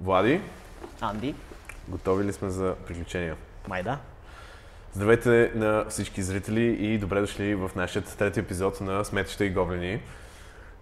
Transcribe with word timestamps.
Влади, 0.00 0.40
Анди, 1.00 1.34
готови 1.88 2.24
ли 2.24 2.32
сме 2.32 2.50
за 2.50 2.74
приключения? 2.86 3.36
май 3.68 3.82
да. 3.82 3.98
Здравейте 4.92 5.52
на 5.54 5.84
всички 5.88 6.22
зрители 6.22 6.62
и 6.62 6.98
добре 6.98 7.20
дошли 7.20 7.54
в 7.54 7.70
нашия 7.76 8.02
трети 8.02 8.40
епизод 8.40 8.80
на 8.80 9.04
Сметища 9.04 9.44
и 9.44 9.50
гоблини. 9.50 10.00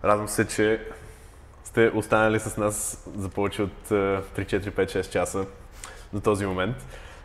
Радвам 0.04 0.28
се, 0.28 0.48
че 0.48 0.86
сте 1.64 1.90
останали 1.94 2.40
с 2.40 2.56
нас 2.56 3.04
за 3.16 3.28
повече 3.28 3.62
от 3.62 3.90
е, 3.90 3.94
3, 3.94 4.22
4, 4.36 4.70
5, 4.70 4.84
6 4.84 5.10
часа 5.10 5.46
до 6.12 6.20
този 6.20 6.46
момент. 6.46 6.76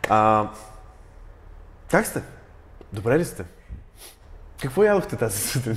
А, 0.08 0.48
как 1.90 2.06
сте? 2.06 2.22
Добре 2.92 3.18
ли 3.18 3.24
сте? 3.24 3.44
Какво 4.62 4.82
ядохте 4.82 5.16
тази 5.16 5.48
сутрин? 5.48 5.76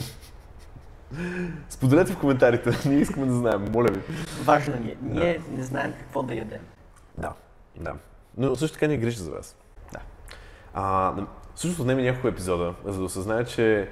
Споделете 1.69 2.13
в 2.13 2.19
коментарите, 2.19 2.71
ние 2.89 2.99
искаме 2.99 3.25
да 3.25 3.33
знаем, 3.33 3.67
моля 3.73 3.87
ви. 3.91 4.01
Важно 4.43 4.75
ни 4.75 4.89
е. 4.89 4.97
Ние 5.01 5.39
не 5.51 5.63
знаем 5.63 5.93
какво 5.99 6.23
да 6.23 6.35
ядем. 6.35 6.61
Да, 7.17 7.33
да. 7.77 7.93
Но 8.37 8.55
също 8.55 8.73
така 8.73 8.87
ни 8.87 8.93
е 8.93 8.97
грижа 8.97 9.23
за 9.23 9.31
вас. 9.31 9.55
Да. 9.93 9.99
А, 10.73 11.13
също 11.55 11.81
отнеме 11.81 12.03
няколко 12.03 12.27
епизода, 12.27 12.73
за 12.85 12.99
да 12.99 13.05
осъзная, 13.05 13.45
че 13.45 13.89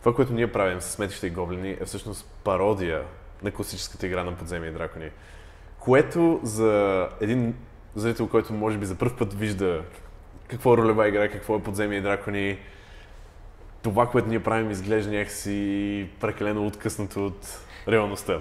това, 0.00 0.14
което 0.14 0.32
ние 0.32 0.52
правим 0.52 0.80
с 0.80 0.84
сметища 0.84 1.26
и 1.26 1.30
гоблини 1.30 1.70
е 1.80 1.84
всъщност 1.84 2.30
пародия 2.44 3.02
на 3.42 3.50
класическата 3.50 4.06
игра 4.06 4.24
на 4.24 4.36
подземия 4.36 4.70
и 4.70 4.72
дракони. 4.72 5.10
Което 5.78 6.40
за 6.42 7.08
един 7.20 7.54
зрител, 7.94 8.28
който 8.28 8.52
може 8.52 8.78
би 8.78 8.86
за 8.86 8.94
първ 8.94 9.16
път 9.18 9.34
вижда 9.34 9.82
какво 10.48 10.74
е 10.74 10.76
ролева 10.76 11.08
игра, 11.08 11.28
какво 11.28 11.56
е 11.56 11.62
подземия 11.62 11.98
и 11.98 12.02
дракони, 12.02 12.58
това, 13.84 14.06
което 14.06 14.28
ние 14.28 14.42
правим, 14.42 14.70
изглежда 14.70 15.10
някакси 15.10 16.08
прекалено 16.20 16.66
откъснато 16.66 17.26
от 17.26 17.58
реалността. 17.88 18.40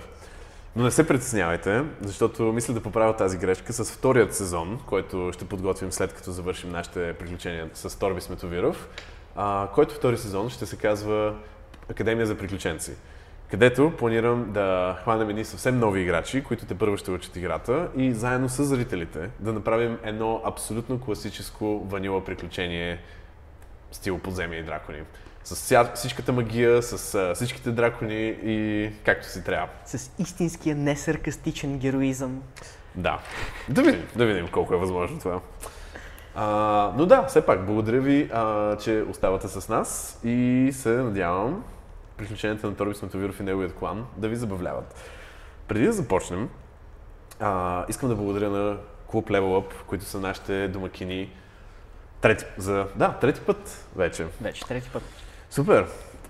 Но 0.76 0.84
не 0.84 0.92
се 0.92 1.08
притеснявайте, 1.08 1.84
защото 2.02 2.44
мисля 2.44 2.74
да 2.74 2.82
поправя 2.82 3.16
тази 3.16 3.38
грешка 3.38 3.74
с 3.74 3.92
вторият 3.92 4.36
сезон, 4.36 4.80
който 4.86 5.32
ще 5.34 5.46
подготвим 5.46 5.92
след 5.92 6.14
като 6.14 6.32
завършим 6.32 6.70
нашите 6.70 7.14
приключения 7.14 7.70
с 7.74 8.00
Торби 8.00 8.22
Сметовиров, 8.22 8.90
а, 9.36 9.68
който 9.74 9.96
втори 9.96 10.18
сезон 10.18 10.50
ще 10.50 10.66
се 10.66 10.78
казва 10.78 11.36
Академия 11.90 12.26
за 12.26 12.38
приключенци. 12.38 12.92
Където 13.52 13.94
планирам 13.98 14.52
да 14.52 14.98
хванем 15.04 15.30
едни 15.30 15.46
съвсем 15.46 15.80
нови 15.80 16.02
играчи, 16.02 16.44
които 16.44 16.66
те 16.66 16.78
първо 16.78 16.98
ще 16.98 17.12
учат 17.12 17.36
играта 17.36 17.88
и 17.98 18.14
заедно 18.14 18.50
с 18.50 18.64
зрителите 18.64 19.30
да 19.40 19.54
направим 19.54 19.98
едно 20.04 20.42
абсолютно 20.46 21.02
класическо 21.02 21.80
ванила 21.80 22.26
приключение 22.26 23.00
стил 23.92 24.20
подземия 24.20 24.60
и 24.60 24.64
дракони. 24.64 25.00
С 25.44 25.86
всичката 25.96 26.34
магия, 26.34 26.84
с 26.84 27.34
всичките 27.36 27.72
дракони 27.72 28.36
и 28.44 28.90
както 29.06 29.28
си 29.28 29.44
трябва. 29.44 29.68
С 29.86 30.12
истинския 30.20 30.76
несаркастичен 30.76 31.78
героизъм. 31.78 32.42
Да. 32.96 33.20
Да 33.70 33.82
видим, 33.82 34.08
да 34.16 34.26
видим 34.26 34.48
колко 34.48 34.74
е 34.74 34.78
възможно 34.78 35.20
това. 35.20 35.40
А, 36.36 36.92
но 36.98 37.06
да, 37.06 37.26
все 37.26 37.46
пак, 37.46 37.66
благодаря 37.66 38.02
ви, 38.02 38.30
а, 38.34 38.78
че 38.78 39.04
оставате 39.10 39.48
с 39.48 39.70
нас 39.70 40.20
и 40.24 40.70
се 40.74 40.90
надявам 40.90 41.64
приключенията 42.18 42.68
на 42.68 42.76
Торби 42.76 42.96
Сметовиров 42.96 43.40
и 43.40 43.44
неговият 43.44 43.74
клан 43.74 44.06
да 44.18 44.28
ви 44.28 44.36
забавляват. 44.36 44.96
Преди 45.68 45.86
да 45.86 45.94
започнем, 45.94 46.50
а, 47.40 47.86
искам 47.90 48.10
да 48.10 48.16
благодаря 48.16 48.50
на 48.50 48.78
Клуб 49.08 49.30
Level 49.30 49.62
Up, 49.62 49.74
които 49.88 50.06
са 50.06 50.20
нашите 50.20 50.68
домакини 50.68 51.30
трети, 52.22 52.46
за, 52.58 52.88
да, 52.96 53.12
трети 53.12 53.42
път 53.42 53.88
вече. 53.96 54.28
Вече 54.42 54.66
трети 54.66 54.90
път. 54.90 55.04
Супер! 55.54 55.86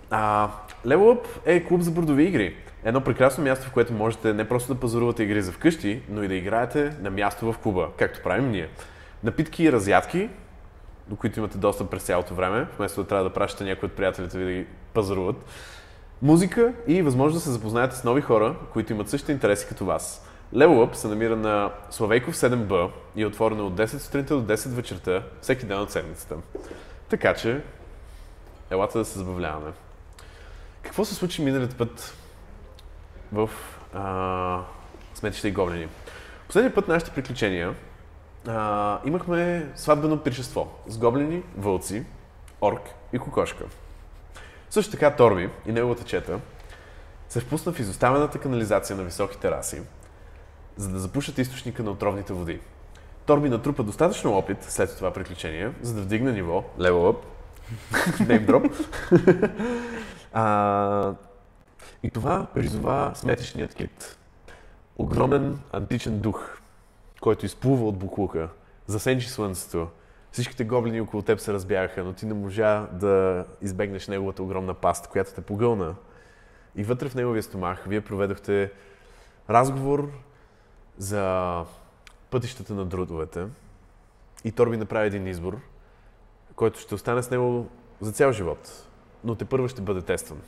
А, 0.09 0.49
Level 0.85 1.19
е 1.45 1.63
клуб 1.63 1.81
за 1.81 1.91
бордови 1.91 2.23
игри. 2.23 2.55
Едно 2.83 3.01
прекрасно 3.01 3.43
място, 3.43 3.67
в 3.67 3.71
което 3.71 3.93
можете 3.93 4.33
не 4.33 4.47
просто 4.47 4.73
да 4.73 4.79
пазарувате 4.79 5.23
игри 5.23 5.41
за 5.41 5.51
вкъщи, 5.51 6.01
но 6.09 6.23
и 6.23 6.27
да 6.27 6.35
играете 6.35 6.95
на 7.01 7.09
място 7.09 7.53
в 7.53 7.57
клуба, 7.57 7.89
както 7.97 8.23
правим 8.23 8.51
ние. 8.51 8.69
Напитки 9.23 9.63
и 9.63 9.71
разядки, 9.71 10.29
до 11.07 11.15
които 11.15 11.39
имате 11.39 11.57
достъп 11.57 11.89
през 11.89 12.03
цялото 12.03 12.33
време, 12.33 12.67
вместо 12.77 13.01
да 13.01 13.07
трябва 13.07 13.23
да 13.23 13.33
пращате 13.33 13.63
някои 13.63 13.87
от 13.87 13.93
приятелите 13.93 14.37
ви 14.37 14.45
да 14.45 14.51
ги 14.51 14.65
пазаруват. 14.93 15.45
Музика 16.21 16.73
и 16.87 17.01
възможност 17.01 17.43
да 17.43 17.45
се 17.45 17.51
запознаете 17.51 17.95
с 17.95 18.03
нови 18.03 18.21
хора, 18.21 18.55
които 18.73 18.93
имат 18.93 19.09
същите 19.09 19.31
интереси 19.31 19.67
като 19.67 19.85
вас. 19.85 20.27
Level 20.53 20.87
Up 20.87 20.93
се 20.93 21.07
намира 21.07 21.35
на 21.35 21.71
Славейков 21.89 22.35
7Б 22.35 22.89
и 23.15 23.21
е 23.21 23.25
отворено 23.25 23.67
от 23.67 23.73
10 23.73 23.85
сутринта 23.85 24.35
до 24.35 24.53
10 24.53 24.67
вечерта, 24.69 25.23
всеки 25.41 25.65
ден 25.65 25.79
от 25.79 25.91
седмицата. 25.91 26.35
Така 27.09 27.33
че, 27.33 27.61
елата 28.73 28.97
да 28.97 29.05
се 29.05 29.19
забавляваме. 29.19 29.71
Какво 30.81 31.05
се 31.05 31.15
случи 31.15 31.41
миналият 31.41 31.77
път 31.77 32.17
в 33.31 33.49
а, 33.93 34.61
сметища 35.13 35.47
и 35.47 35.51
гоблини? 35.51 35.87
Последния 36.47 36.75
път 36.75 36.87
нашите 36.87 37.11
приключения 37.11 37.75
а, 38.47 38.99
имахме 39.05 39.71
сватбено 39.75 40.23
пришество 40.23 40.71
с 40.87 40.97
гоблини, 40.97 41.43
вълци, 41.57 42.05
орк 42.61 42.81
и 43.13 43.19
кокошка. 43.19 43.65
Също 44.69 44.91
така 44.91 45.15
Торби 45.15 45.49
и 45.65 45.71
неговата 45.71 46.03
чета 46.03 46.39
се 47.29 47.39
впусна 47.39 47.73
в 47.73 47.79
изоставената 47.79 48.39
канализация 48.39 48.97
на 48.97 49.03
високи 49.03 49.37
тераси, 49.37 49.81
за 50.77 50.89
да 50.89 50.99
запушат 50.99 51.37
източника 51.37 51.83
на 51.83 51.91
отровните 51.91 52.33
води. 52.33 52.59
Торби 53.25 53.49
натрупа 53.49 53.83
достатъчно 53.83 54.37
опит 54.37 54.63
след 54.63 54.97
това 54.97 55.13
приключение, 55.13 55.71
за 55.81 55.93
да 55.93 56.01
вдигне 56.01 56.31
ниво, 56.31 56.63
level 56.79 57.15
name 58.19 58.45
drop. 58.45 58.71
а, 60.33 61.13
и 62.03 62.09
това 62.09 62.47
призова 62.53 63.11
сметишният 63.15 63.73
кит. 63.73 64.17
Огромен 64.97 65.59
античен 65.71 66.19
дух, 66.19 66.57
който 67.21 67.45
изплува 67.45 67.87
от 67.87 67.97
буклука, 67.97 68.49
засенчи 68.87 69.29
слънцето. 69.29 69.87
Всичките 70.31 70.63
гоблини 70.63 71.01
около 71.01 71.23
теб 71.23 71.39
се 71.39 71.53
разбягаха, 71.53 72.03
но 72.03 72.13
ти 72.13 72.25
не 72.25 72.33
можа 72.33 72.87
да 72.91 73.45
избегнеш 73.61 74.07
неговата 74.07 74.43
огромна 74.43 74.73
паст, 74.73 75.07
която 75.07 75.33
те 75.33 75.41
погълна. 75.41 75.95
И 76.75 76.83
вътре 76.83 77.09
в 77.09 77.15
неговия 77.15 77.43
стомах 77.43 77.83
вие 77.87 78.01
проведохте 78.01 78.71
разговор 79.49 80.11
за 80.97 81.65
пътищата 82.31 82.73
на 82.73 82.85
друдовете. 82.85 83.45
И 84.43 84.51
Торби 84.51 84.77
направи 84.77 85.07
един 85.07 85.27
избор, 85.27 85.59
който 86.55 86.79
ще 86.79 86.95
остане 86.95 87.23
с 87.23 87.31
него 87.31 87.69
за 88.01 88.11
цял 88.11 88.31
живот, 88.31 88.87
но 89.23 89.35
те 89.35 89.45
първо 89.45 89.67
ще 89.67 89.81
бъде 89.81 90.01
тестван. 90.01 90.41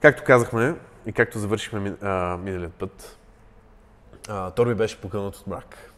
Както 0.00 0.24
казахме 0.24 0.74
и 1.06 1.12
както 1.12 1.38
завършихме 1.38 1.96
а, 2.02 2.36
миналият 2.36 2.74
път, 2.74 3.18
а, 4.28 4.50
Торби 4.50 4.74
беше 4.74 5.00
покълнат 5.00 5.36
от 5.36 5.46
мрак. 5.46 5.92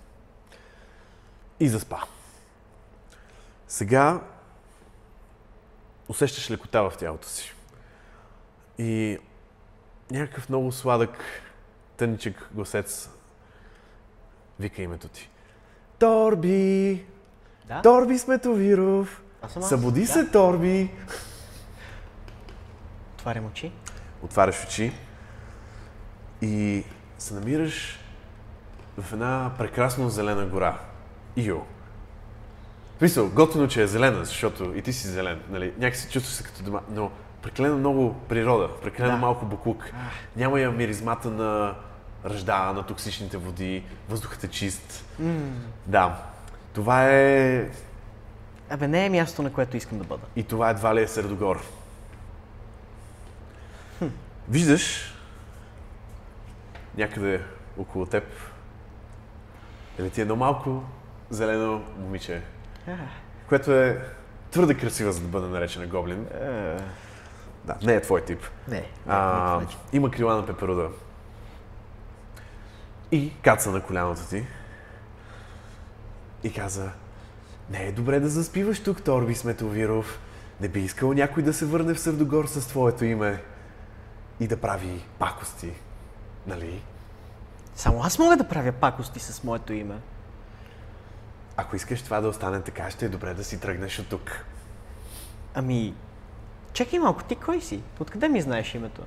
И 1.60 1.68
заспа. 1.68 1.98
Сега 3.68 4.20
усещаш 6.08 6.50
лекота 6.50 6.82
в 6.82 6.96
тялото 6.98 7.28
си. 7.28 7.54
И 8.78 9.18
някакъв 10.10 10.48
много 10.48 10.72
сладък, 10.72 11.18
тъничък 11.96 12.48
гласец 12.52 13.10
вика 14.60 14.82
името 14.82 15.08
ти. 15.08 15.30
Торби! 15.98 17.06
Да? 17.68 17.82
Торби 17.82 18.18
Сметовиров! 18.18 19.22
Аз 19.42 19.52
съм 19.52 19.62
аз. 19.62 19.68
Събуди 19.68 20.00
Да. 20.00 20.06
се, 20.06 20.30
Торби! 20.30 20.90
Отварям 23.14 23.46
очи. 23.46 23.72
Отваряш 24.22 24.64
очи 24.64 24.92
и 26.42 26.84
се 27.18 27.34
намираш 27.34 27.98
в 28.98 29.12
една 29.12 29.50
прекрасно 29.58 30.08
зелена 30.08 30.46
гора. 30.46 30.78
Ио. 31.36 31.56
Мисъл, 33.00 33.28
готино, 33.28 33.68
че 33.68 33.82
е 33.82 33.86
зелена, 33.86 34.24
защото 34.24 34.72
и 34.74 34.82
ти 34.82 34.92
си 34.92 35.06
зелен, 35.08 35.40
нали? 35.48 35.72
Някакси 35.78 36.10
чувстваш 36.10 36.34
се 36.34 36.42
като 36.44 36.62
дома, 36.62 36.80
но 36.90 37.10
прекалено 37.42 37.78
много 37.78 38.14
природа, 38.28 38.68
прекалено 38.82 39.14
Да. 39.14 39.20
малко 39.20 39.46
буклук. 39.46 39.90
Няма 40.36 40.60
я 40.60 40.70
миризмата 40.70 41.30
на 41.30 41.74
ръжда, 42.24 42.72
на 42.72 42.82
токсичните 42.82 43.36
води, 43.36 43.84
въздухът 44.08 44.44
е 44.44 44.48
чист. 44.48 45.04
Да. 45.86 46.22
Това 46.72 47.10
е... 47.10 47.68
Абе, 48.70 48.88
не 48.88 49.06
е 49.06 49.10
място, 49.10 49.42
на 49.42 49.52
което 49.52 49.76
искам 49.76 49.98
да 49.98 50.04
бъда. 50.04 50.22
И 50.36 50.44
това 50.44 50.70
едва 50.70 50.94
ли 50.94 51.02
е 51.02 51.08
Средогор. 51.08 51.62
Виждаш 54.48 55.14
някъде 56.96 57.42
около 57.78 58.06
теб 58.06 58.24
лети 60.00 60.20
едно 60.20 60.36
малко 60.36 60.82
зелено 61.30 61.82
момиче, 61.98 62.42
което 63.48 63.72
е 63.72 64.04
твърде 64.50 64.74
красива, 64.74 65.12
за 65.12 65.20
да 65.20 65.28
бъде 65.28 65.46
наречена 65.46 65.86
гоблин. 65.86 66.26
Е, 66.26 66.76
Да, 67.64 67.76
не 67.82 67.94
е 67.94 68.00
твой 68.00 68.24
тип. 68.24 68.40
Не, 68.68 68.76
не, 68.76 68.86
А, 69.06 69.60
не, 69.60 69.66
има 69.92 70.10
крила 70.10 70.36
на 70.36 70.46
пеперуда. 70.46 70.88
И 73.12 73.32
каца 73.42 73.70
на 73.70 73.80
коляното 73.82 74.20
ти. 74.30 74.46
И 76.44 76.52
каза, 76.52 76.90
не 77.70 77.84
е 77.84 77.92
добре 77.92 78.20
да 78.20 78.28
заспиваш 78.28 78.82
тук, 78.82 79.02
Торби 79.02 79.34
Сметовиров. 79.34 80.20
Не 80.60 80.68
би 80.68 80.80
искал 80.80 81.12
някой 81.12 81.42
да 81.42 81.54
се 81.54 81.66
върне 81.66 81.94
в 81.94 82.00
Сърдогор 82.00 82.46
с 82.46 82.68
твоето 82.68 83.04
име 83.04 83.42
и 84.40 84.46
да 84.46 84.56
прави 84.56 85.04
пакости. 85.18 85.72
Нали? 86.46 86.82
Само 87.74 88.02
аз 88.02 88.18
мога 88.18 88.36
да 88.36 88.48
правя 88.48 88.72
пакости 88.72 89.20
с 89.20 89.44
моето 89.44 89.72
име. 89.72 90.00
Ако 91.56 91.76
искаш 91.76 92.02
това 92.02 92.20
да 92.20 92.28
остане 92.28 92.60
така, 92.60 92.90
ще 92.90 93.04
е 93.04 93.08
добре 93.08 93.34
да 93.34 93.44
си 93.44 93.60
тръгнеш 93.60 93.98
от 93.98 94.08
тук. 94.08 94.44
Ами, 95.54 95.94
чакай 96.72 96.98
малко, 96.98 97.24
ти 97.24 97.36
кой 97.36 97.60
си? 97.60 97.82
Откъде 98.00 98.28
ми 98.28 98.40
знаеш 98.40 98.74
името? 98.74 99.02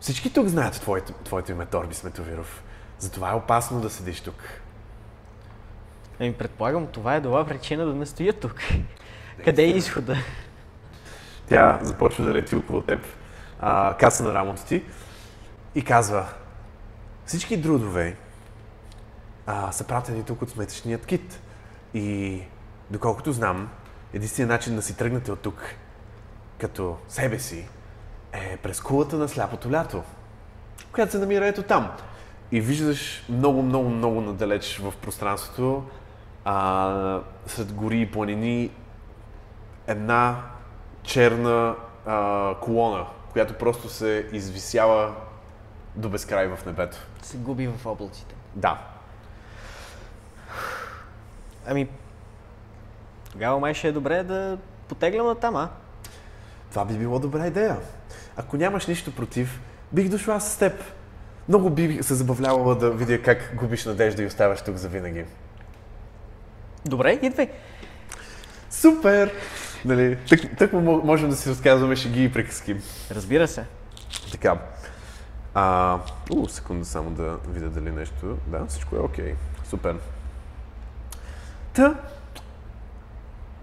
Всички 0.00 0.32
тук 0.32 0.46
знаят 0.46 0.74
твоето, 0.74 1.12
твоето 1.12 1.52
име, 1.52 1.66
Торби 1.66 1.94
Сметовиров. 1.94 2.62
Затова 2.98 3.30
е 3.30 3.34
опасно 3.34 3.80
да 3.80 3.90
седиш 3.90 4.20
тук. 4.20 4.42
Ами, 6.20 6.34
предполагам, 6.34 6.86
това 6.86 7.14
е 7.14 7.20
добра 7.20 7.44
причина 7.44 7.86
да 7.86 7.94
не 7.94 8.06
стоя 8.06 8.32
тук. 8.32 8.54
Къде 9.44 9.62
е 9.62 9.68
изхода? 9.68 10.16
Тя 11.48 11.78
започва 11.82 12.24
да 12.24 12.34
лети 12.34 12.56
около 12.56 12.82
теб, 12.82 13.00
а, 13.60 13.96
каса 13.96 14.24
на 14.24 14.34
рамото 14.34 14.64
ти 14.64 14.84
и 15.74 15.84
казва 15.84 16.26
всички 17.26 17.56
друдове 17.56 18.16
а, 19.46 19.72
са 19.72 19.84
пратени 19.84 20.24
тук 20.24 20.42
от 20.42 20.50
сметъчният 20.50 21.06
кит. 21.06 21.40
И 21.94 22.40
доколкото 22.90 23.32
знам, 23.32 23.68
единственият 24.12 24.50
начин 24.50 24.76
да 24.76 24.82
си 24.82 24.96
тръгнете 24.96 25.32
от 25.32 25.40
тук 25.40 25.62
като 26.58 26.96
себе 27.08 27.38
си 27.38 27.68
е 28.32 28.56
през 28.56 28.80
кулата 28.80 29.16
на 29.16 29.28
сляпото 29.28 29.70
лято, 29.70 30.02
която 30.92 31.12
се 31.12 31.18
намира 31.18 31.46
ето 31.46 31.62
там. 31.62 31.90
И 32.52 32.60
виждаш 32.60 33.24
много, 33.28 33.62
много, 33.62 33.88
много 33.88 34.20
надалеч 34.20 34.78
в 34.78 34.94
пространството, 35.02 35.84
а, 36.44 37.20
сред 37.46 37.72
гори 37.72 38.00
и 38.00 38.10
планини, 38.10 38.70
една 39.86 40.42
черна 41.02 41.76
а, 42.06 42.54
колона, 42.60 43.06
която 43.32 43.54
просто 43.54 43.88
се 43.88 44.28
извисява 44.32 45.14
до 45.96 46.08
безкрай 46.08 46.48
в 46.48 46.66
небето. 46.66 46.96
Се 47.22 47.36
губи 47.36 47.66
в 47.66 47.86
облаците. 47.86 48.34
Да. 48.54 48.78
Ами, 51.66 51.88
тогава 53.32 53.60
май 53.60 53.74
ще 53.74 53.88
е 53.88 53.92
добре 53.92 54.22
да 54.22 54.58
потеглям 54.88 55.26
на 55.26 55.34
там, 55.34 55.56
а? 55.56 55.68
Това 56.70 56.84
би 56.84 56.94
било 56.94 57.18
добра 57.18 57.46
идея. 57.46 57.76
Ако 58.36 58.56
нямаш 58.56 58.86
нищо 58.86 59.14
против, 59.14 59.60
бих 59.92 60.08
дошла 60.08 60.40
с 60.40 60.58
теб. 60.58 60.84
Много 61.48 61.70
би 61.70 62.02
се 62.02 62.14
забавлявала 62.14 62.74
да 62.74 62.90
видя 62.90 63.22
как 63.22 63.54
губиш 63.54 63.84
надежда 63.84 64.22
и 64.22 64.26
оставаш 64.26 64.62
тук 64.62 64.76
за 64.76 64.88
винаги. 64.88 65.24
Добре, 66.84 67.18
идвай. 67.22 67.50
Супер! 68.70 69.32
Нали, 69.84 70.18
тък, 70.28 70.56
тък 70.58 70.72
можем 70.82 71.30
да 71.30 71.36
си 71.36 71.50
разказваме 71.50 71.96
шеги 71.96 72.24
и 72.24 72.32
приказки. 72.32 72.76
Разбира 73.10 73.48
се. 73.48 73.64
Така. 74.32 74.58
А, 75.54 75.98
у, 76.30 76.48
секунда 76.48 76.84
само 76.84 77.10
да 77.10 77.38
видя 77.48 77.68
дали 77.68 77.90
нещо. 77.90 78.36
Да, 78.46 78.66
всичко 78.66 78.96
е 78.96 78.98
окей. 78.98 79.34
Супер. 79.68 79.96
Та, 81.74 81.94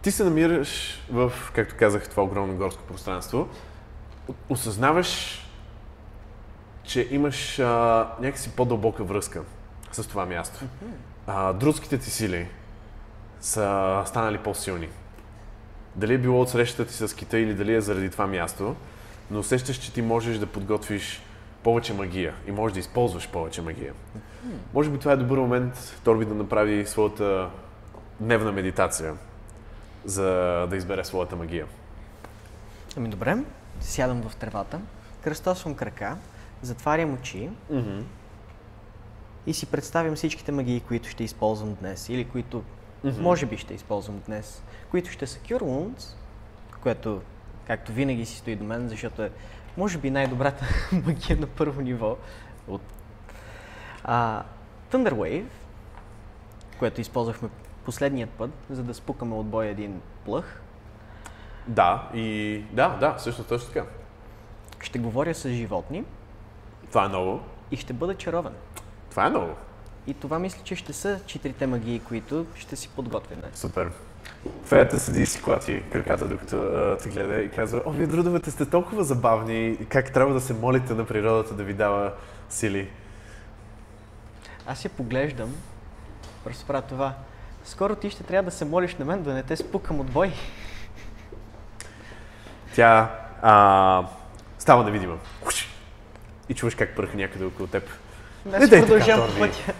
ти 0.01 0.11
се 0.11 0.23
намираш 0.23 1.01
в, 1.11 1.31
както 1.53 1.75
казах, 1.79 2.09
това 2.09 2.23
огромно 2.23 2.57
горско 2.57 2.83
пространство. 2.83 3.49
Осъзнаваш, 4.49 5.41
че 6.83 7.07
имаш 7.11 7.59
а, 7.59 8.07
някакси 8.19 8.49
по-дълбока 8.49 9.03
връзка 9.03 9.41
с 9.91 10.07
това 10.07 10.25
място. 10.25 10.59
А, 11.27 11.53
друдските 11.53 11.97
ти 11.97 12.09
сили 12.09 12.47
са 13.41 14.03
станали 14.05 14.37
по-силни. 14.37 14.89
Дали 15.95 16.13
е 16.13 16.17
било 16.17 16.41
от 16.41 16.49
срещата 16.49 16.85
ти 16.85 16.93
с 16.93 17.15
кита 17.15 17.39
или 17.39 17.53
дали 17.53 17.75
е 17.75 17.81
заради 17.81 18.09
това 18.09 18.27
място, 18.27 18.75
но 19.31 19.39
усещаш, 19.39 19.77
че 19.77 19.93
ти 19.93 20.01
можеш 20.01 20.37
да 20.37 20.45
подготвиш 20.45 21.21
повече 21.63 21.93
магия 21.93 22.33
и 22.47 22.51
можеш 22.51 22.73
да 22.73 22.79
използваш 22.79 23.29
повече 23.29 23.61
магия. 23.61 23.93
Може 24.73 24.89
би 24.89 24.97
това 24.97 25.11
е 25.11 25.17
добър 25.17 25.37
момент 25.37 25.99
Торби 26.03 26.25
да 26.25 26.35
направи 26.35 26.85
своята 26.85 27.49
дневна 28.19 28.51
медитация, 28.51 29.13
за 30.05 30.23
да 30.69 30.75
избере 30.75 31.03
своята 31.03 31.35
магия. 31.35 31.65
Ами 32.97 33.09
добре, 33.09 33.37
сядам 33.79 34.21
в 34.29 34.35
тревата, 34.35 34.79
кръстосвам 35.23 35.75
крака, 35.75 36.17
затварям 36.61 37.13
очи 37.13 37.49
Mm-hmm. 37.71 38.01
и 39.47 39.53
си 39.53 39.65
представям 39.65 40.15
всичките 40.15 40.51
магии, 40.51 40.79
които 40.79 41.09
ще 41.09 41.23
използвам 41.23 41.73
днес 41.73 42.09
или 42.09 42.25
които 42.25 42.63
Мгм. 43.03 43.21
може 43.21 43.45
би 43.45 43.57
ще 43.57 43.73
използвам 43.73 44.21
днес, 44.25 44.63
които 44.91 45.09
ще 45.11 45.27
са 45.27 45.39
Cure 45.39 45.61
Wounds, 45.61 46.15
което 46.83 47.21
както 47.67 47.91
винаги 47.91 48.25
си 48.25 48.37
стои 48.37 48.55
до 48.55 48.63
мен, 48.63 48.89
защото 48.89 49.23
е 49.23 49.31
може 49.77 49.97
би 49.97 50.11
най-добрата 50.11 50.65
магия 51.05 51.37
на 51.37 51.47
първо 51.47 51.81
ниво 51.81 52.17
от 52.67 52.81
а, 54.03 54.43
Thunder 54.91 55.13
Wave, 55.13 55.45
което 56.79 57.01
използвахме 57.01 57.49
последният 57.85 58.29
път, 58.29 58.51
за 58.69 58.83
да 58.83 58.93
спукаме 58.93 59.35
от 59.35 59.45
бой 59.45 59.67
един 59.67 60.01
плъх. 60.25 60.61
Да, 61.67 62.09
и 62.13 62.63
да, 62.71 62.89
да, 62.89 63.15
всъщност 63.15 63.49
точно 63.49 63.67
така. 63.73 63.85
Ще 64.79 64.99
говоря 64.99 65.35
с 65.35 65.49
животни 65.49 66.03
Това 66.87 67.05
е 67.05 67.09
ново. 67.09 67.39
и 67.71 67.77
ще 67.77 67.93
бъда 67.93 68.15
чаровен. 68.15 68.53
Това 69.09 69.27
е 69.27 69.29
ново. 69.29 69.55
И 70.07 70.13
това 70.13 70.39
мисля, 70.39 70.59
че 70.63 70.75
ще 70.75 70.93
са 70.93 71.19
четирите 71.25 71.67
магии, 71.67 71.99
които 71.99 72.45
ще 72.55 72.75
си 72.75 72.89
подготвя 72.95 73.35
днес. 73.35 73.59
Супер. 73.59 73.91
Феята 74.65 74.99
седи 74.99 75.21
и 75.21 75.25
си 75.25 75.41
клати 75.41 75.83
краката, 75.91 76.27
докато 76.27 76.55
а, 76.55 76.97
те 76.97 77.09
гледа 77.09 77.41
и 77.41 77.51
казва, 77.51 77.81
о, 77.85 77.91
вие 77.91 78.07
друдовете 78.07 78.51
сте 78.51 78.65
толкова 78.65 79.03
забавни, 79.03 79.77
как 79.89 80.13
трябва 80.13 80.33
да 80.33 80.41
се 80.41 80.53
молите 80.53 80.93
на 80.93 81.05
природата 81.05 81.53
да 81.53 81.63
ви 81.63 81.73
дава 81.73 82.13
сили. 82.49 82.89
Аз 84.67 84.85
я 84.85 84.89
поглеждам, 84.89 85.55
просто 86.43 86.65
правя 86.65 86.81
това. 86.81 87.13
Скоро 87.63 87.95
ти 87.95 88.09
ще 88.09 88.23
трябва 88.23 88.51
да 88.51 88.57
се 88.57 88.65
молиш 88.65 88.95
на 88.95 89.05
мен 89.05 89.23
да 89.23 89.33
не 89.33 89.43
те 89.43 89.55
спукам 89.55 89.99
от 89.99 90.11
бой. 90.11 90.33
Тя 92.75 93.11
а, 93.41 94.05
става 94.59 94.83
невидима. 94.83 95.17
И 96.49 96.53
чуваш 96.53 96.75
как 96.75 96.95
пръха 96.95 97.17
някъде 97.17 97.45
около 97.45 97.67
теб. 97.67 97.89
Не, 98.45 98.59
Не 98.59 98.67
дей 98.67 98.85
така, 98.85 99.27
по 99.27 99.39
пътя. 99.39 99.73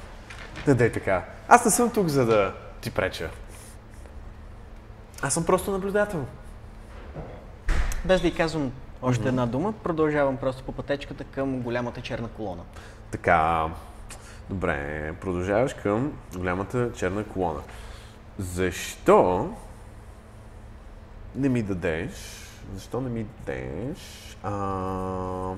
Не 0.68 0.74
дай 0.74 0.92
така. 0.92 1.26
Аз 1.48 1.66
не 1.66 1.72
съм 1.72 1.90
тук, 1.90 2.08
за 2.08 2.26
да 2.26 2.54
ти 2.82 2.92
преча. 2.92 3.30
Аз 5.22 5.34
съм 5.34 5.46
просто 5.46 5.72
наблюдател. 5.72 6.26
Без 8.06 8.22
да 8.22 8.28
й 8.28 8.34
казвам 8.34 8.72
още 9.02 9.28
една 9.28 9.46
дума, 9.46 9.74
продължавам 9.74 10.38
просто 10.38 10.64
по 10.64 10.72
пътечката 10.72 11.24
към 11.24 11.62
голямата 11.62 12.02
черна 12.02 12.28
колона. 12.28 12.64
Така, 13.12 13.68
добре, 14.50 15.14
продължаваш 15.22 15.74
към 15.74 16.14
голямата 16.36 16.94
черна 16.94 17.24
колона. 17.24 17.62
Защо 18.38 19.50
не 21.36 21.50
ми 21.50 21.64
дадеш? 21.64 22.12
Защо 22.74 23.02
не 23.02 23.10
ми 23.10 23.24
дадеш? 23.24 23.98
А... 24.44 25.54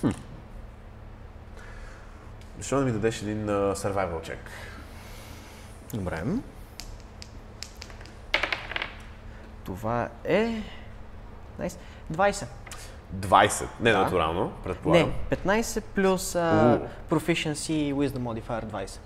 Хм. 0.00 0.08
Защо 2.60 2.78
не 2.78 2.84
ми 2.84 2.92
дадеш 2.92 3.22
един 3.22 3.46
uh, 3.46 3.74
survival 3.74 4.30
check? 4.30 4.38
Добре. 5.94 6.22
Това 9.64 10.08
е... 10.24 10.62
19. 11.60 11.76
20. 12.12 12.46
20. 13.16 13.66
Не 13.80 13.92
Да. 13.92 13.98
натурално, 13.98 14.52
предполагам. 14.64 15.12
Не, 15.30 15.36
15 15.36 15.80
плюс 15.80 16.34
У. 16.34 16.38
Proficiency 17.10 17.72
и 17.72 17.94
Wisdom 17.94 18.18
Modifier 18.18 18.64
20. 18.64 18.98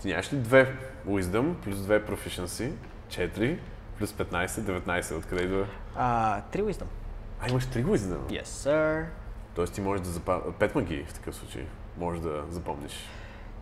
Ти 0.00 0.08
нямаш 0.08 0.32
ли 0.32 0.36
2 0.36 0.72
Wisdom 1.08 1.54
плюс 1.54 1.76
2 1.76 2.06
Proficiency? 2.08 2.72
4 3.08 3.58
плюс 3.98 4.12
15, 4.12 4.46
19. 4.46 5.16
Откъде 5.18 5.42
идва? 5.44 5.66
А, 5.96 6.40
3 6.52 6.62
Wisdom. 6.62 6.86
А, 7.40 7.50
имаш 7.50 7.64
3 7.64 7.84
Wisdom. 7.84 8.42
Yes, 8.42 8.44
sir. 8.44 9.04
Тоест 9.54 9.74
ти 9.74 9.80
можеш 9.80 10.06
да 10.06 10.10
запомниш... 10.12 10.42
5 10.44 10.74
магии 10.74 11.04
в 11.04 11.14
такъв 11.14 11.34
случай. 11.34 11.66
Можеш 11.98 12.22
да 12.22 12.42
запомниш. 12.50 12.92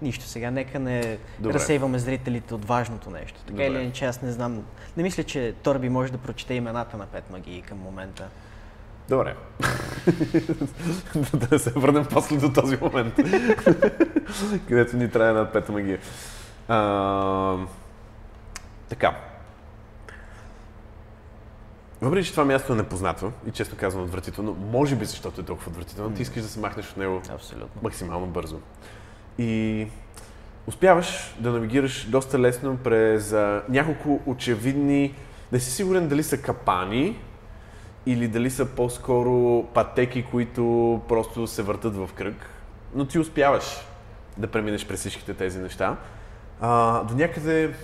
Нищо, 0.03 0.25
сега 0.25 0.51
нека 0.51 0.79
не 0.79 1.19
Добре. 1.39 1.55
разсейваме 1.55 1.99
зрителите 1.99 2.55
от 2.55 2.65
важното 2.65 3.11
нещо. 3.11 3.41
Така 3.41 3.51
Добре. 3.51 3.67
или 3.67 3.83
иначе, 3.83 4.05
аз 4.05 4.23
не 4.23 4.33
знам. 4.33 4.65
Не 4.97 5.03
мисля, 5.03 5.23
че 5.23 5.55
Торби 5.63 5.89
може 5.89 6.13
да 6.13 6.19
прочете 6.19 6.55
имената 6.55 6.97
на 6.97 7.07
пет 7.07 7.31
магии 7.31 7.63
към 7.63 7.79
момента. 7.79 8.29
Добре. 9.09 9.35
да 11.51 11.59
се 11.59 11.71
върнем 11.71 12.07
после 12.11 12.37
до 12.37 12.53
този 12.53 12.77
момент, 12.77 13.15
където 14.69 14.97
ни 14.97 15.11
трябва 15.11 15.29
една 15.29 15.53
пета 15.53 15.73
магия. 15.73 15.99
А, 16.69 17.57
така. 18.89 19.17
Въпреки, 22.01 22.27
че 22.27 22.31
това 22.31 22.45
място 22.45 22.73
е 22.73 22.77
непознато 22.77 23.33
и 23.47 23.51
често 23.51 23.77
казвам 23.77 24.05
отвратително, 24.05 24.55
може 24.55 24.97
би 24.97 25.05
защото 25.05 25.41
е 25.41 25.45
толкова 25.45 25.71
отвратително, 25.71 26.15
ти 26.15 26.23
искаш 26.23 26.43
да 26.43 26.49
се 26.49 26.61
махнеш 26.61 26.91
от 26.91 26.97
него 26.97 27.23
Абсолютно. 27.35 27.83
максимално 27.83 28.27
бързо. 28.27 28.61
И 29.39 29.87
успяваш 30.67 31.37
да 31.39 31.53
навигираш 31.53 32.05
доста 32.05 32.39
лесно 32.39 32.77
през 32.77 33.33
а, 33.33 33.63
няколко 33.69 34.21
очевидни, 34.27 35.15
не 35.53 35.61
си 35.61 35.71
сигурен 35.71 36.09
дали 36.09 36.23
са 36.23 36.43
капани 36.43 37.19
или 38.07 38.29
дали 38.29 38.51
са 38.51 38.67
по-скоро 38.67 39.65
пътеки, 39.75 40.25
които 40.31 41.01
просто 41.09 41.47
се 41.47 41.63
въртат 41.63 41.97
в 41.97 42.11
кръг, 42.15 42.51
но 42.95 43.05
ти 43.05 43.19
успяваш 43.19 43.65
да 44.39 44.47
преминеш 44.47 44.87
през 44.87 45.01
всичките 45.01 45.35
тези 45.35 45.59
неща. 45.59 45.97
А, 46.61 47.03
до 47.05 47.15
някъде 47.15 47.75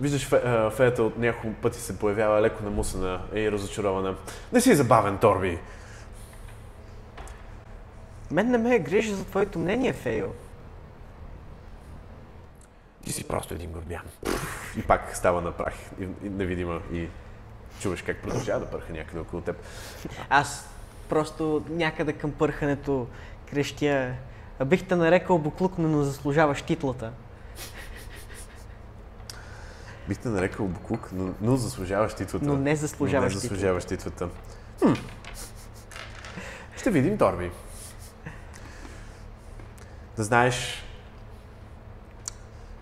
виждаш 0.00 0.28
фе, 0.28 0.42
феята 0.76 1.02
от 1.02 1.18
няколко 1.18 1.56
пъти 1.56 1.78
се 1.78 1.98
появява 1.98 2.42
леко 2.42 2.64
намусана 2.64 3.20
и 3.34 3.52
разочарована. 3.52 4.16
Не 4.52 4.60
си 4.60 4.74
забавен, 4.74 5.18
Торби. 5.18 5.58
Мен 8.30 8.50
не 8.50 8.58
ме 8.58 8.74
е 8.74 8.78
грижа 8.78 9.14
за 9.14 9.24
твоето 9.24 9.58
мнение, 9.58 9.92
Фейл. 9.92 10.32
Ти 13.04 13.12
си 13.12 13.28
просто 13.28 13.54
един 13.54 13.70
горбян. 13.70 14.02
И 14.78 14.82
пак 14.82 15.16
става 15.16 15.40
на 15.40 15.52
прах, 15.52 15.74
и, 16.00 16.02
и 16.02 16.30
невидима, 16.30 16.80
и 16.92 17.08
чуваш 17.80 18.02
как 18.02 18.22
продължава 18.22 18.60
да 18.60 18.70
пърха 18.70 18.92
някъде 18.92 19.20
около 19.20 19.42
теб. 19.42 19.56
Аз 20.30 20.68
просто 21.08 21.64
някъде 21.70 22.12
към 22.12 22.32
пърхането 22.32 23.06
крещя. 23.50 24.14
Бих 24.66 24.88
те 24.88 24.96
нарекал 24.96 25.38
буклук, 25.38 25.72
но 25.78 26.02
заслужаваш 26.02 26.62
титлата. 26.62 27.12
Бих 30.08 30.18
те 30.18 30.28
нарекал 30.28 30.66
буклук, 30.66 31.08
но, 31.12 31.34
но 31.40 31.56
заслужаваш 31.56 32.14
титлата. 32.14 32.46
Но 32.46 32.56
не 32.56 32.76
заслужаваш 32.76 33.32
но 33.32 33.36
не 33.36 33.40
заслужаваш 33.40 33.84
титлата. 33.84 34.28
Хм. 34.82 34.92
Ще 36.76 36.90
видим, 36.90 37.18
Торби. 37.18 37.50
Да 40.16 40.24
знаеш, 40.24 40.84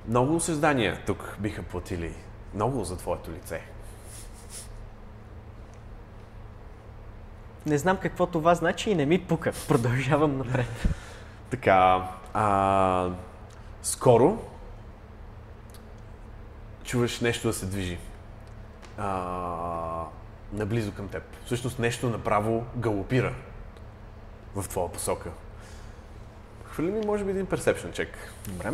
много 0.08 0.40
създания 0.40 1.00
тук 1.06 1.36
биха 1.40 1.62
платили 1.62 2.14
много 2.54 2.84
за 2.84 2.96
твоето 2.96 3.30
лице. 3.30 3.60
Не 7.66 7.78
знам 7.78 7.96
какво 7.96 8.26
това 8.26 8.54
значи 8.54 8.90
и 8.90 8.94
не 8.94 9.06
ми 9.06 9.20
пука. 9.20 9.52
Продължавам 9.68 10.38
напред. 10.38 10.88
Така, 11.50 12.08
а, 12.34 13.10
скоро 13.82 14.38
чуваш 16.84 17.20
нещо 17.20 17.48
да 17.48 17.54
се 17.54 17.66
движи. 17.66 17.98
А, 18.98 20.04
наблизо 20.52 20.92
към 20.92 21.08
теб. 21.08 21.22
Всъщност 21.46 21.78
нещо 21.78 22.10
направо 22.10 22.64
галопира 22.76 23.34
в 24.56 24.68
твоя 24.68 24.92
посока. 24.92 25.30
Хвали 26.64 26.90
ми, 26.90 27.06
може 27.06 27.24
би, 27.24 27.30
един 27.30 27.46
perception 27.46 27.92
чек. 27.92 28.08
Добре. 28.48 28.72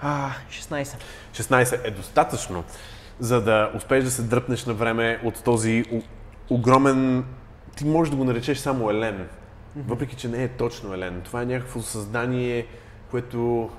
А, 0.00 0.30
16. 0.50 0.96
16 1.32 1.80
е 1.84 1.90
достатъчно, 1.90 2.64
за 3.20 3.40
да 3.40 3.72
успееш 3.74 4.04
да 4.04 4.10
се 4.10 4.22
дръпнеш 4.22 4.64
на 4.64 4.74
време 4.74 5.20
от 5.24 5.44
този 5.44 5.84
огромен... 6.50 7.24
Ти 7.76 7.84
можеш 7.84 8.10
да 8.10 8.16
го 8.16 8.24
наречеш 8.24 8.58
само 8.58 8.90
Елен, 8.90 9.28
въпреки 9.76 10.16
че 10.16 10.28
не 10.28 10.44
е 10.44 10.48
точно 10.48 10.94
Елен. 10.94 11.22
Това 11.24 11.42
е 11.42 11.46
някакво 11.46 11.82
създание, 11.82 12.66
което... 13.10 13.70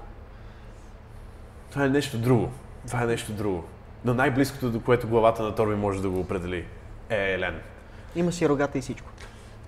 Това 1.73 1.85
е 1.85 1.89
нещо 1.89 2.17
друго. 2.17 2.49
Това 2.87 3.03
е 3.03 3.05
нещо 3.05 3.31
друго. 3.31 3.63
Но 4.05 4.13
най-близкото, 4.13 4.69
до 4.69 4.79
което 4.79 5.07
главата 5.07 5.43
на 5.43 5.55
Торби 5.55 5.75
може 5.75 6.01
да 6.01 6.09
го 6.09 6.19
определи, 6.19 6.65
е 7.09 7.33
Елен. 7.33 7.59
Има 8.15 8.31
си 8.31 8.49
рогата 8.49 8.77
и 8.77 8.81
всичко. 8.81 9.09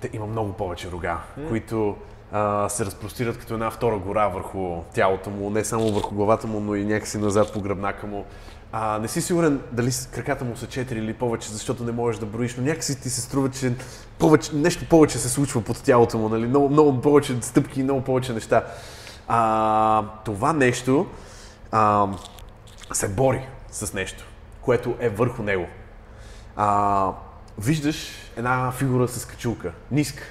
Те 0.01 0.09
има 0.13 0.25
много 0.25 0.53
повече 0.53 0.91
рога, 0.91 1.17
които 1.49 1.95
а, 2.31 2.69
се 2.69 2.85
разпростират 2.85 3.37
като 3.37 3.53
една 3.53 3.71
втора 3.71 3.97
гора 3.97 4.27
върху 4.27 4.81
тялото 4.93 5.29
му, 5.29 5.49
не 5.49 5.63
само 5.63 5.91
върху 5.91 6.15
главата 6.15 6.47
му, 6.47 6.59
но 6.59 6.75
и 6.75 6.85
някакси 6.85 7.17
назад 7.17 7.53
по 7.53 7.61
гръбнака 7.61 8.07
му. 8.07 8.25
А, 8.71 8.99
не 8.99 9.07
си 9.07 9.21
сигурен 9.21 9.61
дали 9.71 9.91
краката 10.11 10.45
му 10.45 10.55
са 10.55 10.65
4 10.65 10.91
или 10.91 11.13
повече, 11.13 11.49
защото 11.49 11.83
не 11.83 11.91
можеш 11.91 12.19
да 12.19 12.25
броиш, 12.25 12.55
но 12.55 12.63
някакси 12.63 13.01
ти 13.01 13.09
се 13.09 13.21
струва, 13.21 13.49
че 13.49 13.73
повече, 14.19 14.55
нещо 14.55 14.85
повече 14.89 15.17
се 15.17 15.29
случва 15.29 15.61
под 15.61 15.83
тялото 15.83 16.17
му, 16.17 16.29
нали? 16.29 16.47
много, 16.47 16.69
много 16.69 17.01
повече 17.01 17.41
стъпки 17.41 17.79
и 17.79 17.83
много 17.83 18.01
повече 18.01 18.33
неща. 18.33 18.63
А, 19.27 20.03
това 20.25 20.53
нещо 20.53 21.07
а, 21.71 22.07
се 22.93 23.09
бори 23.09 23.47
с 23.71 23.93
нещо, 23.93 24.23
което 24.61 24.95
е 24.99 25.09
върху 25.09 25.43
него. 25.43 25.67
А, 26.55 27.11
виждаш 27.57 28.09
една 28.37 28.71
фигура 28.71 29.07
с 29.07 29.25
качулка, 29.25 29.71
ниска, 29.91 30.23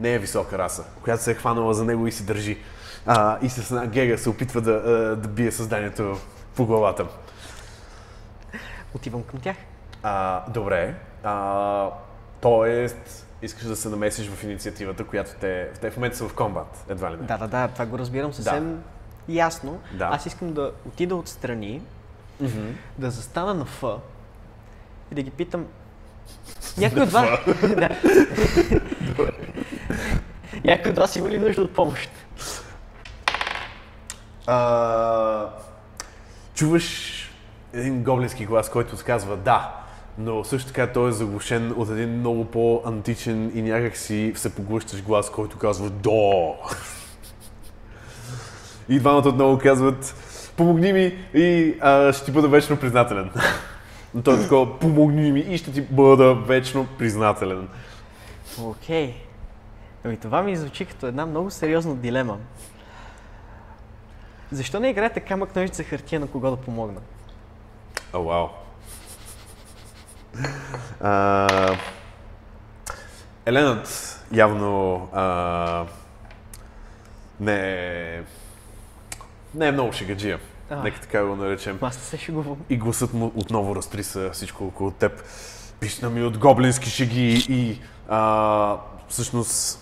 не 0.00 0.14
е 0.14 0.18
висока 0.18 0.58
раса, 0.58 0.84
която 1.02 1.22
се 1.22 1.30
е 1.30 1.34
хванала 1.34 1.74
за 1.74 1.84
него 1.84 2.06
и 2.06 2.12
си 2.12 2.26
държи. 2.26 2.58
А, 3.06 3.38
и 3.42 3.48
с 3.48 3.70
една 3.70 3.86
гега 3.86 4.18
се 4.18 4.28
опитва 4.28 4.60
да, 4.60 4.80
да 5.16 5.28
бие 5.28 5.52
създанието 5.52 6.16
по 6.56 6.66
главата. 6.66 7.06
Отивам 8.94 9.22
към 9.22 9.40
тях. 9.40 9.56
А, 10.02 10.44
добре. 10.50 10.94
А, 11.22 11.90
тоест, 12.40 13.26
искаш 13.42 13.64
да 13.64 13.76
се 13.76 13.88
намесиш 13.88 14.28
в 14.28 14.44
инициативата, 14.44 15.04
която 15.04 15.30
те, 15.40 15.70
те 15.80 15.90
в 15.90 15.96
момента 15.96 16.16
са 16.16 16.28
в 16.28 16.34
комбат, 16.34 16.84
едва 16.88 17.10
ли 17.10 17.16
не. 17.16 17.22
Да, 17.22 17.38
да, 17.38 17.48
да, 17.48 17.68
това 17.68 17.86
го 17.86 17.98
разбирам 17.98 18.32
съвсем 18.32 18.82
ясно. 19.28 19.80
Да. 19.92 20.08
Аз 20.12 20.26
искам 20.26 20.52
да 20.52 20.72
отида 20.86 21.16
отстрани, 21.16 21.82
да 22.98 23.10
застана 23.10 23.54
на 23.54 23.64
Ф 23.64 23.82
и 25.12 25.14
да 25.14 25.22
ги 25.22 25.30
питам. 25.30 25.66
Някой 26.78 27.02
от 27.02 27.10
вас. 27.12 27.28
Някой 30.64 30.90
от 30.90 30.98
вас 30.98 31.16
има 31.16 31.28
ли 31.28 31.38
нужда 31.38 31.62
от 31.62 31.74
помощ? 31.74 32.10
А, 34.46 35.48
чуваш 36.54 37.20
един 37.72 38.04
гоблински 38.04 38.46
глас, 38.46 38.70
който 38.70 38.96
казва 39.06 39.36
да, 39.36 39.74
но 40.18 40.44
също 40.44 40.68
така 40.68 40.92
той 40.92 41.08
е 41.08 41.12
заглушен 41.12 41.74
от 41.76 41.90
един 41.90 42.18
много 42.18 42.44
по-античен 42.44 43.52
и 43.54 43.62
някакси 43.62 44.32
всепоглъщащ 44.34 45.04
глас, 45.04 45.30
който 45.30 45.58
казва 45.58 45.90
да. 45.90 46.52
И 48.88 48.98
двамата 48.98 49.28
отново 49.28 49.58
казват 49.58 50.14
помогни 50.56 50.92
ми 50.92 51.18
и 51.34 51.76
а, 51.80 52.12
ще 52.12 52.24
ти 52.24 52.32
бъда 52.32 52.48
вечно 52.48 52.76
признателен. 52.76 53.30
Той 54.24 54.38
е 54.38 54.42
такова, 54.42 54.78
помогни 54.78 55.32
ми 55.32 55.40
и 55.40 55.58
ще 55.58 55.72
ти 55.72 55.80
бъда 55.80 56.34
вечно 56.34 56.86
признателен. 56.98 57.68
Окей. 58.62 59.14
Ами 60.04 60.16
това 60.16 60.42
ми 60.42 60.56
звучи 60.56 60.84
като 60.84 61.06
една 61.06 61.26
много 61.26 61.50
сериозна 61.50 61.96
дилема. 61.96 62.38
Защо 64.52 64.80
не 64.80 64.90
играете 64.90 65.20
камък 65.20 65.56
ножица 65.56 65.84
хартия 65.84 66.20
на 66.20 66.26
кого 66.26 66.50
да 66.50 66.56
помогна? 66.56 67.00
О, 68.12 68.22
вау. 68.22 68.48
А, 71.00 71.76
Еленът 73.46 74.20
явно 74.32 75.08
а, 75.12 75.84
не, 77.40 77.56
е, 78.16 78.22
не 79.54 79.68
е 79.68 79.72
много 79.72 79.92
шегаджия. 79.92 80.38
А. 80.70 80.82
Нека 80.82 81.00
така 81.00 81.24
го 81.24 81.36
наречем. 81.36 81.78
Аз 81.82 81.96
се 81.96 82.16
шегувам. 82.16 82.56
И 82.70 82.76
гласът 82.76 83.14
му 83.14 83.32
отново 83.34 83.76
разтриса 83.76 84.30
всичко 84.32 84.64
около 84.64 84.90
теб. 84.90 85.24
Писна 85.80 86.10
ми 86.10 86.22
от 86.22 86.38
гоблински 86.38 86.90
шеги 86.90 87.46
и 87.48 87.80
а, 88.08 88.76
всъщност 89.08 89.80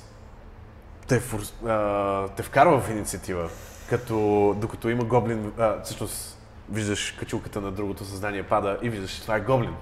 те, 1.08 1.22
а, 1.66 2.28
те 2.28 2.42
вкарва 2.42 2.80
в 2.80 2.90
инициатива. 2.90 3.48
Като, 3.88 4.56
докато 4.60 4.88
има 4.88 5.04
гоблин, 5.04 5.52
а, 5.58 5.82
всъщност 5.82 6.38
виждаш 6.70 7.10
качулката 7.10 7.60
на 7.60 7.72
другото 7.72 8.04
съзнание 8.04 8.42
пада 8.42 8.78
и 8.82 8.88
виждаш, 8.88 9.10
че 9.10 9.22
това 9.22 9.36
е 9.36 9.40
гоблин. 9.40 9.74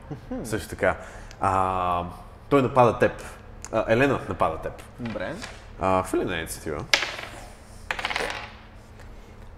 Също 0.45 0.69
така. 0.69 0.97
А, 1.41 2.05
той 2.49 2.63
напада 2.63 2.99
теб. 2.99 3.13
А, 3.73 3.85
Елена 3.89 4.21
напада 4.29 4.59
теб. 4.59 4.83
Добре. 5.01 5.35
А, 5.81 6.05
на 6.15 6.37
инициатива. 6.37 6.85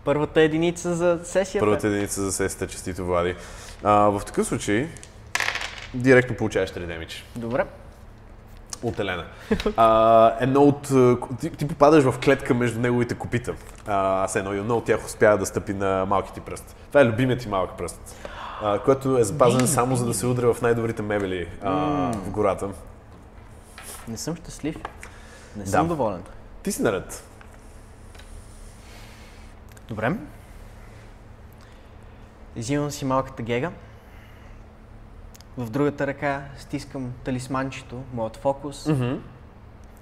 Първата 0.05 0.41
единица 0.41 0.95
за 0.95 1.21
сесията. 1.25 1.67
Първата 1.67 1.87
единица 1.87 2.23
за 2.23 2.33
сесията, 2.33 2.67
честито 2.67 3.05
Влади. 3.07 3.35
А, 3.85 3.93
в 3.93 4.23
такъв 4.27 4.47
случай, 4.47 4.89
директно 5.95 6.37
получаваш 6.37 6.71
3 6.71 6.87
демидж. 6.87 7.25
Добре. 7.37 7.65
От 8.83 8.99
Елена. 8.99 9.25
А, 9.77 10.37
едно 10.41 10.63
от... 10.63 10.89
Ти, 11.41 11.51
ти 11.51 11.69
попадаш 11.69 12.05
в 12.05 12.15
клетка 12.25 12.55
между 12.55 12.81
неговите 12.81 13.15
копита. 13.15 13.55
А, 13.87 14.29
с 14.29 14.37
едно 14.37 14.55
и 14.55 14.59
едно 14.59 14.77
от 14.77 14.85
тях 14.85 15.07
успява 15.07 15.39
да 15.39 15.47
стъпи 15.47 15.73
на 15.75 16.07
малките 16.07 16.41
пръст. 16.41 16.77
Това 16.89 17.01
е 17.01 17.05
любимият 17.05 17.41
ти 17.41 17.49
малък 17.49 17.71
пръст. 17.79 18.17
А, 18.63 18.79
който 18.79 19.19
е 19.19 19.25
запазен 19.25 19.67
само 19.67 19.97
за 19.97 20.07
да 20.07 20.15
се 20.15 20.27
удря 20.27 20.55
в 20.55 20.63
най-добрите 20.63 21.03
мебели 21.03 21.49
а, 21.63 21.73
в 22.13 22.31
гората. 22.31 22.69
Не 24.09 24.17
съм 24.17 24.37
щастлив. 24.37 24.77
Не 25.57 25.65
Да. 25.65 25.71
съм 25.71 25.89
доволен. 25.89 26.23
Ти 26.63 26.73
си 26.73 26.83
наред. 26.83 27.25
Добре. 29.93 30.13
Взимам 32.57 32.91
си 32.91 33.05
малката 33.05 33.43
гега. 33.43 33.71
В 35.57 35.71
другата 35.71 36.07
ръка 36.07 36.45
стискам 36.59 37.13
талисманчето, 37.25 38.03
моят 38.15 38.37
фокус 38.37 38.89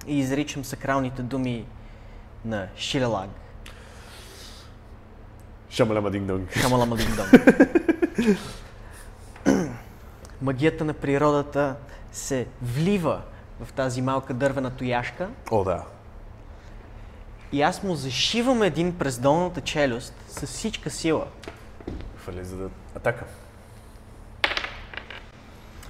и 0.07 0.19
изричам 0.19 0.65
сакралните 0.65 1.21
думи 1.21 1.65
на 2.45 2.67
Шилелаг. 2.75 3.29
Шамалама 5.69 6.11
динг 6.11 6.27
донг. 6.27 6.49
Камалама 6.61 6.95
дингдон. 6.95 7.25
магията 10.41 10.85
на 10.85 10.93
природата 10.93 11.75
се 12.11 12.47
влива 12.61 13.21
в 13.63 13.73
тази 13.73 14.01
малка 14.01 14.33
дървена 14.33 14.69
тояшка 14.69 15.29
О, 15.51 15.63
да. 15.63 15.83
И 17.51 17.61
аз 17.61 17.83
му 17.83 17.95
зашивам 17.95 18.63
един 18.63 18.97
през 18.97 19.19
долната 19.19 19.61
челюст 19.61 20.13
с 20.27 20.47
всичка 20.47 20.89
сила. 20.89 21.25
Фали 22.15 22.45
за 22.45 22.57
да... 22.57 22.69
Атака. 22.95 23.25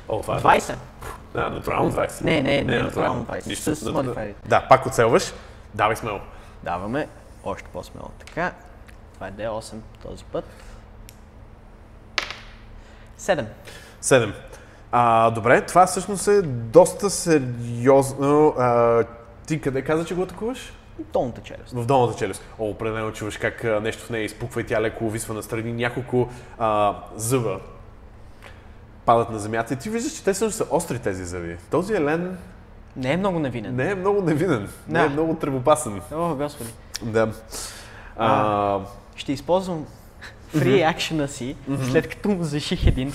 О, 0.10 0.22
това 0.22 0.38
е. 0.38 0.40
20. 0.40 0.76
Да, 1.34 1.50
натурално 1.50 1.92
20. 1.92 2.24
Не, 2.24 2.42
не, 2.42 2.64
не, 2.64 2.80
натурално 2.80 3.26
20. 3.26 3.48
Нищо. 3.48 3.76
С 3.76 3.92
модифайер. 3.92 4.34
Да, 4.46 4.68
пак 4.70 4.86
оцелваш. 4.86 5.34
Давай 5.74 5.96
смело. 5.96 6.20
Даваме 6.64 7.08
още 7.44 7.68
по-смело. 7.74 8.10
Така, 8.20 8.54
това 9.14 9.28
е 9.28 9.32
D8 9.32 9.76
този 10.04 10.24
път. 10.24 10.46
7. 13.20 13.46
7. 14.02 14.34
А, 14.92 15.30
добре, 15.32 15.66
това 15.66 15.86
всъщност 15.86 16.28
е 16.28 16.42
доста 16.42 17.10
сериозно. 17.10 18.48
А, 18.58 19.04
ти 19.48 19.62
къде 19.62 19.82
каза, 19.82 20.06
че 20.06 20.16
го 20.16 20.22
атакуваш? 20.22 20.74
Долната 21.14 21.42
челюст. 21.42 21.72
В 21.74 21.86
долната 21.86 22.18
челюст. 22.18 22.44
О, 22.60 22.70
определено 22.70 23.12
чуваш 23.12 23.38
как 23.38 23.64
нещо 23.82 24.04
в 24.04 24.10
нея 24.10 24.24
изпуква 24.24 24.62
и 24.62 24.66
тя 24.66 24.82
леко 24.82 25.06
увисва 25.06 25.34
настрани. 25.34 25.74
Няколко 25.74 26.30
а, 26.60 26.96
зъба 27.16 27.60
падат 29.06 29.30
на 29.30 29.40
земята 29.40 29.74
и 29.74 29.78
ти 29.78 29.90
виждаш, 29.90 30.14
че 30.14 30.24
те 30.24 30.34
всъщност 30.34 30.58
са 30.58 30.76
остри 30.76 31.00
тези 31.00 31.26
зъби. 31.26 31.58
Този 31.72 31.94
елен 31.94 32.38
Не 32.96 33.14
е 33.14 33.18
много 33.18 33.40
невинен. 33.40 33.76
не 33.76 33.92
е 33.92 33.96
много 33.96 34.22
невинен, 34.22 34.70
не 34.88 35.00
е 35.00 35.04
Да. 35.04 35.10
много 35.10 35.36
тревопасен. 35.36 36.02
О, 36.14 36.36
господи. 36.36 36.70
Да. 37.02 37.32
А, 38.18 38.80
Ще 39.16 39.32
използвам 39.32 39.86
фри 40.48 40.82
акшена 40.82 41.28
си, 41.28 41.56
след 41.92 42.10
като 42.10 42.30
му 42.30 42.44
заших 42.44 42.88
един, 42.88 43.14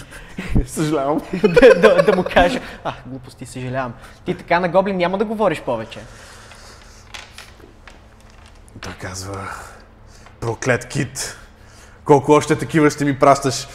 съжалявам. 0.66 1.20
да, 1.42 1.80
да, 1.80 2.02
да 2.02 2.16
му 2.16 2.24
кажа, 2.24 2.60
а, 2.84 2.92
глупости, 3.06 3.46
съжалявам. 3.46 3.94
Ти 4.24 4.34
така 4.34 4.60
на 4.60 4.68
Гоблин 4.68 4.96
няма 4.96 5.18
да 5.18 5.24
говориш 5.24 5.60
повече. 5.62 5.98
Той 8.86 8.94
казва, 8.94 9.48
проклет 10.40 10.88
кит, 10.88 11.36
колко 12.04 12.32
още 12.32 12.56
такива 12.56 12.90
ще 12.90 13.04
ми 13.04 13.18
пращаш? 13.18 13.68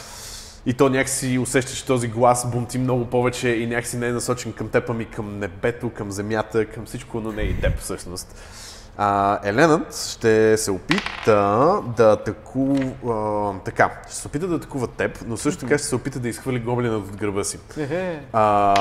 И 0.66 0.74
то 0.74 0.88
някакси 0.88 1.38
усеща, 1.38 1.72
че 1.72 1.86
този 1.86 2.08
глас 2.08 2.50
бунти 2.50 2.78
много 2.78 3.06
повече 3.06 3.48
и 3.48 3.66
някакси 3.66 3.96
не 3.96 4.08
е 4.08 4.12
насочен 4.12 4.52
към 4.52 4.68
теб, 4.68 4.90
ами 4.90 5.04
към 5.04 5.38
небето, 5.38 5.90
към 5.90 6.12
земята, 6.12 6.66
към 6.66 6.86
всичко, 6.86 7.20
но 7.20 7.32
не 7.32 7.42
и 7.42 7.60
теб 7.60 7.78
всъщност. 7.78 8.38
А, 8.96 9.38
Еленът 9.44 9.96
ще 9.96 10.56
се 10.56 10.70
опита 10.70 11.80
да 11.96 12.12
атакува... 12.12 13.54
така, 13.64 14.00
ще 14.06 14.16
се 14.16 14.28
опита 14.28 14.46
да 14.46 14.54
атакува 14.54 14.86
теб, 14.86 15.24
но 15.26 15.36
също 15.36 15.60
така 15.60 15.78
ще 15.78 15.86
се 15.86 15.94
опита 15.94 16.18
да 16.20 16.28
изхвърли 16.28 16.60
гоблина 16.60 16.96
от 16.96 17.16
гърба 17.16 17.44
си. 17.44 17.58
А, 18.32 18.74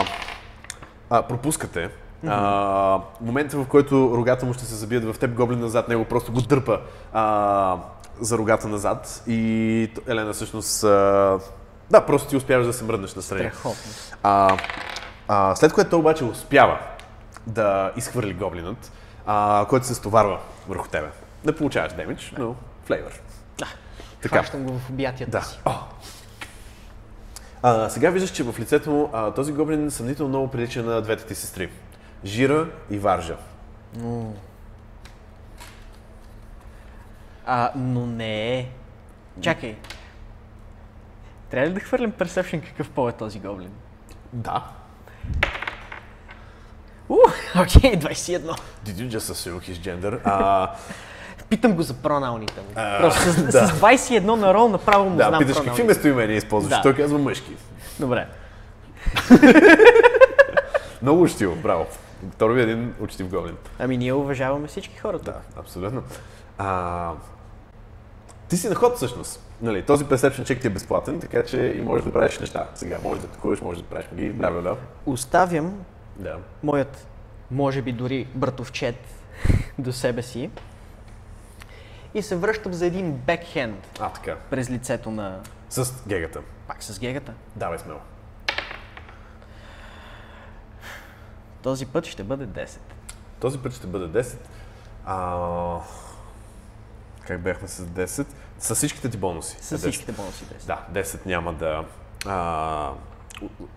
а, 1.10 1.22
пропускате. 1.28 1.90
А, 2.28 3.00
момента, 3.22 3.58
в 3.58 3.66
който 3.68 4.14
рогата 4.18 4.46
му 4.46 4.54
ще 4.54 4.66
се 4.66 4.76
забият 4.76 5.04
в 5.04 5.20
теб, 5.20 5.34
гоблин 5.34 5.60
назад 5.60 5.90
него 5.90 6.06
просто 6.06 6.32
го 6.32 6.42
дърпа 6.42 6.80
а, 7.14 7.78
за 8.22 8.38
рогата 8.38 8.68
назад 8.68 9.24
и 9.28 9.92
Елена 10.08 10.34
всъщност... 10.34 10.84
А, 10.84 11.40
да, 11.90 12.06
просто 12.06 12.30
ти 12.30 12.36
успяваш 12.36 12.66
да 12.68 12.74
се 12.74 12.84
мръднеш 12.84 13.16
настрани. 13.16 13.52
А, 14.24 14.58
а, 15.28 15.56
след 15.56 15.74
което 15.74 16.00
обаче 16.00 16.24
успява 16.24 16.80
да 17.48 17.92
изхвърли 17.98 18.34
гоблинът, 18.34 18.92
а, 19.26 19.66
който 19.70 19.86
се 19.86 19.96
стоварва 19.96 20.40
върху 20.68 20.88
тебе. 20.88 21.08
Не 21.46 21.52
получаваш 21.52 21.94
демидж, 21.94 22.34
но 22.38 22.56
флейвър. 22.86 23.22
Така. 24.22 24.36
Хващам 24.38 24.64
го 24.64 24.80
в 24.80 24.90
обятията 24.90 25.32
Да. 25.32 25.42
си. 25.42 25.60
О. 25.66 25.72
А, 27.64 27.90
сега 27.90 28.10
виждаш, 28.10 28.32
че 28.32 28.44
в 28.44 28.60
лицето 28.60 28.90
му 28.90 29.10
а, 29.14 29.32
този 29.32 29.52
гоблин 29.54 29.92
съмнително 29.92 30.30
много 30.30 30.48
прилича 30.48 30.84
на 30.84 31.02
двете 31.02 31.26
ти 31.26 31.36
сестри. 31.36 31.70
Жира 32.26 32.68
и 32.90 32.98
Варжа. 32.98 33.38
А, 37.46 37.72
но 37.76 38.06
не 38.06 38.60
е. 38.60 38.70
Чакай. 39.42 39.76
Трябва 41.50 41.68
ли 41.70 41.74
да 41.74 41.80
хвърлим 41.80 42.12
Perception 42.12 42.68
какъв 42.68 42.90
пол 42.90 43.10
е 43.10 43.12
този 43.12 43.40
гоблин? 43.40 43.72
Да. 44.34 44.64
У, 47.10 47.16
окей, 47.62 48.00
21. 48.00 48.40
Did 48.86 48.96
you 48.96 49.10
just 49.10 49.34
assume 49.34 49.60
his 49.60 49.74
gender? 49.74 50.20
А, 50.24 50.72
Питам 51.50 51.74
го 51.74 51.82
за 51.82 51.94
проналните 51.94 52.62
му. 52.62 52.68
А, 52.76 53.00
Просто 53.02 53.22
с, 53.22 53.44
да. 53.44 53.68
с 53.68 53.82
21 53.82 54.20
на 54.22 54.54
рол 54.54 54.70
направо 54.70 55.10
му 55.10 55.18
да, 55.18 55.28
знам 55.28 55.40
питаш 55.40 55.58
какви 55.66 55.84
местоимения 55.84 56.38
използваш. 56.38 56.70
Да. 56.70 56.82
Той 56.82 56.96
казва 56.96 57.20
мъжки. 57.20 57.52
Добре. 58.00 58.28
Много 61.02 61.22
учтиво, 61.22 61.56
браво. 61.56 61.86
Второ 62.32 62.54
ви 62.54 62.60
е 62.60 62.64
един 62.64 62.94
учтив 63.00 63.30
гоблин. 63.30 63.58
Ами 63.80 63.98
ние 63.98 64.14
уважаваме 64.14 64.68
всички 64.68 64.98
хора. 64.98 65.20
Да, 65.20 65.36
абсолютно. 65.58 66.04
А, 66.58 67.12
ти 68.48 68.58
си 68.58 68.70
на 68.70 68.76
ход 68.76 68.96
всъщност. 68.96 69.48
Нали, 69.62 69.82
този 69.86 70.06
perception 70.06 70.42
check 70.44 70.62
ти 70.62 70.68
е 70.68 70.70
безплатен, 70.70 71.20
така 71.20 71.44
че 71.46 71.74
и 71.78 71.82
можеш 71.82 72.06
да 72.06 72.14
правиш 72.14 72.40
неща. 72.40 72.70
Сега 72.76 72.98
можеш 73.04 73.22
да 73.22 73.28
атакуваш, 73.28 73.62
можеш 73.62 73.82
да 73.84 73.90
правиш 73.90 74.08
магии, 74.12 74.30
бла, 74.30 74.52
бла, 74.52 74.62
бла. 74.62 74.76
Оставям 75.06 75.86
Да. 76.16 76.38
моят, 76.64 77.08
може 77.52 77.82
би 77.82 77.92
дори 77.92 78.28
братовчет 78.36 78.96
до 79.80 79.94
себе 79.94 80.22
си 80.22 80.50
и 82.14 82.22
се 82.22 82.36
връщам 82.36 82.74
за 82.74 82.86
един 82.86 83.14
бекхенд 83.14 83.88
А, 84.00 84.10
така. 84.10 84.36
през 84.50 84.70
лицето 84.70 85.12
на... 85.12 85.40
С 85.70 85.94
гегата. 86.08 86.40
Пак 86.68 86.84
с 86.84 87.00
гегата. 87.00 87.34
Давай 87.56 87.80
смело. 87.80 88.00
Този 91.64 91.86
път 91.86 92.06
ще 92.06 92.24
бъде 92.24 92.48
10. 92.48 92.78
Този 93.40 93.58
път 93.58 93.74
ще 93.74 93.88
бъде 93.88 94.24
10. 94.24 94.38
А... 95.06 95.80
Как 97.28 97.42
бяхме 97.42 97.68
с 97.68 97.86
10? 97.86 98.26
С 98.60 98.76
всичките 98.76 99.10
ти 99.10 99.18
бонуси. 99.18 99.58
С 99.62 99.72
е 99.72 99.76
10. 99.76 99.78
всичките 99.78 100.12
бонуси 100.12 100.46
10. 100.46 100.66
Да, 100.66 101.02
10 101.02 101.26
няма 101.26 101.54
да 101.54 101.84
а, 102.26 102.90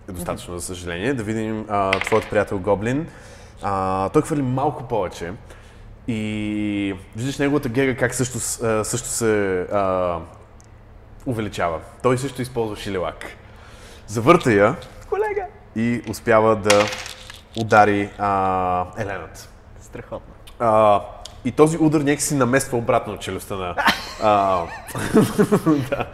е 0.08 0.12
достатъчно, 0.12 0.58
за 0.58 0.66
съжаление. 0.66 1.14
Да 1.14 1.22
видим 1.22 1.66
а, 1.68 1.90
твоят 2.00 2.30
приятел 2.30 2.58
Гоблин. 2.58 3.08
А, 3.62 4.08
той 4.08 4.22
хвърли 4.22 4.42
малко 4.42 4.88
повече. 4.88 5.32
И 6.08 6.94
виждаш 7.16 7.38
неговата 7.38 7.68
гега 7.68 7.96
как 7.96 8.14
също, 8.14 8.40
също 8.84 9.08
се 9.08 9.60
а, 9.60 10.18
увеличава. 11.26 11.80
Той 12.02 12.18
също 12.18 12.42
използва 12.42 12.76
шилелак. 12.76 13.24
Завърта 14.06 14.52
я 14.52 14.76
Колега! 15.08 15.46
и 15.76 16.02
успява 16.08 16.56
да 16.56 16.86
удари 17.60 18.10
а, 18.18 18.86
Еленът. 18.98 19.48
Страхотно. 19.80 20.34
А, 20.58 21.00
и 21.44 21.52
този 21.52 21.78
удар 21.78 22.00
някакси 22.00 22.34
намества 22.34 22.78
обратно 22.78 23.18
челюстта 23.18 23.56
на... 23.56 23.74
А, 24.22 24.62
да. 25.90 26.06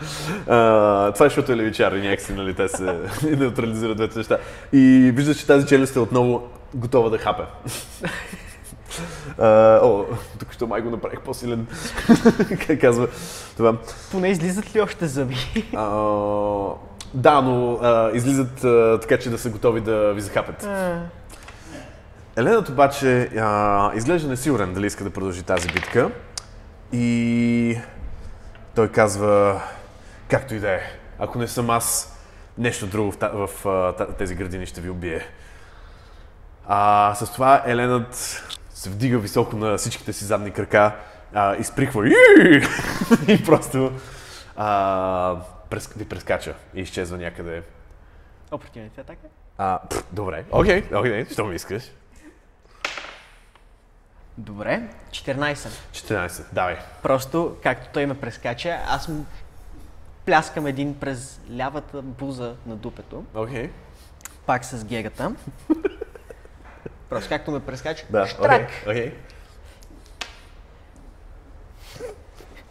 а, 0.48 1.12
това 1.12 1.26
е 1.26 1.28
защото 1.28 1.52
е 1.52 1.56
левичар 1.56 1.92
и 1.92 2.02
някакси, 2.02 2.32
нали, 2.32 2.54
те 2.54 2.68
се 2.68 2.98
неутрализират 3.36 3.96
двете 3.96 4.18
неща. 4.18 4.38
И 4.72 5.12
виждаш, 5.14 5.36
че 5.36 5.46
тази 5.46 5.66
челюст 5.66 5.96
е 5.96 6.00
отново 6.00 6.42
готова 6.74 7.10
да 7.10 7.18
хапе. 7.18 7.42
А, 9.38 9.80
о, 9.82 10.04
тук 10.38 10.52
що 10.52 10.66
май 10.66 10.80
го 10.80 10.90
направих 10.90 11.20
по-силен. 11.20 11.66
как 12.66 12.80
казва 12.80 13.08
това. 13.56 13.76
Поне 14.10 14.28
излизат 14.28 14.76
ли 14.76 14.80
още 14.80 15.06
зъби? 15.06 15.36
А, 15.76 15.86
да, 17.14 17.40
но 17.40 17.78
а, 17.82 18.10
излизат 18.14 18.54
така, 19.00 19.18
че 19.18 19.30
да 19.30 19.38
са 19.38 19.50
готови 19.50 19.80
да 19.80 20.12
ви 20.12 20.20
захапят. 20.20 20.68
Еленът 22.40 22.68
обаче 22.68 23.30
а, 23.38 23.92
изглежда 23.94 24.28
несигурен 24.28 24.74
дали 24.74 24.86
иска 24.86 25.04
да 25.04 25.10
продължи 25.10 25.42
тази 25.42 25.68
битка. 25.68 26.10
И 26.92 27.78
той 28.74 28.88
казва, 28.88 29.62
както 30.28 30.54
и 30.54 30.58
да 30.58 30.70
е, 30.70 30.80
ако 31.18 31.38
не 31.38 31.48
съм 31.48 31.70
аз, 31.70 32.18
нещо 32.58 32.86
друго 32.86 33.12
в, 33.12 33.48
в 33.48 33.94
та- 33.98 34.06
тези 34.06 34.34
градини 34.34 34.66
ще 34.66 34.80
ви 34.80 34.90
убие. 34.90 35.26
А, 36.66 37.14
с 37.14 37.32
това 37.32 37.62
Еленът 37.66 38.14
се 38.70 38.90
вдига 38.90 39.18
високо 39.18 39.56
на 39.56 39.76
всичките 39.76 40.12
си 40.12 40.24
задни 40.24 40.50
крака, 40.50 40.96
а, 41.34 41.56
изприква 41.56 42.08
«Ии!» 42.08 42.62
и 43.34 43.44
просто 43.44 43.92
а, 44.56 45.36
прес, 45.70 45.92
ви 45.96 46.04
прескача 46.04 46.54
и 46.74 46.80
изчезва 46.80 47.18
някъде. 47.18 47.62
Опортюнити 48.50 49.00
атака? 49.00 49.26
А, 49.58 49.78
пф, 49.90 50.04
добре, 50.12 50.44
окей, 50.50 50.84
окей, 50.94 51.26
що 51.32 51.44
ми 51.44 51.54
искаш? 51.54 51.82
Добре. 54.40 54.82
14. 55.10 55.68
14, 55.92 56.44
давай. 56.52 56.76
Просто, 57.02 57.56
както 57.62 57.88
той 57.92 58.06
ме 58.06 58.20
прескача, 58.20 58.78
аз 58.88 59.08
му 59.08 59.26
пляскам 60.26 60.66
един 60.66 61.00
през 61.00 61.40
лявата 61.56 62.02
буза 62.02 62.54
на 62.66 62.76
дупето, 62.76 63.24
Окей. 63.34 63.70
пак 64.46 64.64
с 64.64 64.84
гегата. 64.84 65.34
Просто 67.10 67.28
както 67.28 67.50
ме 67.50 67.60
прескача, 67.60 68.06
Да, 68.10 68.26
штрак! 68.26 68.70
окей, 68.86 68.92
окей. 68.92 69.14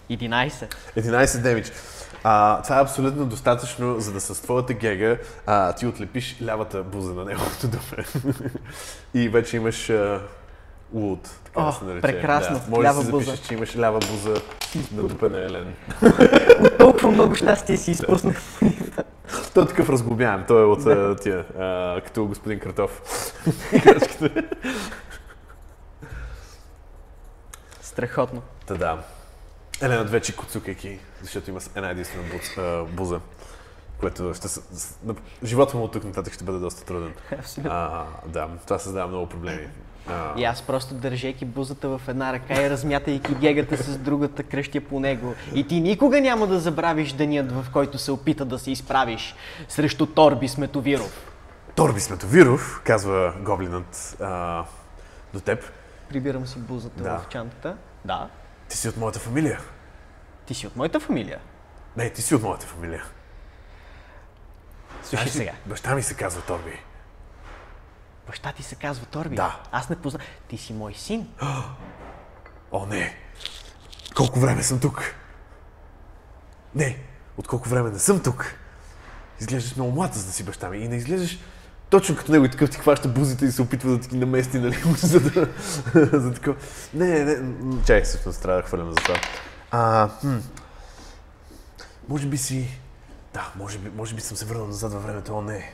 11. 0.10 0.76
11 0.98 1.42
демидж. 1.42 1.72
А, 2.24 2.62
това 2.62 2.80
е 2.80 2.82
абсолютно 2.82 3.26
достатъчно, 3.26 4.00
за 4.00 4.14
да 4.14 4.22
с 4.22 4.42
твоята 4.42 4.74
гега 4.74 5.18
а, 5.46 5.74
ти 5.74 5.88
отлепиш 5.88 6.38
лявата 6.42 6.84
буза 6.84 7.14
на 7.14 7.26
неговото 7.26 7.68
думе. 7.68 8.06
и 9.14 9.30
вече 9.30 9.58
имаш 9.58 9.90
а, 9.90 10.22
луд, 10.94 11.30
така 11.44 11.62
О, 11.62 11.66
да 11.66 11.72
се 11.72 11.84
нарече. 11.86 12.02
прекрасно. 12.02 12.56
Да. 12.56 12.62
Може 12.70 12.88
Лява 12.88 12.96
да 13.00 13.06
си 13.06 13.12
запишеш, 13.12 13.32
буза. 13.32 13.48
че 13.48 13.54
имаш 13.54 13.78
лява 13.78 14.00
буза 14.00 14.42
на 14.94 15.04
дупе 15.04 15.30
на 15.30 15.40
Елен. 15.40 15.74
Толкова 16.80 17.12
много 17.12 17.36
щастие 17.36 17.78
си 17.78 17.92
изпуснах. 17.92 18.42
Той 19.54 19.64
е 19.64 19.68
такъв 19.68 19.90
разглобяем, 19.90 20.44
той 20.48 20.62
е 20.62 20.66
от 20.66 20.86
а, 20.86 21.16
тия, 21.16 21.46
а, 21.60 22.02
като 22.02 22.26
господин 22.26 22.60
Картоф. 22.60 23.02
Страхотно. 27.82 28.42
Та 28.66 28.76
да. 28.76 28.98
Елена 29.82 30.04
вече 30.04 30.36
куцукайки, 30.36 31.00
защото 31.22 31.50
има 31.50 31.60
една 31.76 31.90
единствена 31.90 32.24
буза, 32.92 33.20
което 34.00 34.34
ще 34.34 34.48
живота 35.44 35.78
му 35.78 35.84
от 35.84 35.92
тук 35.92 36.04
нататък 36.04 36.34
ще 36.34 36.44
бъде 36.44 36.60
доста 36.60 36.86
труден. 36.86 37.14
Абсолютно. 37.40 37.72
А, 37.74 38.06
да, 38.26 38.50
това 38.64 38.80
създава 38.80 39.08
много 39.08 39.30
проблеми. 39.30 39.68
И 40.38 40.44
аз 40.46 40.62
просто 40.62 40.94
държейки 40.94 41.46
бузата 41.46 41.90
в 41.90 42.02
една 42.08 42.34
ръка 42.34 42.62
и 42.62 42.70
размятайки 42.70 43.36
гегата 43.36 43.78
с 43.78 43.98
другата 43.98 44.44
кръщя 44.44 44.82
по 44.82 45.00
него. 45.00 45.36
И 45.54 45.68
ти 45.68 45.80
никога 45.82 46.22
няма 46.22 46.48
да 46.48 46.60
забравиш 46.60 47.14
денят, 47.14 47.52
в 47.52 47.66
който 47.74 47.98
се 47.98 48.12
опита 48.12 48.46
да 48.46 48.60
се 48.60 48.72
изправиш 48.72 49.36
срещу 49.68 50.06
Торби 50.06 50.48
Сметовиров. 50.48 51.32
Торби 51.76 52.00
Сметовиров, 52.00 52.82
казва 52.86 53.34
гоблинът 53.42 54.18
а, 54.22 54.64
до 55.34 55.40
теб. 55.40 55.72
Прибирам 56.10 56.48
си 56.48 56.60
бузата 56.60 57.04
Да. 57.04 57.18
в 57.20 57.28
чантата. 57.30 57.76
Да. 58.06 58.30
Ти 58.70 58.78
си 58.78 58.90
от 58.90 58.98
моята 58.98 59.20
фамилия. 59.20 59.60
Ти 60.46 60.54
си 60.54 60.68
от 60.68 60.76
моята 60.76 61.00
фамилия. 61.00 61.40
Не, 61.98 62.10
ти 62.10 62.22
си 62.22 62.36
от 62.36 62.44
моята 62.44 62.66
фамилия. 62.66 63.04
Слушай 65.04 65.18
Знаеш 65.18 65.36
ли, 65.36 65.38
сега. 65.40 65.52
Баща 65.66 65.96
ми 65.96 66.04
се 66.04 66.14
казва 66.14 66.42
Торби. 66.42 66.80
Баща 68.30 68.52
ти 68.52 68.64
се 68.64 68.76
казва 68.76 69.06
Торби. 69.06 69.36
Да. 69.36 69.60
Аз 69.72 69.90
не 69.90 69.96
познавам. 69.96 70.28
Ти 70.48 70.58
си 70.58 70.74
мой 70.74 70.94
син. 70.94 71.28
О, 72.72 72.86
не! 72.86 73.16
Колко 74.16 74.40
време 74.40 74.64
съм 74.64 74.80
тук? 74.80 75.16
Не, 76.76 76.98
от 77.38 77.48
колко 77.48 77.70
време 77.70 77.90
не 77.90 78.00
съм 78.00 78.24
тук? 78.24 78.54
Изглеждаш 79.40 79.76
много 79.76 79.92
млад, 79.92 80.14
за 80.14 80.26
да 80.26 80.32
си 80.32 80.44
баща 80.44 80.70
ми. 80.70 80.78
И 80.78 80.88
не 80.88 80.96
изглеждаш 80.96 81.40
точно 81.90 82.16
като 82.16 82.32
него 82.32 82.46
и 82.46 82.52
такъв 82.52 82.70
ти 82.70 82.78
хваща 82.78 83.08
бузите 83.08 83.46
и 83.46 83.52
се 83.52 83.62
опитва 83.62 83.92
да 83.92 84.00
ти 84.00 84.08
ги 84.08 84.18
намести, 84.18 84.60
нали, 84.60 84.76
за 84.98 85.20
да... 85.20 85.50
за 86.20 86.34
такова. 86.34 86.58
Не, 86.94 87.24
не, 87.24 87.36
не, 87.36 87.84
чай, 87.84 88.02
всъщност 88.02 88.42
трябва 88.42 88.62
да 88.62 88.68
хвърлям 88.68 88.90
за 88.90 88.96
това. 88.96 89.16
А, 89.72 90.10
хм. 90.10 90.38
Може 92.10 92.28
би 92.28 92.38
си... 92.38 92.80
Да, 93.34 93.52
може 93.56 93.78
би, 93.78 93.90
може 93.90 94.16
би 94.16 94.22
съм 94.22 94.38
се 94.38 94.46
върнал 94.46 94.68
назад 94.68 94.94
във 94.94 95.04
времето, 95.04 95.38
о 95.38 95.42
не. 95.42 95.74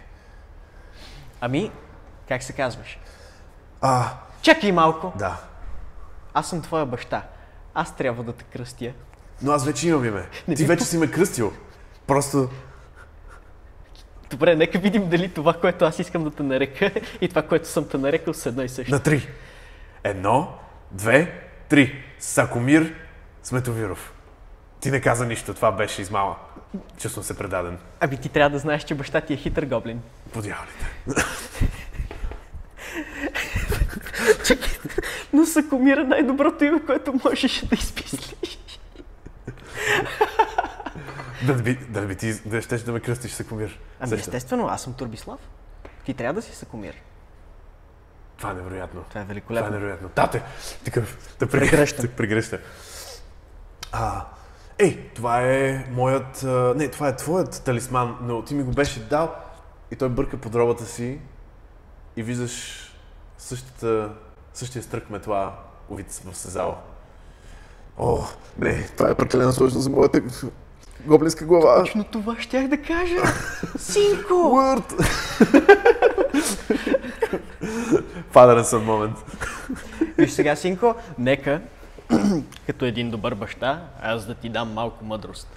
Ами, 1.42 1.72
как 2.28 2.44
се 2.44 2.54
казваш? 2.54 3.00
А, 3.82 4.10
Чакай 4.42 4.72
малко. 4.72 5.14
да. 5.16 5.38
Аз 6.34 6.50
съм 6.50 6.62
твоя 6.62 6.86
баща. 6.86 7.24
Аз 7.74 7.96
трябва 7.96 8.24
да 8.24 8.34
те 8.34 8.44
кръстя. 8.44 8.92
Но 9.42 9.52
аз 9.52 9.66
вече 9.66 9.88
имам 9.88 10.06
име. 10.06 10.28
Не 10.48 10.56
Ти 10.56 10.64
би 10.64 10.68
вече 10.68 10.86
си 10.86 10.98
ме 10.98 11.12
кръстил. 11.12 11.54
Просто 12.08 12.50
Добре, 14.30 14.56
нека 14.56 14.80
видим 14.80 15.10
дали 15.10 15.34
това, 15.34 15.54
което 15.54 15.86
аз 15.86 16.00
искам 16.00 16.24
да 16.24 16.32
те 16.32 16.44
нарека 16.44 16.92
и 17.22 17.30
това, 17.30 17.42
което 17.42 17.68
съм 17.68 17.88
те 17.88 17.98
нарекал 17.98 18.34
са 18.34 18.50
едно 18.50 18.64
и 18.64 18.70
също. 18.70 18.92
На 18.92 19.00
три. 19.00 19.28
Едно, 20.04 20.58
две, 20.92 21.48
три. 21.70 22.04
Сакомир 22.20 22.96
Сметовиров. 23.44 24.14
Ти 24.80 24.92
не 24.92 25.02
каза 25.02 25.26
нищо, 25.26 25.54
това 25.54 25.72
беше 25.72 26.02
измама. 26.02 26.36
Чувствам 26.98 27.24
се 27.24 27.38
предаден. 27.38 27.78
Ами 28.00 28.18
ти 28.18 28.30
трябва 28.30 28.50
да 28.50 28.60
знаеш, 28.60 28.84
че 28.84 28.96
баща 28.96 29.22
ти 29.22 29.34
е 29.34 29.38
хитър 29.38 29.66
гоблин. 29.66 30.02
По 30.34 30.42
дяволите. 32.96 34.60
Но 35.34 35.46
Сакомир 35.46 35.98
е 35.98 36.04
най-доброто 36.04 36.64
име, 36.64 36.82
което 36.86 37.14
можеш 37.26 37.66
да 37.66 37.76
измислиш. 37.76 38.36
Да 41.48 41.54
би, 41.54 41.76
да 41.76 42.02
би 42.02 42.16
ти 42.16 42.34
да 42.46 42.62
щеш 42.62 42.82
да 42.82 42.92
ме 42.92 43.00
кръстиш 43.00 43.32
Сакомир. 43.32 43.80
Ами 44.00 44.16
естествено, 44.16 44.68
аз 44.68 44.84
съм 44.84 44.94
Турбислав. 44.94 45.40
Ти 46.06 46.14
трябва 46.14 46.34
да 46.34 46.42
си 46.42 46.56
Сакомир. 46.56 46.94
Това 48.38 48.52
е 48.52 48.54
невероятно. 48.54 48.94
Това 48.94 49.02
е 49.02 49.10
Това 49.10 49.22
е 49.22 49.26
великолепно. 49.26 49.72
невероятно. 49.72 50.10
Тате! 50.10 50.42
Такъв, 50.86 51.36
да 51.40 51.48
Прегръща. 51.48 52.02
Да 52.02 52.08
прегръща. 52.08 52.60
А, 53.92 54.26
ей, 54.78 55.10
това 55.16 55.42
е 55.42 55.86
моят... 55.92 56.44
а, 56.44 56.74
Не, 56.76 56.92
това 56.92 57.08
е 57.08 57.16
твоят 57.16 57.62
талисман, 57.66 58.18
но 58.22 58.44
ти 58.44 58.56
ми 58.56 58.64
го 58.64 58.72
беше 58.72 59.00
дал 59.00 59.36
и 59.92 59.96
той 59.96 60.10
бърка 60.10 60.38
под 60.38 60.56
робата 60.56 60.86
си 60.86 61.20
и 62.16 62.24
виждаш 62.24 62.82
същата, 63.46 64.10
същия 64.54 64.84
стрък 64.84 65.10
метла 65.10 65.54
увит 65.90 66.12
в 66.12 66.38
сезал. 66.38 66.78
О, 67.98 68.20
не, 68.60 68.84
това 68.98 69.10
е 69.10 69.16
прекалено 69.16 69.54
сложно 69.54 69.80
за 69.80 69.90
моята 69.90 70.22
гоблинска 71.06 71.46
глава. 71.46 71.80
Точно 71.80 72.04
това 72.04 72.36
щях 72.40 72.68
да 72.68 72.82
кажа. 72.82 73.16
Синко! 73.78 74.34
Word! 74.34 75.08
Father 78.34 78.62
and 78.62 78.84
момент. 78.84 79.18
Виж 80.18 80.32
сега, 80.32 80.56
Синко, 80.56 80.96
нека, 81.18 81.62
като 82.66 82.86
един 82.86 83.12
добър 83.12 83.36
баща, 83.36 83.84
аз 84.02 84.26
да 84.26 84.36
ти 84.36 84.50
дам 84.50 84.74
малко 84.74 85.06
мъдрост. 85.06 85.48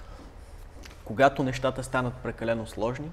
Когато 1.05 1.43
нещата 1.43 1.83
станат 1.83 2.13
прекалено 2.13 2.67
сложни, 2.67 3.09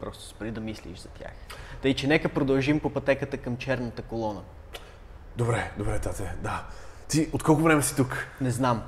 просто 0.00 0.24
спри 0.24 0.50
да 0.50 0.60
мислиш 0.60 0.98
за 0.98 1.08
тях. 1.08 1.32
Тъй, 1.82 1.94
че 1.94 2.06
нека 2.06 2.28
продължим 2.28 2.80
по 2.80 2.90
пътеката 2.90 3.38
към 3.38 3.56
черната 3.56 4.02
колона. 4.02 4.42
Добре, 5.36 5.72
добре, 5.78 5.98
тате, 5.98 6.34
да. 6.42 6.64
Ти 7.08 7.30
от 7.32 7.42
колко 7.42 7.62
време 7.62 7.82
си 7.82 7.96
тук? 7.96 8.26
Не 8.40 8.50
знам. 8.50 8.82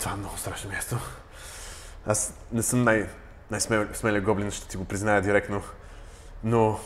Това 0.00 0.12
е 0.12 0.16
много 0.16 0.36
страшно 0.38 0.70
място. 0.70 0.98
Аз 2.06 2.34
не 2.52 2.62
съм 2.62 2.82
най- 2.82 3.08
най-смелият 3.50 4.24
гоблин, 4.24 4.50
ще 4.50 4.68
ти 4.68 4.76
го 4.76 4.84
призная 4.84 5.22
директно. 5.22 5.62
Но... 6.44 6.80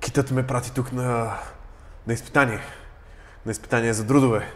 Китът 0.00 0.30
ме 0.30 0.46
прати 0.46 0.74
тук 0.74 0.92
на, 0.92 1.38
на 2.06 2.12
изпитание. 2.12 2.60
На 3.46 3.52
изпитание 3.52 3.92
за 3.92 4.04
друдове. 4.04 4.52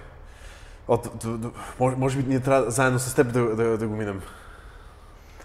Д, 0.97 1.51
може, 1.81 1.97
може 1.97 2.19
би 2.19 2.29
ние 2.29 2.41
трябва 2.41 2.71
заедно 2.71 2.99
с 2.99 3.15
теб 3.15 3.33
да, 3.33 3.57
да, 3.57 3.79
да 3.79 3.89
го 3.89 3.97
минем. 3.97 4.23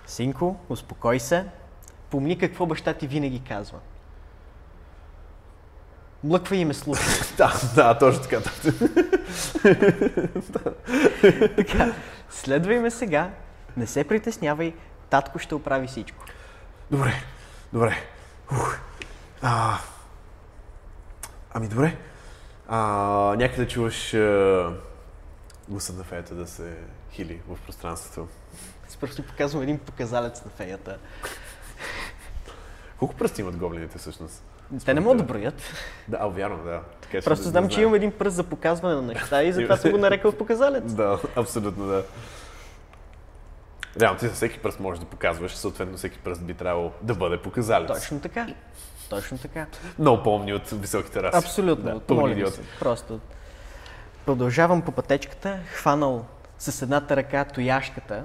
Синко, 0.07 0.55
успокой 0.69 1.19
се. 1.19 1.45
Помни 2.09 2.37
какво 2.37 2.65
баща 2.65 2.93
ти 2.93 3.07
винаги 3.07 3.39
казва. 3.39 3.79
Млъква 6.23 6.55
и 6.55 6.65
ме 6.65 6.73
слушай. 6.73 7.05
Да, 7.37 7.53
да, 7.75 7.97
точно 7.97 8.23
така. 8.23 8.41
така, 11.55 11.93
следвай 12.29 12.79
ме 12.79 12.91
сега, 12.91 13.31
не 13.77 13.87
се 13.87 14.03
притеснявай, 14.03 14.73
татко 15.09 15.39
ще 15.39 15.55
оправи 15.55 15.87
всичко. 15.87 16.25
Добре, 16.91 17.13
добре. 17.73 17.95
Ух. 18.51 18.77
А, 19.41 19.77
ами 21.53 21.67
добре. 21.67 21.97
А, 22.67 22.77
някъде 23.37 23.67
чуваш 23.67 24.13
а, 24.13 24.73
гласа 25.69 25.93
на 25.93 26.03
феята 26.03 26.35
да 26.35 26.47
се 26.47 26.77
хили 27.11 27.41
в 27.47 27.57
пространството. 27.65 28.27
Аз 28.87 28.97
просто 28.97 29.23
показвам 29.23 29.63
един 29.63 29.79
показалец 29.79 30.45
на 30.45 30.51
феята. 30.51 30.97
Колко 32.99 33.15
пръсти 33.15 33.41
имат 33.41 33.57
гоблините 33.57 33.97
всъщност? 33.97 34.43
Те 34.85 34.93
не 34.93 34.99
могат 34.99 35.17
да 35.17 35.23
броят. 35.23 35.61
Да, 36.07 36.17
а, 36.21 36.27
вярно, 36.27 36.63
да. 36.63 36.81
Така, 37.01 37.17
че 37.17 37.25
Просто 37.25 37.43
да- 37.43 37.49
знам, 37.49 37.63
да 37.63 37.69
че 37.69 37.81
имам 37.81 37.93
един 37.95 38.11
пръст 38.11 38.35
за 38.35 38.43
показване 38.43 38.95
на 38.95 39.01
неща 39.01 39.43
и 39.43 39.53
затова 39.53 39.77
съм 39.77 39.91
го 39.91 39.97
нарекал 39.97 40.31
в 40.31 40.37
показалец. 40.37 40.93
Да, 40.93 41.19
абсолютно 41.35 41.85
да. 41.87 42.03
Реално 43.99 44.19
ти 44.19 44.27
за 44.27 44.33
всеки 44.33 44.59
пръст 44.59 44.79
можеш 44.79 44.99
да 44.99 45.05
показваш, 45.05 45.55
съответно 45.55 45.97
всеки 45.97 46.19
пръст 46.19 46.43
би 46.45 46.53
трябвало 46.53 46.91
да 47.01 47.15
бъде 47.15 47.37
показалец. 47.37 47.87
Точно 47.87 48.19
така. 48.19 48.47
Точно 49.09 49.37
така. 49.37 49.65
Много 49.99 50.23
помни 50.23 50.53
от 50.53 50.69
високите 50.69 51.23
раси. 51.23 51.37
Абсолютно. 51.37 52.01
Да, 52.07 52.51
се. 52.51 52.61
Просто. 52.79 53.19
Продължавам 54.25 54.81
по 54.81 54.91
пътечката, 54.91 55.59
хванал 55.73 56.25
с 56.59 56.81
едната 56.81 57.15
ръка 57.15 57.45
тояшката, 57.45 58.23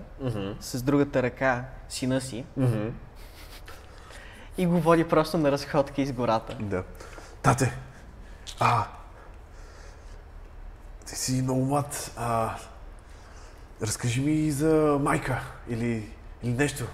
с 0.60 0.82
другата 0.82 1.22
ръка 1.22 1.64
сина 1.88 2.20
си 2.20 2.44
Мгм. 2.56 2.88
и 4.58 4.66
го 4.66 4.80
води 4.80 5.04
просто 5.08 5.38
на 5.38 5.52
разходка 5.52 6.02
из 6.02 6.12
гората. 6.12 6.56
Да. 6.60 6.82
Тате, 7.42 7.78
а, 8.60 8.84
ти 11.06 11.14
си 11.16 11.42
много 11.42 11.64
млад. 11.64 12.12
А, 12.16 12.50
разкажи 13.82 14.20
ми 14.20 14.50
за 14.50 14.98
майка 15.02 15.40
или, 15.68 16.08
или 16.42 16.52
нещо. 16.52 16.84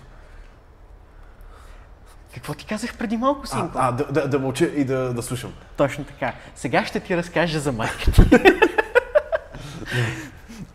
Какво 2.34 2.54
ти 2.54 2.66
казах 2.66 2.96
преди 2.98 3.16
малко, 3.16 3.40
А, 3.44 3.46
синко? 3.46 3.70
а 3.74 3.92
да, 3.92 4.04
да, 4.04 4.28
да 4.28 4.38
мълча 4.38 4.64
и 4.66 4.84
да, 4.84 5.14
да 5.14 5.22
слушам. 5.22 5.52
Точно 5.76 6.04
така. 6.04 6.34
Сега 6.54 6.84
ще 6.84 7.00
ти 7.00 7.16
разкажа 7.16 7.60
за 7.60 7.72
майка 7.72 8.12
ти. 8.12 8.22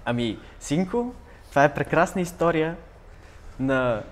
Ами, 0.06 0.40
Синко, 0.60 1.14
това 1.50 1.64
е 1.64 1.74
прекрасна 1.74 2.22
история 2.22 2.78
на 3.60 4.04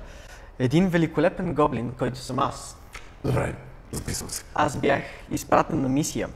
един 0.60 0.90
великолепен 0.90 1.54
гоблин, 1.54 1.92
който 1.92 2.18
съм 2.18 2.40
аз. 2.40 2.78
Добре, 3.26 3.56
записвам 3.92 4.30
се. 4.30 4.44
Аз 4.54 4.78
бях 4.78 5.04
изпратен 5.32 5.82
на 5.82 5.90
мисия. 5.90 6.30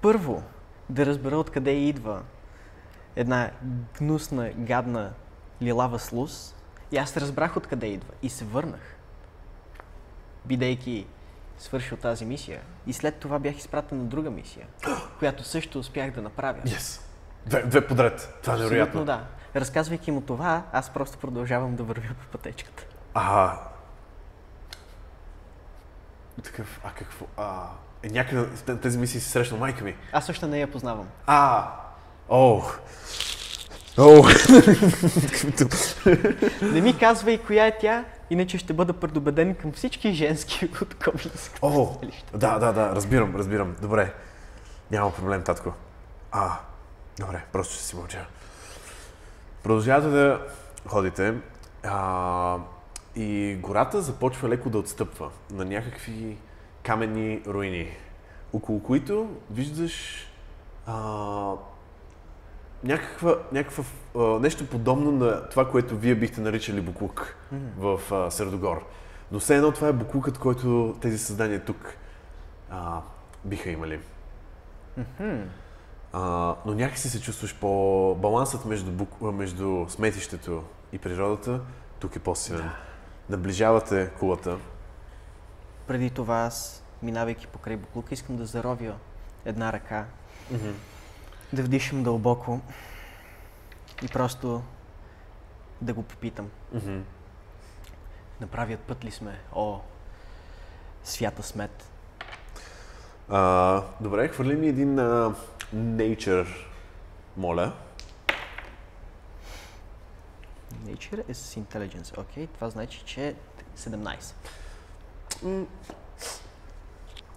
Първо, 0.00 0.42
да 0.88 1.06
разбера 1.06 1.36
откъде 1.36 1.70
идва 1.70 2.22
една 3.16 3.50
гнусна, 3.98 4.50
гадна, 4.56 5.12
лилава 5.62 5.98
слус. 5.98 6.54
И 6.92 6.96
аз 6.96 7.16
разбрах 7.16 7.56
откъде 7.56 7.86
идва 7.86 8.12
и 8.22 8.28
се 8.28 8.44
върнах. 8.44 8.96
Бидейки 10.44 11.06
свършил 11.58 11.96
тази 11.96 12.24
мисия. 12.24 12.60
И 12.86 12.92
след 12.92 13.16
това 13.16 13.38
бях 13.38 13.58
изпратен 13.58 13.98
на 13.98 14.04
друга 14.04 14.30
мисия, 14.30 14.66
която 15.18 15.44
също 15.44 15.78
успях 15.78 16.10
да 16.10 16.22
направя. 16.22 16.58
Yes. 16.66 17.00
Две, 17.46 17.62
две 17.62 17.86
подред. 17.86 18.38
Това 18.42 18.54
е 18.54 18.58
невероятно. 18.58 19.04
Да. 19.04 19.24
Разказвайки 19.56 20.10
му 20.10 20.20
това, 20.20 20.62
аз 20.72 20.90
просто 20.90 21.18
продължавам 21.18 21.76
да 21.76 21.82
вървя 21.82 22.14
по 22.20 22.26
пътечката. 22.26 22.86
А, 23.14 23.58
такъв, 26.42 26.80
а 26.84 26.90
какво? 26.90 27.26
А, 27.36 27.66
е, 28.02 28.08
някъде 28.08 28.40
в 28.40 28.78
тези 28.80 28.98
мисии 28.98 29.20
си 29.20 29.30
срещнал 29.30 29.60
майка 29.60 29.84
ми. 29.84 29.96
Аз 30.12 30.26
също 30.26 30.46
не 30.46 30.60
я 30.60 30.70
познавам. 30.70 31.08
А, 31.26 31.70
о, 32.28 32.62
о, 33.98 34.24
Не 36.62 36.80
ми 36.80 36.98
казвай 36.98 37.38
коя 37.38 37.66
е 37.66 37.78
тя, 37.78 38.04
иначе 38.30 38.58
ще 38.58 38.72
бъда 38.72 38.92
предубеден 38.92 39.54
към 39.54 39.72
всички 39.72 40.12
женски 40.12 40.64
от 40.82 40.94
Коблинската 41.04 41.58
о, 41.62 41.98
да, 42.34 42.58
да, 42.58 42.72
да, 42.72 42.94
разбирам, 42.94 43.36
разбирам. 43.36 43.76
Добре, 43.82 44.14
няма 44.90 45.12
проблем, 45.12 45.42
татко. 45.42 45.72
А, 46.32 46.58
добре, 47.20 47.44
просто 47.52 47.74
ще 47.74 47.82
си 47.82 47.96
мълча. 47.96 48.26
Продължавате 49.62 50.08
да 50.08 50.46
ходите 50.86 51.34
а, 51.82 52.58
и 53.16 53.58
гората 53.60 54.02
започва 54.02 54.48
леко 54.48 54.70
да 54.70 54.78
отстъпва 54.78 55.30
на 55.50 55.64
някакви 55.64 56.36
каменни 56.82 57.42
руини, 57.46 57.96
около 58.52 58.82
които 58.82 59.28
виждаш 59.50 60.26
а, 60.86 61.52
някаква, 62.84 63.38
някаква, 63.52 63.84
а, 64.16 64.20
нещо 64.20 64.66
подобно 64.66 65.12
на 65.12 65.48
това, 65.48 65.70
което 65.70 65.96
вие 65.96 66.14
бихте 66.14 66.40
наричали 66.40 66.80
буклук 66.80 67.36
в 67.78 68.00
а, 68.12 68.30
Средогор. 68.30 68.86
Но 69.32 69.38
все 69.40 69.56
едно 69.56 69.72
това 69.72 69.88
е 69.88 69.92
буклукът, 69.92 70.38
който 70.38 70.96
тези 71.00 71.18
създания 71.18 71.64
тук 71.64 71.96
а, 72.70 73.00
биха 73.44 73.70
имали. 73.70 74.00
А, 76.12 76.54
но 76.66 76.74
някакси 76.74 77.10
се 77.10 77.20
чувстваш 77.20 77.56
по... 77.60 78.14
Балансът 78.14 78.64
между, 78.64 78.90
бук... 78.90 79.20
между 79.20 79.86
сметището 79.88 80.62
и 80.92 80.98
природата 80.98 81.60
тук 81.98 82.16
е 82.16 82.18
по-силен. 82.18 82.70
Наближавате 83.30 84.10
кулата. 84.18 84.58
Преди 85.86 86.10
това 86.10 86.36
аз, 86.36 86.84
минавайки 87.02 87.46
покрай 87.46 87.76
буклука, 87.76 88.14
искам 88.14 88.36
да 88.36 88.46
заровя 88.46 88.94
една 89.44 89.72
ръка, 89.72 90.04
да 91.54 91.62
вдишам 91.62 92.02
дълбоко 92.02 92.60
и 94.02 94.08
просто 94.08 94.62
да 95.80 95.94
го 95.94 96.02
попитам. 96.02 96.50
Мгм. 96.72 97.00
На 98.40 98.46
правият 98.46 98.80
път 98.80 99.04
ли 99.04 99.10
сме? 99.10 99.40
О, 99.52 99.80
свята 101.04 101.42
смет. 101.42 101.90
А, 103.28 103.82
добре, 104.00 104.28
хвърли 104.28 104.56
ми 104.56 104.66
един 104.68 104.98
а, 104.98 105.34
nature, 105.74 106.46
моля. 107.36 107.72
Nature 110.84 111.30
е 111.30 111.34
с 111.34 111.54
intelligence. 111.54 112.18
Окей, 112.18 112.46
това 112.46 112.70
значи, 112.70 113.02
че 113.04 113.28
е 113.28 113.34
17. 113.76 114.34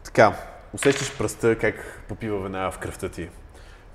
Така, 0.04 0.34
усещаш 0.74 1.18
пръста 1.18 1.58
как 1.58 2.04
попива 2.08 2.40
веднага 2.40 2.72
в 2.72 2.80
кръвта 2.80 3.10
ти, 3.10 3.30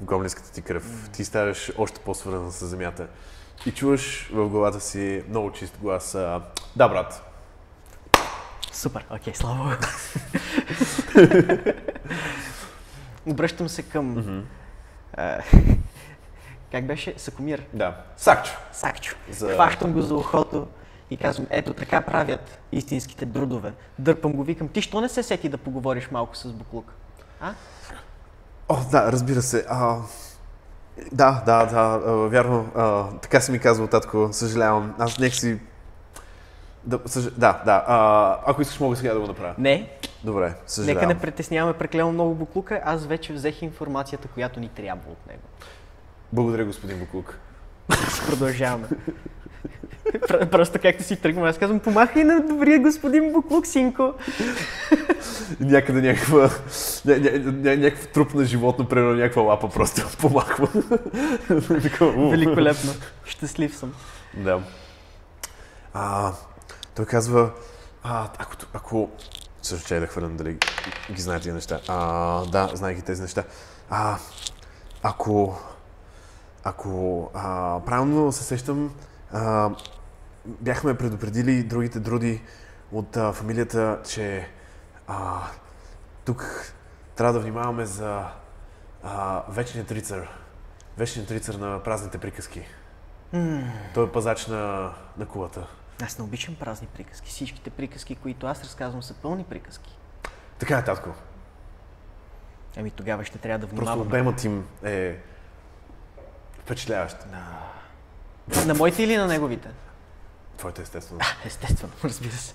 в 0.03 0.05
гоблинската 0.05 0.53
ти 0.53 0.63
кръв. 0.63 1.11
Ти 1.13 1.25
ставаш 1.25 1.73
още 1.79 2.01
по-свързан 2.01 2.53
с 2.53 2.67
земята. 2.67 3.07
И 3.67 3.73
чуваш 3.73 4.31
в 4.33 4.49
главата 4.49 4.81
си 4.81 5.25
много 5.29 5.53
чист 5.53 5.79
глас. 5.81 6.15
А, 6.15 6.41
да, 6.77 6.89
брат. 6.89 7.23
Супер, 8.73 9.05
окей, 9.11 9.35
слава 9.35 9.57
Богу. 9.57 9.75
Обръщам 13.27 13.69
се 13.69 13.83
към... 13.83 14.45
как 16.73 16.87
беше? 16.87 17.15
Сакомир. 17.17 17.63
Да. 17.73 17.97
Сакчо. 18.17 18.53
Сакчо. 18.73 19.17
За- 19.31 19.55
Хващам 19.55 19.93
го 19.93 20.03
за 20.03 20.15
ухото 20.15 20.69
и 21.11 21.17
казвам, 21.17 21.47
ето 21.51 21.75
така 21.75 22.01
правят 22.01 22.59
истинските 22.73 23.27
друдове. 23.27 23.73
Дърпам 23.99 24.33
го, 24.33 24.45
викам, 24.45 24.69
ти 24.69 24.83
що 24.83 25.01
не 25.01 25.09
се 25.09 25.23
сети 25.23 25.49
да 25.49 25.59
поговориш 25.59 26.11
малко 26.11 26.37
с 26.37 26.53
Буклук? 26.53 26.93
А? 27.41 27.55
О, 28.73 28.77
да, 28.91 29.13
разбира 29.13 29.43
се. 29.43 29.65
А, 29.69 29.97
да, 31.13 31.43
да, 31.47 31.67
да, 31.67 31.99
вярно. 32.29 32.69
А, 32.77 33.05
така 33.23 33.41
си 33.41 33.53
ми 33.53 33.59
казва 33.59 33.87
татко, 33.87 34.29
съжалявам. 34.33 34.95
Аз 34.99 35.19
нека 35.19 35.37
си... 35.37 35.59
Да, 36.85 37.01
съж... 37.07 37.25
да, 37.25 37.63
да. 37.65 37.85
А, 37.87 38.39
ако 38.47 38.63
искаш, 38.63 38.81
мога 38.81 38.97
сега 38.97 39.15
да 39.15 39.21
го 39.21 39.27
направя. 39.27 39.55
Не, 39.59 39.91
Добре, 40.25 40.55
съжалявам. 40.67 41.01
нека 41.01 41.15
не 41.15 41.21
притесняваме 41.21 41.79
преклено 41.79 42.13
много 42.13 42.35
Буклука, 42.35 42.81
аз 42.85 43.07
вече 43.07 43.33
взех 43.33 43.63
информацията, 43.63 44.29
която 44.29 44.61
ни 44.61 44.69
трябва 44.69 45.11
от 45.11 45.27
него. 45.27 45.43
Благодаря, 46.33 46.65
господин 46.65 46.99
Букук. 46.99 47.39
Продължаваме. 48.27 48.89
Пр- 50.29 50.51
Просто 50.51 50.79
както 50.83 51.03
си 51.03 51.17
тръгвам, 51.17 51.45
аз 51.45 51.59
казвам, 51.59 51.81
помахай 51.81 52.25
на 52.25 52.41
добрия 52.41 52.79
господин 52.79 53.33
Буклук, 53.33 53.67
синко. 53.67 54.15
Някъде 55.61 56.01
някаква, 56.03 56.51
ня, 57.05 57.19
ня, 57.19 57.39
ня, 57.53 57.77
някакъв 57.77 58.09
труп 58.09 58.35
на 58.35 58.45
животно, 58.45 58.89
примерно 58.89 59.15
някаква 59.15 59.43
лапа 59.43 59.69
просто 59.69 60.17
помахва. 60.21 60.69
Великолепно. 62.31 62.93
Щастлив 63.25 63.77
съм. 63.77 63.93
Да. 64.37 64.61
А, 65.95 66.33
той 66.95 67.05
казва, 67.07 67.51
а, 68.03 68.29
ако, 68.39 68.53
ако... 68.75 69.11
Също 69.63 69.89
че 69.89 70.01
да 70.01 70.07
хвърлям 70.07 70.37
дали 70.37 70.59
ги 71.13 71.23
знае 71.23 71.39
тези 71.41 71.53
неща. 71.53 71.81
А, 71.89 72.45
да, 72.45 72.71
знае 72.75 72.95
ги 72.95 73.03
тези 73.03 73.23
неща. 73.23 73.45
А, 73.91 74.17
ако... 75.03 75.59
Ако 76.65 77.31
а, 77.35 77.81
правилно 77.87 78.33
се 78.33 78.45
сещам, 78.45 78.91
а, 79.33 79.71
бяхме 80.47 80.99
предупредили 80.99 81.63
другите 81.63 82.01
друди 82.01 82.43
от 82.93 83.17
а, 83.17 83.33
фамилията, 83.33 84.01
че 84.09 84.49
а, 85.07 85.41
тук 86.25 86.73
трябва 87.17 87.33
да 87.33 87.41
внимаваме 87.41 87.85
за 87.87 88.25
а, 89.03 89.43
вечният 89.49 89.93
рицар. 89.93 90.29
Вечният 90.99 91.31
рицар 91.31 91.55
на 91.55 91.83
празните 91.83 92.19
приказки. 92.19 92.63
Той 93.95 94.05
е 94.07 94.13
пазач 94.13 94.47
на, 94.47 94.93
на 95.19 95.27
кулата. 95.27 95.67
Аз 96.03 96.19
не 96.19 96.25
обичам 96.25 96.55
празни 96.55 96.87
приказки. 96.87 97.31
Всичките 97.31 97.71
приказки, 97.71 98.15
които 98.17 98.47
аз 98.47 98.65
разказвам, 98.65 99.03
са 99.03 99.15
пълни 99.15 99.45
приказки. 99.45 99.99
Така 100.59 100.79
е, 100.79 100.85
татко. 100.85 101.11
Ами 102.77 102.91
тогава 102.91 103.25
ще 103.25 103.39
трябва 103.39 103.59
да 103.59 103.67
Просто 103.67 103.81
внимаваме. 103.81 104.07
обемът 104.07 104.45
им 104.45 104.67
е 104.85 105.19
впечатляващ. 106.59 107.17
На 108.67 108.75
моите 108.75 109.03
или 109.03 109.17
на 109.17 109.27
неговите? 109.27 109.69
Твоето 110.57 110.83
естествено. 110.83 111.21
Естествено, 111.45 111.93
разбира 112.05 112.33
се. 112.33 112.55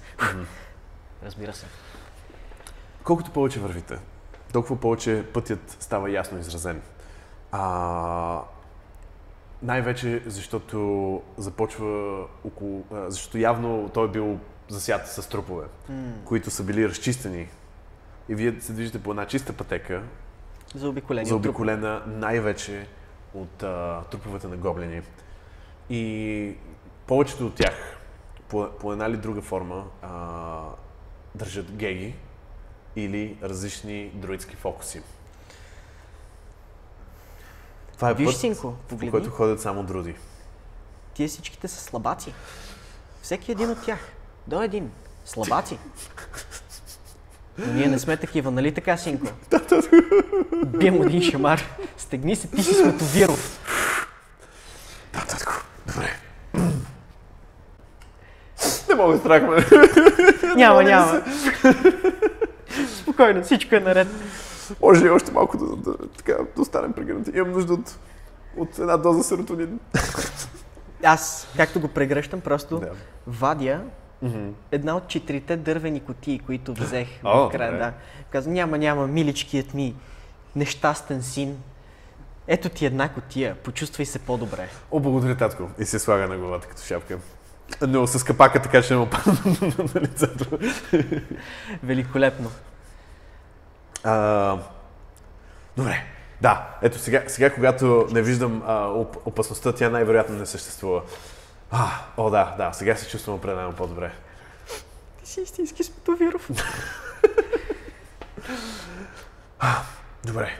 Разбира 1.25 1.53
се. 1.53 1.65
Колкото 3.03 3.31
повече 3.31 3.59
вървите, 3.59 3.97
толкова 4.53 4.79
повече 4.79 5.25
пътят 5.33 5.77
става 5.79 6.11
ясно 6.11 6.39
изразен. 6.39 6.81
А, 7.51 8.41
най-вече 9.61 10.23
защото 10.25 10.77
започва 11.37 12.21
около... 12.43 12.83
а, 12.93 13.09
Защото 13.09 13.37
явно 13.37 13.89
той 13.89 14.05
е 14.05 14.11
бил 14.11 14.39
засят 14.69 15.07
с 15.07 15.29
трупове, 15.29 15.65
които 16.25 16.51
са 16.51 16.63
били 16.63 16.89
разчистени. 16.89 17.47
И 18.29 18.35
вие 18.35 18.61
се 18.61 18.73
движите 18.73 19.03
по 19.03 19.11
една 19.11 19.25
чиста 19.25 19.53
пътека, 19.53 20.03
За 20.75 20.89
обиколение. 20.89 21.29
заобиколена 21.29 22.03
най-вече 22.07 22.87
от 23.33 23.63
а, 23.63 24.01
труповете 24.01 24.47
на 24.47 24.57
гоблини. 24.57 25.01
И 25.89 26.55
повечето 27.07 27.45
от 27.45 27.55
тях, 27.55 27.97
по, 28.47 28.69
по 28.79 28.93
една 28.93 29.05
или 29.05 29.17
друга 29.17 29.41
форма, 29.41 29.85
а, 30.01 30.61
държат 31.35 31.71
геги 31.71 32.15
или 32.95 33.37
различни 33.43 34.11
друидски 34.13 34.55
фокуси. 34.55 35.01
Това 37.95 38.09
е 38.09 38.13
Виж, 38.13 38.27
път, 38.27 38.37
синко, 38.37 38.73
по 38.87 39.11
който 39.11 39.29
ходят 39.29 39.61
само 39.61 39.83
друди. 39.83 40.15
Тие 41.13 41.27
всичките 41.27 41.67
са 41.67 41.81
слабаци. 41.81 42.33
Всеки 43.21 43.51
един 43.51 43.69
от 43.69 43.85
тях. 43.85 43.99
До 44.47 44.61
един. 44.61 44.91
Слабаци. 45.25 45.77
Но 47.57 47.73
ние 47.73 47.87
не 47.87 47.99
сме 47.99 48.17
такива, 48.17 48.51
нали 48.51 48.73
така, 48.73 48.97
синко? 48.97 49.27
Бием 50.65 51.01
един 51.01 51.21
шамар 51.21 51.63
Стегни 51.97 52.35
се, 52.35 52.47
ти 52.47 52.63
си 52.63 52.73
Световиров. 52.73 53.59
Да, 55.13 55.25
татко. 55.25 55.53
Добре. 55.87 56.19
Да 58.97 59.17
страх, 59.17 59.43
ме. 59.43 59.65
Няма, 60.55 60.83
не 60.83 60.89
няма. 60.89 61.21
Спокойно, 63.01 63.43
всичко 63.43 63.75
е 63.75 63.79
наред. 63.79 64.07
Може 64.81 65.05
ли 65.05 65.09
още 65.09 65.31
малко 65.31 65.57
да, 65.57 65.75
да, 65.75 65.97
така, 66.07 66.33
да 66.55 66.61
останем 66.61 66.93
прегърнати? 66.93 67.31
Имам 67.35 67.51
нужда 67.51 67.73
от, 67.73 67.95
от 68.57 68.79
една 68.79 68.97
доза 68.97 69.23
серотонин. 69.23 69.79
Аз, 71.03 71.47
както 71.57 71.79
го 71.79 71.87
прегръщам, 71.87 72.41
просто 72.41 72.79
Да. 72.79 72.89
вадя 73.27 73.81
Мгм. 74.21 74.49
една 74.71 74.95
от 74.95 75.07
четирите 75.07 75.57
дървени 75.57 75.99
кутии, 75.99 76.39
които 76.39 76.73
взех 76.73 77.07
О, 77.23 77.47
в 77.47 77.51
края. 77.51 77.71
добре. 77.71 77.83
Да. 77.85 77.93
Казвам, 78.29 78.53
няма, 78.53 78.77
няма, 78.77 79.07
миличкият 79.07 79.73
ми 79.73 79.95
нещастен 80.55 81.23
син. 81.23 81.57
Ето 82.47 82.69
ти 82.69 82.85
една 82.85 83.09
кутия, 83.09 83.55
почувствай 83.55 84.05
се 84.05 84.19
по-добре. 84.19 84.69
О, 84.91 84.99
благодаря, 84.99 85.37
татко. 85.37 85.69
И 85.79 85.85
се 85.85 85.99
слага 85.99 86.27
на 86.27 86.37
главата 86.37 86.67
като 86.67 86.81
шапка. 86.81 87.17
Но 87.81 88.07
с 88.07 88.23
капака 88.23 88.61
така 88.61 88.81
ще 88.81 88.93
не 88.93 88.99
му 88.99 89.09
падна 89.09 89.33
на 89.93 90.01
лицето. 90.01 90.59
Великолепно. 91.83 92.51
А, 94.03 94.57
добре. 95.77 96.03
Да, 96.41 96.67
ето 96.81 96.99
сега, 96.99 97.23
сега 97.27 97.53
когато 97.53 98.07
не 98.11 98.21
виждам 98.21 98.63
а, 98.67 98.85
оп- 98.87 99.17
опасността, 99.25 99.73
тя 99.73 99.89
най-вероятно 99.89 100.35
не 100.35 100.45
съществува. 100.45 101.01
А, 101.71 101.87
о, 102.17 102.29
да, 102.29 102.55
да, 102.57 102.73
сега 102.73 102.95
се 102.95 103.09
чувствам 103.09 103.35
определено 103.35 103.73
по-добре. 103.73 104.11
Ти 105.19 105.29
си 105.29 105.41
истински 105.41 105.83
Световиров. 105.83 106.49
Добре, 110.25 110.51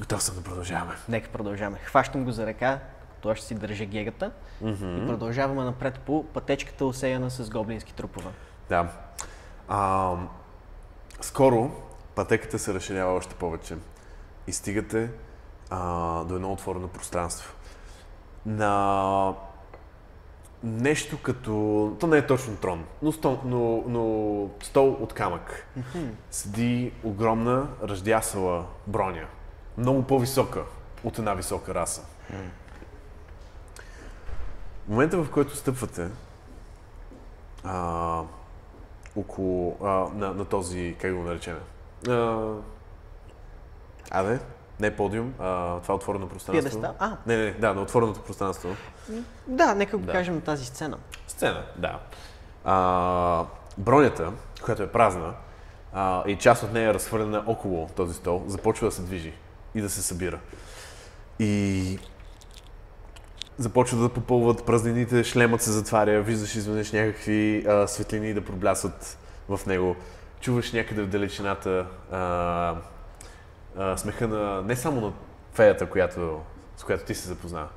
готов 0.00 0.22
съм 0.22 0.34
да 0.34 0.42
продължаваме. 0.42 0.92
Нека 1.08 1.28
продължаваме. 1.28 1.78
Хващам 1.84 2.24
го 2.24 2.32
за 2.32 2.46
ръка, 2.46 2.78
той 3.26 3.34
ще 3.34 3.46
си 3.46 3.54
държа 3.54 3.84
гегата 3.84 4.30
и 4.64 5.06
продължаваме 5.06 5.64
напред 5.64 5.98
по 5.98 6.24
пътечката, 6.24 6.86
осеяна 6.86 7.30
с 7.30 7.50
гоблински 7.50 7.94
трупове. 7.94 8.30
Да. 8.68 8.88
А, 9.68 10.14
скоро 11.20 11.70
пътеката 12.14 12.58
се 12.58 12.74
разширява 12.74 13.14
още 13.14 13.34
повече 13.34 13.76
и 14.46 14.52
стигате 14.52 15.10
а, 15.70 16.24
до 16.24 16.34
едно 16.34 16.52
отворено 16.52 16.88
пространство. 16.88 17.54
На 18.46 19.34
нещо 20.62 21.18
като... 21.22 21.96
То 22.00 22.06
не 22.06 22.18
е 22.18 22.26
точно 22.26 22.56
трон, 22.56 22.84
но 23.02 23.12
стол, 23.12 23.38
но, 23.44 23.84
но 23.86 24.48
стол 24.62 24.96
от 25.00 25.12
камък. 25.12 25.66
Седи 26.30 26.92
огромна, 27.04 27.66
ръждясала 27.82 28.66
броня. 28.86 29.26
Много 29.78 30.02
по-висока 30.02 30.62
от 31.04 31.18
една 31.18 31.34
висока 31.34 31.74
раса. 31.74 32.02
В 32.65 32.65
момента, 34.88 35.22
в 35.22 35.30
който 35.30 35.56
стъпвате 35.56 36.08
а, 37.64 38.22
около 39.16 39.76
а, 39.82 39.86
на, 40.14 40.34
на 40.34 40.44
този, 40.44 40.96
как 41.00 41.14
го 41.14 41.22
наречем? 41.22 41.58
А, 42.08 42.48
абе, 44.10 44.40
не 44.80 44.96
подиум, 44.96 45.34
а, 45.38 45.80
това 45.80 45.92
е 45.92 45.96
отворено 45.96 46.28
пространство. 46.28 46.70
Пиедестал? 46.70 46.94
А. 46.98 47.16
Не, 47.26 47.36
не, 47.36 47.50
да, 47.50 47.74
на 47.74 47.82
отвореното 47.82 48.20
пространство. 48.20 48.76
Да, 49.46 49.74
нека 49.74 49.98
го 49.98 50.06
Да. 50.06 50.12
кажем 50.12 50.34
на 50.34 50.40
тази 50.40 50.64
сцена. 50.64 50.98
Сцена, 51.28 51.64
да. 51.76 52.00
А, 52.64 53.44
бронята, 53.78 54.32
която 54.64 54.82
е 54.82 54.92
празна, 54.92 55.34
а, 55.92 56.28
и 56.28 56.36
част 56.38 56.62
от 56.62 56.72
нея 56.72 56.90
е 56.90 56.94
разхвърлена 56.94 57.44
около 57.46 57.88
този 57.96 58.14
стол, 58.14 58.44
започва 58.46 58.86
да 58.86 58.92
се 58.92 59.02
движи 59.02 59.32
и 59.74 59.80
да 59.80 59.90
се 59.90 60.02
събира. 60.02 60.38
И 61.38 61.98
започва 63.58 63.98
да 63.98 64.08
попълват 64.08 64.66
празнините, 64.66 65.24
шлемът 65.24 65.62
се 65.62 65.70
затваря, 65.70 66.22
виждаш 66.22 66.56
изведнъж 66.56 66.92
някакви 66.92 67.64
а, 67.68 67.86
светлини 67.86 68.34
да 68.34 68.44
проблясват 68.44 69.18
в 69.48 69.66
него. 69.66 69.96
Чуваш 70.40 70.72
някъде 70.72 71.02
в 71.02 71.08
далечината 71.08 71.86
а, 72.10 72.18
а, 73.76 73.96
смеха 73.96 74.28
на 74.28 74.62
не 74.62 74.76
само 74.76 75.00
на 75.00 75.12
феята, 75.52 75.90
която, 75.90 76.40
с 76.76 76.84
която 76.84 77.04
ти 77.04 77.14
се 77.14 77.28
запозна, 77.28 77.68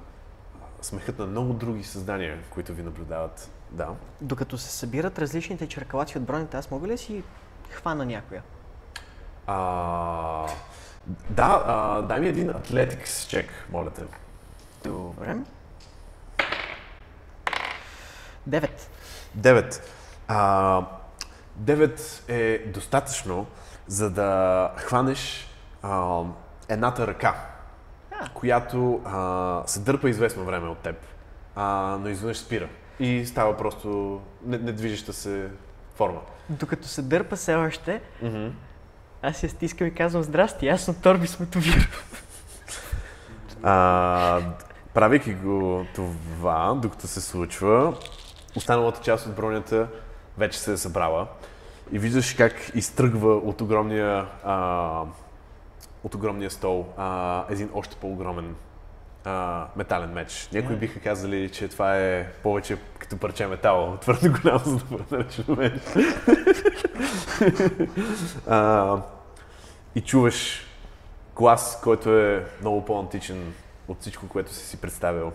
смехът 0.82 1.20
на 1.20 1.26
много 1.26 1.54
други 1.54 1.84
създания, 1.84 2.38
които 2.50 2.74
ви 2.74 2.84
наблюдават. 2.84 3.50
Да. 3.72 3.88
Докато 4.22 4.58
се 4.58 4.72
събират 4.72 5.20
различните 5.20 5.68
черкалаци 5.68 6.18
от 6.18 6.24
бронята, 6.24 6.58
аз 6.58 6.72
мога 6.72 6.88
ли 6.88 6.98
си 6.98 7.24
хвана 7.70 8.06
някоя? 8.06 8.44
А, 9.48 10.48
да, 11.30 11.64
а, 11.68 12.02
дай 12.02 12.20
ми 12.20 12.28
един 12.28 12.50
атлетикс 12.50 13.28
чек, 13.28 13.68
моля 13.72 13.90
те. 13.90 14.02
Добре. 14.84 15.36
Девет. 18.50 18.90
Девет. 19.36 19.94
А, 20.28 20.82
девет 21.56 22.24
е 22.28 22.64
достатъчно, 22.68 23.46
за 23.88 24.10
да 24.10 24.72
хванеш 24.78 25.48
а, 25.84 26.22
едната 26.70 27.08
ръка, 27.08 27.36
А. 28.22 28.30
която 28.34 29.02
а, 29.06 29.64
се 29.66 29.80
дърпа 29.80 30.10
известно 30.10 30.46
време 30.46 30.70
от 30.70 30.78
теб, 30.78 30.96
а, 31.56 31.98
но 32.02 32.10
изведнъж 32.10 32.38
спира. 32.38 32.68
И 33.00 33.26
става 33.26 33.58
просто 33.58 34.22
не- 34.46 34.58
недвижеща 34.58 35.14
се 35.14 35.50
форма. 35.96 36.20
Докато 36.50 36.88
се 36.88 37.02
дърпа 37.02 37.36
все 37.36 37.56
още, 37.56 38.02
аз 39.22 39.44
я 39.44 39.50
стискам 39.50 39.88
и 39.88 39.94
казвам 39.96 40.24
здрасти, 40.24 40.68
аз 40.68 40.82
съм 40.82 40.96
Торби 40.96 41.28
Сметовир. 41.28 41.90
А, 43.64 44.42
правейки 44.94 45.34
го 45.34 45.86
това, 45.96 46.74
докато 46.74 47.08
се 47.08 47.22
случва, 47.22 47.94
останалата 48.56 49.02
част 49.02 49.26
от 49.28 49.36
бронята 49.36 49.88
вече 50.38 50.60
се 50.60 50.74
е 50.74 50.78
събрала 50.78 51.28
и 51.92 52.00
виждаш 52.00 52.34
как 52.34 52.72
изтръгва 52.76 53.36
от 53.36 53.62
огромния, 53.62 54.28
а, 54.44 55.04
от 56.04 56.16
огромния 56.16 56.52
стол 56.52 56.86
а, 56.98 57.46
един 57.50 57.70
още 57.74 57.96
по-огромен 57.96 58.56
а, 59.26 59.68
метален 59.76 60.14
меч. 60.14 60.50
Някои 60.54 60.76
биха 60.76 61.00
казали, 61.00 61.50
че 61.50 61.68
това 61.68 61.98
е 61.98 62.32
повече 62.44 62.78
като 63.00 63.18
парче 63.18 63.48
метал, 63.48 63.98
твърде 64.02 64.30
голямо, 64.30 64.60
за 64.66 64.78
да 64.78 64.86
бъде 64.86 65.04
наречено 65.12 65.56
меч. 65.56 65.74
а, 68.48 68.98
и 69.96 70.02
чуваш 70.02 70.68
глас, 71.36 71.80
който 71.84 72.18
е 72.18 72.46
много 72.62 72.86
по-античен 72.86 73.54
от 73.88 74.02
всичко, 74.02 74.28
което 74.28 74.54
си 74.54 74.66
си 74.66 74.78
представил. 74.78 75.32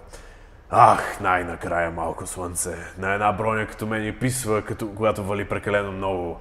Ах, 0.77 1.21
най-накрая 1.21 1.91
малко 1.91 2.27
слънце. 2.27 2.77
На 2.99 3.13
една 3.15 3.33
броня 3.33 3.67
като 3.67 3.87
мен 3.87 4.07
и 4.07 4.13
писва, 4.19 4.63
като, 4.63 4.89
когато 4.97 5.25
вали 5.25 5.45
прекалено 5.45 5.93
много. 5.93 6.41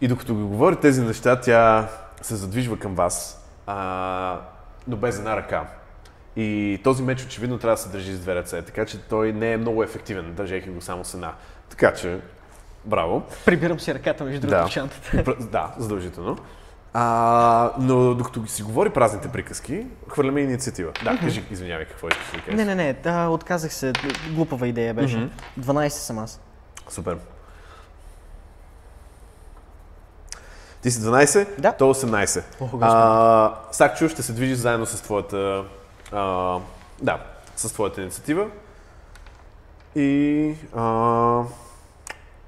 И 0.00 0.08
докато 0.08 0.34
го 0.34 0.48
говори 0.48 0.76
тези 0.76 1.02
неща, 1.02 1.40
тя 1.40 1.88
се 2.22 2.36
задвижва 2.36 2.78
към 2.78 2.94
вас, 2.94 3.46
а, 3.66 4.40
но 4.86 4.96
без 4.96 5.18
една 5.18 5.36
ръка. 5.36 5.66
И 6.36 6.80
този 6.84 7.02
меч 7.02 7.24
очевидно 7.24 7.58
трябва 7.58 7.74
да 7.76 7.82
се 7.82 7.88
държи 7.88 8.12
с 8.14 8.20
две 8.20 8.34
ръце, 8.34 8.62
така 8.62 8.86
че 8.86 9.02
той 9.02 9.32
не 9.32 9.52
е 9.52 9.56
много 9.56 9.82
ефективен, 9.82 10.34
държейки 10.34 10.70
го 10.70 10.80
само 10.80 11.04
с 11.04 11.14
една. 11.14 11.32
Така 11.70 11.94
че, 11.94 12.20
браво. 12.84 13.22
Прибирам 13.44 13.80
си 13.80 13.94
ръката 13.94 14.24
между 14.24 14.40
другото 14.40 14.64
Да. 14.64 14.70
чантата. 14.70 15.34
Да, 15.40 15.74
задължително. 15.78 16.36
А, 17.00 17.72
но 17.78 18.14
докато 18.14 18.46
си 18.46 18.62
говори 18.62 18.90
празните 18.90 19.28
приказки, 19.28 19.86
хвърляме 20.08 20.40
инициатива. 20.40 20.92
Да, 21.04 21.18
кажи, 21.18 21.44
извинявай, 21.50 21.84
какво 21.84 22.08
искаш 22.08 22.26
да 22.26 22.38
кажеш. 22.38 22.54
Не, 22.54 22.64
не, 22.64 22.74
не, 22.74 22.92
да, 22.92 23.28
отказах 23.28 23.72
се. 23.72 23.92
Глупава 24.30 24.68
идея 24.68 24.94
беше. 24.94 25.30
12 25.60 25.88
съм 25.88 26.18
аз. 26.18 26.40
Супер. 26.88 27.16
Ти 30.82 30.90
си 30.90 31.00
12, 31.00 31.60
Да. 31.60 31.72
то 31.72 31.94
18. 31.94 32.42
О, 32.60 32.68
а, 32.80 33.54
Сакчо 33.72 34.08
ще 34.08 34.22
се 34.22 34.32
движи 34.32 34.54
заедно 34.54 34.86
с 34.86 35.02
твоята, 35.02 35.64
а, 36.12 36.58
да, 37.02 37.18
с 37.56 37.72
твоята 37.72 38.02
инициатива. 38.02 38.46
И 39.96 40.54
а, 40.76 40.82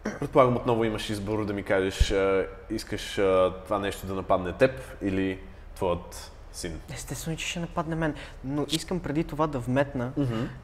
предполагам 0.04 0.56
отново 0.56 0.84
имаш 0.84 1.10
избор 1.10 1.44
да 1.44 1.52
ми 1.52 1.62
кажеш, 1.62 2.10
а, 2.10 2.46
искаш 2.70 3.18
а, 3.18 3.54
това 3.64 3.78
нещо 3.78 4.06
да 4.06 4.14
нападне 4.14 4.52
теб 4.52 4.96
или 5.02 5.38
твоят 5.74 6.32
син. 6.52 6.80
Естествено, 6.92 7.36
че 7.36 7.46
ще 7.46 7.60
нападне 7.60 7.96
мен. 7.96 8.14
Но 8.44 8.66
искам 8.68 9.00
преди 9.00 9.24
това 9.24 9.46
да 9.46 9.58
вметна, 9.58 10.12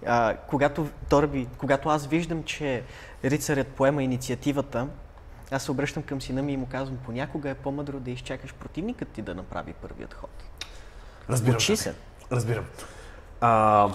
а, 0.06 0.36
когато, 0.48 0.88
Торби, 1.08 1.48
когато 1.58 1.88
аз 1.88 2.06
виждам, 2.06 2.42
че 2.42 2.82
рицарят 3.24 3.66
поема 3.66 4.02
инициативата, 4.02 4.88
аз 5.50 5.62
се 5.62 5.70
обръщам 5.70 6.02
към 6.02 6.22
сина 6.22 6.42
ми 6.42 6.52
и 6.52 6.56
му 6.56 6.66
казвам, 6.66 6.98
понякога 7.04 7.50
е 7.50 7.54
по-мъдро 7.54 8.00
да 8.00 8.10
изчакаш 8.10 8.54
противникът 8.54 9.08
ти 9.08 9.22
да 9.22 9.34
направи 9.34 9.72
първият 9.72 10.14
ход. 10.14 10.30
Разбирам. 11.30 11.56
Учи 11.56 11.76
се. 11.76 11.94
Разбирам. 12.32 12.64
А, 13.40 13.88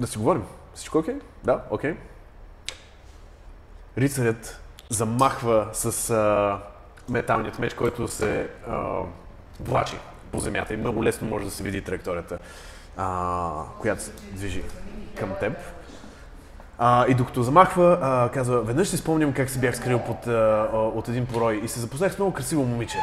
да 0.00 0.06
си 0.06 0.18
говорим. 0.18 0.44
Всичко 0.74 0.98
окей? 0.98 1.14
Да, 1.44 1.64
окей. 1.70 1.96
Рицарят 3.98 4.60
замахва 4.90 5.66
с 5.72 6.10
а, 6.10 6.58
металният 7.08 7.58
меч, 7.58 7.74
който 7.74 8.08
се 8.08 8.48
а, 8.70 8.76
влачи 9.60 9.96
по 10.32 10.40
земята 10.40 10.74
и 10.74 10.76
много 10.76 11.04
лесно 11.04 11.28
може 11.28 11.44
да 11.44 11.50
се 11.50 11.62
види 11.62 11.82
траекторията, 11.82 12.38
а, 12.96 13.50
която 13.80 14.02
се 14.02 14.10
движи 14.32 14.62
към 15.18 15.30
теб. 15.40 15.52
А, 16.78 17.06
и 17.06 17.14
докато 17.14 17.42
замахва, 17.42 17.98
а, 18.02 18.28
казва, 18.28 18.62
веднъж 18.62 18.88
си 18.88 18.96
спомням 18.96 19.32
как 19.32 19.50
се 19.50 19.58
бях 19.58 19.76
скрил 19.76 19.98
под, 19.98 20.26
а, 20.26 20.68
от 20.72 21.08
един 21.08 21.26
порой 21.26 21.60
и 21.64 21.68
се 21.68 21.80
запознах 21.80 22.12
с 22.12 22.18
много 22.18 22.32
красиво 22.32 22.64
момиче. 22.64 22.98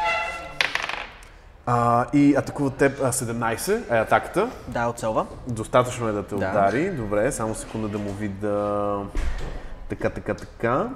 А, 1.66 2.06
и 2.12 2.34
атакува 2.36 2.70
теб 2.70 3.00
а, 3.02 3.12
17 3.12 3.90
е 3.90 3.98
атаката. 3.98 4.50
Да, 4.68 4.86
оцелва. 4.88 5.26
Достатъчно 5.46 6.08
е 6.08 6.12
да 6.12 6.22
те 6.22 6.34
Да. 6.34 6.36
удари. 6.36 6.90
Добре, 6.90 7.32
само 7.32 7.54
секунда 7.54 7.88
да 7.88 7.98
му 7.98 8.10
видя. 8.10 8.98
Така, 9.88 10.10
така, 10.10 10.34
така. 10.34 10.90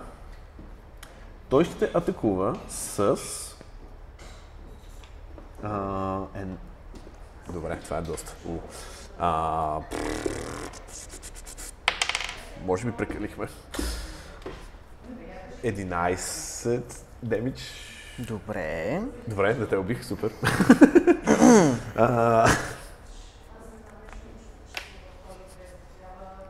Той 1.49 1.65
ще 1.65 1.79
те 1.79 1.99
атакува 1.99 2.59
с... 2.69 3.17
А, 5.63 6.21
ен... 6.35 6.59
Добре, 7.53 7.79
това 7.85 7.99
е 7.99 8.03
доста. 8.03 8.35
У. 8.49 8.59
А, 9.19 9.81
може 12.65 12.87
би 12.87 12.93
прекалихме. 12.93 13.47
11 15.65 16.83
демидж. 17.23 17.63
Добре. 18.19 19.03
Добре, 19.27 19.55
да 19.55 19.69
те 19.69 19.77
убих, 19.77 20.05
супер. 20.05 20.33
а, 21.97 22.49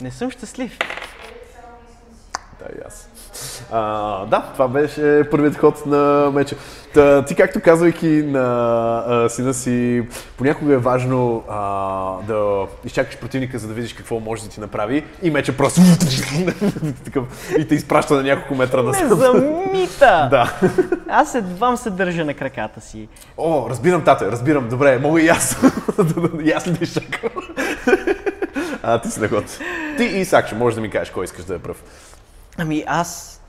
Не 0.00 0.10
съм 0.10 0.30
щастлив. 0.30 0.78
Да, 2.60 2.78
и 2.78 2.80
аз. 2.86 3.08
А, 3.72 4.26
да, 4.26 4.42
това 4.52 4.68
беше 4.68 5.28
първият 5.30 5.56
ход 5.56 5.86
на 5.86 6.30
меча. 6.34 6.56
Та, 6.94 7.24
ти, 7.24 7.34
както 7.34 7.60
казвайки 7.60 8.06
на 8.06 8.44
а, 9.06 9.28
сина 9.28 9.54
си, 9.54 10.02
понякога 10.36 10.74
е 10.74 10.78
важно 10.78 11.44
а, 11.48 12.26
да 12.26 12.66
изчакаш 12.84 13.16
противника, 13.16 13.58
за 13.58 13.68
да 13.68 13.74
видиш 13.74 13.92
какво 13.92 14.20
може 14.20 14.42
да 14.42 14.48
ти 14.48 14.60
направи 14.60 15.04
и 15.22 15.30
меча 15.30 15.56
просто 15.56 15.80
и 17.58 17.68
те 17.68 17.74
изпраща 17.74 18.14
на 18.14 18.22
няколко 18.22 18.54
метра 18.54 18.82
на 18.82 18.92
замита! 18.92 20.28
Да. 20.30 20.52
Аз 21.08 21.34
едвам 21.34 21.76
се 21.76 21.90
държа 21.90 22.24
на 22.24 22.34
краката 22.34 22.80
си. 22.80 23.08
О, 23.36 23.66
разбирам, 23.70 24.04
тате, 24.04 24.26
разбирам. 24.26 24.68
Добре, 24.68 24.98
мога 24.98 25.22
и 25.22 25.28
аз. 25.28 25.62
и 26.44 26.50
аз 26.50 26.66
ли 26.66 26.70
да 26.72 26.84
изчакам? 26.84 27.30
а, 28.82 29.00
ти 29.00 29.10
си 29.10 29.20
на 29.20 29.28
ход. 29.28 29.58
Ти 29.96 30.04
и 30.04 30.24
Сакчо, 30.24 30.56
можеш 30.56 30.74
да 30.74 30.80
ми 30.80 30.90
кажеш 30.90 31.10
кой 31.10 31.24
искаш 31.24 31.44
да 31.44 31.54
е 31.54 31.58
пръв. 31.58 31.82
Ами 32.62 32.84
аз, 32.86 33.40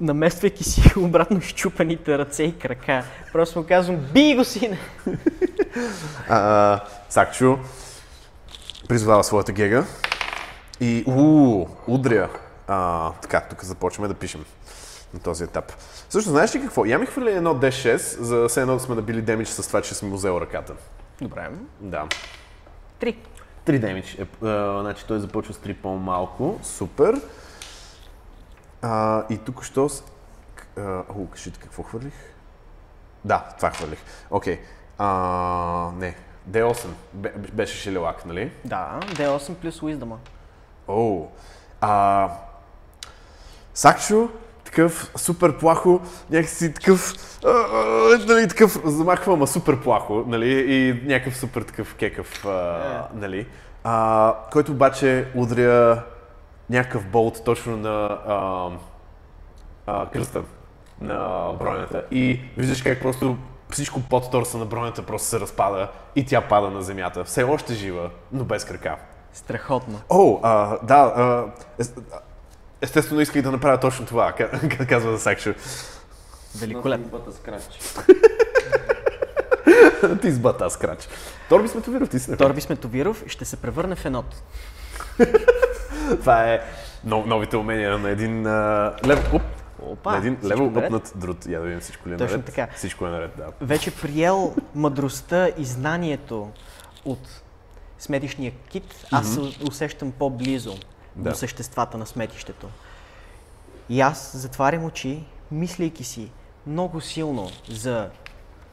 намествайки 0.00 0.64
си 0.64 0.92
обратно 0.98 1.40
щупаните 1.40 2.18
ръце 2.18 2.42
и 2.42 2.58
крака, 2.58 3.04
просто 3.32 3.58
му 3.58 3.66
казвам, 3.68 3.96
бий 3.96 4.36
го, 4.36 4.44
сине! 4.44 4.78
Сакчо 7.08 7.58
призвава 8.88 9.24
своята 9.24 9.52
гега 9.52 9.84
и 10.80 11.04
уу, 11.06 11.68
удря. 11.86 12.28
А, 12.66 13.10
така, 13.12 13.40
тук 13.40 13.64
започваме 13.64 14.08
да 14.08 14.14
пишем 14.14 14.44
на 15.14 15.20
този 15.20 15.44
етап. 15.44 15.72
Също, 16.08 16.30
знаеш 16.30 16.54
ли 16.54 16.60
какво? 16.60 16.84
Я 16.84 16.98
ми 16.98 17.06
хвърли 17.06 17.30
едно 17.30 17.54
D6, 17.54 17.96
за 18.20 18.48
все 18.48 18.60
едно 18.60 18.74
да 18.74 18.80
сме 18.80 18.94
набили 18.94 19.22
демидж 19.22 19.48
с 19.48 19.68
това, 19.68 19.82
че 19.82 19.94
съм 19.94 20.08
му 20.08 20.16
взел 20.16 20.38
ръката. 20.40 20.74
Добре. 21.20 21.48
Да. 21.80 22.06
Три. 22.98 23.16
3 23.66 23.78
демидж. 23.78 24.18
Е, 24.18 24.46
а, 24.46 24.80
значи 24.80 25.04
той 25.08 25.18
започва 25.18 25.54
с 25.54 25.58
3 25.58 25.74
по-малко. 25.74 26.58
Супер. 26.62 27.20
А, 28.82 29.24
и 29.30 29.38
тук 29.38 29.64
що... 29.64 29.88
С... 29.88 30.02
о, 30.78 31.26
кажите 31.32 31.60
какво 31.60 31.82
хвърлих? 31.82 32.34
Да, 33.24 33.44
това 33.56 33.70
хвърлих. 33.70 33.98
Окей. 34.30 34.60
А, 34.98 35.90
не. 35.96 36.14
D8 36.50 36.86
Бе- 37.12 37.32
беше 37.52 37.76
шелелак, 37.76 38.26
нали? 38.26 38.52
Да, 38.64 39.00
D8 39.02 39.54
плюс 39.54 39.80
Wisdom. 39.80 40.14
О. 40.88 41.26
А, 41.80 42.28
Сакшо, 43.74 44.28
такъв 44.64 45.10
супер 45.16 45.58
плахо, 45.58 46.00
някакси 46.30 46.74
такъв, 46.74 47.14
а, 47.44 47.48
а, 47.48 48.18
нали, 48.26 48.48
такъв 48.48 48.78
замахва, 48.84 49.32
ама 49.32 49.46
супер 49.46 49.80
плахо, 49.80 50.24
нали, 50.26 50.74
и 50.74 51.02
някакъв 51.06 51.36
супер 51.36 51.62
такъв 51.62 51.94
кекъв, 51.94 52.44
а, 52.46 53.08
нали, 53.14 53.46
а, 53.84 54.34
който 54.52 54.72
обаче 54.72 55.28
удря 55.34 56.02
някакъв 56.70 57.06
болт 57.06 57.42
точно 57.44 57.76
на 57.76 57.90
а, 58.26 58.70
а, 59.86 60.10
кръста 60.10 60.42
на 61.00 61.52
бронята 61.58 62.04
и 62.10 62.40
виждаш 62.56 62.82
как 62.82 63.02
просто 63.02 63.36
всичко 63.70 64.00
под 64.00 64.30
торса 64.30 64.58
на 64.58 64.64
бронята 64.64 65.02
просто 65.02 65.28
се 65.28 65.40
разпада 65.40 65.88
и 66.16 66.26
тя 66.26 66.40
пада 66.40 66.70
на 66.70 66.82
земята. 66.82 67.24
Все 67.24 67.42
още 67.42 67.74
жива, 67.74 68.10
но 68.32 68.44
без 68.44 68.64
крака. 68.64 68.96
Страхотно. 69.32 70.00
О, 70.10 70.40
а, 70.42 70.78
да, 70.82 70.94
а, 70.94 71.44
ес, 71.78 71.94
естествено 72.80 73.20
исках 73.20 73.42
да 73.42 73.52
направя 73.52 73.80
точно 73.80 74.06
това, 74.06 74.32
ка- 74.32 74.86
казва 74.88 75.12
за 75.12 75.18
Сакшо. 75.18 75.54
Великолепно. 76.60 77.20
Ти 80.22 80.32
сбата 80.32 80.70
скрач. 80.70 81.08
Торби 81.48 81.68
Сметовиров, 81.68 82.08
ти 82.08 82.18
си 82.18 82.36
Торби 82.36 82.60
Сметовиров 82.60 83.24
ще 83.26 83.44
се 83.44 83.56
превърне 83.56 83.94
в 83.94 84.04
енот. 84.04 84.42
Това 86.20 86.52
е 86.52 86.60
нов, 87.04 87.26
новите 87.26 87.56
умения 87.56 87.98
на 87.98 88.10
един 88.10 88.46
а, 88.46 88.94
лев, 89.06 89.34
уп, 89.34 89.42
Опа, 89.82 90.10
на 90.12 90.18
един 90.18 90.38
левел 90.44 90.70
наред? 90.70 90.86
опнат 90.86 91.12
друд. 91.16 91.46
Я 91.46 91.58
да 91.60 91.64
видим 91.64 91.80
всичко 91.80 92.08
ли 92.08 92.14
е 92.14 92.16
Точно 92.16 92.36
наред. 92.36 92.46
така. 92.46 92.68
Всичко 92.76 93.06
е 93.06 93.10
наред, 93.10 93.30
да. 93.36 93.46
Вече 93.60 93.96
приел 93.96 94.54
мъдростта 94.74 95.48
и 95.48 95.64
знанието 95.64 96.50
от 97.04 97.42
сметишния 97.98 98.52
кит, 98.68 99.06
аз 99.12 99.34
се 99.34 99.40
усещам 99.40 100.12
по-близо 100.12 100.74
Да. 101.16 101.30
до 101.30 101.36
съществата 101.36 101.98
на 101.98 102.06
сметището. 102.06 102.68
И 103.88 104.00
аз 104.00 104.36
затварям 104.36 104.84
очи, 104.84 105.24
мислейки 105.50 106.04
си 106.04 106.30
много 106.66 107.00
силно 107.00 107.50
за 107.68 108.10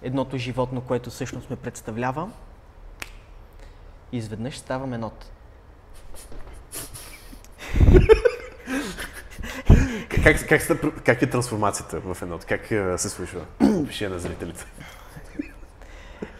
едното 0.01 0.38
животно, 0.38 0.81
което 0.81 1.09
всъщност 1.09 1.49
ме 1.49 1.55
представлява. 1.55 2.29
Изведнъж 4.11 4.57
ставам 4.57 4.93
енот. 4.93 5.31
Как, 10.23 10.47
как, 10.47 10.61
се- 10.61 10.80
как 11.05 11.21
е 11.21 11.30
трансформацията 11.30 11.99
в 11.99 12.17
едното? 12.21 12.45
Как 12.49 12.71
а, 12.71 12.97
се 12.97 13.09
случва? 13.09 13.41
Пиши 13.88 14.07
на 14.07 14.19
зрителите. 14.19 14.65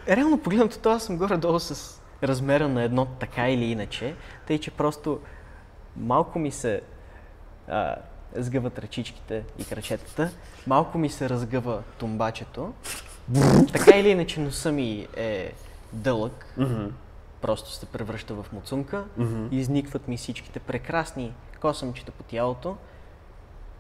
Реално 0.08 0.38
погледнато, 0.40 0.78
това 0.80 1.00
съм 1.00 1.18
горе-долу 1.18 1.60
с 1.60 2.02
размера 2.24 2.68
на 2.68 2.84
едно 2.84 3.06
така 3.06 3.50
или 3.50 3.66
иначе, 3.66 4.16
тъй 4.48 4.60
че 4.60 4.72
просто 4.72 5.20
малко 5.98 6.40
ми 6.40 6.52
се 6.52 6.82
а, 7.68 7.96
сгъват 8.36 8.80
ръчичките 8.80 9.44
и 9.60 9.66
крачетата, 9.66 10.30
малко 10.68 10.98
ми 10.98 11.10
се 11.10 11.30
разгъва 11.30 11.84
тумбачето, 11.98 12.74
така 13.74 13.98
или 13.98 14.10
иначе 14.10 14.40
носа 14.40 14.72
ми 14.72 15.08
е 15.18 15.52
дълъг, 15.94 16.46
просто 17.46 17.72
се 17.72 17.86
превръща 17.86 18.34
в 18.34 18.46
муцунка, 18.54 19.06
изникват 19.52 20.08
ми 20.08 20.18
всичките 20.18 20.60
прекрасни 20.60 21.34
косъмчета 21.62 22.12
по 22.12 22.24
тялото 22.24 22.78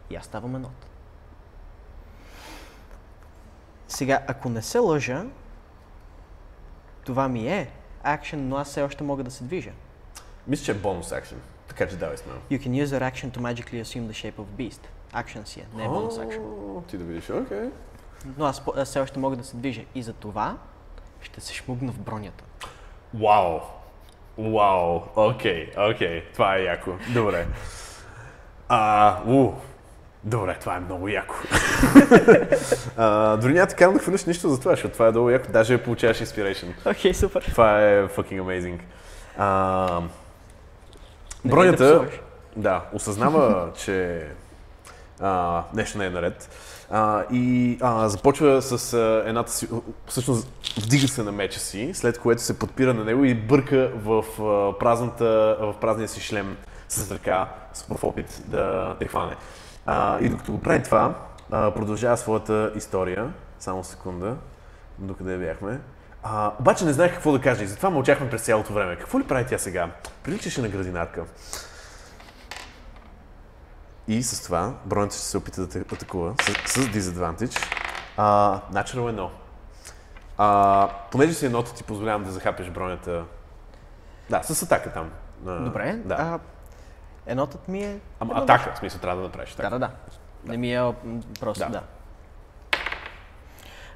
и 0.09 0.16
аз 0.16 0.26
ставам 0.26 0.55
енот. 0.55 0.86
Сега, 3.88 4.24
ако 4.28 4.49
не 4.49 4.61
се 4.61 4.80
лъжа, 4.80 5.26
това 7.05 7.28
ми 7.28 7.47
е 7.47 7.72
акшен, 8.03 8.47
но 8.49 8.55
аз 8.57 8.68
все 8.68 8.82
още 8.82 9.03
мога 9.03 9.24
да 9.24 9.32
се 9.32 9.43
движа. 9.43 9.72
Мисля, 10.47 10.66
че 10.66 10.72
е 10.72 10.76
бонус 10.76 11.11
акшен. 11.11 11.41
Така 11.68 11.88
че 11.88 11.97
давай 11.97 12.18
смело. 12.18 12.39
You 12.51 12.68
can 12.68 12.86
use 12.86 12.99
that 12.99 13.13
action 13.13 13.32
to 13.32 13.39
magically 13.39 13.82
assume 13.82 14.07
the 14.07 14.32
shape 14.32 14.36
of 14.36 14.45
beast. 14.45 14.82
Акшен 15.13 15.45
си 15.45 15.59
е, 15.59 15.66
не 15.76 15.86
е 15.86 15.88
бонус 15.88 16.18
акшен. 16.18 16.43
Ти 16.88 16.97
да 16.97 17.03
видиш, 17.03 17.30
окей. 17.30 17.70
Но 18.38 18.45
аз, 18.45 18.66
по- 18.66 18.74
аз 18.78 18.88
все 18.88 18.99
още 18.99 19.20
мога 19.20 19.36
да 19.36 19.43
се 19.43 19.57
движа 19.57 19.82
и 19.95 20.03
за 20.03 20.13
това 20.13 20.57
ще 21.22 21.41
се 21.41 21.53
шмугна 21.53 21.91
в 21.91 21.99
бронята. 21.99 22.43
Вау! 23.22 23.59
Вау! 24.38 25.01
Окей, 25.16 25.72
окей. 25.78 26.24
Това 26.34 26.55
е 26.55 26.63
яко. 26.63 26.91
Добре. 27.13 27.45
А, 28.70 29.18
у, 29.28 29.51
Добре, 30.26 30.55
това 30.59 30.76
е 30.76 30.80
много 30.80 31.07
яко. 31.07 31.36
а, 32.97 33.38
дори 33.38 33.53
няма 33.53 33.68
да 33.68 33.76
карам 33.76 33.93
да 33.93 33.99
хвърляш 33.99 34.26
нищо 34.26 34.49
за 34.49 34.59
това, 34.59 34.72
защото 34.72 34.93
това 34.93 35.07
е 35.07 35.11
много 35.11 35.30
яко. 35.30 35.51
Даже 35.51 35.84
получаваш 35.84 36.18
inspiration. 36.18 36.91
Окей, 36.91 37.13
супер. 37.13 37.41
Това 37.41 37.82
е 37.82 38.07
fucking 38.07 38.41
amazing. 38.41 38.80
А, 39.38 40.01
бронята, 41.45 42.07
да, 42.55 42.82
осъзнава, 42.93 43.72
че 43.78 44.28
а, 45.20 45.63
нещо 45.74 45.97
не 45.97 46.05
е 46.05 46.09
наред. 46.09 46.49
А, 46.91 47.24
и 47.32 47.78
а, 47.82 48.09
започва 48.09 48.61
с 48.61 48.93
а, 48.93 49.24
едната 49.26 49.51
си, 49.51 49.68
всъщност 50.07 50.47
вдига 50.84 51.07
се 51.07 51.24
на 51.24 51.32
меча 51.32 51.59
си, 51.59 51.91
след 51.93 52.20
което 52.20 52.41
се 52.41 52.59
подпира 52.59 52.93
на 52.93 53.03
него 53.03 53.26
и 53.26 53.36
бърка 53.36 53.91
в, 53.95 54.26
а, 54.41 54.80
празната, 54.80 55.57
в 55.59 55.76
празния 55.82 56.07
си 56.07 56.22
шлем 56.22 56.57
с 56.89 57.11
ръка, 57.11 57.49
в 57.89 58.03
опит 58.03 58.43
да 58.45 58.95
те 58.99 59.07
хване. 59.07 59.36
А, 59.86 60.20
и 60.20 60.30
докато 60.30 60.51
го 60.51 60.61
прави 60.61 60.84
това, 60.84 61.16
а, 61.51 61.72
продължава 61.72 62.18
своята 62.18 62.72
история. 62.76 63.34
Само 63.59 63.84
секунда, 63.84 64.36
докъде 64.99 65.38
бяхме. 65.38 65.80
А, 66.24 66.51
обаче 66.59 66.86
не 66.86 66.93
знаех 66.93 67.13
какво 67.13 67.32
да 67.32 67.41
кажа 67.41 67.63
и 67.63 67.68
затова 67.68 67.89
мълчахме 67.89 68.30
през 68.30 68.41
цялото 68.41 68.74
време. 68.74 68.95
Какво 68.95 69.20
ли 69.20 69.24
прави 69.24 69.45
тя 69.49 69.57
сега? 69.57 69.89
Приличаше 70.24 70.61
на 70.61 70.70
градинарка. 70.70 71.24
И 74.08 74.24
с 74.24 74.43
това 74.43 74.74
бронята 74.86 75.16
ще 75.16 75.24
се 75.24 75.38
опита 75.38 75.62
да 75.62 75.70
те 75.70 75.80
атакува 75.80 76.36
с, 76.41 76.72
с 76.72 76.88
disadvantage. 76.88 77.60
А, 78.18 78.60
natural 78.62 79.10
едно. 79.10 79.32
А, 80.38 80.89
понеже 81.12 81.34
си 81.34 81.45
едното 81.45 81.74
ти 81.74 81.84
позволявам 81.84 82.24
да 82.24 82.32
захапеш 82.32 82.70
бронята. 82.70 83.26
Да, 84.30 84.43
с 84.43 84.64
атака 84.64 84.93
там. 84.93 85.12
А, 85.47 85.51
Добре. 85.60 85.93
Да. 85.95 86.16
А, 86.16 86.39
енотът 87.28 87.68
ми 87.68 87.84
е... 87.84 87.99
Ама 88.20 88.32
едно 88.32 88.43
атака, 88.43 88.74
в 88.76 88.78
смисъл 88.78 89.01
трябва 89.01 89.22
да 89.22 89.28
направиш 89.28 89.49
Да, 89.49 89.56
така. 89.58 89.70
да, 89.70 89.80
да. 89.80 89.91
Не 90.45 90.58
ми 90.58 90.76
е 90.76 90.93
просто, 91.39 91.64
Да. 91.66 91.70
да. 91.70 91.82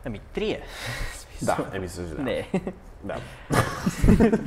Ами, 0.05 0.19
три 0.19 0.51
е. 0.51 0.61
Да, 1.41 1.57
еми 1.73 1.89
съжалявам. 1.89 2.25
Не, 2.25 2.49
Да. 3.03 3.15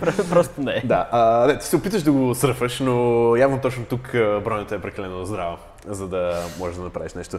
Про- 0.01 0.29
просто 0.31 0.61
не. 0.61 0.83
Да, 0.85 1.09
а, 1.13 1.47
не, 1.47 1.59
ти 1.59 1.67
се 1.67 1.77
опиташ 1.77 2.03
да 2.03 2.13
го 2.13 2.35
сърфаш, 2.35 2.81
но 2.81 3.37
явно 3.37 3.61
точно 3.61 3.85
тук 3.85 4.13
бронята 4.13 4.75
е 4.75 4.81
прекалено 4.81 5.25
здрава, 5.25 5.59
за 5.87 6.09
да 6.09 6.47
можеш 6.59 6.77
да 6.77 6.83
направиш 6.83 7.15
нещо 7.15 7.39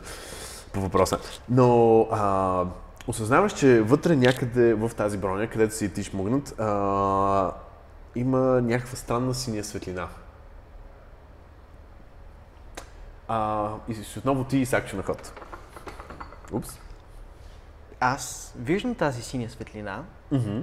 по 0.73 0.81
въпроса. 0.81 1.19
Но 1.49 2.01
а, 2.11 2.65
осъзнаваш, 3.07 3.53
че 3.53 3.81
вътре 3.81 4.15
някъде 4.15 4.73
в 4.73 4.91
тази 4.97 5.17
броня, 5.17 5.47
където 5.47 5.75
си 5.75 5.93
ти 5.93 6.03
шмугнат, 6.03 6.59
а, 6.59 7.51
има 8.15 8.61
някаква 8.61 8.97
странна 8.97 9.33
синя 9.33 9.63
светлина. 9.63 10.07
А, 13.27 13.69
и 13.89 13.95
отново 14.17 14.43
ти 14.43 14.57
Исакчо 14.57 14.95
на 14.95 15.03
ход. 15.03 15.41
Упс. 16.53 16.79
Аз 17.99 18.53
виждам 18.59 18.95
тази 18.95 19.21
синя 19.21 19.49
светлина 19.49 20.03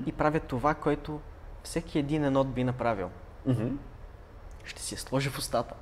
и 0.06 0.12
правя 0.12 0.40
това, 0.40 0.74
което 0.74 1.20
всеки 1.62 1.98
един 1.98 2.24
енот 2.24 2.52
би 2.52 2.64
направил. 2.64 3.10
Ще 4.64 4.82
си 4.82 4.94
я 4.94 4.98
сложа 4.98 5.30
в 5.30 5.38
устата. 5.38 5.74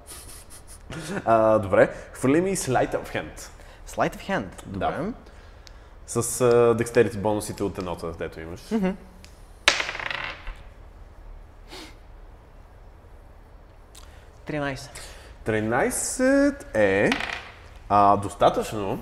А, 1.25 1.59
добре, 1.59 1.95
хвърли 2.13 2.41
ми 2.41 2.57
Sleight 2.57 2.93
of 2.93 3.15
Hand. 3.15 3.41
Slide 3.89 4.17
of 4.17 4.29
hand. 4.29 4.67
Да. 4.67 4.91
Добре. 4.91 5.13
С 6.07 6.17
а, 6.17 6.77
Dexterity 6.77 7.17
бонусите 7.17 7.63
от 7.63 7.79
едното, 7.79 8.13
дето 8.19 8.41
имаш. 8.41 8.61
13. 14.47 14.89
13 15.47 16.55
е 16.75 17.11
а, 17.89 18.17
достатъчно, 18.17 19.01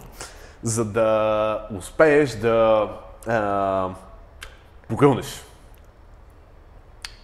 за 0.62 0.84
да 0.84 1.68
успееш 1.76 2.30
да 2.30 2.88
а, 3.26 3.88
погълнеш. 4.88 5.42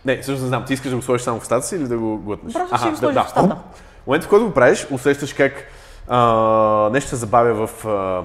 Не, 0.05 0.23
всъщност 0.23 0.43
не 0.43 0.49
знам, 0.49 0.65
ти 0.65 0.73
искаш 0.73 0.91
да 0.91 0.97
го 0.97 1.03
сложиш 1.03 1.25
само 1.25 1.39
в 1.39 1.43
устата 1.43 1.67
си 1.67 1.77
или 1.77 1.89
да 1.89 1.99
го 1.99 2.19
глътнеш? 2.19 2.53
Просто 2.53 2.79
си 2.79 2.91
го 2.91 2.97
сложиш 2.97 3.19
в 3.19 3.27
устата. 3.27 3.57
В 4.03 4.07
момента, 4.07 4.27
в 4.27 4.31
който 4.31 4.47
го 4.47 4.55
правиш, 4.55 4.87
усещаш 4.91 5.33
как 5.33 5.53
а, 6.09 6.91
нещо 6.93 7.11
се 7.11 7.17
забавя 7.17 7.67
в 7.67 7.87
а, 7.87 8.25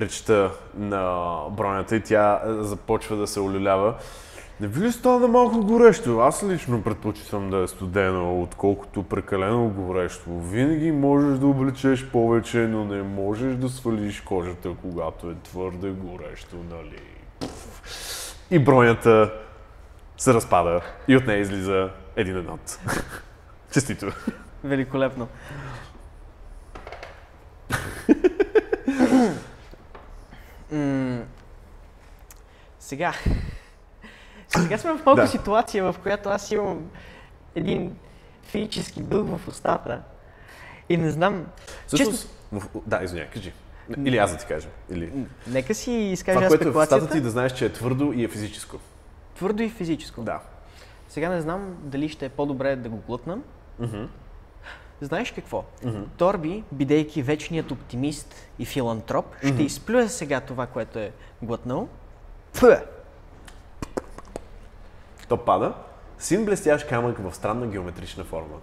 речта 0.00 0.50
на 0.74 1.34
бронята 1.50 1.96
и 1.96 2.00
тя 2.00 2.40
започва 2.46 3.16
да 3.16 3.26
се 3.26 3.40
олюлява. 3.40 3.94
Не 4.60 4.66
ви 4.66 4.86
ли 4.86 4.92
стана 4.92 5.28
малко 5.28 5.60
горещо? 5.60 6.18
Аз 6.18 6.44
лично 6.44 6.82
предпочитам 6.82 7.50
да 7.50 7.58
е 7.58 7.66
студено, 7.66 8.42
отколкото 8.42 9.02
прекалено 9.02 9.68
горещо. 9.68 10.30
Винаги 10.30 10.92
можеш 10.92 11.38
да 11.38 11.46
облечеш 11.46 12.06
повече, 12.06 12.58
но 12.58 12.84
не 12.84 13.02
можеш 13.02 13.54
да 13.54 13.68
свалиш 13.68 14.20
кожата, 14.20 14.70
когато 14.82 15.30
е 15.30 15.34
твърде 15.34 15.90
горещо, 15.90 16.56
нали? 16.70 17.15
И 18.50 18.58
бронята 18.58 19.32
се 20.16 20.34
разпада 20.34 20.80
и 21.08 21.16
от 21.16 21.26
нея 21.26 21.40
излиза 21.40 21.90
един 22.16 22.36
еднот. 22.36 22.78
Честито. 23.72 24.12
Великолепно. 24.64 25.28
Сега. 32.78 33.12
Сега 34.48 34.78
сме 34.78 34.92
в 34.92 35.06
малко 35.06 35.20
Да. 35.20 35.28
ситуация, 35.28 35.92
в 35.92 35.98
която 36.02 36.28
аз 36.28 36.50
имам 36.50 36.90
един 37.54 37.96
физически 38.42 39.02
дълг 39.02 39.28
в 39.38 39.48
устата. 39.48 40.00
И 40.88 40.96
не 40.96 41.10
знам. 41.10 41.46
Всъщност, 41.86 42.28
в... 42.52 42.62
да, 42.86 43.00
извиня, 43.02 43.26
кажи. 43.34 43.52
Или 44.04 44.16
аз 44.16 44.32
да 44.32 44.38
ти 44.38 44.46
кажа. 44.46 44.68
Или... 44.90 45.12
Нека 45.46 45.74
си 45.74 45.92
изкажа 45.92 46.36
Това, 46.36 46.48
което 46.48 46.68
е 46.68 47.00
в 47.00 47.08
ти, 47.12 47.20
да 47.20 47.30
знаеш, 47.30 47.52
че 47.52 47.66
е 47.66 47.72
твърдо 47.72 48.12
и 48.12 48.24
е 48.24 48.28
физическо. 48.28 48.76
Твърдо 49.34 49.62
и 49.62 49.70
физическо. 49.70 50.22
Да. 50.22 50.40
Сега 51.08 51.28
не 51.28 51.40
знам 51.40 51.76
дали 51.82 52.08
ще 52.08 52.26
е 52.26 52.28
по-добре 52.28 52.76
да 52.76 52.88
го 52.88 52.96
глътнам. 52.96 53.42
Мгм. 53.78 54.04
Знаеш 55.00 55.32
какво? 55.32 55.64
Мгм. 55.84 56.02
Торби, 56.16 56.64
бидейки 56.72 57.22
вечният 57.22 57.70
оптимист 57.70 58.34
и 58.58 58.64
филантроп, 58.64 59.26
ще 59.38 59.62
изплюе 59.62 60.08
сега 60.08 60.40
това, 60.40 60.66
което 60.66 60.98
е 60.98 61.12
глътнал. 61.42 61.88
Пъ! 62.60 62.82
То 65.28 65.36
пада. 65.36 65.74
Син 66.18 66.44
блестящ 66.44 66.88
камък 66.88 67.18
в 67.18 67.34
странна 67.34 67.66
геометрична 67.66 68.24
форма. 68.24 68.56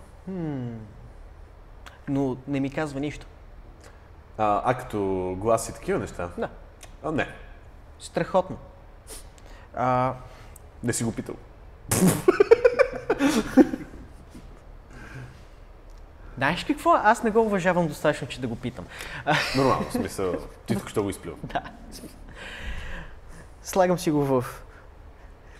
Но 2.08 2.38
не 2.48 2.60
ми 2.60 2.70
казва 2.70 3.00
нищо. 3.00 3.26
А, 4.38 4.62
а 4.66 4.74
като 4.74 5.00
глас 5.38 5.70
и 5.70 5.74
такива 5.74 6.00
неща? 6.00 6.30
Да. 6.38 6.50
А, 7.04 7.12
не. 7.12 7.28
Страхотно. 8.00 8.58
А, 9.76 10.14
Не 10.84 10.94
си 10.94 11.04
го 11.04 11.12
питал. 11.12 11.36
знаеш 16.38 16.64
какво? 16.64 16.94
Аз 16.94 17.24
не 17.24 17.32
го 17.32 17.42
уважавам 17.42 17.88
достатъчно, 17.88 18.28
че 18.28 18.42
да 18.42 18.48
го 18.48 18.56
питам. 18.56 18.86
Нормално, 19.56 19.90
в 19.90 19.92
смисъл. 19.94 20.34
Ти 20.66 20.76
тук 20.76 20.90
що 20.90 21.04
го 21.04 21.10
изплюл. 21.10 21.36
Да. 21.44 21.62
Слагам 23.64 24.00
си 24.00 24.12
го 24.12 24.26
в 24.26 24.46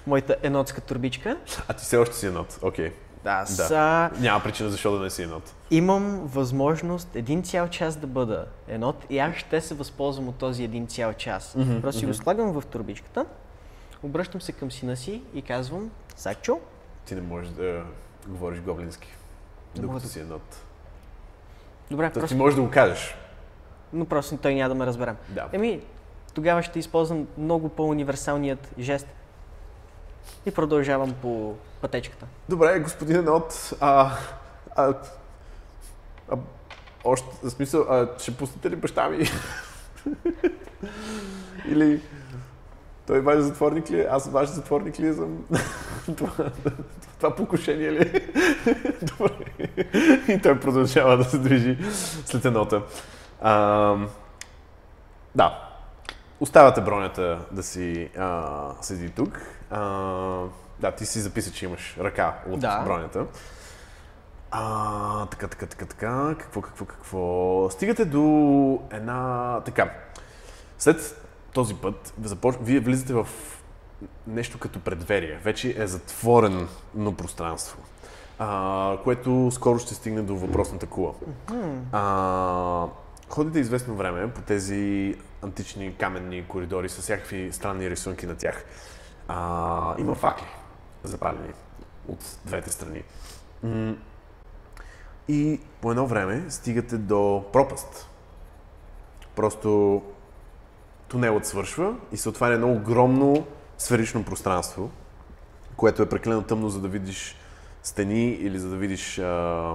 моята 0.08 0.36
енотска 0.44 0.82
турбичка. 0.82 1.38
А 1.68 1.74
ти 1.74 1.84
все 1.84 1.98
още 1.98 2.16
си 2.16 2.28
енот. 2.28 2.60
Окей. 2.62 2.94
Аз 3.26 3.58
Да. 3.58 3.70
а, 3.72 4.12
Няма 4.20 4.40
причина 4.40 4.70
защо 4.70 4.92
да 4.92 5.00
не 5.00 5.10
си 5.10 5.24
енот. 5.24 5.54
имам 5.72 6.20
възможност 6.20 7.16
един 7.16 7.44
цял 7.44 7.68
час 7.68 7.96
да 7.96 8.08
бъда 8.08 8.46
енот 8.68 9.06
и 9.10 9.20
аз 9.20 9.36
ще 9.36 9.62
се 9.62 9.74
възползвам 9.74 10.28
от 10.28 10.36
този 10.36 10.64
един 10.64 10.88
цял 10.88 11.14
час. 11.14 11.56
Мгм, 11.56 11.82
Просто 11.82 12.00
си 12.00 12.06
го 12.06 12.14
слагам 12.14 12.52
в 12.52 12.64
турбичката, 12.64 13.26
обръщам 14.04 14.42
се 14.42 14.52
към 14.52 14.72
сина 14.72 14.96
си 14.98 15.22
и 15.34 15.42
казвам, 15.42 15.92
Сакчо, 16.16 16.60
Ти 17.06 17.16
не 17.16 17.22
можеш 17.22 17.50
да 17.50 17.84
говориш 18.28 18.60
гоблински. 18.62 19.08
Докато 19.76 20.00
да- 20.00 20.08
си 20.08 20.20
енот. 20.20 20.58
добре, 21.92 22.10
ти 22.10 22.20
просто, 22.20 22.38
можеш 22.38 22.56
да 22.56 22.62
го 22.62 22.70
кажеш. 22.70 23.16
но 23.94 24.06
просто 24.06 24.38
той 24.38 24.56
няма 24.56 24.70
да 24.70 24.76
ме 24.76 24.86
разбере. 24.86 25.16
Да. 25.30 25.48
Еми, 25.52 25.82
тогава 26.34 26.64
ще 26.64 26.80
използвам 26.80 27.28
много 27.38 27.70
по-универсалният 27.70 28.72
жест 28.80 29.08
и 30.46 30.52
продължавам 30.52 31.14
по 31.14 31.56
пътечката. 31.84 32.26
Добре, 32.50 32.80
господин 32.80 33.16
Енот, 33.16 33.74
а, 33.80 34.12
а, 34.76 34.94
а, 36.30 36.38
още, 37.04 37.28
в 37.44 37.50
смисъл, 37.50 37.82
а, 37.82 38.08
ще 38.20 38.38
пуснете 38.38 38.70
ли 38.70 38.76
баща 38.76 39.10
ми? 39.10 39.26
Или 41.68 42.02
той 43.08 43.20
ваш 43.20 43.40
затворник 43.40 43.92
ли 43.92 44.02
е? 44.02 44.08
Аз 44.12 44.30
ваш 44.30 44.50
затворник 44.50 45.00
ли 45.00 45.14
съм? 45.14 45.46
това, 46.18 46.52
това 47.18 47.36
покушение 47.36 47.92
ли 47.92 48.02
е? 48.02 48.28
Добре. 49.18 49.68
И 50.28 50.40
той 50.44 50.60
продължава 50.60 51.18
да 51.18 51.24
се 51.24 51.38
движи 51.38 51.78
след 52.26 52.46
енота. 52.46 52.82
А, 53.42 53.96
да. 55.36 55.70
Оставате 56.40 56.82
бронята 56.82 57.40
да 57.52 57.64
си 57.64 58.10
а, 58.18 58.70
седи 58.82 59.10
тук. 59.10 59.42
А, 59.72 60.44
да, 60.80 60.92
ти 60.92 61.06
си 61.06 61.20
записа, 61.20 61.52
че 61.52 61.66
имаш 61.66 61.98
ръка 62.00 62.40
от 62.50 62.60
Да. 62.60 62.82
бронята. 62.86 63.26
А, 64.52 65.26
така, 65.26 65.48
така, 65.48 65.66
така, 65.66 65.86
така. 65.86 66.36
Какво, 66.40 66.62
какво, 66.62 66.86
какво? 66.86 67.70
Стигате 67.70 68.06
до 68.06 68.80
една... 68.92 69.60
Така. 69.66 69.94
След 70.78 71.26
този 71.54 71.76
път, 71.76 72.14
започ... 72.24 72.56
вие 72.62 72.80
влизате 72.80 73.14
в 73.14 73.28
нещо 74.28 74.60
като 74.60 74.80
предверие. 74.80 75.40
Вече 75.44 75.76
е 75.78 75.88
затворено 75.88 76.68
пространство. 77.18 77.78
А, 78.40 78.98
което 79.04 79.52
скоро 79.52 79.80
ще 79.80 79.94
стигне 79.94 80.22
до 80.22 80.36
въпросната 80.36 80.86
кула. 80.86 81.14
А, 81.92 82.88
ходите 83.30 83.60
известно 83.60 83.96
време 83.96 84.32
по 84.32 84.42
тези 84.42 85.16
антични 85.42 85.96
каменни 85.98 86.46
коридори 86.48 86.90
с 86.90 87.02
всякакви 87.02 87.52
странни 87.52 87.90
рисунки 87.90 88.26
на 88.26 88.36
тях. 88.36 88.66
А, 89.28 89.96
има 90.00 90.16
факли, 90.16 90.46
запалени 91.04 91.54
от 92.08 92.40
двете 92.46 92.72
страни. 92.72 93.04
И 95.28 95.60
по 95.82 95.92
едно 95.92 96.08
време 96.08 96.46
стигате 96.50 96.98
до 96.98 97.46
пропаст. 97.54 98.10
Просто 99.36 100.02
тунелът 101.08 101.46
свършва 101.46 101.96
и 102.12 102.18
се 102.18 102.30
отваря 102.30 102.54
едно 102.54 102.74
огромно 102.74 103.48
сферично 103.78 104.26
пространство, 104.26 104.92
което 105.78 106.02
е 106.02 106.10
прекалено 106.10 106.42
тъмно, 106.42 106.70
за 106.70 106.82
да 106.82 106.88
видиш 106.88 107.36
стени 107.84 108.26
или 108.26 108.60
за 108.60 108.70
да 108.70 108.76
видиш 108.76 109.20
а, 109.20 109.74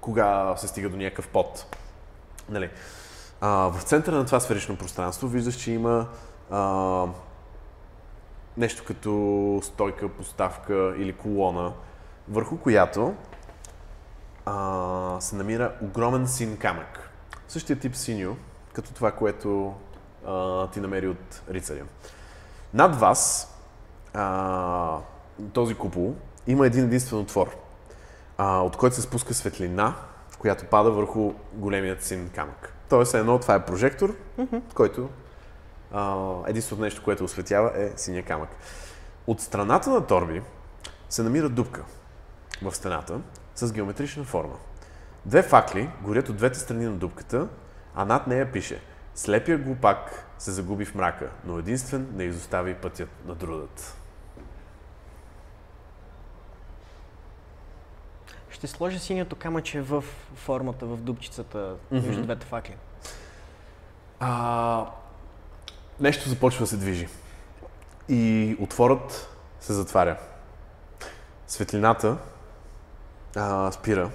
кога 0.00 0.56
се 0.56 0.68
стига 0.68 0.88
до 0.88 0.96
някакъв 0.96 1.28
пот. 1.28 1.76
Нали. 2.48 2.70
А, 3.40 3.48
в 3.48 3.82
центъра 3.82 4.16
на 4.16 4.26
това 4.26 4.40
сферично 4.40 4.76
пространство 4.76 5.28
виждаш, 5.28 5.56
че 5.56 5.72
има 5.72 6.08
а, 6.50 7.06
нещо 8.56 8.84
като 8.86 9.60
стойка, 9.62 10.08
поставка 10.08 10.94
или 10.98 11.12
колона, 11.12 11.72
върху 12.28 12.58
която 12.58 13.14
а, 14.46 15.16
се 15.20 15.36
намира 15.36 15.72
огромен 15.82 16.28
син 16.28 16.56
камък. 16.56 17.10
Същия 17.48 17.78
тип 17.78 17.96
синьо, 17.96 18.36
като 18.72 18.94
това, 18.94 19.12
което 19.12 19.74
а, 20.26 20.66
ти 20.70 20.80
намери 20.80 21.08
от 21.08 21.42
рицаря. 21.50 21.84
Над 22.74 22.96
вас, 22.96 23.54
а, 24.14 24.98
този 25.52 25.74
купол, 25.74 26.14
има 26.46 26.66
един 26.66 26.84
единствен 26.84 27.18
отвор, 27.18 27.56
а, 28.38 28.60
от 28.60 28.76
който 28.76 28.96
се 28.96 29.02
спуска 29.02 29.34
светлина, 29.34 29.94
която 30.38 30.64
пада 30.64 30.90
върху 30.90 31.32
големият 31.52 32.02
син 32.02 32.30
камък. 32.34 32.72
Тоест, 32.88 33.14
едно 33.14 33.38
това 33.38 33.54
е 33.54 33.64
прожектор, 33.64 34.16
mm-hmm. 34.38 34.60
който 34.74 35.08
единственото 36.48 36.82
нещо, 36.84 37.02
което 37.02 37.24
осветява 37.24 37.72
е 37.74 37.92
синия 37.96 38.22
камък. 38.22 38.48
От 39.26 39.40
страната 39.40 39.90
на 39.90 40.06
Торби 40.06 40.42
се 41.08 41.22
намира 41.22 41.48
дупка 41.48 41.84
в 42.62 42.74
стената 42.74 43.20
с 43.54 43.72
геометрична 43.72 44.24
форма. 44.24 44.54
Две 45.26 45.42
факли 45.42 45.90
горят 46.02 46.28
от 46.28 46.36
двете 46.36 46.58
страни 46.58 46.84
на 46.84 46.92
дупката, 46.92 47.48
а 47.94 48.04
над 48.04 48.26
нея 48.26 48.52
пише 48.52 48.80
Слепия 49.16 49.58
глупак 49.58 50.26
се 50.38 50.50
загуби 50.50 50.84
в 50.84 50.94
мрака, 50.94 51.30
но 51.44 51.58
единствен 51.58 52.08
не 52.14 52.24
изостави 52.24 52.74
пътят 52.74 53.08
на 53.26 53.34
друдът. 53.34 53.96
Ще 58.50 58.66
сложа 58.66 58.98
синьото 58.98 59.36
камъче 59.36 59.80
в 59.80 60.04
формата, 60.34 60.86
в 60.86 60.96
дупчицата 60.96 61.74
между 61.90 62.10
mm-hmm. 62.10 62.22
двете 62.22 62.46
факли. 62.46 62.76
А, 64.20 64.86
нещо 66.00 66.28
започва 66.28 66.62
да 66.62 66.66
се 66.66 66.76
движи. 66.76 67.08
И 68.08 68.56
отворът 68.60 69.36
се 69.60 69.72
затваря. 69.72 70.16
Светлината 71.46 72.16
а, 73.36 73.72
спира. 73.72 74.10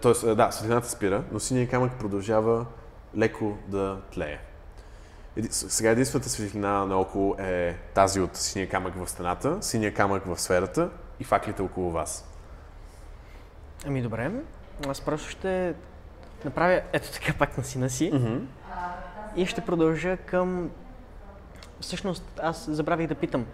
Тоест, 0.00 0.36
да, 0.36 0.50
светлината 0.50 0.88
спира, 0.88 1.24
но 1.32 1.40
синия 1.40 1.68
камък 1.68 1.92
продължава 1.98 2.66
леко 3.16 3.58
да 3.68 4.00
тлее. 4.12 4.38
Сега 5.50 5.90
единствената 5.90 6.28
светлина 6.28 6.86
наоколо 6.86 7.36
е 7.38 7.76
тази 7.94 8.20
от 8.20 8.36
синия 8.36 8.68
камък 8.68 8.94
в 8.94 9.08
стената, 9.08 9.62
синия 9.62 9.94
камък 9.94 10.26
в 10.26 10.38
сферата 10.40 10.90
и 11.20 11.24
факлите 11.24 11.62
около 11.62 11.90
вас. 11.90 12.28
Ами 13.86 14.02
добре, 14.02 14.30
аз 14.88 15.00
просто 15.00 15.30
ще 15.30 15.74
направя 16.44 16.82
ето 16.92 17.12
така 17.12 17.32
пак 17.38 17.58
на 17.58 17.64
сина 17.64 17.90
си 17.90 18.12
mm-hmm. 18.12 18.40
и 19.36 19.46
ще 19.46 19.60
продължа 19.60 20.16
към... 20.16 20.70
Всъщност 21.80 22.24
аз 22.42 22.70
забравих 22.70 23.06
да 23.06 23.14
питам. 23.14 23.46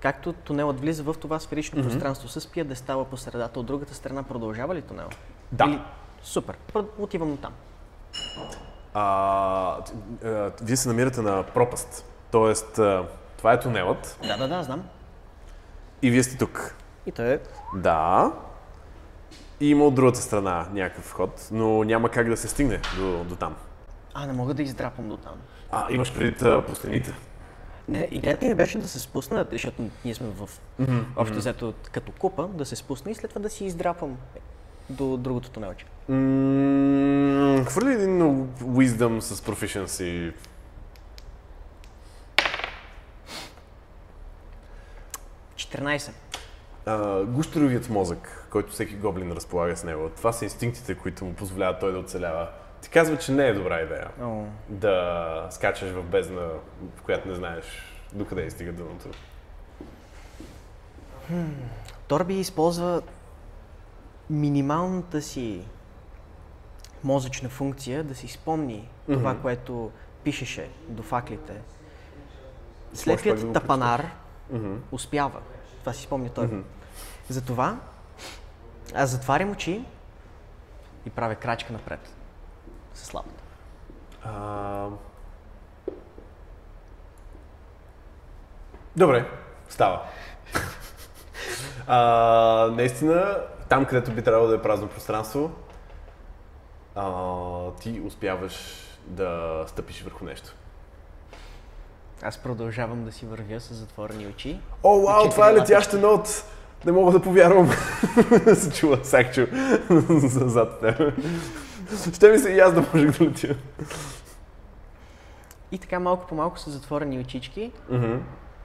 Както 0.00 0.32
тунелът 0.32 0.80
влиза 0.80 1.02
в 1.02 1.14
това 1.20 1.40
сферично 1.40 1.78
mm-hmm. 1.78 1.84
пространство 1.84 2.28
с 2.28 2.46
пиедестала 2.46 3.04
по 3.04 3.16
средата, 3.16 3.60
от 3.60 3.66
другата 3.66 3.94
страна 3.94 4.22
продължава 4.22 4.74
ли 4.74 4.82
тунел? 4.82 5.08
Да. 5.52 5.64
Или... 5.64 5.80
Супер, 6.22 6.56
отивам 6.98 7.36
там. 7.36 7.52
А, 8.94 9.78
а, 10.24 10.50
вие 10.62 10.76
се 10.76 10.88
намирате 10.88 11.20
на 11.20 11.42
пропаст. 11.42 12.04
Тоест, 12.30 12.78
а, 12.78 13.04
това 13.36 13.52
е 13.52 13.60
тунелът. 13.60 14.18
Да, 14.22 14.36
да, 14.36 14.48
да, 14.48 14.62
знам. 14.62 14.88
И 16.02 16.10
вие 16.10 16.22
сте 16.22 16.38
тук. 16.38 16.74
И 17.06 17.12
той 17.12 17.32
е. 17.32 17.40
Да. 17.74 18.32
И 19.60 19.70
има 19.70 19.84
от 19.84 19.94
другата 19.94 20.18
страна 20.18 20.66
някакъв 20.72 21.04
вход, 21.04 21.48
но 21.52 21.84
няма 21.84 22.08
как 22.08 22.28
да 22.28 22.36
се 22.36 22.48
стигне 22.48 22.80
до, 22.96 23.24
до 23.24 23.36
там. 23.36 23.56
А, 24.14 24.26
не 24.26 24.32
мога 24.32 24.54
да 24.54 24.62
издрапам 24.62 25.08
до 25.08 25.16
там. 25.16 25.34
А, 25.70 25.86
имаш 25.92 26.14
преди 26.14 26.34
по 26.66 26.74
стените. 26.74 27.14
Не, 27.88 28.08
идеята 28.10 28.46
ми 28.46 28.54
беше 28.54 28.78
да 28.78 28.88
се 28.88 29.00
спусна, 29.00 29.46
защото 29.52 29.82
ние 30.04 30.14
сме 30.14 30.26
в 30.26 30.48
mm-hmm. 30.80 31.04
общо 31.16 31.36
взето 31.36 31.74
като 31.92 32.12
купа, 32.12 32.48
да 32.48 32.64
се 32.64 32.76
спусна 32.76 33.10
и 33.10 33.14
след 33.14 33.28
това 33.28 33.42
да 33.42 33.50
си 33.50 33.64
издрапам 33.64 34.16
до 34.90 35.16
другото 35.16 35.50
тунелче. 35.50 35.86
Mm, 36.10 37.66
хвърли 37.66 37.92
един 37.92 38.20
Wisdom 38.62 39.20
с 39.20 39.40
Proficiency. 39.40 40.32
Uh, 46.86 47.24
гущеровият 47.24 47.88
мозък, 47.90 48.46
който 48.50 48.72
всеки 48.72 48.94
гоблин 48.94 49.32
разполага 49.32 49.76
с 49.76 49.84
него, 49.84 50.10
това 50.16 50.32
са 50.32 50.44
инстинктите, 50.44 50.94
които 50.94 51.24
му 51.24 51.34
позволяват 51.34 51.80
той 51.80 51.92
да 51.92 51.98
оцелява. 51.98 52.48
Ти 52.86 52.90
казва, 52.92 53.18
че 53.18 53.32
не 53.32 53.48
е 53.48 53.54
добра 53.54 53.80
идея 53.80 54.08
oh. 54.20 54.44
да 54.68 55.46
скачаш 55.50 55.90
в 55.90 56.02
бездна, 56.02 56.48
в 56.96 57.02
която 57.02 57.28
не 57.28 57.34
знаеш 57.34 57.64
докъде 58.12 58.44
е 58.44 58.50
стига 58.50 58.72
дъното. 58.72 59.08
Hmm. 61.32 61.48
Торби 62.08 62.34
използва 62.34 63.02
минималната 64.30 65.22
си 65.22 65.64
мозъчна 67.04 67.48
функция 67.48 68.04
да 68.04 68.14
си 68.14 68.28
спомни 68.28 68.88
mm-hmm. 69.08 69.12
това, 69.12 69.38
което 69.38 69.90
пишеше 70.24 70.68
до 70.88 71.02
факлите. 71.02 71.60
Слепият 72.94 73.52
тапанар 73.52 74.10
mm-hmm. 74.52 74.76
успява. 74.92 75.40
Това 75.80 75.92
си 75.92 76.02
спомня 76.02 76.28
той. 76.28 76.46
Mm-hmm. 76.46 76.62
Затова 77.28 77.78
аз 78.94 79.10
затварям 79.10 79.50
очи 79.50 79.84
и 81.06 81.10
правя 81.10 81.34
крачка 81.34 81.72
напред 81.72 82.15
с 82.96 83.06
слабата. 83.06 83.42
А... 84.24 84.88
Добре, 88.96 89.30
става. 89.68 90.02
а, 91.86 91.98
наистина, 92.72 93.38
там 93.68 93.84
където 93.84 94.10
би 94.10 94.22
трябвало 94.22 94.48
да 94.48 94.54
е 94.54 94.62
празно 94.62 94.88
пространство, 94.88 95.50
а, 96.94 97.70
ти 97.80 98.00
успяваш 98.06 98.54
да 99.06 99.62
стъпиш 99.66 100.02
върху 100.02 100.24
нещо. 100.24 100.54
Аз 102.22 102.38
продължавам 102.38 103.04
да 103.04 103.12
си 103.12 103.26
вървя 103.26 103.60
с 103.60 103.74
затворени 103.74 104.26
очи. 104.26 104.60
О, 104.82 105.00
вау, 105.00 105.30
това 105.30 105.50
е 105.50 105.54
летяща 105.54 105.98
нот! 105.98 106.44
Не 106.84 106.92
мога 106.92 107.12
да 107.12 107.22
повярвам. 107.22 107.70
се 108.54 108.72
чува 108.72 109.04
Сакчо 109.04 109.46
зад 110.46 110.80
теб. 110.80 111.14
Ще 112.14 112.28
ми 112.28 112.38
се 112.38 112.50
и 112.50 112.60
аз 112.60 112.74
да 112.74 112.80
можех 112.80 113.18
да 113.18 113.24
летя. 113.24 113.56
И 115.72 115.78
така 115.78 116.00
малко 116.00 116.26
по 116.26 116.34
малко 116.34 116.58
с 116.58 116.70
затворени 116.70 117.18
очички, 117.18 117.72
mm-hmm. 117.90 118.20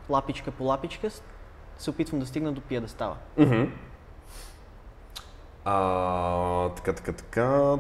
лапичка 0.10 0.52
по 0.52 0.64
лапичка, 0.64 1.10
се 1.78 1.90
опитвам 1.90 2.20
да 2.20 2.26
стигна 2.26 2.52
до 2.52 2.62
пиедестала. 2.62 3.18
Mm-hmm. 3.40 3.70
А, 5.66 6.70
така, 6.70 6.94
така, 6.94 7.14
така. 7.14 7.78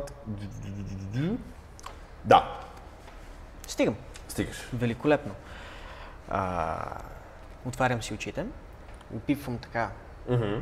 Да. 2.25 2.59
Стигам. 3.67 3.95
Стигаш. 4.27 4.69
Великолепно. 4.73 5.33
А, 6.29 6.97
отварям 7.65 8.01
си 8.01 8.13
очите, 8.13 8.45
опипвам 9.15 9.57
така 9.57 9.89
mm-hmm. 10.29 10.61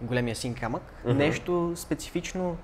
големия 0.00 0.36
син 0.36 0.54
камък. 0.54 0.82
Mm-hmm. 0.82 1.12
Нещо 1.12 1.72
специфично, 1.76 2.56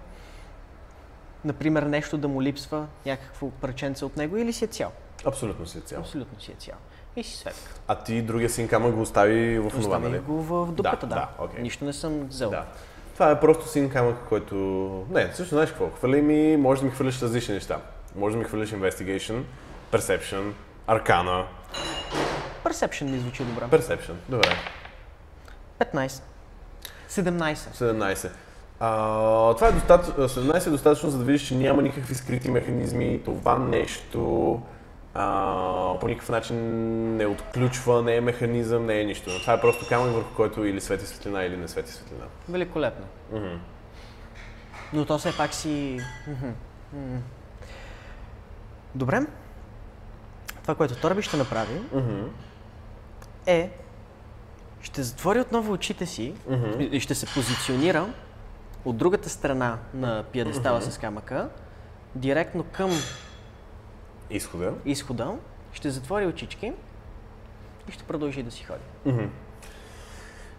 например 1.45 1.83
нещо 1.83 2.19
да 2.19 2.29
му 2.29 2.43
липсва, 2.43 2.87
някакво 3.07 3.51
парченце 3.51 4.05
от 4.05 4.17
него 4.17 4.37
или 4.37 4.53
си 4.53 4.65
е 4.65 4.69
цял? 4.69 4.93
Абсолютно 5.25 5.67
си 5.67 5.79
е 5.79 5.81
цял. 5.81 6.01
Абсолютно 6.01 6.41
си 6.41 6.53
е 6.53 6.55
цял. 6.55 6.77
И 7.17 7.23
си 7.23 7.37
светка. 7.37 7.71
А 7.89 7.95
ти 7.95 8.23
другия 8.23 8.51
син 8.51 8.69
камък 8.69 8.95
го 8.95 9.01
остави 9.01 9.59
в 9.59 9.71
това, 9.71 9.99
нали? 9.99 10.19
го 10.19 10.43
в 10.43 10.73
дупката, 10.73 11.07
да. 11.07 11.15
да. 11.15 11.29
да 11.39 11.45
okay. 11.45 11.61
Нищо 11.61 11.85
не 11.85 11.93
съм 11.93 12.27
взел. 12.27 12.51
Да. 12.51 12.65
Това 13.15 13.31
е 13.31 13.41
просто 13.41 13.69
син 13.69 13.91
камък, 13.91 14.17
който... 14.29 14.55
Не, 15.11 15.33
също 15.35 15.55
знаеш 15.55 15.71
какво? 15.71 15.91
Хвърли 15.91 16.23
ми, 16.23 16.57
може 16.57 16.81
да 16.81 16.87
ми 16.87 16.93
хвърляш 16.93 17.23
различни 17.23 17.55
неща. 17.55 17.79
Може 18.17 18.37
да 18.37 18.39
ми 18.39 18.45
хвърляш 18.45 18.71
Investigation, 18.71 19.43
Perception, 19.93 20.53
Arcana. 20.89 21.45
Perception 22.65 23.05
ми 23.05 23.19
звучи 23.19 23.45
добре. 23.45 23.79
Perception, 23.79 24.15
добре. 24.29 24.49
15. 25.81 26.23
17. 27.11 27.55
17. 27.55 28.31
А, 28.85 29.55
това 29.55 29.69
е 29.69 29.73
достатъчно, 29.73 30.29
17 30.29 30.67
е 30.67 30.71
достатъчно, 30.71 31.11
за 31.11 31.19
да 31.19 31.25
видиш, 31.25 31.43
че 31.43 31.55
няма 31.55 31.83
никакви 31.83 32.15
скрити 32.15 32.51
механизми. 32.51 33.21
Това 33.25 33.59
нещо 33.59 34.63
а, 35.15 35.99
по 36.01 36.09
никакъв 36.09 36.29
начин 36.29 36.57
не 37.17 37.27
отключва, 37.27 38.03
не 38.03 38.17
е 38.17 38.21
механизъм, 38.21 38.87
не 38.87 39.01
е 39.01 39.05
нищо. 39.05 39.31
Но 39.33 39.41
това 39.41 39.53
е 39.53 39.61
просто 39.61 39.89
камък, 39.89 40.13
върху 40.13 40.35
който 40.35 40.65
или 40.65 40.81
свети 40.81 41.07
светлина, 41.07 41.45
или 41.45 41.57
не 41.57 41.69
свети 41.69 41.93
светлина. 41.93 42.25
Великолепно. 42.49 43.07
Mm-hmm. 43.35 43.57
Но 44.93 45.05
то 45.05 45.19
все 45.19 45.37
пак 45.37 45.55
си... 45.55 46.01
Mm-hmm. 46.29 47.19
Добре. 48.95 49.21
Това, 50.63 50.75
което 50.75 50.95
Торби 50.95 51.23
ще 51.23 51.37
направи, 51.37 51.81
mm-hmm. 51.95 52.27
е, 53.47 53.71
ще 54.81 55.03
затвори 55.03 55.41
отново 55.41 55.73
очите 55.73 56.07
си 56.07 56.35
и 56.79 57.01
ще 57.01 57.15
се 57.15 57.27
позиционира 57.27 58.07
от 58.85 58.97
другата 58.97 59.29
страна 59.29 59.79
на 59.95 60.25
пиедестала 60.33 60.83
с 60.83 60.99
камъка, 60.99 61.49
директно 62.15 62.65
към 62.65 62.91
Изхода. 64.31 64.73
изхода, 64.85 65.35
ще 65.73 65.91
затвори 65.91 66.27
очички 66.27 66.73
и 67.89 67.93
ще 67.93 68.05
продължи 68.05 68.43
да 68.43 68.51
си 68.51 68.65
ходи. 68.65 69.29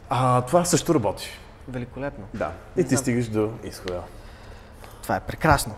А, 0.09 0.41
това 0.41 0.65
също 0.65 0.95
работи. 0.95 1.30
Великолепно. 1.67 2.26
Да. 2.34 2.51
И 2.78 2.84
ти 2.84 2.97
стигаш 2.97 3.28
до 3.28 3.51
изхода. 3.63 4.01
Това 5.03 5.15
е 5.15 5.19
прекрасно. 5.19 5.76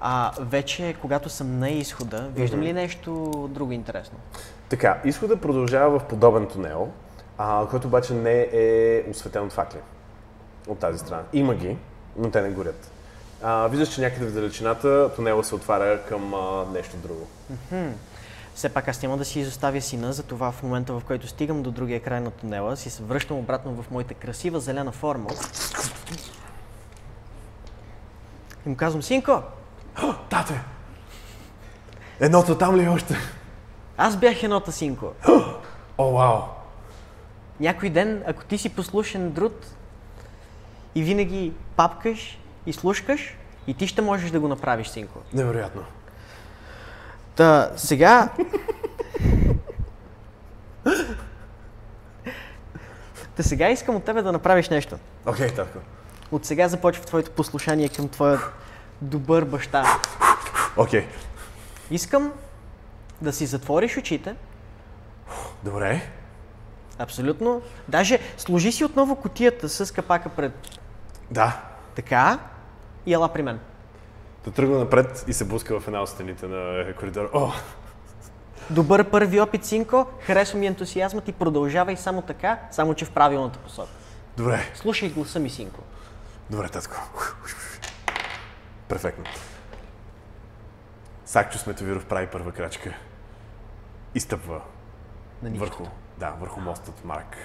А 0.00 0.32
вече, 0.40 0.96
когато 1.00 1.28
съм 1.28 1.58
на 1.58 1.70
изхода, 1.70 2.28
виждам 2.34 2.62
ли 2.62 2.72
нещо 2.72 3.10
друго 3.50 3.72
интересно? 3.72 4.18
Така, 4.68 5.00
изхода 5.04 5.36
продължава 5.36 5.98
в 5.98 6.04
подобен 6.04 6.46
тунел, 6.46 6.90
а, 7.38 7.66
който 7.70 7.86
обаче 7.86 8.14
не 8.14 8.48
е 8.52 9.04
осветен 9.10 9.42
от 9.44 9.52
факли 9.52 9.78
от 10.68 10.78
тази 10.78 10.98
страна. 10.98 11.22
Има 11.32 11.54
ги, 11.54 11.76
но 12.16 12.30
те 12.30 12.42
не 12.42 12.50
горят. 12.50 12.90
А, 13.42 13.68
виждаш, 13.68 13.94
че 13.94 14.00
някъде 14.00 14.26
в 14.26 14.34
далечината 14.34 15.10
тунела 15.16 15.44
се 15.44 15.54
отваря 15.54 16.00
към 16.08 16.34
а, 16.34 16.64
нещо 16.72 16.96
друго. 16.96 17.26
Все 18.54 18.68
пак 18.68 18.88
аз 18.88 19.02
няма 19.02 19.16
да 19.16 19.24
си 19.24 19.40
изоставя 19.40 19.80
сина, 19.80 20.12
затова 20.12 20.52
в 20.52 20.62
момента, 20.62 20.92
в 20.92 21.02
който 21.06 21.26
стигам 21.28 21.62
до 21.62 21.70
другия 21.70 22.00
край 22.00 22.20
на 22.20 22.30
тунела, 22.30 22.76
си 22.76 22.90
се 22.90 23.02
връщам 23.02 23.38
обратно 23.38 23.82
в 23.82 23.90
моята 23.90 24.14
красива 24.14 24.60
зелена 24.60 24.92
форма. 24.92 25.30
И 28.66 28.68
му 28.68 28.76
казвам, 28.76 29.02
синко, 29.02 29.42
Тате! 30.30 30.60
Едното 32.20 32.58
там 32.58 32.76
ли 32.76 32.84
е 32.84 32.88
още? 32.88 33.16
аз 33.96 34.16
бях 34.16 34.42
енота 34.42 34.72
синко. 34.72 35.06
О, 35.98 36.12
вау! 36.12 36.38
Някой 37.60 37.90
ден, 37.90 38.22
ако 38.26 38.44
ти 38.44 38.58
си 38.58 38.68
послушен 38.68 39.30
друд 39.30 39.66
и 40.94 41.02
винаги 41.02 41.52
папкаш 41.76 42.38
и 42.66 42.72
слушкаш, 42.72 43.36
и 43.66 43.74
ти 43.74 43.86
ще 43.86 44.02
можеш 44.02 44.30
да 44.30 44.40
го 44.40 44.48
направиш, 44.48 44.88
синко. 44.88 45.18
Невероятно. 45.32 45.82
Та, 47.36 47.70
сега... 47.76 48.28
Та 53.36 53.42
сега 53.42 53.70
искам 53.70 53.96
от 53.96 54.04
тебе 54.04 54.22
да 54.22 54.32
направиш 54.32 54.68
нещо. 54.68 54.96
Окей, 55.26 55.54
татко. 55.54 55.78
От 56.32 56.44
сега 56.44 56.68
започва 56.68 57.04
твоето 57.04 57.30
послушание 57.30 57.88
към 57.88 58.08
твоя 58.08 58.40
добър 59.02 59.44
баща. 59.44 59.84
Окей. 60.76 61.06
Искам 61.90 62.32
да 63.22 63.32
си 63.32 63.46
затвориш 63.46 63.96
очите, 63.96 64.34
Добре. 65.64 66.02
абсолютно. 66.98 67.62
Даже 67.88 68.18
сложи 68.36 68.72
си 68.72 68.84
отново 68.84 69.16
котията 69.16 69.68
с 69.68 69.94
капака 69.94 70.28
пред 70.28 70.52
Да. 71.30 71.60
така 71.94 72.38
и 73.06 73.14
ела 73.14 73.28
при 73.28 73.42
мен. 73.42 73.60
Да 74.44 74.50
тръгва 74.50 74.78
напред 74.78 75.24
и 75.28 75.32
се 75.32 75.44
блъска 75.44 75.80
в 75.80 75.88
една 75.88 76.02
от 76.02 76.08
стените 76.08 76.46
на 76.46 76.92
коридора. 76.98 77.28
О, 77.32 77.52
Добър 78.70 79.10
първи 79.10 79.40
опит, 79.40 79.64
синко. 79.64 80.06
Харесва 80.20 80.58
ми 80.58 80.66
ентусиазмът 80.66 81.28
и 81.28 81.32
продължавай 81.32 81.96
само 81.96 82.22
така, 82.22 82.58
само 82.70 82.94
че 82.94 83.04
в 83.04 83.10
правилната 83.10 83.58
посока. 83.58 83.90
добре. 84.36 84.60
Слушай 84.74 85.08
гласа 85.08 85.40
ми, 85.40 85.50
синко. 85.50 85.80
Добре, 86.50 86.68
татко. 86.68 86.96
Перфектно. 88.88 89.24
Сакчо 91.24 91.58
Сметовиров 91.58 92.06
прави 92.06 92.26
първа 92.26 92.52
крачка. 92.52 92.94
И 94.14 94.20
стъпва 94.20 94.60
На 95.42 95.50
върху, 95.50 95.84
да, 96.18 96.30
върху 96.30 96.60
мостът 96.60 97.04
Марк. 97.04 97.36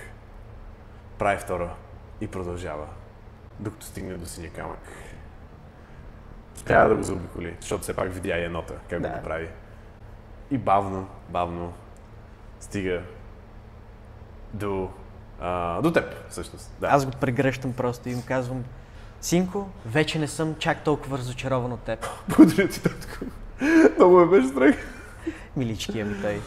Прави 1.18 1.38
втора 1.38 1.76
и 2.22 2.28
продължава, 2.28 2.88
докато 3.60 3.86
стигне 3.86 4.14
до 4.14 4.26
синия 4.26 4.52
камък. 4.52 4.80
Трябва 6.66 6.90
да 6.90 6.96
го 6.96 7.04
заобиколи, 7.04 7.56
защото 7.62 7.84
все 7.84 7.96
пак 7.96 8.14
видя 8.14 8.38
и 8.38 8.44
енота, 8.44 8.74
как 8.90 9.02
Да. 9.02 9.10
го 9.10 9.16
направи. 9.16 9.48
И 10.52 10.58
бавно, 10.58 11.08
бавно 11.30 11.74
стига 12.60 13.02
до, 14.54 14.90
а, 15.40 15.82
до 15.82 15.92
теб, 15.94 16.30
всъщност. 16.30 16.72
Да. 16.80 16.88
Аз 16.88 17.06
го 17.06 17.12
прегръщам 17.12 17.74
просто 17.74 18.10
и 18.10 18.12
им 18.12 18.22
казвам, 18.22 18.64
синко, 19.22 19.70
вече 19.86 20.20
не 20.20 20.28
съм 20.28 20.56
чак 20.60 20.84
толкова 20.84 21.18
разочарован 21.18 21.72
от 21.72 21.80
теб. 21.80 22.08
Благодаря 22.28 22.68
ти, 22.68 22.84
татко. 22.84 23.26
Много 23.98 24.18
ме 24.20 24.26
беше 24.26 24.48
страх. 24.48 24.76
Миличкия 25.56 26.06
ми 26.06 26.22
той. 26.22 26.42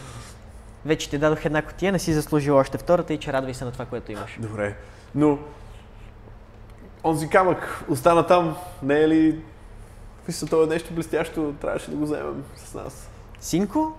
Вече 0.84 1.10
ти 1.10 1.18
дадох 1.18 1.44
една 1.44 1.62
котия, 1.62 1.92
не 1.92 1.98
си 1.98 2.12
заслужил 2.12 2.56
още 2.56 2.78
втората 2.78 3.14
и 3.14 3.18
че 3.18 3.32
радвай 3.32 3.54
се 3.54 3.64
на 3.64 3.72
това, 3.72 3.86
което 3.86 4.12
имаш. 4.12 4.36
Добре, 4.40 4.76
но 5.14 5.38
онзи 7.05 7.28
камък 7.28 7.84
остана 7.88 8.26
там, 8.26 8.57
не 8.82 9.00
е 9.00 9.09
ли... 9.09 9.38
Мисля, 10.28 10.46
това 10.46 10.64
е 10.64 10.66
нещо 10.66 10.94
блестящо, 10.94 11.55
трябваше 11.61 11.90
да 11.90 11.96
го 11.96 12.05
вземем 12.05 12.44
с 12.57 12.74
нас. 12.74 13.11
Синко, 13.40 13.92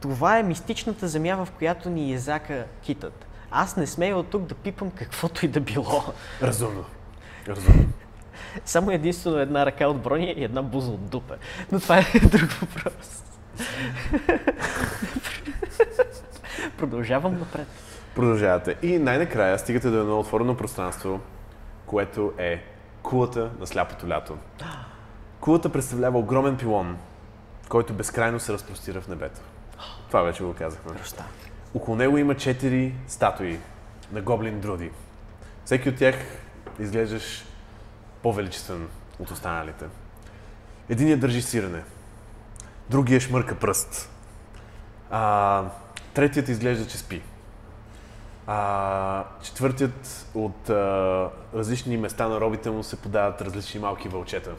това 0.00 0.38
е 0.38 0.42
мистичната 0.42 1.08
земя, 1.08 1.44
в 1.44 1.48
която 1.58 1.90
ни 1.90 2.14
езака 2.14 2.64
китът. 2.82 3.26
Аз 3.50 3.76
не 3.76 3.86
смея 3.86 4.16
от 4.16 4.26
тук 4.26 4.42
да 4.42 4.54
пипам 4.54 4.90
каквото 4.90 5.44
и 5.44 5.48
да 5.48 5.60
било. 5.60 6.02
Разумно. 6.42 6.84
Разумно. 7.48 7.86
Само 8.64 8.90
единствено 8.90 9.38
една 9.38 9.66
ръка 9.66 9.86
от 9.88 10.02
броня 10.02 10.34
и 10.36 10.44
една 10.44 10.62
буза 10.62 10.90
от 10.90 11.08
дупа. 11.08 11.34
Но 11.72 11.80
това 11.80 11.98
е 11.98 12.04
друг 12.22 12.50
въпрос. 12.50 13.22
Продължавам 16.78 17.38
напред. 17.38 17.66
Продължавате. 18.14 18.76
И 18.82 18.98
най-накрая 18.98 19.58
стигате 19.58 19.90
до 19.90 20.00
едно 20.00 20.20
отворено 20.20 20.56
пространство, 20.56 21.20
което 21.90 22.32
е 22.38 22.62
кулата 23.02 23.50
на 23.60 23.66
сляпото 23.66 24.08
лято. 24.08 24.38
Кулата 25.40 25.72
представлява 25.72 26.18
огромен 26.18 26.56
пилон, 26.56 26.98
който 27.68 27.94
безкрайно 27.94 28.40
се 28.40 28.52
разпростира 28.52 29.00
в 29.00 29.08
небето. 29.08 29.40
Това 30.06 30.22
вече 30.22 30.42
го 30.42 30.54
казахме. 30.54 30.94
Проста. 30.94 31.24
Около 31.74 31.96
него 31.96 32.18
има 32.18 32.34
четири 32.34 32.94
статуи 33.06 33.58
на 34.12 34.20
гоблин 34.20 34.60
друди. 34.60 34.90
Всеки 35.64 35.88
от 35.88 35.96
тях 35.96 36.14
изглеждаш 36.78 37.44
по-величествен 38.22 38.88
от 39.18 39.30
останалите. 39.30 39.84
Единият 40.88 41.20
държи 41.20 41.42
сирене, 41.42 41.82
другият 42.90 43.22
шмърка 43.22 43.54
пръст, 43.54 44.10
а, 45.10 45.64
третият 46.14 46.48
изглежда, 46.48 46.86
че 46.86 46.98
спи. 46.98 47.22
А, 48.46 49.24
четвъртият 49.42 50.26
от 50.34 50.70
а, 50.70 51.30
различни 51.54 51.96
места 51.96 52.28
на 52.28 52.40
робите 52.40 52.70
му 52.70 52.82
се 52.82 53.00
подават 53.00 53.42
различни 53.42 53.80
малки 53.80 54.08
вълчета. 54.08 54.50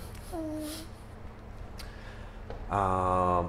А, 2.69 3.41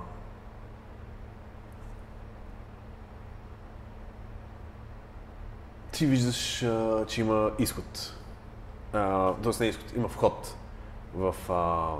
ти 5.92 6.06
виждаш, 6.06 6.62
а, 6.62 7.04
че 7.06 7.20
има 7.20 7.50
изход. 7.58 8.14
А, 8.92 9.32
тоест 9.42 9.60
не 9.60 9.66
изход, 9.66 9.92
има 9.96 10.08
вход 10.08 10.56
в 11.14 11.52
а, 11.52 11.94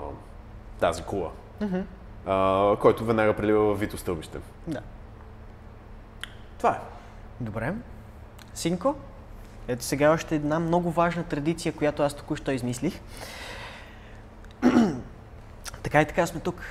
тази 0.79 1.03
кула, 1.03 1.31
а, 2.25 2.75
който 2.81 3.05
веднага 3.05 3.35
прелива 3.35 3.75
в 3.75 3.79
вито 3.79 3.97
стълбище. 3.97 4.39
Да. 4.67 4.81
Това 6.57 6.71
е. 6.71 6.79
Добре. 7.39 7.73
Синко, 8.55 8.95
ето 9.67 9.83
сега 9.83 10.11
още 10.11 10.35
една 10.35 10.59
много 10.59 10.91
важна 10.91 11.23
традиция, 11.23 11.73
която 11.73 12.03
аз 12.03 12.13
току-що 12.13 12.51
измислих. 12.51 12.99
така 15.83 16.01
и 16.01 16.05
така 16.05 16.25
сме 16.27 16.39
тук. 16.39 16.61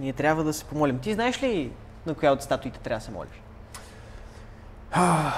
Ние 0.00 0.12
трябва 0.12 0.44
да 0.44 0.52
се 0.52 0.64
помолим. 0.64 0.98
Ти 0.98 1.14
знаеш 1.14 1.42
ли 1.42 1.72
на 2.06 2.14
коя 2.14 2.32
от 2.32 2.42
статуите 2.42 2.78
трябва 2.78 2.98
да 2.98 3.04
се 3.04 3.10
молиш? 3.10 3.42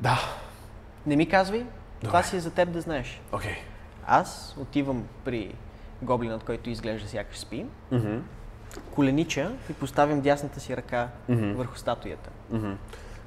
Да. 0.00 0.18
Не 1.06 1.16
ми 1.16 1.28
казвай. 1.28 1.66
Това 2.00 2.18
Добре. 2.18 2.28
си 2.28 2.36
е 2.36 2.40
за 2.40 2.50
теб 2.50 2.70
да 2.70 2.80
знаеш. 2.80 3.20
Окей. 3.32 3.56
Аз 4.06 4.54
отивам 4.58 5.04
при 5.24 5.54
гоблинът, 6.02 6.44
който 6.44 6.70
изглежда 6.70 7.08
сякаш 7.08 7.38
спи, 7.38 7.66
Мгм. 7.92 8.16
коленича 8.94 9.52
и 9.70 9.72
поставям 9.72 10.20
дясната 10.20 10.60
си 10.60 10.76
ръка 10.76 11.08
върху 11.28 11.76
статуята. 11.78 12.30
Мгм. 12.50 12.72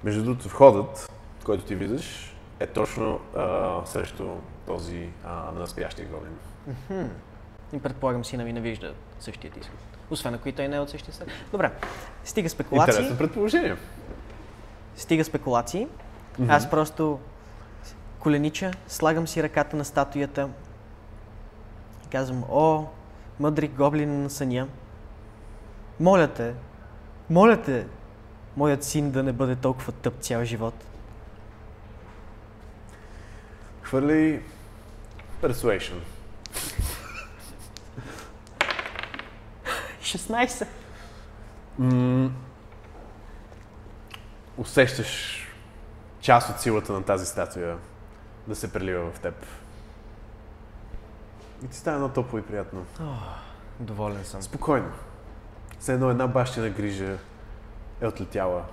Между 0.03 0.23
другото, 0.23 0.47
входът, 0.49 1.11
който 1.47 1.63
ти 1.63 1.75
виждаш, 1.75 2.35
е 2.59 2.67
точно 2.67 3.19
а, 3.35 3.81
срещу 3.85 4.27
този 4.65 5.09
а, 5.25 5.51
на 5.51 5.59
настоящия 5.59 6.07
гоблин. 6.07 6.37
И 7.73 7.79
предполагам 7.79 8.25
сина 8.25 8.43
ми 8.43 8.53
не 8.53 8.61
вижда 8.61 8.93
същият 9.19 9.57
изход. 9.57 9.79
Освен 10.11 10.33
ако 10.33 10.49
и 10.49 10.51
той 10.51 10.67
не 10.67 10.75
е 10.75 10.79
от 10.79 10.89
същия 10.89 11.13
свят. 11.13 11.27
Добре, 11.51 11.71
стига 12.23 12.49
спекулации. 12.49 12.91
Интересно 12.91 13.17
предположение. 13.17 13.75
Стига 14.95 15.23
спекулации. 15.23 15.87
Аз 16.47 16.69
просто 16.69 17.19
коленича, 18.19 18.71
слагам 18.87 19.27
си 19.27 19.43
ръката 19.43 19.75
на 19.75 19.85
статуята 19.85 20.49
и 22.05 22.09
казвам, 22.09 22.43
о, 22.49 22.85
мъдри 23.39 23.67
гоблин 23.67 24.23
на 24.23 24.29
съня, 24.29 24.67
моля 25.99 26.27
те, 26.27 26.53
моля 27.29 27.61
те, 27.61 27.85
моят 28.57 28.83
син 28.83 29.11
да 29.11 29.23
не 29.23 29.33
бъде 29.33 29.55
толкова 29.55 29.91
тъп 29.91 30.19
цял 30.19 30.43
живот? 30.43 30.73
Хвърли 33.87 34.41
Persuasion. 35.41 35.99
16. 40.01 40.67
М- 41.79 42.31
усещаш 44.57 45.43
част 46.19 46.49
от 46.49 46.59
силата 46.59 46.93
на 46.93 47.03
тази 47.03 47.25
статуя 47.25 47.77
да 48.47 48.55
се 48.55 48.73
прелива 48.73 49.11
в 49.11 49.19
теб. 49.19 49.45
И 51.65 51.67
ти 51.67 51.77
става 51.77 51.95
едно 51.95 52.09
топло 52.09 52.39
и 52.39 52.45
приятно. 52.45 52.85
Доволен 53.79 54.25
съм. 54.25 54.41
Спокойно. 54.41 54.91
Все 55.79 55.93
едно 55.93 56.09
една 56.09 56.27
бащина 56.27 56.69
грижа 56.69 57.17
е 58.01 58.07
отлетяла. 58.07 58.65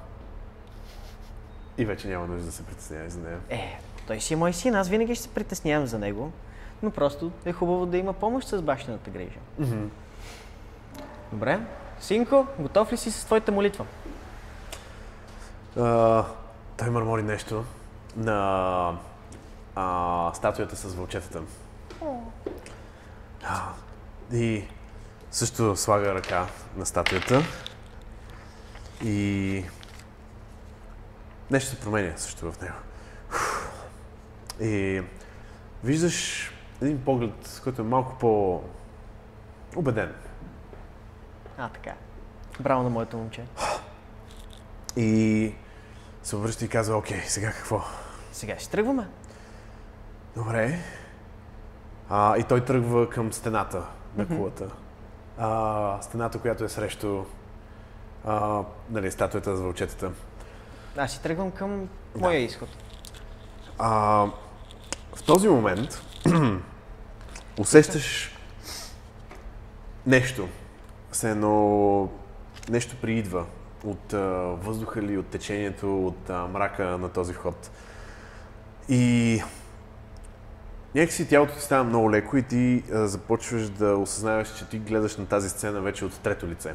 И 1.78 1.84
вече 1.84 2.08
няма 2.08 2.26
нужда 2.26 2.46
да 2.46 2.52
се 2.52 2.66
притесняваш 2.66 3.12
за 3.12 3.20
нея. 3.20 3.40
Е, 3.48 3.80
той 4.06 4.20
си 4.20 4.34
е 4.34 4.36
мой 4.36 4.52
син, 4.52 4.74
аз 4.74 4.88
винаги 4.88 5.14
ще 5.14 5.22
се 5.22 5.28
притеснявам 5.28 5.86
за 5.86 5.98
него, 5.98 6.32
но 6.82 6.90
просто 6.90 7.30
е 7.44 7.52
хубаво 7.52 7.86
да 7.86 7.96
има 7.96 8.12
помощ 8.12 8.48
с 8.48 8.62
бащината 8.62 9.10
грижа. 9.10 9.38
Мгм. 9.58 9.86
Добре. 11.32 11.60
Синко, 12.00 12.46
готов 12.58 12.92
ли 12.92 12.96
си 12.96 13.10
с 13.10 13.24
твоята 13.24 13.52
молитва? 13.52 13.86
А, 15.78 16.24
той 16.76 16.90
мърмори 16.90 17.22
нещо 17.22 17.64
на 18.16 18.98
а, 19.74 20.30
статуята 20.34 20.76
с 20.76 20.94
вълчетата. 20.94 21.42
А, 23.42 23.62
и 24.32 24.64
също 25.30 25.76
слага 25.76 26.14
ръка 26.14 26.46
на 26.76 26.86
статуята. 26.86 27.42
И 29.04 29.64
нещо 31.50 31.70
се 31.70 31.80
променя 31.80 32.12
също 32.16 32.52
в 32.52 32.60
него. 32.60 32.74
И 34.60 35.02
виждаш 35.84 36.50
един 36.82 37.04
поглед, 37.04 37.60
който 37.64 37.82
е 37.82 37.84
малко 37.84 38.18
по-убеден. 38.18 40.14
А, 41.58 41.68
така. 41.68 41.94
Браво 42.60 42.82
на 42.82 42.90
моето 42.90 43.16
момче. 43.16 43.44
И 44.96 45.52
се 46.22 46.36
обръща 46.36 46.64
и 46.64 46.68
казва, 46.68 46.96
окей, 46.96 47.20
сега 47.20 47.52
какво? 47.52 47.82
Сега 48.32 48.58
ще 48.58 48.70
тръгваме. 48.70 49.08
Добре. 50.36 50.78
А, 52.08 52.36
и 52.38 52.44
той 52.44 52.64
тръгва 52.64 53.10
към 53.10 53.32
стената 53.32 53.86
на 54.16 54.26
кулата. 54.26 54.70
А, 55.38 55.98
стената, 56.02 56.38
която 56.38 56.64
е 56.64 56.68
срещу 56.68 57.24
а, 58.24 58.62
нали, 58.90 59.10
статуята 59.10 59.56
за 59.56 59.62
вълчетата. 59.62 60.10
Аз 60.96 61.12
си 61.12 61.22
тръгвам 61.22 61.50
към 61.50 61.88
моя 62.16 62.38
изход. 62.38 62.68
А, 63.78 64.26
в 65.16 65.22
този 65.22 65.48
момент 65.48 66.02
усещаш 67.58 68.38
нещо. 70.06 70.48
Все 71.10 71.30
едно 71.30 72.08
нещо 72.70 72.96
приидва 73.02 73.44
от 73.84 74.12
а, 74.12 74.18
въздуха 74.62 75.02
ли, 75.02 75.18
от 75.18 75.26
течението, 75.26 76.06
от 76.06 76.30
а, 76.30 76.46
мрака 76.46 76.84
на 76.84 77.08
този 77.08 77.32
вход. 77.32 77.70
И 78.88 79.42
някакси 80.94 81.28
тялото 81.28 81.54
ти 81.54 81.60
става 81.60 81.84
много 81.84 82.10
леко 82.10 82.36
и 82.36 82.42
ти 82.42 82.82
а, 82.92 83.06
започваш 83.06 83.68
да 83.68 83.96
осъзнаваш, 83.96 84.58
че 84.58 84.68
ти 84.68 84.78
гледаш 84.78 85.16
на 85.16 85.26
тази 85.26 85.48
сцена 85.48 85.80
вече 85.80 86.04
от 86.04 86.18
трето 86.18 86.46
лице. 86.46 86.74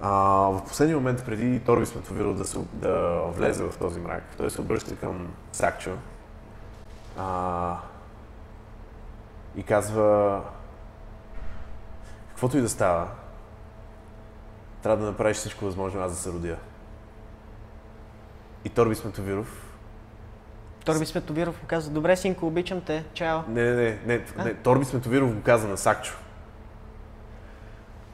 А, 0.00 0.10
в 0.50 0.62
последния 0.68 0.96
момент, 0.96 1.24
преди 1.24 1.60
Торби 1.60 1.86
Сметовиро 1.86 2.34
да, 2.34 2.44
се, 2.44 2.58
да 2.72 3.20
влезе 3.36 3.64
в 3.64 3.78
този 3.78 4.00
мрак, 4.00 4.22
той 4.36 4.50
се 4.50 4.60
обръща 4.60 4.96
към 4.96 5.28
Сакчо 5.52 5.90
а, 7.16 7.78
и 9.56 9.62
казва 9.62 10.40
каквото 12.28 12.58
и 12.58 12.60
да 12.60 12.68
става, 12.68 13.08
трябва 14.82 15.04
да 15.04 15.10
направиш 15.10 15.36
всичко 15.36 15.64
възможно 15.64 16.00
аз 16.00 16.12
да 16.12 16.18
се 16.18 16.32
родя. 16.32 16.56
И 18.64 18.68
Торби 18.68 18.94
Сметовиров 18.94 19.74
Торби 20.84 21.06
Сметовиров 21.06 21.62
му 21.62 21.68
каза, 21.68 21.90
добре, 21.90 22.16
синко, 22.16 22.46
обичам 22.46 22.80
те, 22.80 23.04
чао. 23.14 23.40
Не, 23.48 23.62
не, 23.62 23.74
не, 23.74 23.98
не, 24.06 24.44
не. 24.44 24.54
Торби 24.54 24.84
Сметовиров 24.84 25.34
го 25.34 25.42
каза 25.42 25.68
на 25.68 25.76
Сакчо. 25.76 26.18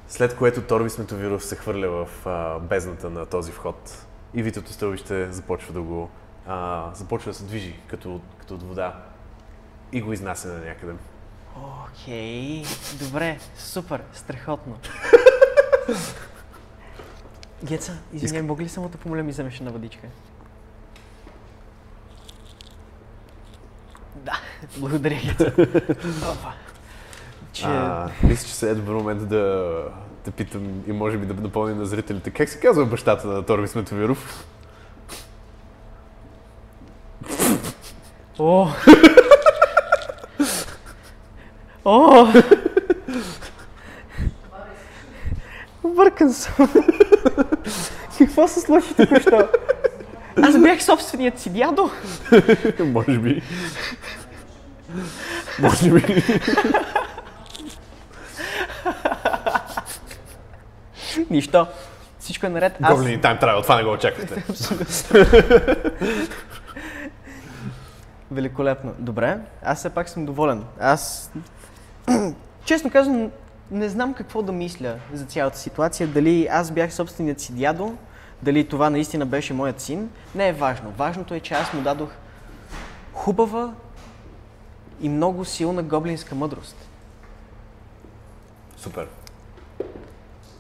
След 0.09 0.37
което 0.37 0.63
Торби 0.63 0.91
Сметовиров 0.91 1.45
се 1.45 1.57
хвърля 1.57 1.89
в 1.89 2.27
а, 2.27 2.59
бездната 2.59 3.11
на 3.11 3.27
този 3.27 3.53
вход. 3.53 4.07
И 4.35 4.43
Витото 4.43 4.73
стълбище 4.73 5.33
започва 5.33 5.73
да 5.73 5.83
го... 5.83 6.11
А, 6.47 6.91
започва 6.95 7.31
да 7.31 7.39
се 7.39 7.45
движи 7.45 7.81
като, 7.87 8.21
като 8.51 8.55
от 8.55 8.69
вода. 8.69 8.95
И 9.93 10.01
го 10.01 10.13
изнася 10.13 10.49
на 10.49 10.59
някъде. 10.59 10.93
Окей, 11.57 12.65
добре, 12.99 13.39
супер, 13.57 14.03
страхотно. 14.13 14.77
Геца, 17.65 17.99
извиняй, 18.13 18.43
мога 18.43 18.65
ли 18.65 18.69
само 18.69 18.89
да 18.89 18.99
помоля 18.99 19.23
ми 19.23 19.33
вземеш 19.33 19.59
една 19.59 19.71
водичка? 19.71 20.07
Да, 24.17 24.41
благодаря, 24.77 25.21
Геца. 25.25 25.53
Опа. 26.33 26.53
Че... 27.53 27.65
А, 27.67 28.11
мисля, 28.23 28.49
че 28.49 28.55
сега 28.55 28.73
е 28.73 28.75
добър 28.75 28.95
момент 28.95 29.29
да 29.29 29.85
те 30.25 30.31
питам 30.31 30.83
и 30.87 30.93
може 30.93 31.19
би 31.19 31.27
да 31.27 31.35
напомня 31.35 31.75
на 31.75 31.87
зрителите. 31.87 32.31
Как 32.31 32.49
се 32.49 32.61
казва 32.61 32.87
бащата 32.87 33.27
на 33.27 33.47
Торби 33.47 33.69
Сметовиров? 33.69 34.47
О! 38.41 38.69
О! 41.85 42.27
Объркан 45.83 46.33
съм. 46.33 46.69
Какво 48.19 48.49
се 48.49 48.61
случи 48.61 48.95
току-що? 48.95 49.49
Аз 50.43 50.63
бях 50.63 50.83
собственият 50.83 51.39
си 51.39 51.51
дядо. 51.51 51.91
може 52.85 53.19
би. 53.19 53.43
може 55.59 55.91
би. 55.91 56.23
Нищо. 61.31 61.67
Всичко 62.19 62.47
е 62.47 62.49
наред. 62.49 62.73
Аз... 62.83 62.95
Гоблини 62.95 63.21
тайм 63.21 63.39
трябва, 63.39 63.63
това 63.63 63.77
не 63.77 63.85
го 63.85 63.91
очаквате. 63.91 64.45
Великолепно. 68.31 68.95
Добре, 68.99 69.39
аз 69.63 69.79
все 69.79 69.91
пак 69.91 70.09
съм 70.09 70.27
доволен. 70.27 70.65
Аз, 70.81 71.33
честно 72.65 72.91
казвам, 72.91 73.31
не 73.71 73.89
знам 73.89 74.15
какво 74.15 74.43
да 74.43 74.53
мисля 74.53 74.97
за 75.13 75.25
цялата 75.25 75.59
ситуация. 75.59 76.09
Дали 76.09 76.49
аз 76.51 76.71
бях 76.71 76.95
собственият 76.95 77.41
си 77.41 77.53
дядо, 77.53 77.97
дали 78.43 78.69
това 78.69 78.91
наистина 78.91 79.27
беше 79.27 79.55
моят 79.55 79.81
син, 79.81 80.11
не 80.35 80.49
е 80.49 80.53
важно. 80.53 80.91
Важното 80.91 81.35
е, 81.35 81.41
че 81.41 81.55
аз 81.55 81.73
му 81.73 81.81
дадох 81.81 82.11
хубава 83.13 83.73
и 85.01 85.09
много 85.09 85.45
силна 85.45 85.83
гоблинска 85.83 86.35
мъдрост. 86.35 86.77
Супер. 88.77 89.07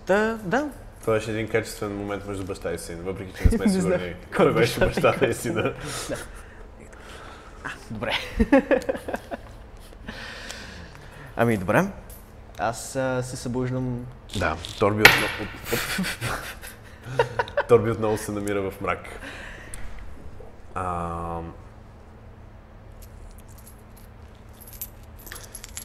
Та, 0.06 0.38
да, 0.44 0.68
Това 1.00 1.12
беше 1.12 1.30
един 1.30 1.48
качествен 1.48 1.96
момент 1.96 2.26
между 2.26 2.44
баща 2.44 2.72
и 2.72 2.78
син, 2.78 2.96
въпреки 3.02 3.32
че 3.32 3.44
не 3.44 3.50
сме 3.56 3.68
сигурни 3.68 4.14
кой 4.36 4.54
беше 4.54 4.80
бащата 4.80 5.26
и 5.26 5.34
сина. 5.34 5.74
Добре. 7.90 8.12
ами, 11.36 11.56
добре. 11.56 11.84
Аз 12.58 12.96
а, 12.96 13.22
се 13.22 13.36
събуждам. 13.36 14.06
Да, 14.38 14.56
Торби 14.78 15.02
отново, 15.02 15.26
от, 15.42 15.72
от... 17.58 17.68
Торби 17.68 17.90
отново 17.90 18.18
се 18.18 18.32
намира 18.32 18.70
в 18.70 18.80
мрак. 18.80 19.08
А... 20.74 21.40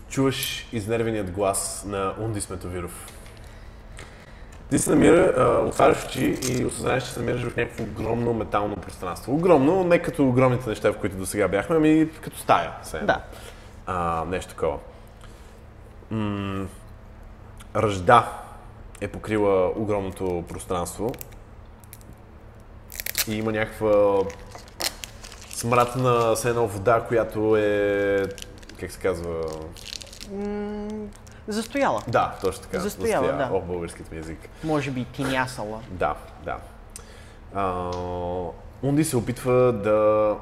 Чуваш 0.10 0.68
изнервеният 0.74 1.32
глас 1.32 1.84
на 1.88 2.14
Унди 2.20 2.42
Сметовиров. 2.42 3.15
Ти 4.70 4.80
се 4.80 4.90
намира, 4.90 5.34
отваряш 5.68 6.06
очи 6.06 6.40
и 6.50 6.66
осъзнаеш, 6.66 7.04
че 7.04 7.10
се 7.10 7.20
намираш 7.20 7.42
в 7.44 7.56
някакво 7.56 7.84
огромно 7.84 8.34
метално 8.34 8.76
пространство. 8.76 9.34
Огромно, 9.34 9.84
не 9.84 10.00
като 10.00 10.28
огромните 10.28 10.70
неща, 10.70 10.92
в 10.92 10.98
които 10.98 11.18
до 11.18 11.26
сега 11.26 11.48
бяхме, 11.48 11.76
ами 11.76 12.10
като 12.22 12.38
стая. 12.38 12.72
едно. 12.94 13.08
Да. 13.08 13.22
А, 13.88 14.26
нещо 14.26 14.50
такова. 14.54 14.78
М- 16.12 16.66
ръжда 17.76 18.32
е 19.02 19.08
покрила 19.08 19.72
огромното 19.76 20.44
пространство 20.48 21.12
и 23.28 23.38
има 23.38 23.52
някаква 23.52 24.20
смрад 25.50 25.96
на 25.96 26.36
едно 26.46 26.68
вода, 26.68 27.02
която 27.08 27.58
е, 27.58 28.26
как 28.80 28.92
се 28.92 29.00
казва, 29.00 29.42
Застояла. 31.48 32.02
Да, 32.08 32.36
точно 32.42 32.64
така. 32.64 32.80
Застояла, 32.80 33.34
да. 33.34 33.50
О, 33.54 33.62
българският 33.62 34.12
ми 34.12 34.18
език. 34.18 34.50
Може 34.64 34.92
би 34.92 35.06
тинясала. 35.06 35.80
Да, 35.90 36.16
да. 36.46 36.58
А, 37.56 37.92
Унди 38.84 39.04
се 39.04 39.18
опитва 39.18 39.74
да 39.74 40.36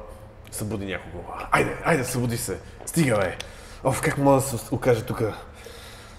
събуди 0.52 0.86
някого. 0.86 1.24
Айде, 1.52 1.78
айде, 1.86 2.04
събуди 2.04 2.38
се. 2.38 2.60
Стига, 2.86 3.18
бе. 3.18 3.38
Оф, 3.84 4.02
как 4.02 4.18
мога 4.18 4.36
да 4.36 4.42
се 4.42 4.76
окажа 4.76 5.06
тук 5.06 5.22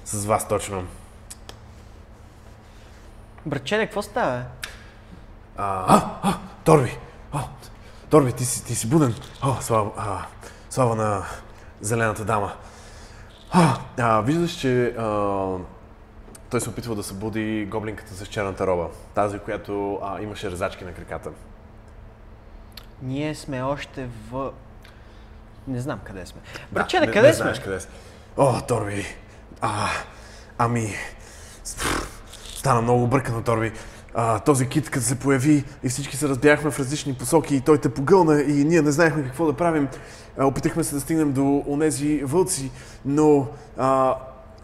с 0.05 0.25
вас 0.25 0.49
точно? 0.49 0.85
Братчене, 3.47 3.87
какво 3.87 4.03
става? 4.03 4.43
А, 5.57 5.85
а, 5.97 6.11
а 6.23 6.39
Торби! 6.65 6.99
О, 7.33 7.39
Торби, 8.11 8.33
ти 8.33 8.45
си, 8.45 8.65
ти 8.65 8.75
си 8.75 8.87
буден. 8.89 9.15
О, 9.43 9.57
слава, 9.61 9.91
а, 9.97 10.27
слава 10.71 10.97
на 10.97 11.25
зелената 11.81 12.25
дама. 12.25 12.53
А, 13.99 14.21
виждаш, 14.21 14.53
че 14.53 14.87
а, 14.87 15.07
той 16.51 16.61
се 16.61 16.71
опитва 16.71 16.95
да 16.95 17.03
събуди 17.03 17.69
гоблинката 17.71 18.15
с 18.15 18.27
черната 18.27 18.67
роба. 18.67 18.89
Тази, 19.15 19.39
която 19.39 19.99
а, 20.03 20.21
имаше 20.23 20.51
резачки 20.51 20.85
на 20.85 20.93
краката. 20.93 21.31
Ние 23.03 23.35
сме 23.35 23.63
още 23.63 24.09
в... 24.31 24.51
Не 25.69 25.81
знам 25.81 26.01
къде 26.05 26.27
сме. 26.27 26.41
Да, 26.55 26.61
Братчене, 26.73 27.07
не- 27.07 27.13
къде 27.13 27.29
не 27.29 27.35
сме? 27.35 27.43
Знаеш 27.43 27.61
къде 27.61 27.81
сме. 27.81 27.91
О, 28.37 28.61
Торби. 28.69 29.05
А, 29.61 29.87
ами... 30.59 30.95
Стана 32.35 32.83
много 32.83 33.03
объркано, 33.03 33.43
Торби. 33.43 33.73
А, 34.15 34.39
този 34.39 34.69
кит, 34.69 34.91
като 34.91 35.07
се 35.07 35.19
появи 35.19 35.65
и 35.83 35.89
всички 35.89 36.17
се 36.17 36.29
разбяхме 36.29 36.71
в 36.71 36.79
различни 36.79 37.15
посоки 37.15 37.57
и 37.57 37.61
той 37.61 37.79
те 37.79 37.95
погълна 37.95 38.43
и 38.43 38.65
ние 38.65 38.83
не 38.83 38.91
знаехме 38.91 39.23
какво 39.23 39.47
да 39.47 39.53
правим. 39.53 39.89
А, 40.39 40.47
опитахме 40.47 40.85
се 40.85 40.95
да 40.95 41.01
стигнем 41.01 41.33
до 41.33 41.65
онези 41.67 42.23
вълци, 42.25 42.71
но, 43.05 43.47
а, 43.79 44.17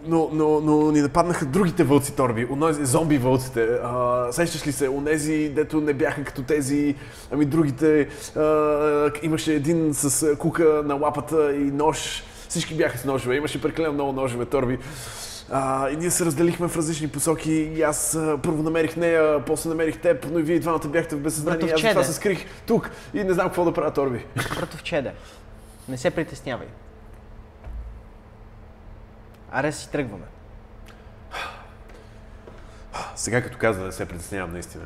но, 0.07 0.31
но, 0.33 0.61
но 0.61 0.93
ни 0.93 1.01
нападнаха 1.01 1.47
другите 1.47 1.85
вълци, 1.85 2.17
Торби, 2.17 2.47
онези 2.51 2.85
зомби 2.85 3.19
вълците. 3.19 3.69
А, 3.85 4.27
сещаш 4.33 4.67
ли 4.67 4.73
се, 4.73 4.89
онези, 4.89 5.53
дето 5.55 5.81
не 5.81 5.93
бяха 5.93 6.25
като 6.25 6.43
тези, 6.43 6.95
ами 7.33 7.45
другите, 7.45 8.09
а, 8.37 9.11
имаше 9.23 9.55
един 9.55 9.95
с 9.95 10.37
кука 10.37 10.83
на 10.85 10.95
лапата 10.95 11.55
и 11.55 11.59
нож. 11.59 12.25
Всички 12.49 12.75
бяха 12.75 12.99
с 12.99 13.05
ножове, 13.05 13.37
имаше 13.37 13.63
прекалено 13.63 13.95
много 13.95 14.13
ножове, 14.13 14.45
Торби. 14.45 14.79
А, 15.53 15.91
и 15.91 15.97
ние 15.97 16.11
се 16.11 16.25
разделихме 16.25 16.69
в 16.69 16.77
различни 16.77 17.09
посоки 17.09 17.53
и 17.53 17.83
аз 17.83 18.15
а, 18.15 18.39
първо 18.43 18.63
намерих 18.63 18.97
нея, 18.97 19.45
после 19.45 19.69
намерих 19.69 20.01
теб, 20.01 20.27
но 20.33 20.39
и 20.39 20.43
вие 20.43 20.59
двамата 20.59 20.89
бяхте 20.89 21.17
в 21.17 21.21
безсъзнание. 21.21 21.65
Аз 21.65 21.83
Братовчеде. 21.83 22.05
се 22.05 22.13
скрих 22.13 22.47
тук 22.67 22.91
и 23.15 23.25
не 23.25 23.33
знам 23.33 23.47
какво 23.47 23.65
да 23.65 23.73
правя, 23.73 23.91
Торби. 23.91 24.25
Братовчеде, 24.57 25.13
не 25.91 25.99
се 25.99 26.11
притеснявай. 26.11 26.69
Аре 29.53 29.73
си 29.73 29.91
тръгваме. 29.91 30.25
Сега 33.17 33.43
като 33.43 33.59
каза 33.59 33.81
да 33.81 33.87
не 33.87 33.93
се 33.93 34.09
притеснявам, 34.09 34.53
наистина. 34.53 34.85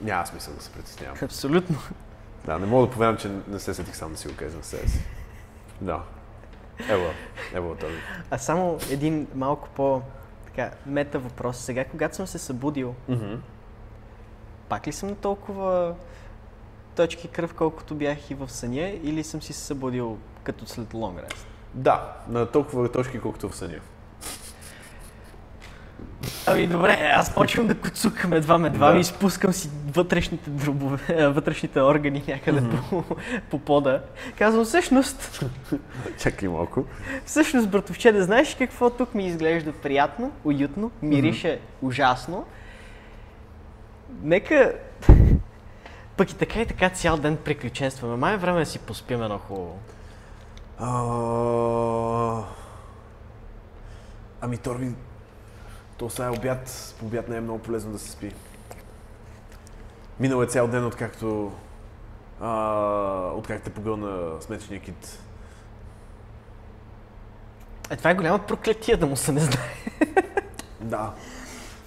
Няма 0.00 0.26
смисъл 0.26 0.54
да 0.54 0.62
се 0.62 0.70
притеснявам. 0.70 1.16
Абсолютно. 1.22 1.78
Да, 2.44 2.58
не 2.58 2.66
мога 2.66 2.86
да 2.86 2.92
повярвам, 2.92 3.16
че 3.16 3.30
не 3.48 3.58
се 3.60 3.74
сетих 3.74 3.96
сам 3.96 4.12
да 4.12 4.18
си 4.18 4.28
го 4.28 4.36
кажа 4.36 4.56
на 4.56 4.62
себе 4.62 4.88
си. 4.88 5.04
Да. 5.80 6.02
Ево, 6.88 7.06
ево 7.54 7.74
Торби. 7.74 7.96
А 8.30 8.38
само 8.38 8.78
един 8.90 9.26
малко 9.34 9.68
по 9.68 10.02
така, 10.46 10.70
мета 10.86 11.18
въпрос. 11.18 11.56
Сега, 11.58 11.84
когато 11.84 12.16
съм 12.16 12.26
се 12.26 12.38
събудил, 12.38 12.94
Мгм. 13.08 13.34
пак 14.68 14.86
ли 14.86 14.92
съм 14.92 15.14
толкова 15.14 15.94
точки 16.96 17.28
кръв, 17.28 17.54
колкото 17.54 17.94
бях 17.94 18.30
и 18.30 18.34
в 18.34 18.50
съня, 18.50 18.92
или 19.02 19.24
съм 19.24 19.42
си 19.42 19.52
се 19.52 19.60
събудил 19.60 20.18
като 20.42 20.66
след 20.66 20.88
long 20.92 21.14
rest? 21.14 21.36
Да, 21.74 22.12
на 22.28 22.46
толкова 22.46 22.92
точки, 22.92 23.20
колкото 23.20 23.48
в 23.48 23.56
съня. 23.56 23.78
Ами 26.46 26.66
добре, 26.66 27.10
аз 27.14 27.34
почвам 27.34 27.66
да 27.66 27.74
куцукам 27.74 28.32
едва 28.32 28.58
медва 28.58 28.90
Да. 28.90 28.96
и 28.96 29.00
изпускам 29.00 29.52
си 29.52 29.70
вътрешните 29.92 30.50
дробове, 30.50 31.28
вътрешните 31.28 31.80
органи 31.80 32.24
някъде 32.28 32.62
по, 32.90 33.04
по 33.50 33.58
пода. 33.58 34.02
Казвам, 34.38 34.64
всъщност, 34.64 35.44
Чакай 36.18 36.48
малко. 36.48 36.84
всъщност, 37.24 37.68
братовче, 37.68 38.12
да 38.12 38.24
знаеш 38.24 38.54
какво 38.54 38.90
тук 38.90 39.14
ми 39.14 39.26
изглежда 39.26 39.72
приятно, 39.72 40.32
уютно, 40.44 40.90
мирише 41.02 41.60
ужасно. 41.82 42.44
Нека 44.22 44.72
пък 46.16 46.30
и 46.30 46.34
така 46.34 46.60
и 46.60 46.66
така 46.66 46.90
цял 46.90 47.16
ден 47.16 47.36
приключенстваме. 47.36 48.16
Май 48.16 48.34
е 48.34 48.36
време 48.36 48.58
да 48.58 48.66
си 48.66 48.78
поспим 48.78 49.22
едно 49.22 49.38
хубаво. 49.38 49.78
А... 50.78 52.42
Ами, 54.40 54.58
Торби, 54.58 54.94
то 55.98 56.10
сега 56.10 56.26
е 56.26 56.30
обяд. 56.30 56.94
По 56.98 57.06
обяд 57.06 57.28
не 57.28 57.36
е 57.36 57.40
много 57.40 57.58
полезно 57.58 57.92
да 57.92 57.98
се 57.98 58.10
спи. 58.10 58.32
Минал 60.20 60.42
е 60.42 60.46
цял 60.46 60.68
ден, 60.68 60.84
откакто, 60.84 61.52
а, 62.40 63.30
откакто 63.34 63.64
те 63.64 63.70
погълна 63.74 64.42
сметичния 64.42 64.80
кит. 64.80 65.18
Е, 67.90 67.96
това 67.96 68.10
е 68.10 68.14
голямо 68.14 68.38
проклетие 68.38 68.96
да 68.96 69.06
му 69.06 69.16
се 69.16 69.32
не 69.32 69.40
знае. 69.40 69.74
Да. 70.80 71.12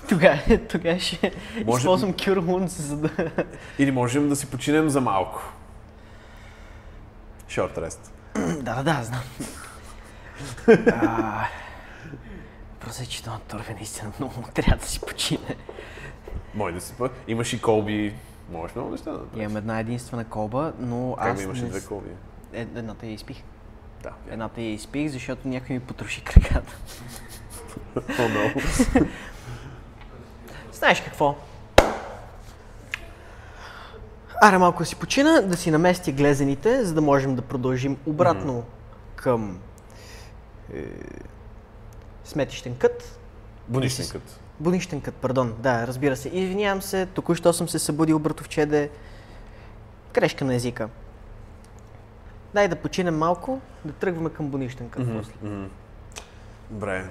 Тогава, 0.10 0.40
тогава 0.70 1.00
ще 1.00 1.32
Може- 1.66 1.78
използвам 1.80 2.14
Cure 2.14 2.40
Wounds, 2.40 2.66
за 2.68 2.98
да... 2.98 3.10
Или 3.80 3.92
можем 3.92 4.30
да 4.30 4.36
си 4.36 4.46
починем 4.50 4.90
за 4.90 5.02
малко. 5.02 5.42
Short 7.50 7.78
rest. 7.78 8.00
Да, 8.64 8.76
да, 8.76 8.84
да, 8.84 9.04
знам. 9.04 9.22
А, 10.92 11.46
Просто 12.80 13.04
е, 13.04 13.06
че 13.06 13.24
този 13.24 13.38
Торби 13.48 13.74
наистина 13.74 14.12
много 14.20 14.44
трябва 14.54 14.76
да 14.76 14.88
си 14.88 15.00
почине. 15.00 15.56
Може 16.56 16.76
да 16.76 16.82
си 16.82 16.94
път. 16.98 17.12
Имаш 17.28 17.54
и 17.54 17.62
колби. 17.62 18.16
Можеш 18.52 18.76
много 18.76 18.92
неща 18.92 19.12
да 19.12 19.18
направиш. 19.18 19.44
Имам 19.44 19.58
една 19.58 19.80
единствена 19.80 20.26
колба, 20.26 20.74
но 20.80 21.16
Как 21.20 21.34
аз 21.34 21.42
имаше 21.44 21.62
не... 21.62 21.70
две 21.70 21.82
колби? 21.86 22.10
Е, 22.54 22.62
едната 22.62 23.06
я 23.06 23.12
изпих. 23.14 23.44
Да. 24.04 24.10
Едната 24.30 24.62
я 24.62 24.74
изпих, 24.74 25.12
защото 25.12 25.48
някой 25.48 25.74
ми 25.74 25.80
потроши 25.80 26.22
краката. 26.24 26.78
О, 28.20 28.30
много. 28.30 28.62
Знаеш 30.80 31.02
какво? 31.02 31.36
Аре 34.42 34.58
малко 34.58 34.80
да 34.80 34.86
си 34.86 34.96
почина, 34.96 35.42
да 35.42 35.58
си 35.58 35.72
наместя 35.72 36.12
глезените, 36.12 36.86
за 36.86 36.94
да 36.94 37.02
можем 37.02 37.36
да 37.36 37.42
продължим 37.42 37.98
обратно 38.06 38.64
към 39.16 39.60
е, 40.74 40.86
сметищен 42.24 42.76
кът. 42.76 43.20
Бунищенкът. 43.68 44.40
Бунищен 44.60 45.02
кът, 45.02 45.16
пардон. 45.16 45.56
Да, 45.60 45.88
разбира 45.88 46.16
се. 46.16 46.30
Извинявам 46.30 46.82
се, 46.82 47.06
току-що 47.06 47.54
съм 47.54 47.70
се 47.70 47.80
събудил, 47.80 48.20
братовчеде. 48.20 48.90
Грешка 50.14 50.46
на 50.46 50.56
езика. 50.56 50.90
Дай 52.54 52.68
да 52.68 52.76
починем 52.76 53.18
малко, 53.18 53.62
да 53.86 53.94
тръгваме 53.94 54.30
към 54.30 54.48
бунищен 54.48 54.90
кът 54.90 55.08
после. 55.18 55.34
Мгм. 55.44 55.66
Добре. 56.70 57.06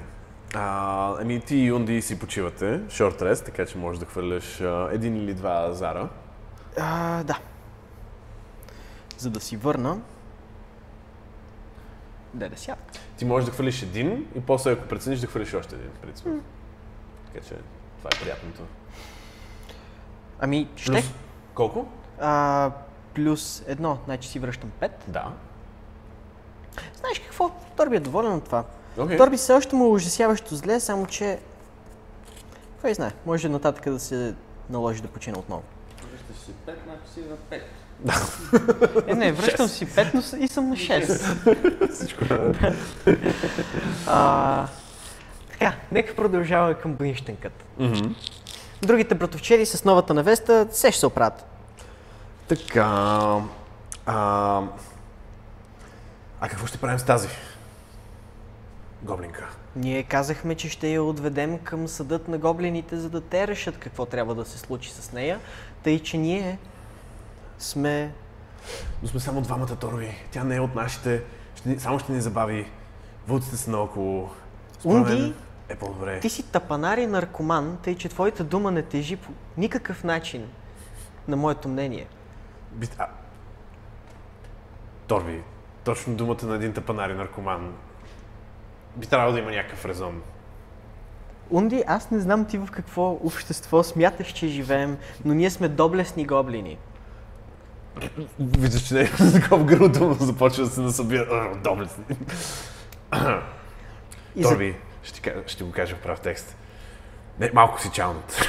А, 0.55 1.15
ами 1.21 1.41
ти 1.41 1.57
и 1.57 1.73
Унди 1.73 2.03
си 2.03 2.19
почивате, 2.19 2.81
short 2.81 3.23
rest, 3.23 3.45
така 3.45 3.67
че 3.67 3.79
можеш 3.79 4.01
да 4.01 4.07
хвърляш 4.07 4.61
а, 4.61 4.89
един 4.93 5.17
или 5.17 5.35
два 5.35 5.73
зара. 5.73 6.09
А, 6.79 7.25
да. 7.25 7.39
За 9.19 9.31
да 9.31 9.41
си 9.41 9.57
върна. 9.57 10.01
Да 12.35 12.51
сяда. 12.57 12.81
Ти 13.17 13.25
можеш 13.25 13.47
да 13.47 13.53
хвърлиш 13.53 13.83
един 13.83 14.27
и 14.35 14.41
после 14.41 14.73
ако 14.73 14.89
прецениш 14.89 15.21
да 15.21 15.27
хвърлиш 15.27 15.55
още 15.55 15.75
един, 15.75 15.91
в 15.91 15.99
принцип. 15.99 16.27
Така 17.27 17.47
че 17.47 17.55
това 17.99 18.11
е 18.15 18.23
приятното. 18.23 18.63
Ами, 20.41 20.69
ще. 20.77 20.93
Плюс... 20.93 21.11
Колко? 21.55 21.89
А, 22.21 22.71
плюс 23.15 23.63
едно, 23.67 23.99
значи 24.05 24.29
си 24.29 24.39
връщам 24.39 24.73
5. 24.81 24.91
Да. 25.09 25.33
Знаеш 26.95 27.19
какво? 27.19 27.51
Торби 27.77 27.97
е 27.97 28.01
доволен 28.01 28.33
от 28.33 28.45
това. 28.45 28.65
Окей. 28.99 29.17
Торби 29.17 29.37
все 29.37 29.53
още 29.53 29.77
му 29.77 29.85
е 29.85 29.89
ужасяващо 29.89 30.55
зле, 30.55 30.81
само 30.81 31.07
че... 31.07 31.39
Кой 32.81 32.95
знае, 32.95 33.11
може 33.27 33.49
нататък 33.49 33.93
да 33.93 34.01
се 34.01 34.35
наложи 34.71 35.03
да 35.03 35.09
почина 35.09 35.39
отново. 35.39 35.63
Връщаш 36.13 36.45
си 36.45 36.53
5, 36.67 36.75
значи 36.85 37.13
си 37.15 37.21
на 37.21 37.59
5. 37.59 37.63
Е, 39.07 39.15
не, 39.15 39.33
връщам 39.33 39.69
си 39.69 39.87
5, 39.87 40.15
но 40.15 40.45
и 40.45 40.49
съм 40.49 40.69
на 40.69 40.77
6. 40.77 41.93
Всичко 41.93 42.25
А, 44.07 44.67
така, 45.51 45.75
нека 45.93 46.17
продължаваме 46.17 46.75
към 46.75 46.95
бунищен 46.95 47.37
кът. 47.37 47.65
Мгм. 47.79 48.15
Другите 48.83 49.15
братовчери 49.15 49.67
с 49.67 49.85
новата 49.85 50.15
невеста 50.15 50.67
се 50.71 50.91
ще 50.91 51.01
се 51.01 51.07
оправят. 51.07 51.45
Така. 52.49 53.41
А, 54.07 54.63
а 56.41 56.49
какво 56.49 56.67
ще 56.67 56.79
правим 56.79 56.99
с 56.99 57.05
тази? 57.05 57.29
Гоблинка. 59.03 59.49
Ние 59.77 60.03
казахме, 60.03 60.55
че 60.55 60.69
ще 60.69 60.89
я 60.89 61.03
отведем 61.03 61.59
към 61.59 61.89
съдът 61.89 62.29
на 62.29 62.39
гоблините, 62.39 62.97
за 62.97 63.11
да 63.11 63.21
те 63.21 63.49
решат 63.49 63.79
какво 63.79 64.07
трябва 64.07 64.35
да 64.35 64.45
се 64.45 64.59
случи 64.59 64.91
с 64.93 65.13
нея, 65.13 65.41
тъй 65.83 66.03
че 66.03 66.19
ние 66.19 66.59
сме... 67.59 68.13
Но 69.03 69.09
сме 69.09 69.21
само 69.21 69.41
двамата 69.41 69.77
Торби. 69.77 70.15
Тя 70.31 70.45
не 70.45 70.57
е 70.57 70.61
от 70.61 70.75
нашите. 70.75 71.23
Ще, 71.55 71.79
само 71.79 71.99
ще 71.99 72.13
ни 72.13 72.21
забави. 72.21 72.71
Вълците 73.29 73.57
са 73.57 73.71
наоколо. 73.71 74.31
Според 74.79 74.97
Унди 74.97 75.13
мен- 75.13 75.35
е 75.69 75.77
по-добре. 75.77 76.21
Ти 76.21 76.29
си 76.29 76.43
тапанар 76.43 76.99
и 76.99 77.07
наркоман, 77.07 77.79
тъй 77.83 77.97
че 77.97 78.09
твоята 78.09 78.45
дума 78.45 78.71
не 78.71 78.83
тежи 78.83 79.17
по 79.17 79.33
никакъв 79.57 80.05
начин 80.05 80.49
на 81.29 81.37
моето 81.37 81.69
мнение. 81.69 82.07
Би... 82.73 82.89
А... 82.99 83.07
Торби, 85.07 85.43
точно 85.85 86.15
думата 86.15 86.47
на 86.47 86.55
един 86.55 86.73
тапанар 86.73 87.11
и 87.11 87.15
наркоман 87.15 87.75
би 88.97 89.07
трябвало 89.07 89.33
да 89.33 89.39
има 89.39 89.51
някакъв 89.51 89.85
резон. 89.85 90.23
Унди, 91.51 91.85
аз 91.87 92.11
не 92.11 92.21
знам 92.21 92.45
ти 92.45 92.59
в 92.59 92.69
какво 92.73 93.11
общество 93.25 93.83
смяташ, 93.83 94.29
че 94.29 94.49
живеем, 94.49 94.99
но 95.25 95.35
ние 95.35 95.51
сме 95.51 95.69
доблестни 95.69 96.27
гоблини. 96.27 96.79
Виждаш, 98.41 98.83
че 98.83 98.95
не 98.95 99.01
е 99.01 99.11
такова 99.41 99.65
грудо, 99.65 100.17
започва 100.21 100.65
да 100.65 100.71
се 100.71 100.81
насъбира. 100.81 101.27
А, 101.31 101.57
Доблестни. 101.57 102.05
И 104.37 104.43
за... 104.43 104.49
Торби, 104.49 104.77
ще, 105.03 105.35
ще 105.47 105.65
го 105.65 105.73
кажа 105.73 105.97
в 105.97 106.01
прав 106.01 106.21
текст. 106.21 106.57
Не, 107.41 107.51
малко 107.55 107.81
си 107.81 107.91
чалнат. 107.93 108.49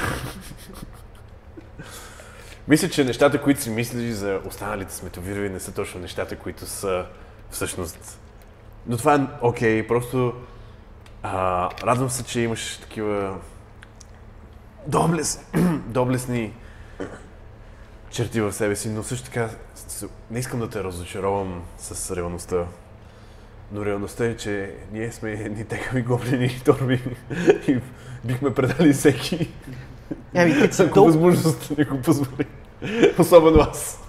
Мисля, 2.68 2.88
че 2.88 3.04
нещата, 3.04 3.42
които 3.42 3.60
си 3.60 3.70
мислиш 3.70 4.12
за 4.12 4.40
останалите 4.46 4.94
сметовирови, 4.94 5.48
не 5.48 5.60
са 5.60 5.74
точно 5.74 6.00
нещата, 6.00 6.36
които 6.36 6.66
са 6.66 7.06
всъщност. 7.50 8.19
Но 8.86 8.96
това 8.96 9.14
е 9.14 9.26
окей, 9.42 9.86
просто 9.86 10.32
а, 11.22 11.68
радвам 11.82 12.10
се, 12.10 12.24
че 12.24 12.40
имаш 12.40 12.76
такива 12.76 13.38
доблес, 14.86 15.44
доблесни 15.86 16.52
черти 18.10 18.40
в 18.40 18.52
себе 18.52 18.76
си, 18.76 18.88
но 18.88 19.02
също 19.02 19.24
така 19.24 19.48
не 20.30 20.38
искам 20.38 20.60
да 20.60 20.70
те 20.70 20.84
разочаровам 20.84 21.62
с 21.78 22.16
реалността. 22.16 22.64
Но 23.72 23.84
реалността 23.84 24.24
е, 24.24 24.36
че 24.36 24.74
ние 24.92 25.12
сме 25.12 25.30
едни 25.32 25.64
текави 25.64 26.02
гоблини 26.02 26.46
и 26.46 26.60
торби 26.60 27.02
и 27.68 27.80
бихме 28.24 28.54
предали 28.54 28.92
всеки, 28.92 29.52
Ами, 30.34 30.70
ако 30.80 30.94
тол... 30.94 31.04
възможност 31.04 31.78
не 31.78 31.84
го 31.84 32.02
позволи. 32.02 32.46
Особено 33.18 33.60
аз. 33.60 34.00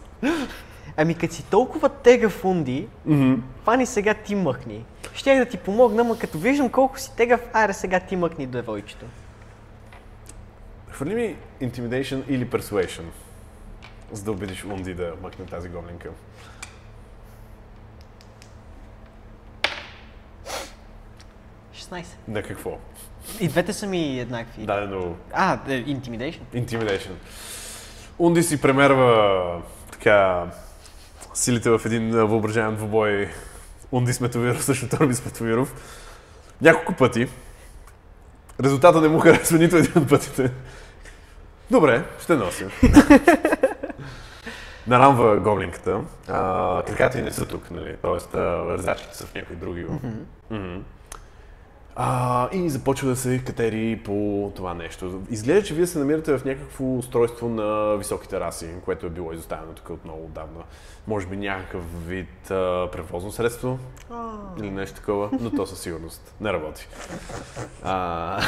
Ами, 0.97 1.15
като 1.15 1.33
си 1.33 1.49
толкова 1.49 1.89
тегав 1.89 2.45
Унди, 2.45 2.87
фани 3.63 3.85
сега 3.85 4.13
ти 4.13 4.35
мъхни. 4.35 4.85
Щях 5.13 5.37
да 5.37 5.45
ти 5.45 5.57
помогна, 5.57 6.03
но 6.03 6.17
като 6.17 6.37
виждам 6.37 6.69
колко 6.69 6.99
си 6.99 7.15
тегав, 7.15 7.41
аре 7.53 7.73
сега 7.73 7.99
ти 7.99 8.15
мъкни 8.15 8.45
девойчето. 8.45 9.05
Хвърли 10.89 11.15
ми 11.15 11.35
Intimidation 11.69 12.23
или 12.27 12.47
Persuasion, 12.47 13.05
за 14.11 14.23
да 14.23 14.31
убедиш 14.31 14.65
Унди 14.65 14.93
да 14.93 15.13
мъкне 15.21 15.45
тази 15.45 15.69
16. 21.91 22.05
На 22.27 22.43
какво? 22.43 22.77
И 23.39 23.47
двете 23.47 23.73
са 23.73 23.87
ми 23.87 24.19
еднакви. 24.19 24.65
Дадено 24.65 25.15
А, 25.33 25.53
е, 25.67 25.85
Intimidation. 25.85 26.41
Intimidation. 26.53 27.11
Унди 28.19 28.43
си 28.43 28.61
премерва 28.61 29.61
така 29.91 30.45
силите 31.33 31.69
в 31.69 31.81
един 31.85 32.11
въображаем 32.11 32.75
двубой 32.75 33.29
Унди 33.91 34.13
Сметовиров 34.13 34.63
срещу 34.63 34.89
Торби 34.89 35.13
Сметовиров 35.13 35.73
няколко 36.61 36.93
пъти. 36.93 37.27
Резултата 38.63 39.01
не 39.01 39.07
му 39.07 39.19
харесва 39.19 39.57
нито 39.57 39.77
един 39.77 39.91
от 39.95 40.09
пътите. 40.09 40.51
Добре, 41.71 42.03
ще 42.23 42.35
нося. 42.35 42.69
Нарамва 44.87 45.37
гоблинката. 45.37 46.01
А, 46.27 46.83
краката 46.83 47.19
й 47.19 47.21
не 47.21 47.31
са 47.31 47.45
тук, 47.45 47.71
нали? 47.71 47.95
Тоест, 48.01 48.35
а, 48.35 48.65
ръзачките 48.77 49.17
са 49.17 49.25
в 49.25 49.35
някои 49.35 49.55
други. 49.55 49.85
Мгм. 50.49 50.77
А, 51.95 52.49
и 52.51 52.69
започва 52.69 53.09
да 53.09 53.15
се 53.15 53.39
катери 53.39 54.01
по 54.05 54.51
това 54.55 54.73
нещо. 54.73 55.21
Изглежда, 55.29 55.63
че 55.63 55.73
вие 55.73 55.87
се 55.87 55.99
намирате 55.99 56.37
в 56.37 56.45
някакво 56.45 56.97
устройство 56.97 57.49
на 57.49 57.97
високите 57.97 58.39
раси, 58.39 58.69
което 58.85 59.05
е 59.05 59.09
било 59.09 59.33
изоставено 59.33 59.73
тук 59.73 59.89
от 59.89 60.05
много 60.05 60.25
отдавна. 60.25 60.63
Може 61.07 61.27
би 61.27 61.37
някакъв 61.37 62.07
вид 62.07 62.51
а, 62.51 62.89
превозно 62.91 63.31
средство 63.31 63.79
или 64.59 64.71
нещо 64.71 64.95
такова, 64.95 65.29
но 65.39 65.51
то 65.51 65.65
със 65.65 65.79
сигурност 65.79 66.35
не 66.41 66.53
работи. 66.53 66.87
А, 67.83 68.41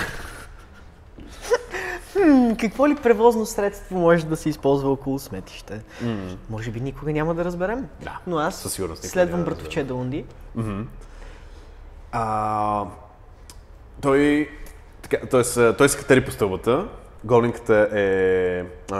М, 2.26 2.56
какво 2.60 2.88
ли 2.88 2.96
превозно 2.96 3.46
средство 3.46 4.00
може 4.00 4.26
да 4.26 4.38
се 4.38 4.50
използва 4.50 4.92
около 4.92 5.20
сметище? 5.20 5.82
Може 6.50 6.72
би 6.72 6.82
никога 6.82 7.14
няма 7.14 7.36
да 7.36 7.46
разберем. 7.46 7.88
Да, 8.02 8.20
Но 8.28 8.38
аз 8.38 8.56
със 8.56 8.74
сигурност 8.74 9.04
следвам 9.04 9.44
братовче 9.44 9.86
Унди. 9.92 10.26
А, 12.12 12.86
той, 14.04 14.50
така, 15.02 15.18
т.е. 15.28 15.74
той 15.74 15.90
се 15.90 15.98
катери 15.98 16.26
по 16.26 16.32
стълбата, 16.32 16.88
голинката 17.24 17.90
е 17.94 18.60
а, 18.92 18.98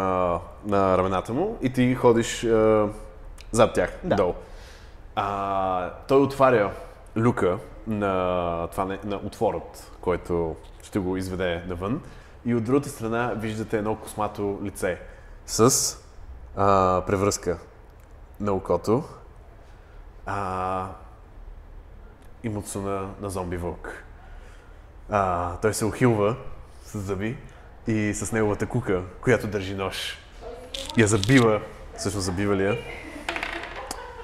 на 0.66 0.98
рамената 0.98 1.34
му 1.34 1.58
и 1.62 1.74
ти 1.74 1.96
ходиш 1.96 2.44
а, 2.44 2.88
зад 3.52 3.74
тях, 3.74 4.00
Да. 4.04 4.16
долу. 4.16 4.34
А, 5.16 5.90
той 6.08 6.22
отваря 6.22 6.72
люка 7.18 7.58
на, 7.88 8.68
това, 8.72 8.86
на 9.04 9.16
отворът, 9.16 9.92
който 10.02 10.56
ще 10.84 11.00
го 11.00 11.18
изведе 11.18 11.64
навън. 11.68 12.02
И 12.46 12.56
от 12.56 12.64
другата 12.64 12.90
страна 12.90 13.34
виждате 13.38 13.78
едно 13.78 13.96
космато 13.96 14.60
лице 14.64 15.00
с 15.46 15.70
а, 16.56 17.02
превръзка 17.08 17.58
на 18.40 18.52
окото. 18.52 19.04
А, 20.26 20.88
и 22.44 22.50
муцуна 22.50 23.10
на 23.22 23.30
зомби 23.30 23.58
вълк. 23.58 24.04
А, 25.16 25.56
той 25.62 25.74
се 25.74 25.86
ухилва 25.86 26.36
с 26.86 27.00
зъби 27.00 27.38
и 27.88 28.14
с 28.14 28.32
неговата 28.32 28.66
кука, 28.66 29.02
която 29.22 29.48
държи 29.48 29.76
нож, 29.76 30.18
я 30.98 31.08
забива, 31.08 31.62
всъщност 31.98 32.26
забива 32.26 32.56
ли 32.56 32.64
я? 32.64 32.78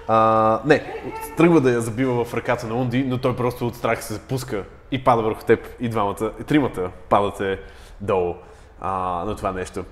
А, 0.07 0.61
не, 0.65 1.03
тръгва 1.37 1.61
да 1.61 1.71
я 1.71 1.81
забива 1.81 2.25
в 2.25 2.33
ръката 2.33 2.67
на 2.67 2.75
Унди, 2.75 3.03
но 3.03 3.17
той 3.17 3.35
просто 3.35 3.67
от 3.67 3.75
страх 3.75 4.03
се 4.03 4.27
пуска 4.27 4.63
и 4.91 5.03
пада 5.03 5.21
върху 5.21 5.45
теб 5.45 5.67
и 5.79 5.89
двамата, 5.89 6.31
и 6.41 6.43
тримата 6.43 6.91
падате 7.09 7.59
долу 8.01 8.35
а, 8.81 8.91
на 9.25 9.35
това 9.35 9.51
нещо. 9.51 9.85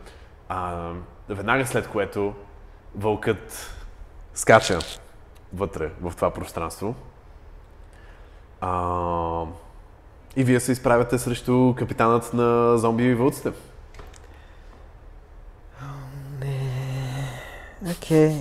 А, 0.50 0.89
веднага 1.30 1.66
след 1.68 1.88
което 1.88 2.34
вълкът 2.95 3.76
скача 4.34 4.80
вътре 5.54 5.91
в 6.02 6.14
това 6.16 6.32
пространство 6.32 6.95
а, 8.62 9.45
и 10.38 10.43
вие 10.43 10.59
се 10.59 10.71
изправяте 10.71 11.17
срещу 11.17 11.73
капитанът 11.77 12.33
на 12.33 12.77
зомби 12.77 13.03
и 13.03 13.13
вълците. 13.13 13.51
Окей. 17.91 18.31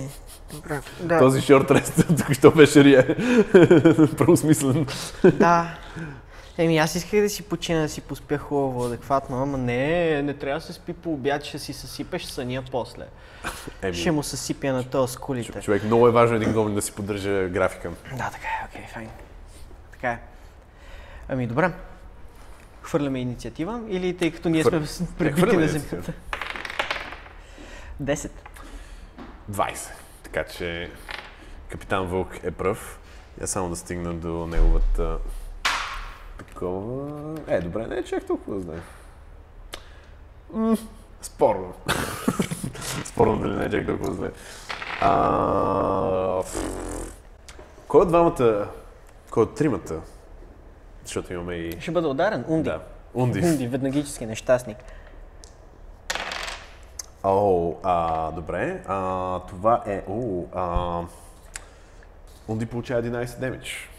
Добре. 0.53 0.79
Да. 0.99 1.19
Този 1.19 1.41
шорт 1.41 1.71
рест 1.71 2.07
току-що 2.17 2.51
беше 2.51 2.83
рие. 2.83 3.07
Правосмислен. 4.17 4.85
Да. 5.23 5.77
Еми, 6.57 6.77
аз 6.77 6.95
исках 6.95 7.21
да 7.21 7.29
си 7.29 7.43
почина, 7.43 7.81
да 7.81 7.89
си 7.89 8.01
поспя 8.01 8.37
хубаво, 8.37 8.85
адекватно, 8.85 9.41
ама 9.41 9.57
не, 9.57 10.21
не 10.21 10.33
трябва 10.33 10.59
да 10.59 10.65
се 10.65 10.73
спи 10.73 10.93
по 10.93 11.13
обяд, 11.13 11.43
ще 11.43 11.59
си 11.59 11.73
съсипеш 11.73 12.23
съня 12.23 12.63
после. 12.71 13.03
Еми, 13.81 13.95
Ще 13.95 14.11
му 14.11 14.23
съсипя 14.23 14.73
на 14.73 14.83
този 14.83 15.13
скулите. 15.13 15.61
човек, 15.61 15.83
много 15.83 16.07
е 16.07 16.11
важно 16.11 16.35
един 16.35 16.53
гоблин 16.53 16.75
да 16.75 16.81
си 16.81 16.91
поддържа 16.91 17.47
графика. 17.47 17.89
Да, 18.11 18.29
така 18.31 18.47
е, 18.47 18.67
окей, 18.69 18.87
файн. 18.93 19.09
Така 19.91 20.11
е. 20.11 20.19
Ами, 21.29 21.47
добре. 21.47 21.71
Хвърляме 22.87 23.19
инициатива 23.19 23.81
или 23.87 24.17
тъй 24.17 24.31
като 24.31 24.49
ние 24.49 24.63
Хвър- 24.63 24.85
сме 24.85 25.07
пребити 25.17 25.57
на 25.57 25.67
земята? 25.67 26.13
10. 28.03 28.31
20. 29.51 29.89
Така 30.23 30.43
че 30.43 30.91
капитан 31.69 32.07
Вълк 32.07 32.43
е 32.43 32.51
пръв. 32.51 32.99
Я 33.41 33.47
само 33.47 33.69
да 33.69 33.75
стигна 33.75 34.13
до 34.13 34.47
неговата 34.47 35.17
такова... 36.37 37.35
Е, 37.47 37.61
добре, 37.61 37.87
не 37.87 37.95
е 37.95 38.03
чак 38.03 38.25
толкова 38.25 38.59
знае. 38.59 38.79
М, 40.53 40.77
спорно. 41.21 41.73
спорно 43.05 43.39
дали 43.39 43.55
не 43.55 43.65
е 43.65 43.69
чак 43.69 43.85
толкова 43.85 44.13
знае. 44.13 44.31
А... 45.01 46.43
Кой 47.87 48.01
от 48.01 48.07
двамата... 48.07 48.67
Кой 49.29 49.43
от 49.43 49.55
тримата? 49.55 50.01
Защото 51.07 51.33
имаме 51.33 51.55
и... 51.55 51.81
Ще 51.81 51.91
бъда 51.91 52.07
ударен. 52.07 52.45
Унди. 52.47 52.69
Да. 52.69 52.79
Унди. 53.13 53.45
Унди, 53.45 53.67
веднагически 53.67 54.25
нещастник. 54.25 54.77
О, 57.23 57.73
а, 57.83 58.31
добре. 58.31 58.83
А, 58.87 59.39
това 59.39 59.83
е... 59.87 60.03
О, 60.09 60.43
а, 60.55 61.01
Унди 62.47 62.65
получава 62.65 63.03
11 63.03 63.39
демидж. 63.39 63.89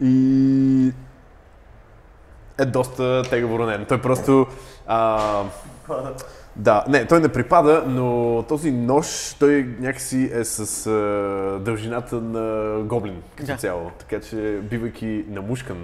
И... 0.00 0.92
Е 2.58 2.64
доста 2.64 3.22
тегаво 3.30 3.58
ранен. 3.58 3.86
Той 3.88 4.02
просто... 4.02 4.46
А, 4.86 5.44
да, 6.56 6.84
не, 6.88 7.06
той 7.06 7.20
не 7.20 7.28
припада, 7.28 7.84
но 7.86 8.44
този 8.48 8.70
нож, 8.70 9.06
той 9.38 9.68
някакси 9.80 10.30
е 10.34 10.44
с 10.44 10.86
а, 10.86 10.90
дължината 11.60 12.16
на 12.16 12.74
гоблин 12.82 13.22
като 13.36 13.46
Да. 13.46 13.56
цяло. 13.56 13.90
Така 13.98 14.20
че, 14.20 14.36
бивайки 14.62 15.24
намушкан 15.28 15.76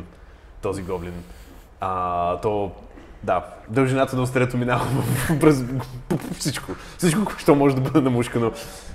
този 0.62 0.82
гоблин. 0.82 1.12
А, 1.80 2.36
то, 2.36 2.72
да, 3.22 3.44
дължината 3.68 4.16
на 4.16 4.22
острето 4.22 4.56
минава 4.56 4.86
през 5.40 5.64
всичко. 6.38 6.72
Всичко, 6.98 7.24
което 7.24 7.54
може 7.54 7.74
да 7.74 7.80
бъде 7.80 8.00
намушкано. 8.00 8.52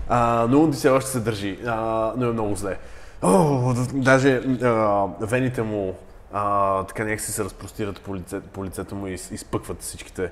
А, 0.09 0.47
но 0.49 0.59
Унди 0.63 0.77
все 0.77 0.89
още 0.89 1.09
се 1.11 1.19
държи, 1.19 1.59
а, 1.67 1.75
но 2.17 2.25
е 2.25 2.31
много 2.31 2.55
зле. 2.55 2.77
О, 3.21 3.73
даже 3.93 4.31
а, 4.63 5.05
вените 5.21 5.61
му 5.61 5.95
а, 6.33 6.83
така 6.83 7.03
някакси 7.03 7.31
се 7.31 7.43
разпростират 7.43 8.01
по, 8.01 8.15
лице, 8.15 8.39
по 8.39 8.65
лицето 8.65 8.95
му 8.95 9.07
и 9.07 9.13
из- 9.13 9.31
изпъкват 9.31 9.81
всичките. 9.81 10.31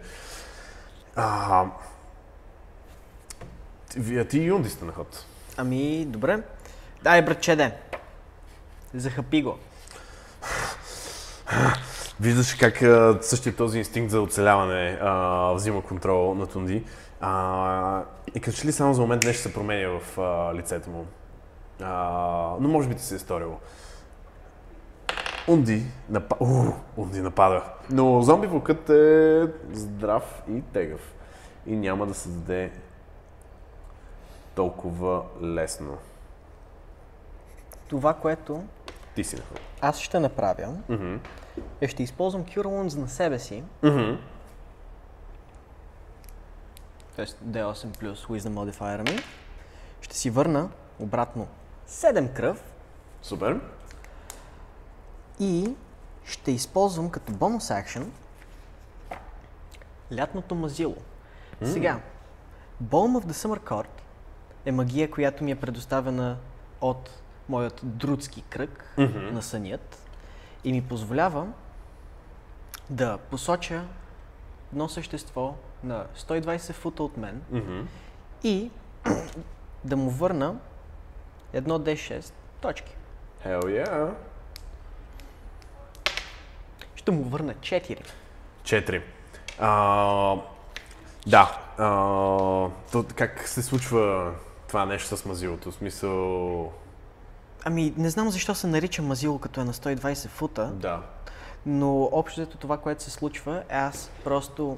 А, 1.15 1.65
ти, 3.89 4.27
ти 4.27 4.39
и 4.39 4.45
Юнди 4.45 4.69
сте 4.69 4.85
на 4.85 4.91
ход. 4.91 5.25
Ами, 5.57 6.05
добре. 6.05 6.39
Дай, 7.03 7.21
братчеде. 7.21 7.77
Захапи 8.93 9.41
го. 9.41 9.57
Виждаш 12.19 12.53
как 12.53 12.77
същия 13.25 13.55
този 13.55 13.77
инстинкт 13.77 14.11
за 14.11 14.21
оцеляване 14.21 14.97
а, 15.01 15.51
взима 15.53 15.81
контрол 15.81 16.35
на 16.35 16.47
Тунди. 16.47 16.83
А, 17.21 18.03
и 18.35 18.39
като 18.39 18.57
че 18.57 18.67
ли 18.67 18.71
само 18.71 18.93
за 18.93 19.01
момент 19.01 19.23
нещо 19.23 19.41
се 19.41 19.53
променя 19.53 19.99
в 19.99 20.19
а, 20.19 20.55
лицето 20.55 20.89
му. 20.89 21.05
А, 21.81 21.93
но 22.59 22.69
може 22.69 22.89
би 22.89 22.95
ти 22.95 23.03
се 23.03 23.15
е 23.15 23.19
сторило. 23.19 23.59
Унди, 25.47 25.85
напа... 26.09 26.35
У, 26.39 26.71
Унди 26.97 27.21
напада. 27.21 27.63
Но 27.89 28.21
зомби 28.21 28.47
вълкът 28.47 28.89
е 28.89 29.47
здрав 29.71 30.43
и 30.49 30.61
тегъв. 30.61 31.13
И 31.65 31.75
няма 31.75 32.05
да 32.05 32.13
се 32.13 32.29
даде 32.29 32.71
толкова 34.55 35.23
лесно. 35.41 35.97
Това, 37.87 38.13
което 38.13 38.63
Ти 39.15 39.23
си 39.23 39.35
на 39.35 39.41
ход. 39.41 39.59
аз 39.81 39.99
ще 39.99 40.19
направя, 40.19 40.73
Мгм. 40.89 41.15
е 41.81 41.87
ще 41.87 42.03
използвам 42.03 42.43
Cure 42.43 42.65
Wounds 42.65 42.97
на 42.97 43.09
себе 43.09 43.39
си. 43.39 43.63
Мгм. 43.83 44.11
Тоест 47.15 47.37
D8 47.45 47.97
плюс 47.97 48.25
Wisdom 48.25 48.49
Modifier 48.71 49.11
ми. 49.11 49.17
Ще 50.01 50.15
си 50.17 50.29
върна 50.29 50.69
обратно 50.99 51.47
7 51.87 52.33
кръв 52.33 52.63
Супер. 53.21 53.59
И 55.43 55.75
ще 56.25 56.51
използвам 56.51 57.09
като 57.09 57.33
бонус 57.33 57.71
акшен 57.71 58.11
лятното 60.17 60.55
мазило. 60.55 60.95
Сега, 61.63 61.99
Balm 62.83 63.21
of 63.21 63.25
the 63.25 63.31
Summer 63.31 63.59
Court 63.59 63.87
е 64.65 64.71
магия, 64.71 65.11
която 65.11 65.43
ми 65.43 65.51
е 65.51 65.55
предоставена 65.55 66.37
от 66.81 67.09
моят 67.49 67.81
друдски 67.83 68.41
кръг 68.41 68.93
на 68.97 69.41
сънят 69.41 70.09
и 70.63 70.71
ми 70.71 70.81
позволява 70.81 71.47
да 72.89 73.17
посоча 73.17 73.83
едно 74.71 74.89
същество 74.89 75.55
на 75.83 76.05
120 76.17 76.73
фута 76.73 77.03
от 77.03 77.17
мен 77.17 77.41
Мгм. 77.51 77.81
и 78.43 78.71
да 79.83 79.97
му 79.97 80.09
върна 80.09 80.55
едно 81.53 81.79
D6 81.79 82.33
точки. 82.61 82.95
Hell 83.45 83.63
yeah. 83.63 84.13
Ще 87.03 87.11
му 87.11 87.23
върна 87.23 87.53
4. 87.53 87.97
Четири. 88.63 89.01
А, 89.59 90.35
да. 91.27 91.57
А, 91.77 91.87
то, 92.91 93.05
как 93.15 93.47
се 93.47 93.61
случва 93.61 94.31
това 94.67 94.85
нещо 94.85 95.17
с 95.17 95.25
мазилото? 95.25 95.71
В 95.71 95.75
смисъл... 95.75 96.71
Ами, 97.65 97.93
не 97.97 98.09
знам 98.09 98.29
защо 98.29 98.55
се 98.55 98.67
нарича 98.67 99.01
мазило, 99.01 99.39
като 99.39 99.61
е 99.61 99.63
на 99.63 99.73
120 99.73 100.27
фута, 100.27 100.71
Да. 100.75 101.01
но 101.65 102.03
общото 102.03 102.57
това, 102.57 102.77
което 102.77 103.03
се 103.03 103.11
случва, 103.11 103.63
е 103.69 103.75
аз 103.75 104.11
просто 104.23 104.77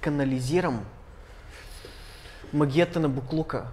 канализирам 0.00 0.84
магията 2.52 3.00
на 3.00 3.08
буклука 3.08 3.64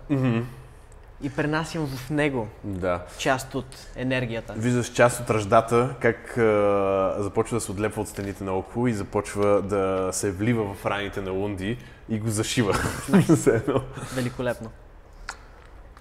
и 1.24 1.30
пренасям 1.30 1.88
в 1.88 2.10
него 2.10 2.48
Да. 2.64 3.06
част 3.18 3.56
от 3.56 3.88
енергията. 3.96 4.54
Виждаш 4.58 4.92
част 4.92 5.20
от 5.20 5.30
ръждата, 5.30 5.96
как 6.00 6.38
а, 6.38 7.16
започва 7.20 7.58
да 7.58 7.62
се 7.62 7.72
отлепва 7.72 8.02
от 8.02 8.08
стените 8.08 8.44
на 8.44 8.52
около 8.54 8.88
и 8.88 8.94
започва 8.94 9.62
да 9.62 10.10
се 10.12 10.32
влива 10.32 10.74
в 10.74 10.86
раните 10.86 11.22
на 11.22 11.32
Лунди 11.32 11.78
и 12.10 12.20
го 12.20 12.30
зашива. 12.30 12.74
Едно. 13.48 13.82
Великолепно. 14.16 14.70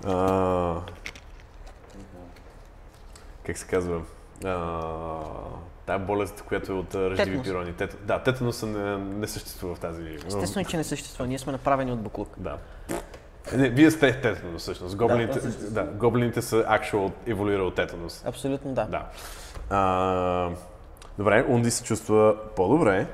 А, 0.06 0.76
как 3.46 3.58
се 3.58 3.66
казва? 3.66 4.00
А, 4.44 4.80
тая 5.86 5.98
болест, 5.98 6.44
която 6.48 6.72
е 6.72 6.74
от 6.74 6.94
ръждиви 6.94 7.42
пирони. 7.42 7.72
Тет... 7.72 7.96
Да, 8.06 8.18
тетаноса 8.18 8.66
не, 8.66 8.96
не 8.96 9.28
съществува 9.28 9.74
в 9.74 9.80
тази... 9.80 10.18
Естествено, 10.26 10.66
че 10.66 10.76
не 10.76 10.84
съществува. 10.84 11.28
Ние 11.28 11.38
сме 11.38 11.52
направени 11.52 11.92
от 11.92 12.00
буклук. 12.00 12.34
Да. 12.38 12.58
Е, 13.52 13.56
Не, 13.56 13.68
вие 13.68 13.90
сте 13.90 14.20
тетанус 14.20 14.62
всъщност. 14.62 14.96
Гоблините, 14.96 15.40
съществува. 15.40 15.70
да, 15.84 15.90
гоблините 15.92 16.42
са 16.42 16.56
actual 16.56 17.12
еволюирал 17.26 17.70
тетанус. 17.70 18.24
Абсолютно 18.26 18.72
да. 18.74 18.84
Да. 18.84 19.06
А, 19.70 20.50
добре, 21.18 21.46
Унди 21.48 21.70
се 21.70 21.84
чувства 21.84 22.36
по-добре. 22.56 23.06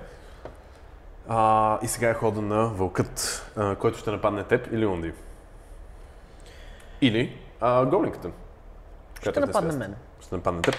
А, 1.28 1.78
и 1.82 1.88
сега 1.88 2.10
е 2.10 2.14
хода 2.14 2.42
на 2.42 2.66
вълкът, 2.66 3.44
а, 3.56 3.74
който 3.76 3.98
ще 3.98 4.10
нападне 4.10 4.44
теб 4.44 4.72
или 4.72 4.86
Унди. 4.86 5.12
Или 7.00 7.38
а, 7.60 7.84
гоблинката. 7.86 8.30
Ще 9.20 9.40
нападне 9.40 9.72
мен. 9.72 9.94
Ще 10.20 10.34
нападне 10.34 10.62
теб. 10.62 10.74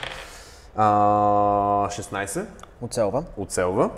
А, 0.75 0.85
16 1.89 2.45
Оцелва. 2.81 3.23
оцелва. 3.37 3.89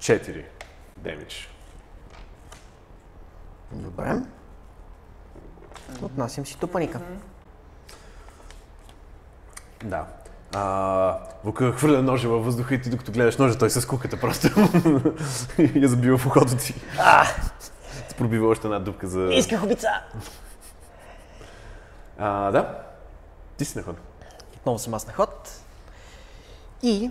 Четири 0.00 0.44
демидж. 0.96 1.48
Добре. 3.72 4.22
Отнасям 6.02 6.46
си 6.46 6.58
тупаника. 6.58 7.00
Да. 9.84 10.06
А, 10.54 11.18
Вука 11.44 11.72
хвърля 11.72 12.02
ножа 12.02 12.28
във 12.28 12.44
въздуха 12.44 12.74
и 12.74 12.82
ти 12.82 12.90
докато 12.90 13.12
гледаш 13.12 13.36
ножа, 13.36 13.58
той 13.58 13.70
се 13.70 13.80
скуката 13.80 14.20
просто. 14.20 14.48
я 15.74 15.88
забива 15.88 16.18
в 16.18 16.26
ухото 16.26 16.56
ти. 16.56 16.74
Ти 18.08 18.14
пробива 18.18 18.48
още 18.48 18.66
една 18.66 18.78
дупка 18.78 19.08
за... 19.08 19.28
Исках 19.32 19.62
обица! 19.62 19.88
А, 22.18 22.50
да. 22.50 22.82
Ти 23.56 23.64
си 23.64 23.78
на 23.78 23.84
ход. 23.84 23.96
Отново 24.56 24.78
съм 24.78 24.94
аз 24.94 25.06
на 25.06 25.12
ход. 25.12 25.60
И... 26.82 27.10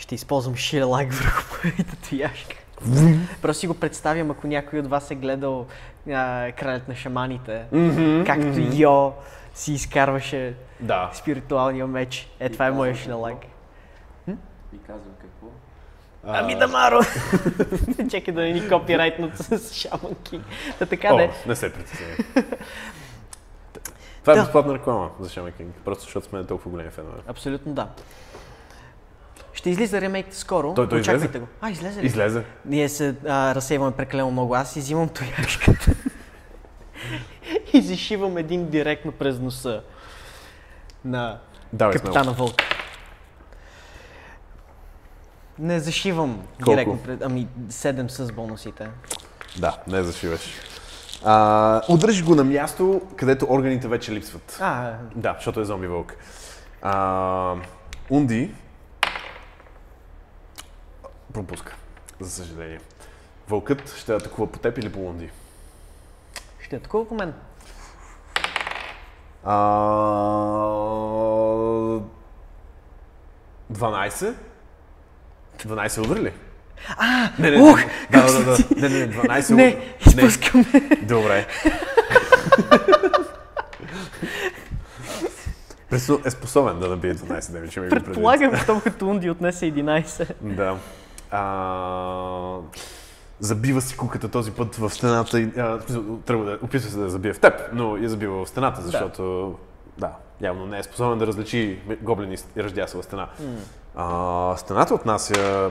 Ще 0.00 0.14
използвам 0.14 0.56
ширелак 0.56 1.12
върху 1.12 1.42
моята 1.64 1.96
тояшка. 2.08 2.56
Просто 3.42 3.60
си 3.60 3.66
го 3.66 3.74
представям, 3.74 4.30
ако 4.30 4.46
някой 4.46 4.78
от 4.78 4.86
вас 4.86 5.10
е 5.10 5.14
гледал 5.14 5.66
а, 6.12 6.52
Кралят 6.52 6.88
на 6.88 6.94
шаманите, 6.96 7.64
както 8.26 8.60
Йо 8.72 9.12
си 9.54 9.72
изкарваше 9.72 10.54
Да. 10.80 11.10
спиритуалния 11.14 11.86
меч. 11.86 12.28
Е, 12.40 12.48
това 12.48 12.66
е 12.66 12.70
моя 12.70 12.94
ширелак. 12.94 13.36
И 14.74 14.78
казвам 14.86 15.14
какво? 15.20 15.46
Ами 16.24 16.54
Дамаро! 16.58 17.00
Чакай 18.10 18.34
да 18.34 18.40
не 18.40 18.52
ни 18.52 18.68
копирайтнат 18.68 19.38
с 19.38 19.74
Шаман 19.74 20.14
Кинг. 20.24 20.44
Та 20.78 20.86
така 20.86 21.08
О, 21.14 21.16
да 21.16 21.28
не 21.46 21.56
се 21.56 21.72
притеснявай. 21.72 22.16
Това 24.20 24.32
е 24.32 24.36
безплатна 24.36 24.74
реклама 24.74 25.10
за 25.20 25.28
Shaman 25.28 25.52
King, 25.52 25.70
просто 25.84 26.04
защото 26.04 26.26
сме 26.26 26.46
толкова 26.46 26.70
големи 26.70 26.90
фенове. 26.90 27.18
Абсолютно 27.26 27.72
да. 27.72 27.88
Ще 29.60 29.70
излиза 29.70 30.00
ремейк 30.00 30.26
скоро. 30.30 30.74
Той- 30.74 30.88
той 30.88 31.00
Очаквайте 31.00 31.26
излезе? 31.26 31.38
го. 31.40 31.46
А, 31.60 31.70
излезе 31.70 32.02
ли? 32.02 32.06
Излезе. 32.06 32.44
Ние 32.64 32.88
се 32.88 33.14
а, 33.26 33.54
разсейваме 33.54 33.92
прекалено 33.92 34.30
много. 34.30 34.54
Аз 34.54 34.72
си 34.72 34.78
взимам 34.80 35.08
тояшката 35.08 35.94
и 37.72 37.82
зашивам 37.82 38.36
един 38.36 38.66
директно 38.66 39.12
през 39.12 39.38
носа 39.38 39.82
на 41.04 41.38
Давай 41.72 41.92
смело. 41.94 42.04
капитана 42.04 42.32
Вълк. 42.32 42.54
Не 45.58 45.80
зашивам 45.80 46.42
Колко? 46.54 46.70
директно 46.70 46.98
пред... 46.98 47.22
Ами, 47.22 47.48
7 47.60 48.08
с 48.08 48.32
бонусите. 48.32 48.88
Да, 49.58 49.78
не 49.86 50.02
зашиваш. 50.02 50.40
А, 51.24 51.82
удръж 51.88 52.24
го 52.24 52.34
на 52.34 52.44
място, 52.44 53.00
където 53.16 53.46
органите 53.48 53.88
вече 53.88 54.12
липсват. 54.12 54.58
А, 54.60 54.92
Да, 55.16 55.34
защото 55.34 55.60
е 55.60 55.64
зомби 55.64 55.86
вълк. 55.86 56.14
А, 56.82 57.54
Унди 58.10 58.54
пропуска, 61.32 61.76
за 62.20 62.30
съжаление. 62.30 62.80
Вълкът 63.48 63.94
ще 63.96 64.14
атакува 64.14 64.52
по 64.52 64.58
теб 64.58 64.78
или 64.78 64.92
по 64.92 65.00
Унди? 65.00 65.30
ще 66.60 66.76
атакува 66.76 67.08
по 67.08 67.14
мен. 67.14 67.34
А, 69.44 69.54
12? 73.72 74.34
12 75.58 75.98
удри 76.00 76.20
ли? 76.20 76.32
А, 76.98 77.30
Не, 77.38 77.50
не, 77.50 77.62
ух, 77.62 77.80
не, 78.10 78.20
да, 78.22 78.44
да, 78.44 78.56
ти? 78.56 78.74
да, 78.74 78.88
не, 78.90 78.98
не, 78.98 79.12
12 79.12 79.50
Не, 79.50 79.64
не. 79.64 79.92
изпускаме. 80.06 80.64
Добре. 81.02 81.46
Пресо 85.90 86.20
е 86.24 86.30
способен 86.30 86.78
да 86.80 86.88
набие 86.88 87.14
12 87.14 87.52
деми, 87.52 87.68
че 87.68 87.80
ми 87.80 87.86
го 87.86 87.90
предвид. 87.90 88.06
Предполагам, 88.06 88.56
щом 88.56 88.80
като 88.80 89.08
Унди 89.08 89.30
отнесе 89.30 89.66
11. 89.66 90.34
Да. 90.40 90.76
А, 91.30 92.58
забива 93.40 93.80
си 93.80 93.96
куката 93.96 94.28
този 94.28 94.52
път 94.52 94.76
в 94.76 94.90
стената 94.90 95.40
и 95.40 95.52
а, 95.58 95.78
в 95.88 96.18
тръгва 96.26 96.44
да 96.44 96.58
описва 96.62 96.90
се 96.90 96.96
да 96.96 97.02
я 97.04 97.10
забие 97.10 97.32
в 97.32 97.40
теб, 97.40 97.54
но 97.72 97.96
я 97.96 98.08
забива 98.08 98.44
в 98.44 98.48
стената, 98.48 98.82
защото 98.82 99.54
да, 99.98 100.12
явно 100.40 100.66
не 100.66 100.78
е 100.78 100.82
способен 100.82 101.18
да 101.18 101.26
различи 101.26 101.80
гоблини 102.02 102.36
и 102.56 102.62
ръждясова 102.62 103.02
стена. 103.02 103.28
А, 103.96 104.56
стената 104.56 104.94
отнася 104.94 105.70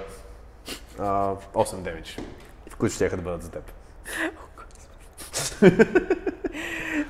а, 0.99 1.35
8 1.53 1.75
демидж, 1.75 2.17
които 2.77 2.95
ще 2.95 3.09
да 3.09 3.21
бъдат 3.21 3.43
за 3.43 3.51
теб. 3.51 3.71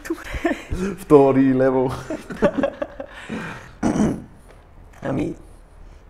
Добре. 0.07 0.55
Втори 0.97 1.55
левел. 1.55 1.91
Ами, 5.03 5.35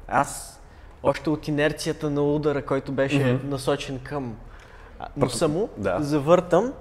аз 0.08 0.59
още 1.04 1.30
от 1.30 1.48
инерцията 1.48 2.10
на 2.10 2.22
удара, 2.24 2.66
който 2.66 2.92
беше 2.92 3.40
насочен 3.44 4.00
към 4.00 4.36
носа 5.18 5.48
му, 5.48 5.70
Да. 5.78 5.98
завъртам 6.02 6.74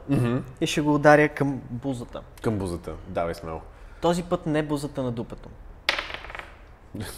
и 0.61 0.67
ще 0.67 0.81
го 0.81 0.95
ударя 0.95 1.29
към 1.29 1.61
бузата. 1.71 2.21
Към 2.43 2.59
бузата. 2.59 2.93
Давай 3.09 3.35
смело. 3.35 3.61
Този 4.01 4.23
път 4.23 4.47
не 4.47 4.63
бузата 4.63 5.03
на 5.03 5.13
дупето. 5.13 5.49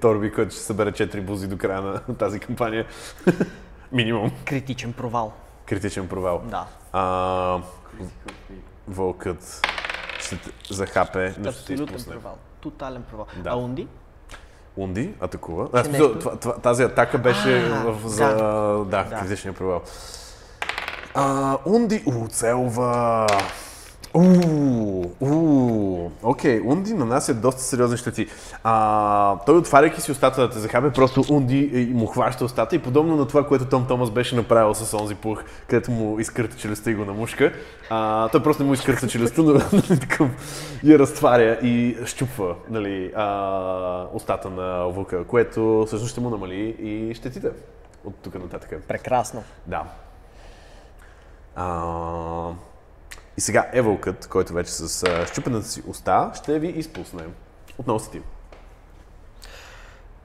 Торби, 0.00 0.32
който 0.32 0.50
ще 0.54 0.60
събере 0.62 0.92
4 0.92 1.20
бузи 1.20 1.48
до 1.48 1.58
края 1.58 1.82
на 1.82 2.00
тази 2.18 2.40
кампания. 2.40 2.86
Минимум. 3.92 4.30
Критичен 4.44 4.92
провал. 4.92 5.32
Критичен 5.66 6.08
провал. 6.08 6.42
Да. 6.44 6.66
А, 6.92 7.62
вълкът 8.88 9.60
ще 10.18 10.38
захапе, 10.70 11.34
Абсолютен 11.46 12.04
провал. 12.08 12.38
Тотален 12.60 13.02
провал. 13.02 13.26
Да. 13.36 13.50
А 13.50 13.56
Унди? 13.56 13.88
Унди 14.76 15.14
атакува. 15.20 15.68
А, 15.72 15.84
смисъл, 15.84 16.06
нещо- 16.08 16.18
това, 16.18 16.36
това, 16.36 16.52
тази 16.52 16.82
атака 16.82 17.18
беше 17.18 17.58
А, 17.72 17.92
в, 17.92 18.08
за 18.08 18.36
да, 18.84 19.04
да. 19.04 19.18
критичния 19.20 19.52
провал. 19.54 19.80
А, 21.14 21.56
Унди 21.66 22.02
оцелва. 22.06 23.26
Уу, 24.14 25.10
уу, 25.20 26.10
окей, 26.22 26.60
Унди 26.64 26.94
нанася 26.94 27.34
доста 27.34 27.62
сериозни 27.62 27.96
щети. 27.96 28.26
А, 28.64 29.38
той 29.38 29.56
отваряйки 29.56 30.00
си 30.00 30.12
устата 30.12 30.40
да 30.40 30.50
те 30.50 30.58
захапе, 30.58 30.90
просто 30.90 31.24
Унди 31.30 31.70
е, 31.74 31.94
му 31.94 32.06
хваща 32.06 32.44
устата 32.44 32.76
и 32.76 32.78
подобно 32.78 33.16
на 33.16 33.26
това, 33.26 33.46
което 33.46 33.64
Том 33.64 33.86
Томас 33.86 34.10
беше 34.10 34.36
направил 34.36 34.74
с 34.74 34.94
онзи 34.98 35.14
пух, 35.14 35.42
където 35.68 35.90
му 35.90 36.18
изкърта 36.18 36.56
челюстта 36.56 36.90
и 36.90 36.94
го 36.94 37.04
намушка. 37.04 37.52
А, 37.90 38.28
той 38.28 38.42
просто 38.42 38.62
не 38.62 38.66
му 38.66 38.74
изкърта 38.74 39.08
челюстта, 39.08 39.42
но 39.42 39.52
нали, 39.72 40.00
такъв 40.00 40.28
я 40.84 40.98
разтваря 40.98 41.58
и 41.62 41.96
щупва 42.04 42.54
нали, 42.70 43.12
а, 43.16 44.06
устата 44.12 44.50
на 44.50 44.88
вълка, 44.88 45.24
което 45.24 45.84
всъщност 45.86 46.12
ще 46.12 46.20
му 46.20 46.30
намали 46.30 46.76
и 46.78 47.14
щетите 47.14 47.50
от 48.04 48.14
тук 48.22 48.34
нататък. 48.34 48.82
Прекрасно. 48.88 49.42
Да. 49.66 49.82
А, 51.56 52.50
и 53.36 53.40
сега 53.40 53.70
Евълкът, 53.72 54.26
който 54.28 54.52
вече 54.52 54.72
с 54.72 55.02
а, 55.02 55.26
щупената 55.26 55.66
си 55.66 55.82
уста, 55.86 56.30
ще 56.34 56.58
ви 56.58 56.68
изпусне. 56.68 57.22
Отново 57.78 58.00
си 58.00 58.10
ти. 58.10 58.20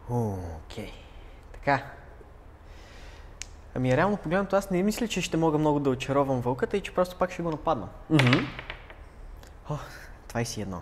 Окей. 0.10 0.92
Така. 1.54 1.84
Ами 3.76 3.98
реално 3.98 4.18
погледнато 4.18 4.56
аз 4.56 4.70
не 4.72 4.84
мисля, 4.84 5.08
че 5.08 5.22
ще 5.22 5.38
мога 5.38 5.58
много 5.58 5.80
да 5.80 5.90
очаровам 5.90 6.42
вълката 6.42 6.78
и 6.78 6.82
че 6.82 6.94
просто 6.94 7.16
пак 7.16 7.32
ще 7.32 7.42
го 7.42 7.52
нападна. 7.52 7.88
О, 9.70 9.78
21. 10.34 10.76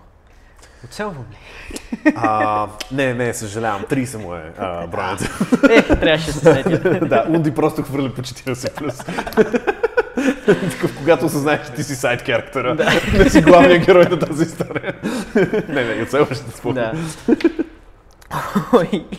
Оцелвам 0.86 1.26
ли? 1.32 1.38
А, 2.16 2.68
не, 2.92 3.14
не, 3.14 3.34
съжалявам. 3.34 3.84
30 3.84 4.18
му 4.18 4.36
е 4.36 4.54
а, 4.58 4.88
бронята. 4.88 5.26
Ех, 5.70 5.88
трябваше 5.88 6.26
да 6.26 6.34
се 6.34 6.40
сетя. 6.40 6.80
да, 7.06 7.26
Унди 7.30 7.56
просто 7.56 7.84
хвърли 7.84 8.14
по 8.14 8.22
40 8.22 8.74
плюс. 8.74 9.00
Когато 10.98 11.26
осъзнаеш, 11.26 11.66
че 11.66 11.74
ти 11.74 11.84
си 11.84 11.96
сайд 11.96 12.22
характера, 12.22 12.76
не 13.18 13.30
си 13.30 13.42
главният 13.42 13.86
герой 13.86 14.06
на 14.06 14.20
тази 14.20 14.44
история. 14.44 14.94
не, 15.68 15.96
не, 15.96 16.04
оцелваш 16.04 16.38
да 16.38 16.52
спомня. 16.52 16.92
да. 17.28 17.38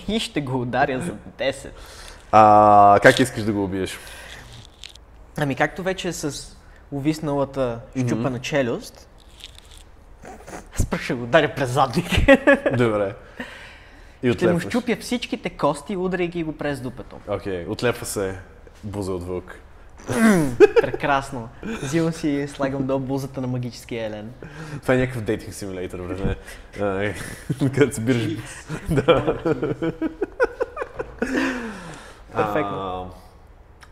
И 0.08 0.20
ще 0.20 0.40
го 0.40 0.60
ударя 0.60 1.00
за 1.00 1.12
10. 1.44 1.68
А, 2.32 2.98
как 3.02 3.18
искаш 3.18 3.42
да 3.42 3.52
го 3.52 3.64
убиеш? 3.64 3.98
Ами 5.36 5.54
както 5.54 5.82
вече 5.82 6.08
е 6.08 6.12
с 6.12 6.56
увисналата 6.92 7.80
щупана 8.06 8.38
челюст, 8.38 9.08
аз 10.80 10.86
пък 10.86 11.00
ще 11.00 11.14
го 11.14 11.22
ударя 11.24 11.54
през 11.54 11.70
задник. 11.70 12.06
Добре. 12.76 13.14
И 14.22 14.32
ще 14.32 14.52
му 14.52 14.60
щупя 14.60 14.96
всичките 15.00 15.50
кости, 15.50 15.96
удряйки 15.96 16.42
го 16.42 16.56
през 16.56 16.80
дупето. 16.80 17.16
Окей, 17.28 17.66
отлепва 17.68 18.06
се 18.06 18.38
буза 18.84 19.12
от 19.12 19.24
вълк. 19.26 19.54
Прекрасно. 20.80 21.48
Взимам 21.82 22.12
си 22.12 22.28
и 22.28 22.48
слагам 22.48 22.86
до 22.86 22.98
бузата 22.98 23.40
на 23.40 23.46
магическия 23.46 24.06
елен. 24.06 24.32
Това 24.82 24.94
е 24.94 24.98
някакъв 24.98 25.22
дейтинг 25.22 25.54
симулятор, 25.54 25.98
бре. 25.98 26.36
Ай, 26.80 27.14
Където 27.58 27.94
се 27.94 28.00
бираш. 28.00 28.36
да. 28.90 29.38
Перфектно. 32.36 33.10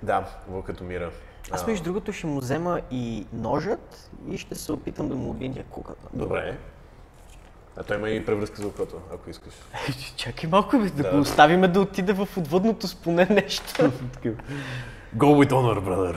Да, 0.03 0.25
вълкът 0.49 0.81
умира. 0.81 1.11
Аз 1.51 1.67
между 1.67 1.85
другото 1.85 2.13
ще 2.13 2.27
му 2.27 2.41
взема 2.41 2.81
и 2.91 3.27
ножът 3.33 4.11
и 4.31 4.39
ще 4.39 4.55
се 4.55 4.73
опитам 4.73 5.09
да 5.09 5.15
му 5.15 5.31
обвиня 5.31 5.63
куката. 5.71 6.07
Добре. 6.13 6.57
А 7.77 7.83
той 7.83 7.97
има 7.97 8.11
и 8.11 8.27
превръзка 8.27 8.63
за 8.63 8.69
окото, 8.69 8.97
ако 9.15 9.31
искаш. 9.31 9.55
Чакай 10.17 10.51
малко, 10.51 10.79
бе, 10.79 10.85
да, 10.91 11.03
Да. 11.03 11.11
го 11.11 11.19
оставиме 11.19 11.69
да 11.69 11.81
отиде 11.81 12.13
в 12.13 12.29
отвъдното 12.37 12.89
с 12.89 12.95
поне 12.95 13.27
нещо. 13.31 13.93
Go 15.15 15.25
with 15.37 15.51
honor, 15.51 15.81
brother. 15.81 16.17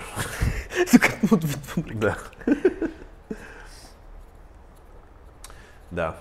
Докато 0.93 1.15
му 1.23 1.29
отвъдвам. 1.33 1.99
Да. 1.99 2.15
да. 5.91 6.13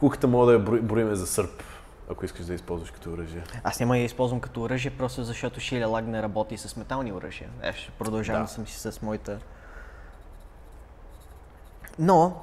Куката 0.00 0.26
мога 0.26 0.46
да 0.46 0.52
я 0.52 0.58
брои- 0.60 0.80
броиме 0.80 1.14
за 1.14 1.26
сърп, 1.26 1.62
ако 2.10 2.24
искаш 2.24 2.46
да 2.46 2.54
използваш 2.54 2.90
като 2.90 3.12
оръжие. 3.12 3.42
Аз 3.64 3.80
няма 3.80 3.94
да 3.94 3.98
я 3.98 4.04
използвам 4.04 4.40
като 4.40 4.62
оръжие, 4.62 4.90
просто 4.90 5.24
защото 5.24 5.60
Шиля 5.60 5.86
Лаг 5.86 6.06
не 6.06 6.22
работи 6.22 6.58
с 6.58 6.76
метални 6.76 7.12
оръжия. 7.12 7.50
Е, 7.62 7.72
ще 7.72 7.90
продължавам 7.90 8.42
Да. 8.42 8.48
съм 8.48 8.66
си 8.66 8.78
с 8.80 9.02
моята... 9.02 9.38
Но, 11.98 12.42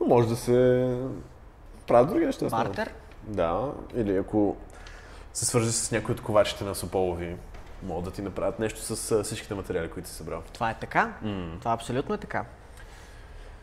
Но 0.00 0.06
може 0.06 0.28
да 0.28 0.36
се 0.36 0.88
правят 1.86 2.08
други 2.08 2.26
неща. 2.26 2.46
бартер, 2.46 2.92
Да, 3.22 3.72
или 3.94 4.16
ако 4.16 4.56
се 5.36 5.44
свържеш 5.44 5.74
с 5.74 5.90
някой 5.90 6.14
от 6.14 6.20
ковачите 6.20 6.64
на 6.64 6.74
Сополови, 6.74 7.36
могат 7.82 8.04
да 8.04 8.10
ти 8.10 8.22
направят 8.22 8.58
нещо 8.58 8.96
с 8.96 9.24
всичките 9.24 9.54
материали, 9.54 9.90
които 9.90 10.08
си 10.08 10.14
събрал. 10.14 10.42
това 10.52 10.70
е 10.70 10.78
така. 10.78 11.12
Това 11.58 11.72
абсолютно 11.72 12.14
е 12.14 12.18
така. 12.18 12.44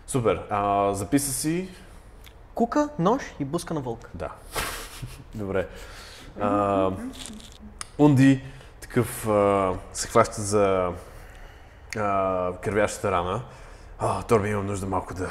Супер. 0.08 0.44
А, 0.50 0.94
записа 0.94 1.34
си. 1.34 1.70
Кука, 2.54 2.90
нож 3.00 3.24
и 3.40 3.45
буска 3.45 3.74
на 3.74 3.82
вълк. 3.82 4.10
Да. 4.14 4.30
Добре. 5.36 5.68
А, 6.40 6.91
Унди 7.98 8.44
такъв 8.82 9.28
а, 9.28 9.74
се 9.94 10.08
хваща 10.08 10.41
за 10.41 10.91
а, 11.98 12.52
кървящата 12.62 13.12
рана. 13.12 13.41
А, 14.00 14.24
Торби, 14.24 14.50
имам 14.50 14.66
нужда 14.66 14.86
малко 14.86 15.14
да, 15.14 15.30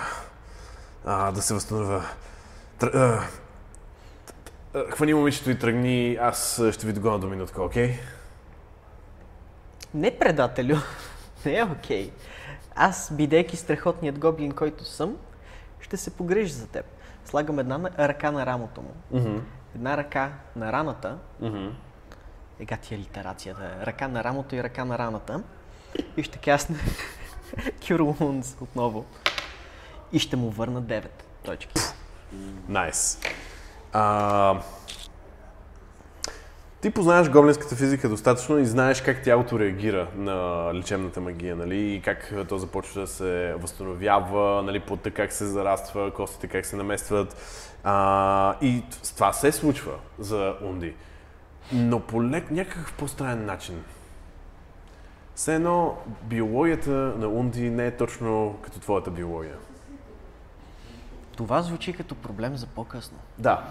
а, 1.04 1.32
да 1.32 1.42
се 1.42 1.54
възстановя. 1.54 2.04
Тр, 2.78 2.86
а, 2.86 2.98
а, 2.98 3.22
хвани 4.90 5.14
момичето 5.14 5.50
и 5.50 5.58
тръгни, 5.58 6.18
аз 6.20 6.62
ще 6.72 6.86
ви 6.86 6.92
догоня 6.92 7.18
до 7.18 7.28
минутка, 7.28 7.62
окей? 7.62 7.98
Не, 9.94 10.18
предателю. 10.18 10.76
Не 11.44 11.56
е 11.56 11.64
окей. 11.64 12.12
Аз, 12.74 13.12
бидейки 13.12 13.56
страхотният 13.56 14.18
гоблин, 14.18 14.52
който 14.52 14.84
съм, 14.84 15.16
ще 15.80 15.96
се 15.96 16.10
погрижа 16.10 16.54
за 16.54 16.66
теб. 16.66 16.86
Слагам 17.24 17.58
една 17.58 17.78
на- 17.78 17.90
ръка 17.98 18.30
на 18.30 18.46
рамото 18.46 18.82
му. 18.82 18.94
Една 19.74 19.96
ръка 19.96 20.32
на 20.56 20.72
раната. 20.72 21.18
Ега 22.60 22.76
ти 22.76 22.94
е 22.94 22.98
литерацията. 22.98 23.70
Ръка 23.82 24.08
на 24.08 24.24
рамото 24.24 24.54
и 24.56 24.62
ръка 24.62 24.84
на 24.84 24.98
раната. 24.98 25.42
И 26.16 26.22
ще 26.22 26.38
касне 26.38 26.76
Cure 27.56 28.00
Wounds 28.00 28.62
отново. 28.62 29.04
И 30.12 30.18
ще 30.18 30.36
му 30.36 30.50
върна 30.50 30.82
9 30.82 31.06
точки. 31.42 31.74
Найс. 32.68 33.18
А, 33.92 34.60
ти 36.80 36.90
познаваш 36.90 37.30
гоблинската 37.30 37.76
физика 37.76 38.08
достатъчно 38.08 38.58
и 38.58 38.66
знаеш 38.66 39.00
как 39.00 39.22
тялото 39.22 39.58
реагира 39.58 40.08
на 40.16 40.70
лечебната 40.74 41.20
магия, 41.20 41.56
нали? 41.56 41.94
И 41.94 42.00
как 42.00 42.34
то 42.48 42.58
започва 42.58 43.00
да 43.00 43.06
се 43.06 43.54
възстановява, 43.58 44.62
нали? 44.62 44.80
Плътта 44.80 45.10
как 45.10 45.32
се 45.32 45.46
зараства, 45.46 46.10
костите 46.10 46.46
как 46.46 46.66
се 46.66 46.76
наместват. 46.76 47.36
А, 47.84 48.56
и 48.60 48.82
това 49.14 49.32
се 49.32 49.52
случва 49.52 49.92
за 50.18 50.54
Унди. 50.62 50.94
но 51.72 52.00
по 52.00 52.22
някакъв 52.22 52.94
по-странен 52.98 53.46
начин. 53.46 53.84
Все 55.34 55.54
едно 55.54 55.96
биологията 56.22 56.90
на 56.90 57.28
Унди 57.28 57.70
не 57.70 57.86
е 57.86 57.96
точно 57.96 58.58
като 58.62 58.80
твоята 58.80 59.10
биология. 59.10 59.56
Това 61.36 61.62
звучи 61.62 61.92
като 61.92 62.14
проблем 62.14 62.56
за 62.56 62.66
по-късно. 62.66 63.18
Да. 63.38 63.62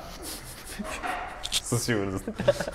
Със 1.51 1.83
сигурност. 1.83 2.29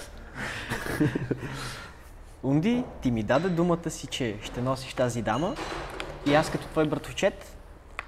Унди, 2.42 2.84
ти 3.02 3.10
ми 3.10 3.22
даде 3.22 3.48
думата 3.48 3.90
си, 3.90 4.06
че 4.06 4.36
ще 4.42 4.62
носиш 4.62 4.94
тази 4.94 5.22
дама 5.22 5.54
и 6.26 6.34
аз 6.34 6.50
като 6.50 6.66
твой 6.66 6.86
братовчет 6.86 7.56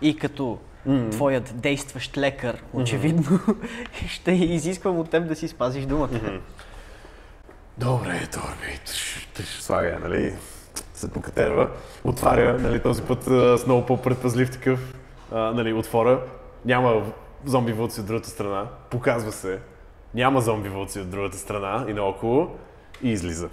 и 0.02 0.16
като 0.16 0.58
Мгм. 0.86 1.10
твоят 1.10 1.60
действащ 1.60 2.18
лекар, 2.18 2.62
очевидно, 2.72 3.40
ще 4.08 4.32
изисквам 4.32 4.98
от 4.98 5.10
теб 5.10 5.28
да 5.28 5.36
си 5.36 5.48
спазиш 5.48 5.84
думата. 5.84 6.40
Добре, 7.78 8.26
Торби, 8.32 8.80
тъж, 9.34 9.46
слага, 9.60 9.98
нали, 10.02 10.34
се 10.94 11.10
покатерва, 11.10 11.70
отваря, 12.04 12.58
нали, 12.58 12.82
този 12.82 13.02
път 13.02 13.26
а, 13.26 13.58
с 13.58 13.66
много 13.66 13.86
по-предпазлив 13.86 14.50
такъв, 14.50 14.94
а, 15.32 15.38
нали, 15.38 15.72
отвора, 15.72 16.20
няма 16.64 17.02
зомби 17.44 17.72
вълци 17.72 18.00
от 18.00 18.06
другата 18.06 18.28
страна, 18.28 18.66
показва 18.90 19.32
се, 19.32 19.60
няма 20.14 20.40
зомби 20.40 20.68
вълци 20.68 21.00
от 21.00 21.10
другата 21.10 21.36
страна 21.36 21.84
и 21.88 21.92
наоколо 21.92 22.56
и 23.02 23.10
излиза. 23.10 23.48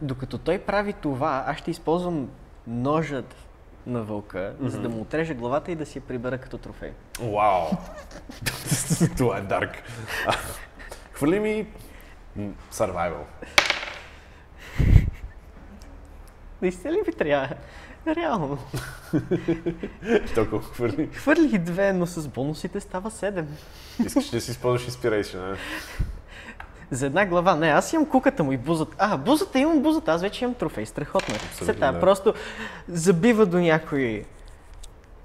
Докато 0.00 0.38
той 0.38 0.58
прави 0.58 0.92
това, 0.92 1.44
аз 1.46 1.56
ще 1.56 1.70
използвам 1.70 2.28
ножът 2.66 3.34
на 3.86 4.02
вълка, 4.02 4.54
за 4.60 4.80
да 4.80 4.88
му 4.88 5.00
отрежа 5.00 5.34
главата 5.34 5.72
и 5.72 5.74
да 5.74 5.86
си 5.86 5.98
я 5.98 6.02
прибера 6.02 6.38
като 6.38 6.58
трофей. 6.58 6.92
Вау! 7.20 7.66
Това 9.16 9.38
е 9.38 9.40
дарк. 9.40 9.82
Хвърли 11.12 11.40
ми 11.40 11.66
survival. 12.72 13.22
Наистина 16.62 16.92
ли 16.92 17.02
ви 17.06 17.12
трябва? 17.12 17.48
Реално. 18.06 18.58
Толкова 20.34 20.62
хвърли. 20.62 21.08
Хвърлих 21.12 21.58
две, 21.58 21.92
но 21.92 22.06
с 22.06 22.28
бонусите 22.28 22.80
става 22.80 23.10
седем. 23.10 23.48
Искаш 24.06 24.30
да 24.30 24.40
си 24.40 24.50
използваш 24.50 24.88
inspiration, 24.88 25.50
не? 25.50 25.56
За 26.90 27.06
една 27.06 27.26
глава. 27.26 27.54
Не, 27.54 27.68
аз 27.68 27.92
имам 27.92 28.06
куката 28.06 28.44
му 28.44 28.52
и 28.52 28.56
бузата. 28.56 28.96
А, 28.98 29.16
бузата 29.16 29.58
имам 29.58 29.82
бузата, 29.82 30.12
аз 30.12 30.22
вече 30.22 30.44
имам 30.44 30.54
трофей. 30.54 30.86
Страхотно. 30.86 31.34
е. 31.34 31.64
Сета, 31.64 31.92
да. 31.92 32.00
просто 32.00 32.34
забива 32.88 33.46
до 33.46 33.58
някой 33.58 34.24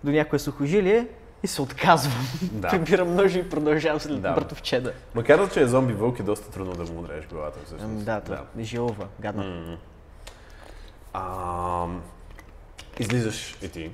до 0.03 0.11
някое 0.11 0.39
сухожилие 0.39 1.07
и 1.43 1.47
се 1.47 1.61
отказвам. 1.61 2.27
Да. 2.41 2.67
Прибирам 2.67 3.15
ножи 3.15 3.39
и 3.39 3.49
продължавам 3.49 3.99
след 3.99 4.21
Да. 4.21 4.33
братовчеда. 4.33 4.93
Макар 5.15 5.37
да, 5.39 5.49
че 5.49 5.61
е 5.61 5.67
зомби 5.67 5.93
вълк, 5.93 6.19
е 6.19 6.23
доста 6.23 6.51
трудно 6.51 6.73
да 6.73 6.91
му 6.93 6.99
удреш 6.99 7.27
главата, 7.27 7.59
всъщност. 7.65 8.05
Да, 8.05 8.19
да. 8.21 8.63
жилова, 8.63 9.07
гадно. 9.19 9.43
М. 9.43 9.77
А, 11.13 11.85
излизаш 12.99 13.57
и 13.61 13.69
ти. 13.69 13.91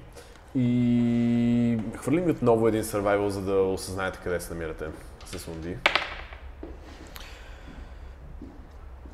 И 0.56 1.78
хвърли 1.98 2.22
ми 2.22 2.32
отново 2.32 2.68
един 2.68 2.84
survival, 2.84 3.28
за 3.28 3.42
да 3.42 3.54
осъзнаете 3.54 4.20
къде 4.24 4.40
се 4.40 4.54
намирате 4.54 4.86
с 5.26 5.48
Унди. 5.48 5.78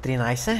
13. 0.03 0.57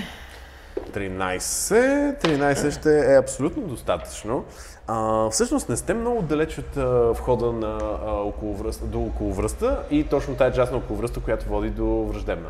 13. 0.94 2.24
13 2.24 2.80
ще 2.80 3.14
е 3.14 3.18
абсолютно 3.18 3.64
достатъчно. 3.64 4.45
А, 4.88 5.30
всъщност 5.30 5.70
не 5.70 5.78
сте 5.78 5.94
много 5.94 6.22
далеч 6.22 6.58
от 6.58 6.78
а, 6.78 7.12
входа 7.12 7.52
на, 7.52 7.78
а, 8.06 8.12
околовръст, 8.12 8.90
до 8.90 9.00
околовръста 9.02 9.84
и 9.91 10.04
точно 10.04 10.36
тази 10.36 10.56
част 10.56 10.72
на 10.72 10.78
околовръста, 10.78 11.20
която 11.20 11.45
води 11.45 11.70
до 11.70 11.86
враждебна. 11.86 12.50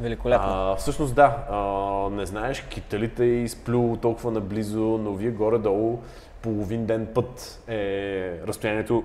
Великолепно. 0.00 0.46
А, 0.48 0.76
всъщност 0.76 1.14
да, 1.14 1.36
а, 1.50 1.60
не 2.10 2.26
знаеш, 2.26 2.60
киталите 2.60 3.24
е 3.24 3.42
изплюл 3.42 3.96
толкова 3.96 4.30
наблизо, 4.30 4.80
но 4.80 5.12
вие 5.12 5.30
горе-долу 5.30 5.98
половин 6.42 6.86
ден 6.86 7.08
път 7.14 7.60
е 7.68 8.40
разстоянието, 8.46 9.04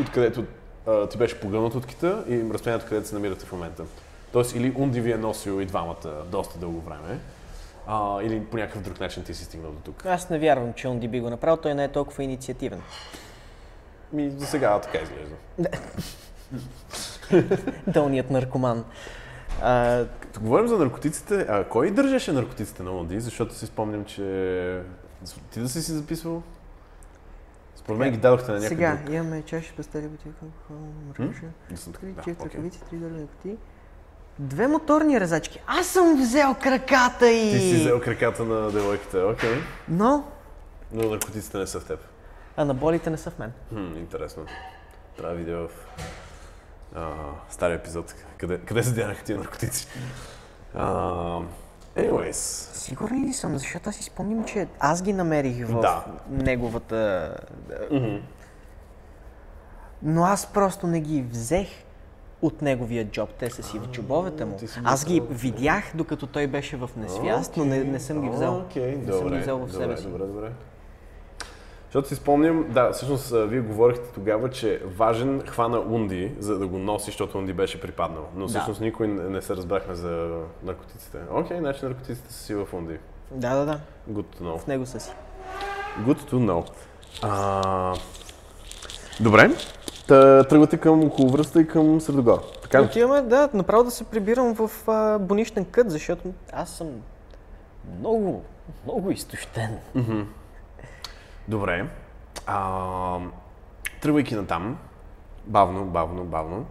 откъдето 0.00 0.44
а, 0.86 1.06
ти 1.06 1.18
беше 1.18 1.40
погълнат 1.40 1.74
от 1.74 1.86
кита 1.86 2.24
и 2.28 2.42
разстоянието, 2.52 2.86
където 2.88 3.08
се 3.08 3.14
намирате 3.14 3.46
в 3.46 3.52
момента. 3.52 3.84
Тоест 4.32 4.56
или 4.56 4.74
Унди 4.76 5.00
ви 5.00 5.12
е 5.12 5.16
носил 5.16 5.60
и 5.60 5.66
двамата 5.66 6.24
доста 6.26 6.58
дълго 6.58 6.80
време, 6.80 7.18
а, 7.86 8.22
или 8.22 8.44
по 8.44 8.56
някакъв 8.56 8.82
друг 8.82 9.00
начин 9.00 9.24
ти 9.24 9.34
си 9.34 9.44
стигнал 9.44 9.72
до 9.72 9.80
тук. 9.80 10.06
Аз 10.06 10.30
не 10.30 10.38
вярвам, 10.38 10.72
че 10.72 10.88
Онди 10.88 11.08
би 11.08 11.20
го 11.20 11.30
направил, 11.30 11.56
той 11.56 11.74
не 11.74 11.84
е 11.84 11.88
толкова 11.88 12.24
инициативен. 12.24 12.82
Ми, 14.12 14.30
за 14.30 14.46
сега 14.46 14.80
така 14.80 14.98
изглежда. 14.98 15.36
Дълният 17.86 18.30
наркоман. 18.30 18.84
А, 19.62 20.04
Като 20.20 20.40
говорим 20.40 20.68
за 20.68 20.78
наркотиците, 20.78 21.46
а 21.48 21.64
кой 21.64 21.90
държеше 21.90 22.32
наркотиците 22.32 22.82
на 22.82 22.90
Унди? 22.90 23.20
Защото 23.20 23.54
си 23.54 23.66
спомням, 23.66 24.04
че 24.04 24.82
ти 25.50 25.60
да 25.60 25.68
си 25.68 25.82
си 25.82 25.92
записвал? 25.92 26.42
Според 27.76 27.98
мен 27.98 28.10
ги 28.10 28.16
дадохте 28.16 28.46
на 28.48 28.54
някой 28.54 28.68
сега 28.68 28.96
друг. 28.96 29.14
имаме 29.14 29.42
чаши 29.42 29.72
пастели, 29.72 30.08
бутилка, 30.08 30.38
алкохол, 30.44 31.40
чифт 32.24 32.40
окей. 32.40 32.50
ръкавици, 32.50 32.80
три 32.80 32.96
дървени 32.96 33.26
кутии. 33.26 33.56
Две 34.38 34.66
моторни 34.66 35.20
резачки. 35.20 35.60
Аз 35.66 35.86
съм 35.86 36.16
взел 36.16 36.54
краката 36.62 37.30
и... 37.30 37.50
Ти 37.50 37.58
си 37.60 37.76
взел 37.76 38.00
краката 38.00 38.44
на 38.44 38.70
девойката, 38.70 39.18
окей. 39.26 39.54
Но 39.88 40.24
Но 40.92 41.10
наркотиците 41.10 41.58
не 41.58 41.66
са 41.66 41.80
в 41.80 41.86
теб. 41.86 42.00
анаболите 42.56 43.10
не 43.10 43.16
са 43.16 43.30
в 43.30 43.38
мен. 43.38 43.52
Хм, 43.68 43.96
интересно. 43.96 44.46
Трябва 45.16 45.32
да 45.32 45.38
видя 45.38 45.56
в 45.58 45.68
а, 46.94 47.12
стария 47.50 47.76
епизод 47.76 48.14
къде, 48.48 48.58
къде 48.58 48.82
се 48.82 48.92
дянаха 48.94 49.24
тия 49.24 49.38
наркотици. 49.38 49.86
А, 50.74 50.86
anyways, 51.96 52.32
Сигурен 52.72 53.24
ли 53.24 53.32
съм, 53.32 53.58
защото 53.58 53.88
аз 53.88 53.96
си 53.96 54.02
спомням, 54.02 54.44
че 54.44 54.66
аз 54.80 55.02
ги 55.02 55.12
намерих 55.12 55.66
в 55.66 55.80
Да. 55.80 56.04
неговата... 56.30 57.34
мгм. 57.90 58.16
Но 60.02 60.24
аз 60.24 60.46
просто 60.46 60.86
не 60.86 61.00
ги 61.00 61.22
взех 61.22 61.68
от 62.42 62.62
неговия 62.62 63.04
джоб. 63.10 63.30
Те 63.38 63.50
са 63.50 63.62
си 63.62 63.78
в 63.78 63.86
джобовете 63.86 64.44
му. 64.44 64.56
Аз 64.84 65.04
ги 65.04 65.22
видях, 65.30 65.84
докато 65.94 66.26
той 66.26 66.46
беше 66.46 66.76
в 66.76 66.90
несвяст, 66.96 67.56
но 67.56 67.64
не, 67.64 67.84
не 67.84 68.00
съм 68.00 68.22
ги 68.22 68.28
взел. 68.28 68.56
Окей, 68.56 68.96
не 68.96 69.12
съм 69.12 69.22
добре, 69.22 69.36
ги 69.36 69.42
взел 69.42 69.58
в 69.58 69.60
добре, 69.60 69.72
себе 69.72 69.96
си. 69.96 70.02
добре, 70.08 70.26
добре. 70.26 70.50
Защото 71.94 72.08
си 72.08 72.14
спомням, 72.14 72.66
да, 72.68 72.92
всъщност 72.92 73.34
вие 73.36 73.60
говорихте 73.60 74.08
тогава, 74.14 74.50
че 74.50 74.82
важен 74.96 75.42
хвана 75.46 75.78
Унди, 75.78 76.32
за 76.38 76.58
да 76.58 76.66
го 76.66 76.78
носи, 76.78 77.04
защото 77.04 77.38
Унди 77.38 77.52
беше 77.52 77.80
припаднал. 77.80 78.24
Но 78.36 78.48
всъщност 78.48 78.80
никой 78.80 79.08
не, 79.08 79.22
не 79.22 79.42
се 79.42 79.56
разбрахме 79.56 79.94
за 79.94 80.40
наркотиците. 80.62 81.18
Окей, 81.30 81.58
значи 81.58 81.84
наркотиците 81.84 82.32
са 82.32 82.42
си 82.42 82.54
в 82.54 82.66
Унди. 82.72 82.98
Да, 83.30 83.54
да, 83.56 83.66
да. 83.66 83.80
Good 84.10 84.24
to 84.24 84.42
know. 84.42 84.58
В 84.58 84.66
него 84.66 84.86
са 84.86 85.00
си. 85.00 85.10
Good 86.00 86.30
to 86.30 86.32
know. 86.32 86.70
А, 87.22 87.94
добре. 89.20 89.50
Та, 90.08 90.44
тръгвате 90.44 90.76
към 90.76 91.04
околовръста 91.04 91.60
и 91.60 91.66
към 91.66 92.00
Средогор. 92.00 92.42
Така 92.62 92.80
ли? 92.82 92.84
Отиваме, 92.86 93.22
да, 93.22 93.48
направо 93.54 93.84
да 93.84 93.90
се 93.90 94.04
прибирам 94.04 94.54
в 94.54 94.70
а, 94.88 95.18
бонищен 95.18 95.64
кът, 95.64 95.90
защото 95.90 96.32
аз 96.52 96.70
съм 96.70 96.88
много, 97.98 98.42
много 98.84 99.10
изтощен. 99.10 99.78
Добре. 101.48 101.86
А, 102.46 103.18
тръгвайки 104.00 104.34
натам, 104.34 104.78
бавно, 105.46 105.84
бавно, 105.84 106.24
бавно, 106.24 106.66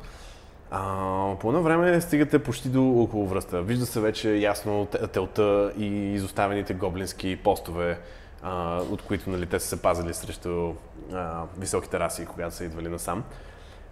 а, 0.72 1.36
по 1.40 1.48
едно 1.48 1.62
време 1.62 2.02
стигате 2.02 2.44
почти 2.44 2.70
до 2.70 2.90
околовръста. 2.90 3.62
Вижда 3.62 3.86
се 3.86 4.00
вече 4.00 4.30
ясно 4.36 4.86
те- 4.86 5.08
телта 5.08 5.74
и 5.78 5.86
изоставените 6.14 6.74
гоблински 6.74 7.40
постове, 7.44 8.00
а, 8.42 8.82
от 8.82 9.02
които 9.02 9.30
нали, 9.30 9.46
те 9.46 9.60
са 9.60 9.68
се 9.68 9.82
пазили 9.82 10.14
срещу 10.14 10.74
а, 11.14 11.44
високите 11.58 12.00
раси, 12.00 12.26
когато 12.26 12.56
са 12.56 12.66
идвали 12.66 12.90
насам. 12.90 13.24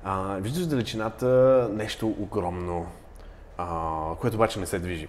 А, 0.04 0.36
виждаш 0.36 0.66
далечината 0.66 1.70
нещо 1.74 2.08
огромно, 2.08 2.88
а, 3.58 3.68
което 4.20 4.36
обаче 4.36 4.60
не 4.60 4.66
се 4.66 4.80
движи. 4.80 5.08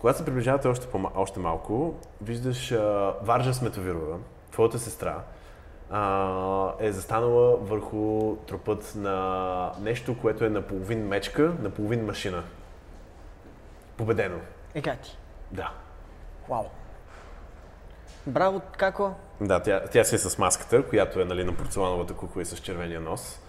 когато 0.00 0.18
се 0.18 0.24
приближавате 0.24 0.68
още, 0.68 0.86
по, 0.86 1.10
още 1.14 1.40
малко, 1.40 1.94
виждаш 2.22 2.72
а, 2.72 3.14
Варжа 3.22 3.54
Сметовирова, 3.54 4.18
твоята 4.52 4.78
сестра, 4.78 5.22
а, 5.90 6.72
е 6.80 6.92
застанала 6.92 7.56
върху 7.56 8.36
трупът 8.36 8.92
на 8.96 9.72
нещо, 9.80 10.18
което 10.20 10.44
е 10.44 10.48
наполовин 10.48 11.06
мечка, 11.08 11.54
наполовин 11.60 12.04
машина. 12.04 12.42
Победено. 13.96 14.38
Ега 14.74 14.96
ти. 14.96 15.18
Да. 15.52 15.70
Вау. 16.48 16.64
Браво, 18.26 18.60
како? 18.76 19.12
Да, 19.40 19.62
тя, 19.62 19.82
тя 19.92 20.04
си 20.04 20.14
е 20.14 20.18
с 20.18 20.38
маската, 20.38 20.88
която 20.88 21.20
е 21.20 21.24
нали, 21.24 21.44
на 21.44 21.56
порцелановата 21.56 22.14
кукла 22.14 22.42
и 22.42 22.44
с 22.44 22.56
червения 22.56 23.00
нос. 23.00 23.40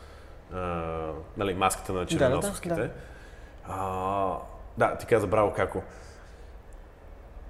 А, 0.53 0.59
нали, 1.37 1.53
маската 1.53 1.93
на 1.93 2.05
червеносовските. 2.05 2.75
да. 2.75 2.89
А, 3.67 4.37
да, 4.77 4.97
ти 4.97 5.05
каза 5.05 5.27
браво, 5.27 5.53
како. 5.53 5.81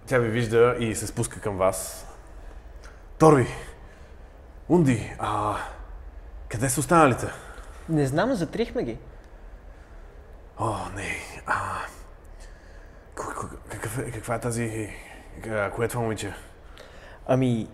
Тя 0.05 0.19
ви 0.19 0.29
вижда 0.29 0.75
и 0.79 0.95
се 0.95 1.07
спуска 1.07 1.41
към 1.41 1.57
вас. 1.57 2.07
Торби, 3.19 3.47
Унди, 4.69 5.15
а, 5.19 5.55
къде 6.49 6.69
са 6.69 6.79
останалите? 6.79 7.27
Не 7.89 8.05
знам, 8.05 8.33
затрихме 8.33 8.83
ги. 8.83 8.97
О, 10.59 10.75
не. 10.95 11.15
А, 11.45 11.79
какъв 13.69 13.97
е, 13.97 14.11
каква 14.11 14.35
е 14.35 14.39
тази... 14.39 14.89
Кое 15.75 15.85
е 15.85 15.87
това 15.87 16.01
момиче? 16.01 16.33
Ами, 17.27 17.67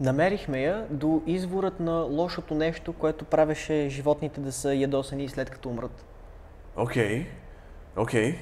намерихме 0.00 0.60
я 0.60 0.86
до 0.90 1.22
изворът 1.26 1.80
на 1.80 1.92
лошото 1.92 2.54
нещо, 2.54 2.92
което 2.92 3.24
правеше 3.24 3.88
животните 3.88 4.40
да 4.40 4.52
са 4.52 4.74
ядосани 4.74 5.28
след 5.28 5.50
като 5.50 5.68
умрат. 5.68 6.04
Окей. 6.76 7.26
Окей. 7.96 8.38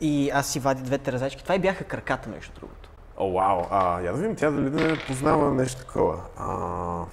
И 0.00 0.30
аз 0.30 0.46
си 0.52 0.60
вади 0.60 0.82
двете 0.82 1.12
резачки. 1.12 1.42
Това 1.42 1.54
и 1.54 1.58
бяха 1.58 1.84
краката, 1.84 2.28
между 2.28 2.52
другото. 2.52 2.88
О, 3.16 3.32
вау. 3.32 3.62
А, 3.70 4.00
я 4.00 4.12
да 4.12 4.18
видим 4.18 4.36
тя 4.36 4.50
дали 4.50 4.70
да 4.70 4.88
не 4.88 4.98
познава 5.06 5.54
нещо 5.54 5.80
такова. 5.80 6.20
А, 6.36 7.04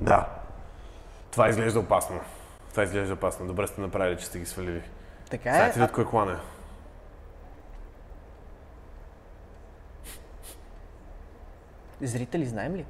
да. 0.00 0.28
Това 1.30 1.48
изглежда 1.48 1.80
опасно. 1.80 2.20
Това 2.70 2.82
изглежда 2.82 3.14
опасно. 3.14 3.46
Добре 3.46 3.66
сте 3.66 3.80
направили, 3.80 4.18
че 4.18 4.26
сте 4.26 4.38
ги 4.38 4.46
свалили. 4.46 4.82
Така 5.30 5.50
е. 5.50 5.72
ти 5.72 5.78
видят 5.78 5.92
кой 5.92 6.06
клан 6.06 6.30
е. 6.30 6.36
Зрители 12.02 12.46
знаем 12.46 12.76
ли? 12.76 12.84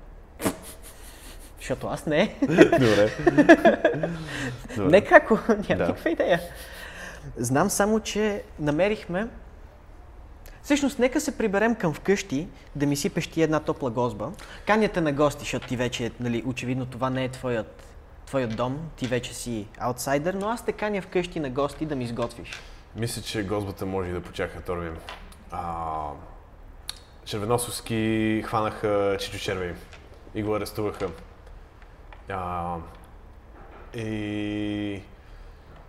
Защото 1.58 1.86
аз 1.86 2.06
не. 2.06 2.34
Добре. 2.40 3.10
Добре. 4.76 4.90
Не 4.90 5.04
како, 5.04 5.34
нямам 5.48 5.64
Да. 5.68 5.86
никаква 5.86 6.10
идея. 6.10 6.40
Знам 7.36 7.70
само, 7.70 8.00
че 8.00 8.42
намерихме... 8.58 9.28
Всъщност, 10.62 10.98
нека 10.98 11.20
се 11.20 11.38
приберем 11.38 11.74
към 11.74 11.94
вкъщи, 11.94 12.48
да 12.76 12.86
ми 12.86 12.96
сипеш 12.96 13.26
ти 13.26 13.42
една 13.42 13.60
топла 13.60 13.90
гозба. 13.90 14.32
Каняте 14.66 15.00
на 15.00 15.12
гости, 15.12 15.40
защото 15.40 15.66
ти 15.66 15.76
вече, 15.76 16.12
нали, 16.20 16.42
очевидно 16.46 16.86
това 16.86 17.10
не 17.10 17.24
е 17.24 17.28
твоят, 17.28 17.82
твоят 18.26 18.56
дом, 18.56 18.78
ти 18.96 19.06
вече 19.06 19.34
си 19.34 19.66
аутсайдер, 19.78 20.34
но 20.34 20.48
аз 20.48 20.64
те 20.64 20.72
каня 20.72 21.02
вкъщи 21.02 21.40
на 21.40 21.50
гости 21.50 21.86
да 21.86 21.96
ми 21.96 22.04
изготвиш. 22.04 22.50
Мисля, 22.96 23.22
че 23.22 23.42
гозбата 23.46 23.86
може 23.86 24.10
и 24.10 24.12
да 24.12 24.20
почака, 24.20 24.60
Торвин. 24.60 24.96
А, 25.50 26.08
червеносовски 27.24 28.42
хванаха 28.46 29.16
Чичо 29.20 29.38
Червей 29.38 29.74
и 30.34 30.42
го 30.42 30.54
арестуваха. 30.54 31.08
А, 32.28 32.76
и 33.94 35.02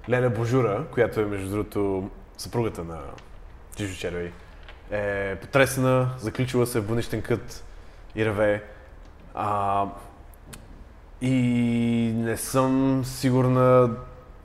Леля 0.09 0.29
Божура, 0.29 0.85
която 0.91 1.19
е 1.19 1.25
между 1.25 1.49
другото 1.49 2.09
съпругата 2.37 2.83
на 2.83 2.99
Чичо 3.75 3.99
Червей, 3.99 4.31
е 4.91 5.35
потресена, 5.35 6.09
заключила 6.17 6.67
се 6.67 6.79
в 6.79 6.87
бънищен 6.87 7.21
кът 7.21 7.63
и 8.15 8.25
реве. 8.25 8.63
А, 9.33 9.85
и 11.21 11.31
не 12.15 12.37
съм 12.37 13.01
сигурна 13.05 13.95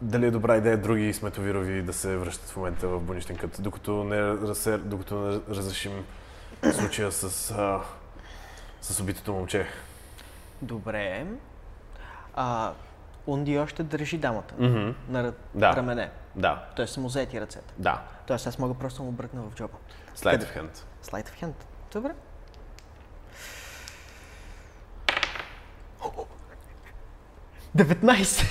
дали 0.02 0.26
е 0.26 0.30
добра 0.30 0.56
идея 0.56 0.78
други 0.78 1.12
сметовирови 1.12 1.82
да 1.82 1.92
се 1.92 2.16
връщат 2.16 2.50
в 2.50 2.56
момента 2.56 2.88
в 2.88 3.00
бунищен 3.00 3.36
кът, 3.36 3.56
докато 3.60 4.04
не, 4.04 4.22
разсе, 4.22 4.78
докато 4.78 5.18
не 5.18 5.40
разрешим 5.48 5.92
случая 6.72 7.12
с, 7.12 7.50
а, 7.50 7.80
с 8.80 9.00
убитото 9.00 9.32
момче. 9.32 9.66
Добре. 10.62 11.26
А, 12.34 12.72
Унди 13.26 13.58
още 13.58 13.82
държи 13.82 14.18
дамата 14.18 14.54
Mm-hmm. 14.54 14.94
на. 15.08 15.32
Да. 15.54 15.76
рамене. 15.76 16.10
Да, 16.36 16.64
Той 16.76 16.88
са 16.88 17.00
му 17.00 17.08
заети 17.08 17.40
ръцете. 17.40 17.74
да. 17.78 18.02
Тоест 18.26 18.46
аз 18.46 18.58
мога 18.58 18.74
просто 18.74 18.98
да 18.98 19.06
му 19.06 19.12
бръкна 19.12 19.42
в 19.42 19.54
джоба. 19.54 19.74
Слайд 20.14 20.42
в 20.42 20.52
хенд. 20.52 20.86
Слайд 21.02 21.28
в 21.28 21.34
хенд. 21.34 21.66
Добре. 21.92 22.12
Деветнайсет. 27.74 28.46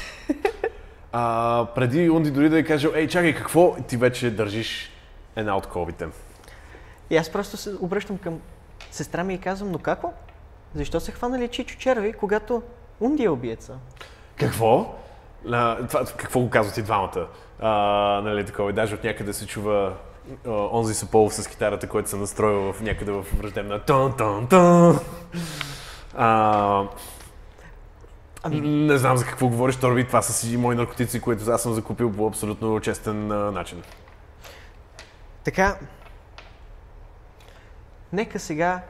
А, 1.12 1.68
преди 1.76 2.10
Унди 2.10 2.32
дори 2.32 2.50
да 2.50 2.60
е 2.60 2.64
кажел, 2.64 2.92
ей, 2.96 3.08
чакай, 3.08 3.36
какво? 3.36 3.76
Ти 3.78 3.98
вече 3.98 4.32
държиш 4.32 4.92
една 5.36 5.58
от 5.58 5.68
колбите. 5.68 6.08
И 7.10 7.18
аз 7.18 7.30
просто 7.30 7.58
се 7.58 7.76
обръщам 7.76 8.18
към 8.18 8.40
сестра 8.92 9.24
ми 9.24 9.34
и 9.34 9.40
казвам, 9.40 9.72
но 9.72 9.80
какво? 9.80 10.14
Защо 10.76 11.00
се 11.00 11.12
хванали 11.12 11.48
Чичо 11.48 11.78
Черви, 11.78 12.14
когато 12.14 12.64
Унди 13.00 13.24
е 13.24 13.30
убиеца? 13.30 13.78
Какво? 14.40 14.96
А, 15.52 15.88
това, 15.88 16.06
какво 16.18 16.40
го 16.40 16.50
казват 16.50 16.78
и 16.78 16.82
двамата? 16.82 17.28
А, 17.60 17.70
нали, 18.24 18.46
такова. 18.46 18.74
Даже 18.74 18.96
от 18.96 19.04
някъде 19.04 19.34
се 19.34 19.48
чува 19.48 19.94
а, 20.48 20.52
онзи 20.52 20.94
Сополов 20.94 21.34
с 21.34 21.48
китарата, 21.48 21.88
който 21.88 22.10
се 22.10 22.16
настроил 22.16 22.74
в 22.74 22.82
някъде 22.82 23.12
в 23.12 23.26
враждебна 23.34 23.80
тон 23.80 24.18
тон 24.18 24.48
тон 24.48 25.00
а, 26.18 26.84
Ами- 28.44 28.62
Не 28.62 28.98
знам 28.98 29.18
за 29.18 29.26
какво 29.26 29.48
говориш, 29.48 29.76
Торби. 29.76 30.08
Това 30.08 30.22
са 30.22 30.34
си 30.34 30.58
мои 30.58 30.76
наркотици, 30.76 31.22
които 31.22 31.52
аз 31.52 31.62
съм 31.64 31.74
закупил 31.74 32.12
по 32.12 32.28
абсолютно 32.28 32.80
честен 32.80 33.32
а, 33.32 33.36
начин. 33.52 33.84
Така, 35.44 35.78
нека 38.14 38.40
сега, 38.40 38.82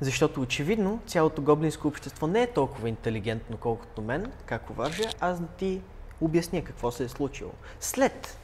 защото 0.00 0.42
очевидно 0.42 1.00
цялото 1.06 1.42
гоблинско 1.42 1.88
общество 1.88 2.26
не 2.26 2.42
е 2.42 2.52
толкова 2.52 2.88
интелигентно, 2.88 3.56
колкото 3.56 4.02
мен, 4.02 4.32
както 4.46 4.72
вържа, 4.72 5.08
аз 5.20 5.40
да 5.40 5.46
ти 5.46 5.80
обясня 6.20 6.64
какво 6.64 6.90
се 6.90 7.04
е 7.04 7.08
случило. 7.08 7.52
След 7.80 8.38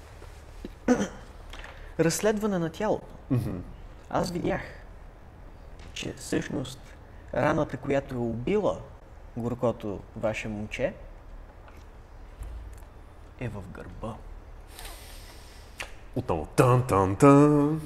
разследване 2.01 2.59
на 2.59 2.71
тялото, 2.71 3.07
аз 4.11 4.31
видях, 4.31 4.63
че 5.93 6.13
всъщност 6.13 6.81
раната, 7.35 7.77
която 7.77 8.15
е 8.15 8.19
убила 8.19 8.79
горкото 9.37 10.01
ваше 10.17 10.49
момче, 10.49 10.95
е 13.41 13.49
в 13.49 13.63
гърба. 13.73 14.15
Отново. 16.17 16.47
Тън. 16.47 17.81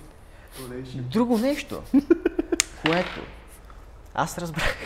Друго 0.94 1.38
нещо, 1.38 1.82
което 2.86 3.20
аз 4.14 4.38
разбрах, 4.38 4.76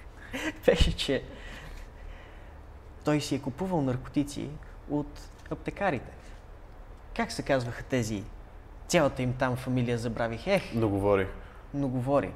беше, 0.66 0.96
че 0.96 1.24
той 3.04 3.20
си 3.20 3.34
е 3.34 3.40
купувал 3.40 3.82
наркотици 3.82 4.48
от 4.90 5.20
аптекарите. 5.50 6.12
Как 7.16 7.32
се 7.32 7.42
казваха 7.42 7.82
тези? 7.84 8.24
Цялата 8.88 9.22
им 9.22 9.32
там 9.32 9.56
фамилия 9.56 9.98
забравих. 9.98 10.46
Ех, 10.46 10.62
Но 10.74 10.88
говори. 10.88 11.26
но 11.74 11.88
говори. 11.88 12.32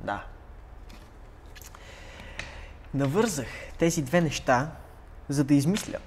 Да. 0.00 0.24
Навързах 2.94 3.46
тези 3.78 4.02
две 4.02 4.20
неща, 4.20 4.70
за 5.28 5.44
да 5.44 5.54
измисля, 5.54 5.98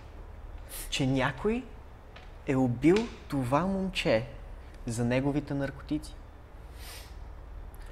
че 0.89 1.07
някой 1.07 1.63
е 2.47 2.55
убил 2.55 2.95
това 3.27 3.59
момче 3.61 4.25
за 4.87 5.05
неговите 5.05 5.53
наркотици. 5.53 6.15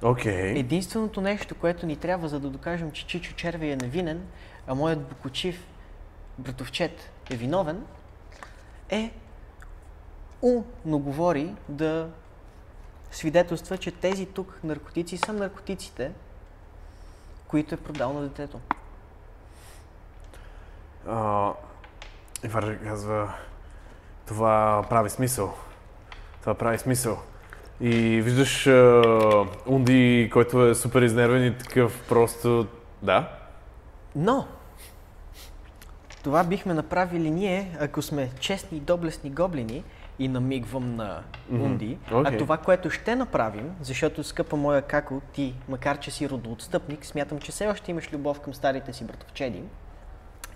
Окей. 0.02 0.58
Единственото 0.58 1.20
нещо, 1.20 1.54
което 1.54 1.86
ни 1.86 1.96
трябва, 1.96 2.28
за 2.28 2.40
да 2.40 2.50
докажем, 2.50 2.92
че 2.92 3.06
Чичо 3.06 3.34
Черви 3.34 3.70
е 3.70 3.76
невинен, 3.76 4.26
а 4.66 4.74
моят 4.74 5.08
Букочив 5.08 5.66
братовчет 6.38 7.10
е 7.30 7.36
виновен, 7.36 7.84
е 8.90 9.12
умно 10.42 10.98
говори 10.98 11.54
да 11.68 12.10
свидетелства, 13.10 13.78
че 13.78 13.90
тези 13.90 14.26
тук 14.26 14.60
наркотици 14.64 15.16
са 15.16 15.32
наркотиците, 15.32 16.12
които 17.48 17.74
е 17.74 17.78
продал 17.78 18.12
на 18.12 18.20
детето. 18.20 18.60
А, 21.08 21.52
и 22.44 22.48
Варя 22.48 22.78
казва, 22.78 23.34
това 24.26 24.84
прави 24.88 25.10
смисъл. 25.10 25.54
Това 26.40 26.54
прави 26.54 26.78
смисъл. 26.78 27.18
И 27.80 28.20
виждаш 28.20 28.66
а, 28.66 29.02
Унди, 29.66 30.30
който 30.32 30.66
е 30.66 30.74
супер 30.74 31.02
изнервен 31.02 31.46
и 31.46 31.58
такъв 31.58 32.02
просто... 32.08 32.66
Да? 33.02 33.28
Но, 34.16 34.46
това 36.22 36.44
бихме 36.44 36.74
направили 36.74 37.30
ние, 37.30 37.76
ако 37.80 38.02
сме 38.02 38.30
честни 38.40 38.78
и 38.78 38.80
доблестни 38.80 39.30
гоблини, 39.30 39.84
и 40.18 40.28
намигвам 40.28 40.96
на. 40.96 41.22
Унди. 41.52 41.98
Окей. 42.12 42.34
А 42.34 42.38
това, 42.38 42.56
което 42.56 42.90
ще 42.90 43.16
направим, 43.16 43.74
защото 43.80 44.24
скъпа 44.24 44.56
моя 44.56 44.82
како, 44.82 45.20
ти, 45.32 45.54
макар 45.68 45.98
че 45.98 46.10
си 46.10 46.28
родоотстъпник, 46.30 47.06
смятам, 47.06 47.38
че 47.38 47.52
все 47.52 47.68
още 47.68 47.90
имаш 47.90 48.12
любов 48.12 48.40
към 48.40 48.54
старите 48.54 48.92
си 48.92 49.04
братовчеди, 49.04 49.62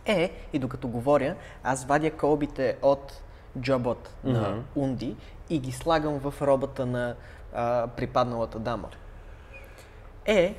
е, 0.06 0.32
и 0.52 0.58
докато 0.58 0.88
говоря, 0.88 1.34
аз 1.64 1.84
вадя 1.84 2.10
колбите 2.10 2.76
от 2.82 3.22
джобот 3.60 4.14
на 4.24 4.50
Мгм. 4.50 4.60
Унди 4.76 5.16
и 5.54 5.58
ги 5.58 5.72
слагам 5.72 6.18
в 6.18 6.34
робата 6.42 6.86
на 6.86 7.14
а, 7.54 7.86
припадналата 7.86 8.58
дама. 8.58 8.88
Е, 10.24 10.54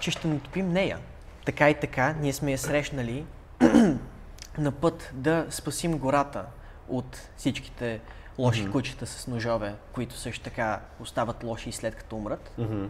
че 0.00 0.10
ще 0.10 0.28
натопим 0.28 0.68
нея. 0.68 0.98
Така 1.46 1.70
и 1.70 1.74
така, 1.80 2.12
ние 2.12 2.32
сме 2.32 2.52
я 2.52 2.58
срещнали 2.58 3.26
на 4.58 4.72
път 4.72 5.10
да 5.14 5.46
спасим 5.50 5.98
гората 5.98 6.46
от 6.88 7.28
всичките 7.36 8.00
лоши 8.38 8.62
Мгм. 8.62 8.72
кучета 8.72 9.06
с 9.06 9.26
ножове, 9.26 9.74
които 9.92 10.14
също 10.14 10.44
така 10.44 10.80
остават 11.00 11.44
лоши 11.44 11.68
и 11.68 11.72
след 11.72 11.94
като 11.94 12.16
умрат. 12.16 12.52
Мгм. 12.58 12.86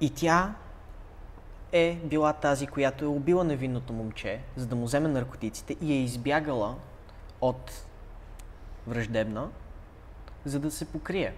И 0.00 0.10
тя 0.10 0.54
е 1.72 1.98
била 2.04 2.32
тази, 2.32 2.66
която 2.66 3.04
е 3.04 3.08
убила 3.08 3.44
невинното 3.44 3.92
момче, 3.92 4.40
за 4.56 4.66
да 4.66 4.76
му 4.76 4.84
вземе 4.84 5.08
наркотиците 5.08 5.76
и 5.80 5.92
е 5.92 6.02
избягала 6.02 6.74
от 7.40 7.72
враждебна, 8.86 9.48
за 10.46 10.60
да 10.60 10.70
се 10.70 10.84
покрие 10.84 11.34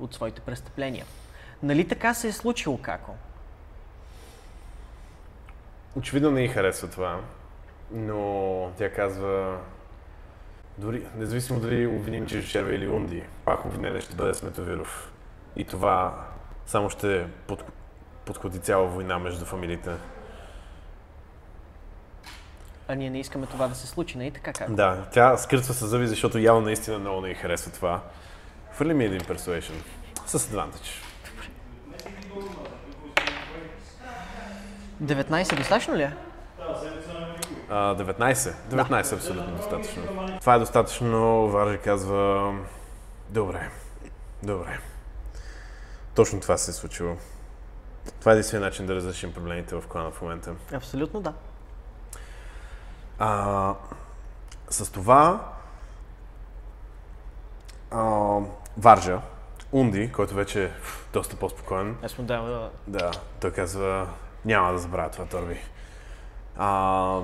от 0.00 0.14
своите 0.14 0.40
престъпления. 0.40 1.06
Нали 1.62 1.88
така 1.88 2.14
се 2.14 2.28
е 2.28 2.32
случило, 2.32 2.78
како? 2.78 3.14
Очевидно 5.96 6.30
не 6.30 6.44
й 6.44 6.48
харесва 6.48 6.90
това, 6.90 7.20
но 7.90 8.70
тя 8.78 8.92
казва, 8.92 9.58
дори, 10.78 11.06
независимо 11.16 11.60
дали 11.60 11.86
обвиним 11.86 12.26
Черва 12.26 12.74
или 12.74 12.88
Унди, 12.88 13.22
пак 13.44 13.64
обвинение 13.64 14.00
ще 14.00 14.14
бъде 14.14 14.34
Сметовиров. 14.34 15.12
И 15.56 15.64
това 15.64 16.26
само 16.66 16.90
ще 16.90 17.26
под, 17.46 17.64
подходи 18.24 18.58
цяла 18.58 18.86
война 18.86 19.18
между 19.18 19.44
фамилиите. 19.44 19.90
А 22.88 22.94
ние 22.94 23.10
не 23.10 23.20
искаме 23.20 23.46
това 23.46 23.68
да 23.68 23.74
се 23.74 23.86
случи, 23.86 24.18
нали 24.18 24.30
така 24.30 24.52
как? 24.52 24.74
Да, 24.74 25.06
тя 25.12 25.36
скръцва 25.36 25.74
с 25.74 25.86
зъби, 25.86 26.06
защото 26.06 26.38
явно 26.38 26.60
наистина 26.60 26.98
много 26.98 27.20
не 27.20 27.30
й 27.30 27.34
харесва 27.34 27.72
това. 27.72 28.02
Хвърли 28.78 28.94
ми 28.94 29.04
един 29.04 29.20
persuasion. 29.20 29.74
С 30.26 30.38
advantage. 30.38 31.02
19 35.02 35.56
достатъчно 35.56 35.96
ли 35.96 36.02
е? 36.02 36.16
А, 37.70 37.96
19. 37.96 38.54
19 38.70 39.12
е 39.12 39.14
абсолютно 39.14 39.56
достатъчно. 39.56 40.02
Това 40.40 40.54
е 40.54 40.58
достатъчно. 40.58 41.48
Варжи 41.48 41.78
казва... 41.78 42.54
Добре. 43.28 43.70
Добре. 44.42 44.78
Точно 46.14 46.40
това 46.40 46.56
се 46.56 46.70
е 46.70 46.74
случило. 46.74 47.16
Това 48.20 48.32
е 48.32 48.34
единствения 48.34 48.66
начин 48.66 48.86
да 48.86 48.94
разрешим 48.94 49.32
проблемите 49.32 49.74
в 49.74 49.86
клана 49.88 50.10
в 50.10 50.22
момента. 50.22 50.54
Абсолютно 50.72 51.20
да. 51.20 51.32
А, 53.18 53.74
с 54.70 54.92
това 54.92 55.52
а, 57.90 58.40
Варжа, 58.78 59.20
Унди, 59.72 60.12
който 60.12 60.34
вече 60.34 60.64
е 60.64 60.70
доста 61.12 61.36
по-спокоен, 61.36 61.96
Аз 62.02 62.18
му 62.18 62.24
дам 62.24 62.68
да, 62.86 63.10
той 63.40 63.50
казва, 63.50 64.08
няма 64.44 64.72
да 64.72 64.78
забравя 64.78 65.10
това, 65.10 65.24
Торби. 65.24 65.60
А, 66.56 67.20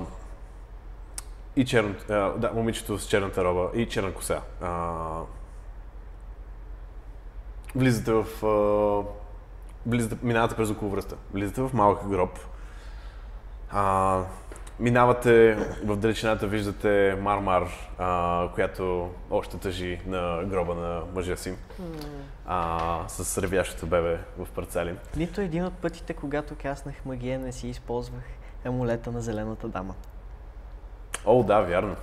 и 1.55 1.65
черно, 1.65 1.95
а, 2.09 2.13
да, 2.13 2.51
момичето 2.53 2.99
с 2.99 3.07
черната 3.07 3.43
роба 3.43 3.69
и 3.73 3.89
черна 3.89 4.13
коса. 4.13 4.41
А, 4.61 5.01
влизате 7.75 8.11
в... 8.11 8.45
А, 8.45 9.03
влизате, 9.85 10.17
минавате 10.21 10.55
през 10.55 10.69
околовръста. 10.69 11.15
Влизате 11.33 11.61
в 11.61 11.73
малък 11.73 12.07
гроб. 12.07 12.39
А, 13.71 14.21
минавате 14.79 15.55
в 15.83 15.97
далечината, 15.97 16.47
виждате 16.47 17.17
Мармар, 17.21 17.63
а, 17.97 18.49
която 18.53 19.09
още 19.31 19.57
тъжи 19.57 19.99
на 20.05 20.43
гроба 20.45 20.75
на 20.75 21.01
мъжа 21.15 21.37
си. 21.37 21.53
А, 22.47 23.03
с 23.07 23.37
ревящото 23.41 23.85
бебе 23.85 24.19
в 24.37 24.47
парцали. 24.55 24.95
Нито 25.17 25.41
един 25.41 25.65
от 25.65 25.73
пътите, 25.73 26.13
когато 26.13 26.55
каснах 26.55 27.05
магия, 27.05 27.39
не 27.39 27.51
си 27.51 27.67
използвах 27.67 28.23
емулета 28.65 29.11
на 29.11 29.21
зелената 29.21 29.67
дама. 29.67 29.95
О, 31.25 31.43
да, 31.43 31.61
вярно. 31.61 31.95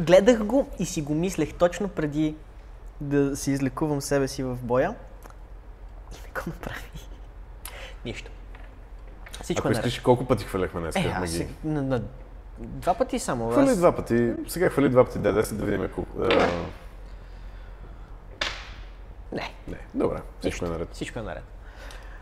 Гледах 0.00 0.44
го 0.44 0.68
и 0.78 0.86
си 0.86 1.02
го 1.02 1.14
мислех 1.14 1.54
точно 1.54 1.88
преди 1.88 2.36
да 3.00 3.36
си 3.36 3.50
излекувам 3.50 4.00
себе 4.00 4.28
си 4.28 4.42
в 4.42 4.58
боя. 4.62 4.94
И 6.12 6.16
не 6.26 6.40
го 6.40 6.42
направи. 6.46 6.90
Нищо. 8.04 8.30
Всичко 9.42 9.60
Ако 9.60 9.68
е 9.68 9.72
искаш, 9.72 9.98
колко 9.98 10.24
пъти 10.24 10.44
хвърляхме 10.44 10.80
днес 10.80 10.96
Е, 10.96 11.12
аз 11.14 11.30
сега, 11.30 11.48
на, 11.64 11.82
на, 11.82 12.02
два 12.58 12.94
пъти 12.94 13.18
само. 13.18 13.50
Хвърли 13.50 13.70
Аз, 13.70 13.76
два 13.78 13.92
пъти. 13.92 14.32
Сега 14.48 14.68
хвърли 14.68 14.88
два 14.88 15.04
пъти 15.04 15.18
д10 15.18 15.52
да 15.52 15.64
видим 15.64 15.88
колко. 15.94 16.10
А, 16.20 16.48
не, 19.32 19.52
не, 19.68 19.78
добре, 19.94 20.18
всичко 20.40 20.64
е 20.66 20.68
наред. 20.68 20.88
всичко 20.92 21.18
е 21.18 21.22
наред. 21.22 21.44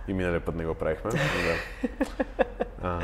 И 0.08 0.12
миналия 0.12 0.40
път 0.40 0.54
не 0.54 0.66
го 0.66 0.74
правихме. 0.74 1.10
Да. 1.10 1.18
А, 2.82 3.00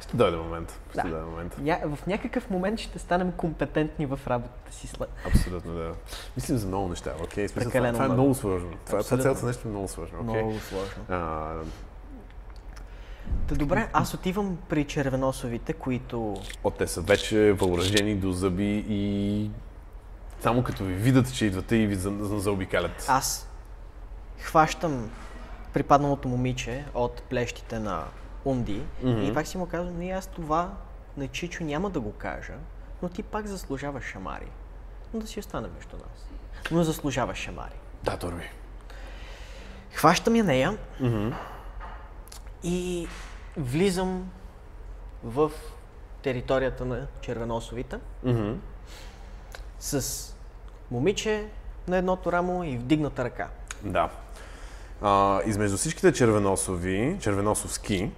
ще 0.00 0.16
дойде 0.16 0.36
момент. 0.36 0.80
Ще 0.90 1.02
Да. 1.02 1.08
дойде 1.08 1.24
момент. 1.24 1.56
Ня, 1.58 1.78
в 1.84 2.06
някакъв 2.06 2.50
момент 2.50 2.80
ще 2.80 2.98
станем 2.98 3.32
компетентни 3.32 4.06
в 4.06 4.20
работата 4.26 4.72
си 4.72 4.86
след. 4.86 5.08
Абсолютно 5.26 5.72
да. 5.74 5.92
Мислим 6.36 6.58
за 6.58 6.66
много 6.66 6.88
неща, 6.88 7.12
окей? 7.22 7.48
Смисъл, 7.48 7.70
това, 7.72 7.92
това 7.92 8.04
е 8.04 8.08
много. 8.08 8.34
сложно. 8.34 8.70
Това, 8.86 9.02
това 9.02 9.18
цялото 9.18 9.46
нещо 9.46 9.68
е 9.68 9.70
много 9.70 9.88
сложно, 9.88 10.18
окей? 10.20 10.42
Много 10.42 10.60
сложно. 10.60 11.04
А, 11.08 11.52
Та 13.48 13.54
добре, 13.54 13.88
аз 13.92 14.14
отивам 14.14 14.58
при 14.68 14.84
червеносовите, 14.84 15.72
които... 15.72 16.36
От 16.64 16.76
те 16.76 16.86
са 16.86 17.00
вече 17.00 17.52
въоръжени 17.52 18.14
до 18.14 18.32
зъби 18.32 18.84
и 18.88 19.50
само 20.40 20.62
като 20.62 20.84
ви 20.84 20.94
видят, 20.94 21.34
че 21.34 21.46
идвате 21.46 21.76
и 21.76 21.86
ви 21.86 21.94
за- 21.94 22.16
за- 22.20 22.38
заобикалят. 22.38 23.06
Аз 23.08 23.48
хващам 24.38 25.10
припадналото 25.72 26.28
момиче 26.28 26.84
от 26.94 27.22
плещите 27.22 27.78
на 27.78 28.04
Унди 28.44 28.82
и 29.04 29.34
пак 29.34 29.46
си 29.46 29.58
му 29.58 29.66
казвам, 29.66 29.98
не 29.98 30.10
аз 30.10 30.26
това 30.26 30.72
на 31.16 31.28
Чичо 31.28 31.64
няма 31.64 31.90
да 31.90 32.00
го 32.00 32.12
кажа, 32.12 32.54
но 33.02 33.08
ти 33.08 33.22
пак 33.22 33.46
заслужаваш 33.46 34.04
шамари. 34.04 34.46
Но 35.14 35.20
да 35.20 35.26
си 35.26 35.40
остане 35.40 35.68
между 35.76 35.96
нас. 35.96 36.26
Но 36.70 36.82
заслужаваш 36.82 37.38
шамари. 37.38 37.74
Да, 38.04 38.16
Торби. 38.16 38.50
Хващам 39.92 40.36
я 40.36 40.44
нея 40.44 40.76
и 42.62 43.08
влизам 43.56 44.30
в 45.24 45.50
територията 46.22 46.84
на 46.84 47.06
червеносовите 47.20 47.98
с 49.78 50.26
момиче 50.90 51.48
на 51.88 51.96
едното 51.96 52.32
рамо 52.32 52.64
и 52.64 52.76
вдигната 52.76 53.24
ръка. 53.24 53.48
Да. 53.82 54.10
А, 55.02 55.40
измежду 55.46 55.76
всичките 55.76 56.12
червеносови, 56.12 57.16
червеносовски, 57.20 58.10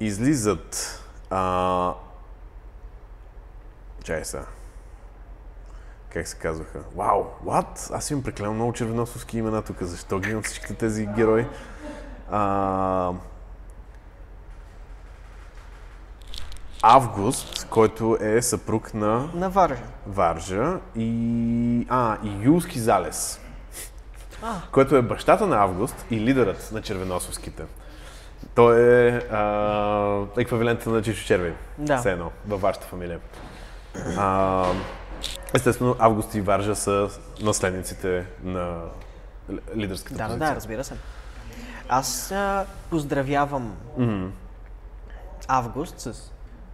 излизат... 0.00 0.98
А... 1.30 1.94
Чай 4.04 4.24
сега. 4.24 4.46
Как 6.08 6.28
се 6.28 6.36
казваха? 6.36 6.80
Вау, 6.96 7.24
what? 7.44 7.94
Аз 7.94 8.10
имам 8.10 8.22
прекалено 8.22 8.54
много 8.54 8.72
червеносовски 8.72 9.38
имена 9.38 9.62
тук. 9.62 9.82
Защо 9.82 10.18
ги 10.18 10.30
имам 10.30 10.42
всичките 10.42 10.74
тези 10.74 11.06
герои? 11.06 11.46
А... 12.30 13.12
Август, 16.82 17.66
който 17.70 18.18
е 18.20 18.42
съпруг 18.42 18.94
на 18.94 19.28
На 19.34 19.50
Варжа. 19.50 19.82
Варжа 20.06 20.78
и... 20.96 21.86
А, 21.88 22.16
и 22.24 22.44
Юлски 22.44 22.78
залез. 22.78 23.40
Който 24.72 24.96
е 24.96 25.02
бащата 25.02 25.46
на 25.46 25.56
Август 25.56 26.06
и 26.10 26.20
лидерът 26.20 26.70
на 26.72 26.82
червеносовските. 26.82 27.62
Той 28.54 28.80
е 28.82 29.08
а, 29.16 30.24
еквивалента 30.38 30.90
на 30.90 31.02
Чичо 31.02 31.24
Черви. 31.26 31.54
Да. 31.78 31.98
Все 31.98 32.12
едно, 32.12 32.30
във 32.46 32.60
вашата 32.60 32.86
фамилия. 32.86 33.20
А, 34.18 34.64
естествено, 35.54 35.96
Август 35.98 36.34
и 36.34 36.40
Варжа 36.40 36.74
са 36.76 37.08
наследниците 37.40 38.26
на 38.42 38.80
лидерската 39.76 40.14
Да, 40.14 40.22
да, 40.22 40.28
позиция. 40.28 40.48
да, 40.50 40.56
разбира 40.56 40.84
се. 40.84 40.94
Аз 41.88 42.32
а, 42.32 42.66
поздравявам 42.90 43.76
Август 45.48 46.00
с 46.00 46.31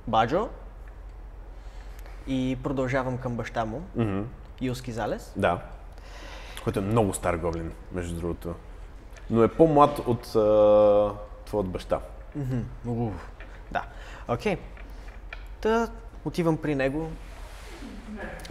Баджо 0.08 0.48
и 2.26 2.58
продължавам 2.62 3.18
към 3.18 3.36
баща 3.36 3.64
му, 3.64 3.82
Юлски 4.60 4.92
залез. 4.92 5.32
Да. 5.36 5.60
Който 6.64 6.78
е 6.78 6.82
много 6.82 7.14
стар 7.14 7.36
гоблин, 7.36 7.72
между 7.92 8.16
другото. 8.16 8.54
Но 9.30 9.42
е 9.42 9.48
по-млад 9.48 9.98
от 9.98 10.36
а, 10.36 11.12
твоят 11.44 11.66
баща. 11.66 12.00
Уф. 12.86 13.30
Да. 13.72 13.84
Окей. 14.28 14.56
Та 15.60 15.88
отивам 16.24 16.56
при 16.56 16.74
него. 16.74 17.08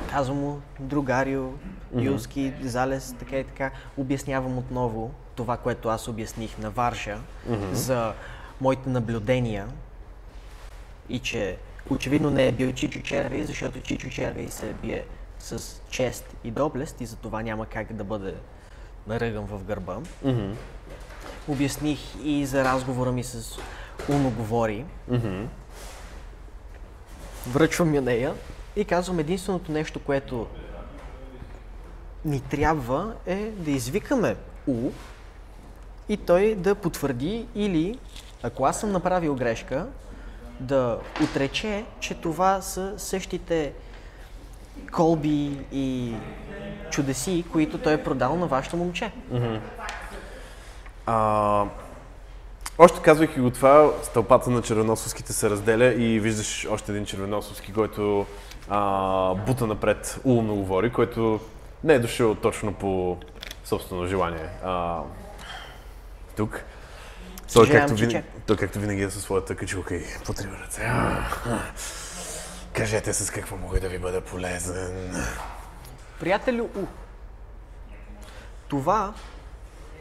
Казвам 0.10 0.38
му, 0.38 0.62
другарио, 0.80 1.52
Юлски, 1.96 2.54
залез, 2.62 3.16
така 3.20 3.38
и 3.38 3.44
така. 3.44 3.72
Обяснявам 3.98 4.58
отново 4.58 5.12
това, 5.36 5.58
което 5.58 5.90
аз 5.90 6.08
обясних 6.08 6.58
на 6.58 6.70
Варша 6.70 7.18
за 7.72 8.14
моите 8.62 8.90
наблюдения 8.90 9.68
и 11.10 11.20
че 11.20 11.58
очевидно 11.90 12.30
не 12.30 12.48
е 12.48 12.52
бил 12.52 12.74
Чичо 12.74 13.02
Черви, 13.02 13.44
защото 13.44 13.80
Чичо 13.82 14.10
Черви 14.10 14.50
се 14.50 14.74
бие 14.74 15.06
с 15.40 15.82
чест 15.90 16.36
и 16.44 16.52
доблест 16.52 17.02
и 17.02 17.06
за 17.06 17.16
това 17.16 17.42
няма 17.42 17.66
как 17.66 17.94
да 17.94 18.04
бъде 18.04 18.36
наръган 19.08 19.46
в 19.46 19.64
гърба. 19.64 19.98
Обясних 21.48 22.00
и 22.24 22.46
за 22.46 22.64
разговора 22.64 23.12
ми 23.12 23.24
с 23.24 23.60
Уно 24.10 24.30
говори. 24.30 24.86
Връчвам 27.48 27.94
я 27.94 28.02
нея 28.02 28.34
и 28.76 28.86
казвам 28.86 29.20
единственото 29.20 29.72
нещо, 29.72 30.00
което 30.00 30.48
ни 32.26 32.42
трябва 32.42 33.14
е 33.26 33.52
да 33.52 33.72
извикаме 33.72 34.36
У 34.68 34.90
и 36.10 36.18
той 36.18 36.56
да 36.56 36.76
потвърди 36.76 37.48
или, 37.56 38.00
ако 38.44 38.66
аз 38.66 38.80
съм 38.80 38.92
направил 38.92 39.36
грешка, 39.36 39.88
да 40.60 41.00
отрече, 41.24 41.86
че 42.00 42.14
това 42.14 42.62
са 42.62 42.94
същите 42.98 43.74
колби 44.92 45.58
и 45.72 46.16
чудеси, 46.92 47.46
които 47.52 47.78
той 47.78 47.94
е 47.94 48.04
продал 48.04 48.36
на 48.36 48.48
вашето 48.48 48.78
момче. 48.78 49.12
А, 51.06 51.66
още 52.78 53.02
казвайки 53.02 53.40
го 53.40 53.50
това, 53.50 53.92
стълпата 54.04 54.50
на 54.50 54.62
червеносовските 54.62 55.34
се 55.34 55.50
разделя 55.50 55.94
и 55.94 56.20
виждаш 56.20 56.68
още 56.72 56.92
един 56.92 57.06
червеносовски, 57.06 57.74
който 57.74 58.26
а, 58.70 59.34
бута 59.34 59.68
напред 59.68 60.20
умно 60.24 60.56
говори, 60.56 60.92
който 60.92 61.40
не 61.84 61.94
е 61.94 62.00
дошъл 62.00 62.36
точно 62.36 62.74
по 62.74 63.18
собствено 63.66 64.08
желание. 64.08 64.50
А, 64.64 65.02
тук. 66.38 66.64
Той 67.54 67.70
както, 67.70 67.96
винаги, 67.96 68.24
той 68.48 68.58
както 68.58 68.80
винаги 68.80 69.04
е 69.04 69.10
със 69.10 69.24
своята 69.24 69.56
качулка 69.56 69.96
и 69.96 70.04
потрива 70.26 70.58
ръце. 70.58 70.90
Кажете 72.74 73.14
с 73.14 73.32
какво 73.32 73.58
мога 73.58 73.80
да 73.80 73.90
ви 73.90 74.00
бъда 74.00 74.22
полезен. 74.22 75.16
Приятелю 76.20 76.64
У, 76.64 76.86
това 78.68 79.14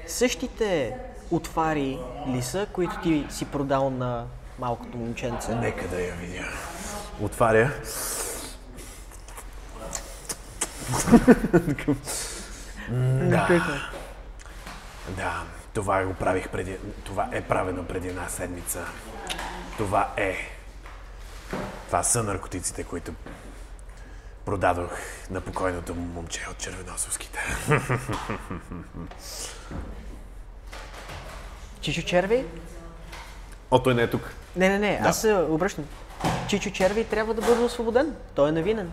същите 0.07 0.97
отвари 1.31 1.99
ли 2.29 2.43
са, 2.43 2.67
които 2.73 3.01
ти 3.03 3.27
си 3.31 3.45
продал 3.45 3.91
на 3.91 4.25
малкото 4.59 4.97
момченце? 4.97 5.55
Нека 5.55 5.89
да 5.89 6.01
я 6.01 6.15
видя. 6.15 6.49
Отваря. 7.21 7.71
да. 12.91 13.49
Да, 15.17 15.43
това 15.77 16.05
го 16.05 16.15
правих 16.15 16.49
преди... 16.49 16.77
Това 17.05 17.29
е 17.33 17.41
правено 17.41 17.85
преди 17.85 18.09
една 18.09 18.29
седмица. 18.29 18.85
Това 19.79 20.13
е... 20.17 20.37
Това 21.87 22.03
са 22.03 22.23
наркотиците, 22.23 22.85
които 22.85 23.13
продадох 24.45 24.91
на 25.31 25.41
покойното 25.41 25.95
момче 25.95 26.47
от 26.51 26.59
Червеносовските. 26.59 27.39
Чичо 31.81 32.03
Черви? 32.03 32.45
О, 33.71 33.83
той 33.83 33.95
не 33.95 34.03
е 34.03 34.11
тук. 34.11 34.35
Не, 34.57 34.69
не, 34.69 34.79
не, 34.79 35.01
аз 35.03 35.21
се 35.21 35.35
обръщам. 35.35 35.85
Чичо 36.49 36.71
Черви 36.71 37.05
трябва 37.05 37.35
да 37.35 37.43
бъде 37.43 37.63
освободен. 37.63 38.17
Той 38.35 38.49
е 38.49 38.53
невинен. 38.53 38.93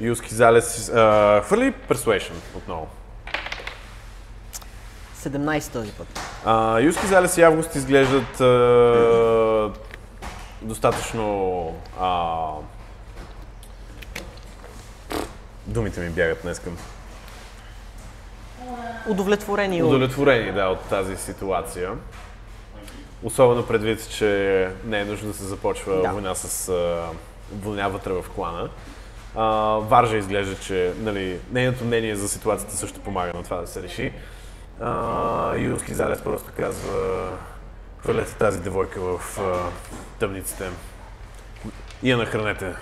Юски 0.00 0.34
Залес... 0.34 0.88
а, 0.88 1.42
Хвърли 1.44 1.72
Persuasion 1.88 2.32
отново. 2.56 2.88
17 5.18 5.72
този 5.72 5.92
път. 5.92 6.20
А, 6.44 6.78
Юски 6.80 7.06
Залес 7.06 7.36
и 7.36 7.42
Август 7.42 7.74
изглеждат 7.74 8.40
а, 8.40 9.70
достатъчно... 10.62 11.74
А, 12.00 12.36
думите 15.66 16.00
ми 16.00 16.10
бягат 16.10 16.38
днес 16.42 16.58
към. 16.58 16.76
Удовлетворени. 19.08 19.82
Удовлетворени, 19.82 20.52
да, 20.52 20.64
от 20.66 20.80
тази 20.80 21.16
ситуация. 21.16 21.90
Особено 23.22 23.66
предвид, 23.66 24.10
че 24.10 24.70
не 24.84 25.00
е 25.00 25.04
нужно 25.04 25.28
да 25.28 25.34
се 25.34 25.44
започва 25.44 26.02
Да. 26.02 26.08
война 26.12 26.34
с 26.34 26.68
а, 26.68 27.06
война 27.52 27.88
вътре 27.88 28.12
в 28.12 28.24
клана. 28.34 28.68
А, 29.36 29.44
Варжа 29.78 30.16
изглежда, 30.16 30.56
че 30.56 30.92
нали, 30.98 31.38
нейното 31.52 31.84
мнение 31.84 32.16
за 32.16 32.28
ситуацията 32.28 32.76
също 32.76 33.00
помага 33.00 33.32
на 33.34 33.42
това 33.42 33.56
да 33.56 33.66
се 33.66 33.82
реши. 33.82 34.12
А, 34.80 35.56
Юлски 35.56 35.94
Залез 35.94 36.22
просто 36.22 36.50
казва 36.56 37.28
хвърлете 37.98 38.34
тази 38.34 38.60
девойка 38.60 39.00
в 39.00 39.38
а, 39.38 39.70
тъмниците 40.18 40.68
и 42.02 42.10
я 42.10 42.16
нахранете. 42.16 42.74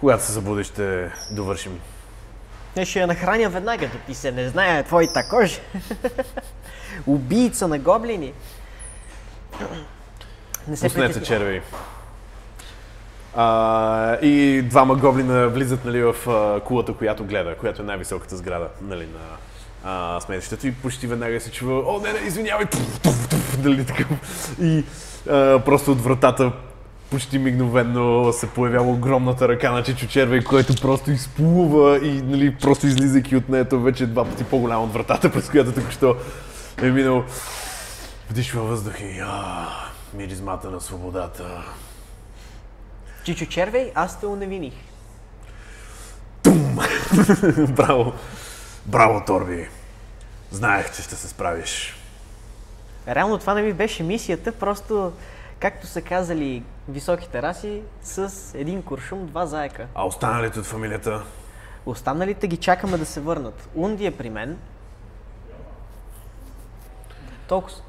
Когато 0.00 0.22
се 0.24 0.32
събуди, 0.32 0.64
ще 0.64 1.12
довършим. 1.30 1.80
Не 2.76 2.84
ще 2.84 3.00
я 3.00 3.06
нахраня 3.06 3.48
веднага, 3.48 3.88
да 3.88 3.98
ти 3.98 4.14
се 4.14 4.32
не 4.32 4.48
знае 4.48 4.82
твоята 4.82 5.28
кожа. 5.30 5.60
Убийца 7.06 7.68
на 7.68 7.78
гоблини. 7.78 8.32
Не 10.68 10.76
се 10.76 10.86
Пуснете 10.86 11.22
черви. 11.22 11.62
А, 13.38 14.18
и 14.22 14.62
двама 14.62 14.94
гоблина 14.94 15.48
влизат 15.48 15.84
нали, 15.84 16.02
в 16.02 16.30
а, 16.30 16.60
кулата, 16.60 16.92
която 16.92 17.24
гледа, 17.24 17.54
която 17.54 17.82
е 17.82 17.84
най-високата 17.84 18.36
сграда 18.36 18.68
нали, 18.82 19.06
на 19.06 19.36
а, 19.84 20.20
сметището 20.20 20.66
и 20.66 20.72
почти 20.72 21.06
веднага 21.06 21.40
се 21.40 21.50
чува 21.50 21.82
О, 21.86 22.00
не, 22.00 22.12
не, 22.12 22.26
извинявай! 22.26 22.66
Туф, 22.66 23.00
туф, 23.00 23.28
туф, 23.28 23.58
нали, 23.64 23.86
такъв. 23.86 24.08
И 24.62 24.84
а, 25.30 25.60
просто 25.64 25.92
от 25.92 26.00
вратата 26.00 26.52
почти 27.10 27.38
мигновенно 27.38 28.32
се 28.32 28.46
появява 28.46 28.90
огромната 28.90 29.48
ръка 29.48 29.72
на 29.72 29.82
Чичо 29.82 30.06
Червей, 30.06 30.44
който 30.44 30.74
просто 30.82 31.10
изплува 31.10 32.06
и 32.06 32.22
нали, 32.22 32.54
просто 32.54 32.86
излизайки 32.86 33.36
от 33.36 33.48
нея, 33.48 33.66
вече 33.72 34.04
е 34.04 34.06
два 34.06 34.24
пъти 34.24 34.44
по-голям 34.44 34.82
от 34.82 34.92
вратата, 34.92 35.32
през 35.32 35.50
която 35.50 35.72
току-що 35.72 36.16
е 36.82 36.90
минал. 36.90 37.24
Вдишва 38.30 38.62
въздух 38.62 39.00
и 39.00 39.20
а, 39.24 39.66
миризмата 40.14 40.70
на 40.70 40.80
свободата. 40.80 41.64
Чичо 43.26 43.46
Червей, 43.46 43.92
аз 43.94 44.20
те 44.20 44.26
уневиних. 44.26 44.74
Браво! 47.68 48.12
Браво, 48.86 49.22
Торби! 49.26 49.68
Знаех, 50.50 50.96
че 50.96 51.02
ще 51.02 51.16
се 51.16 51.28
справиш. 51.28 51.96
Реално 53.08 53.38
това 53.38 53.54
не 53.54 53.62
ми 53.62 53.72
беше 53.72 54.02
мисията, 54.02 54.52
просто, 54.52 55.12
както 55.60 55.86
са 55.86 56.02
казали 56.02 56.62
високите 56.88 57.42
раси, 57.42 57.82
с 58.02 58.30
един 58.54 58.82
куршум, 58.82 59.26
два 59.26 59.46
заека. 59.46 59.86
А 59.94 60.04
останалите 60.04 60.60
от 60.60 60.66
фамилията? 60.66 61.22
Останалите 61.86 62.48
ги 62.48 62.56
чакаме 62.56 62.98
да 62.98 63.06
се 63.06 63.20
върнат. 63.20 63.68
Унди 63.74 64.06
е 64.06 64.10
при 64.10 64.30
мен. 64.30 64.58
Толкова. 67.48 67.72
с- 67.72 67.82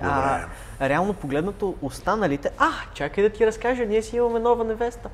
А, 0.00 0.46
реално 0.80 1.14
погледнато, 1.14 1.74
останалите... 1.82 2.50
А, 2.58 2.70
чакай 2.94 3.24
да 3.24 3.30
ти 3.30 3.46
разкажа, 3.46 3.84
ние 3.84 4.02
си 4.02 4.16
имаме 4.16 4.38
нова 4.38 4.64
невеста. 4.64 5.08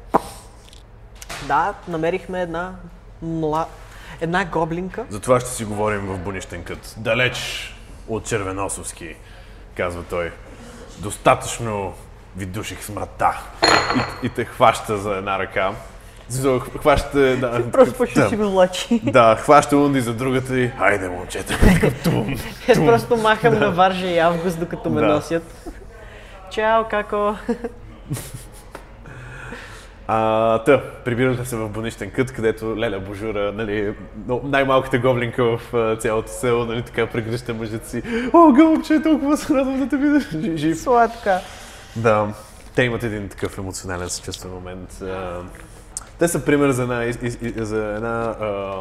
Да, 1.47 1.75
намерихме 1.89 2.43
една 2.43 2.75
мла... 3.23 3.67
Една 4.21 4.45
гоблинка. 4.45 5.07
За 5.11 5.21
това 5.21 5.41
ще 5.41 5.51
си 5.51 5.65
говорим 5.65 6.07
в 6.07 6.19
Бунищен 6.19 6.65
кът. 6.65 6.95
Далеч 6.97 7.75
от 8.09 8.25
Червеносовски, 8.25 9.17
казва 9.75 10.03
той. 10.03 10.33
Достатъчно 10.99 11.95
ви 12.37 12.47
душих 12.47 12.85
смъртта. 12.85 13.43
И, 14.23 14.27
и 14.27 14.29
те 14.29 14.45
хваща 14.45 14.99
за 14.99 15.17
една 15.17 15.39
ръка. 15.39 15.73
За- 16.29 16.61
Хваща... 16.81 17.37
Да, 17.37 17.63
Просто 17.73 18.07
ще 18.07 18.21
да, 18.21 18.29
си 18.29 18.37
го 18.37 18.51
влачи. 18.51 19.01
да, 19.05 19.37
хваща 19.37 19.77
Унди 19.77 20.01
за 20.01 20.15
другата 20.15 20.59
и... 20.61 20.69
Хайде, 20.69 21.09
момчета. 21.09 21.55
Тум. 22.05 22.35
Аз 22.69 22.77
просто 22.77 23.17
махам 23.17 23.55
на 23.55 23.71
Варжа 23.71 24.07
и 24.07 24.19
Август, 24.19 24.61
докато 24.61 24.91
ме 24.91 25.01
Да. 25.01 25.07
носят. 25.07 25.69
Чао, 26.51 26.85
како? 26.85 27.35
А, 30.09 30.59
та, 30.59 30.83
прибирате 31.05 31.45
се 31.45 31.57
в 31.57 31.69
Бонищен 31.69 32.11
кът, 32.11 32.33
където 32.33 32.77
Леля 32.79 33.01
Божура, 33.01 33.53
нали, 33.53 33.95
най-малката 34.43 34.99
гоблинка 34.99 35.45
в 35.45 35.61
цялото 35.99 36.29
село, 36.31 36.65
нали, 36.65 36.83
така 36.83 37.07
прегръща 37.07 37.55
мъжът 37.55 37.87
си. 37.87 38.03
О, 38.33 38.53
гълъбче, 38.53 39.03
толкова 39.03 39.37
се 39.37 39.55
радвам 39.55 39.81
да 39.81 39.89
те 39.89 39.97
видя 39.97 40.21
жи- 40.21 40.57
жив. 40.57 40.79
Сладка. 40.79 41.41
Да, 41.97 42.27
те 42.75 42.83
имат 42.83 43.03
един 43.03 43.29
такъв 43.29 43.59
емоционален 43.59 44.09
съчувствен 44.09 44.53
момент. 44.53 45.03
Те 46.19 46.29
са 46.29 46.45
пример 46.45 46.71
за 46.71 46.83
една, 46.83 47.05
из- 47.05 47.19
из- 47.23 47.39
из- 47.43 47.55
за 47.59 47.85
една 47.87 48.21
а, 48.21 48.75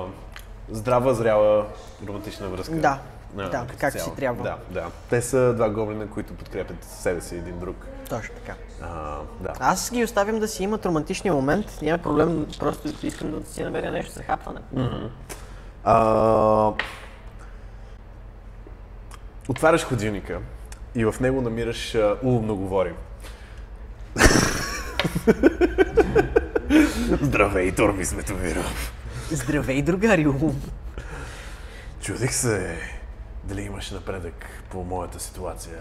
здрава, 0.69 1.13
зряла 1.13 1.65
романтична 2.07 2.47
връзка. 2.47 2.75
Да, 2.75 2.99
А, 3.37 3.41
да, 3.41 3.49
като 3.59 3.73
както 3.79 4.03
си 4.03 4.11
трябва. 4.15 4.43
Да, 4.43 4.57
да. 4.71 4.85
Те 5.09 5.21
са 5.21 5.53
два 5.53 5.69
гоблина, 5.69 6.07
които 6.07 6.33
подкрепят 6.33 6.83
себе 6.83 7.21
си 7.21 7.35
един 7.35 7.59
друг. 7.59 7.87
Точно 8.09 8.35
така. 8.35 8.53
А, 8.81 9.17
да. 9.39 9.53
Аз 9.59 9.91
ги 9.91 10.03
оставям 10.03 10.39
да 10.39 10.47
си 10.47 10.63
имат 10.63 10.85
романтичния 10.85 11.33
момент. 11.33 11.65
Няма 11.81 11.97
проблем, 11.97 12.47
просто 12.59 12.89
искам 13.03 13.31
да 13.31 13.45
си 13.45 13.63
намеря 13.63 13.91
нещо 13.91 14.13
за 14.13 14.23
хапване. 14.23 14.59
А, 15.83 16.71
отваряш 19.49 19.83
ходилника 19.83 20.39
и 20.95 21.05
в 21.05 21.15
него 21.19 21.41
намираш 21.41 21.97
умно 22.23 22.55
говори. 22.55 22.93
Здравей, 27.21 27.71
Торби 27.71 28.05
Сметовиров. 28.05 28.93
Здравей, 29.31 29.81
другари! 29.81 30.27
ум. 30.27 30.61
Чудих 32.01 32.33
се 32.33 32.77
дали 33.43 33.61
имаш 33.61 33.91
напредък 33.91 34.45
по 34.69 34.83
моята 34.83 35.19
ситуация 35.19 35.79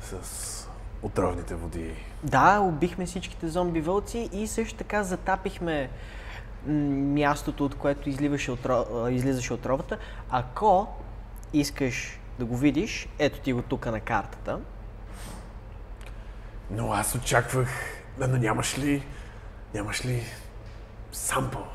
с 0.00 0.68
отровните 1.02 1.54
води. 1.54 1.94
Да, 2.22 2.60
убихме 2.60 3.06
всичките 3.06 3.48
зомби 3.48 3.80
вълци 3.80 4.28
и 4.32 4.46
също 4.46 4.74
така 4.74 5.02
затапихме 5.02 5.90
мястото, 6.66 7.64
от 7.64 7.74
което 7.74 8.08
изливаше 8.08 8.50
отро... 8.50 9.08
излизаше 9.10 9.52
отровата. 9.52 9.98
Ако 10.30 10.88
искаш 11.52 12.20
да 12.38 12.44
го 12.44 12.56
видиш, 12.56 13.08
ето 13.18 13.40
ти 13.40 13.52
го 13.52 13.62
тук 13.62 13.86
на 13.86 14.00
картата. 14.00 14.58
Но 16.70 16.92
аз 16.92 17.14
очаквах, 17.14 17.68
да, 18.18 18.28
но 18.28 18.36
нямаш 18.36 18.78
ли, 18.78 19.02
нямаш 19.74 20.04
ли 20.04 20.24
сампъл? 21.12 21.66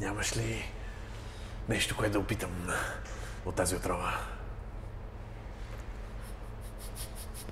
Нямаш 0.00 0.36
ли 0.36 0.64
нещо, 1.68 1.96
което 1.96 2.12
да 2.12 2.18
опитам 2.18 2.50
от 3.46 3.54
тази 3.54 3.76
отрова? 3.76 4.12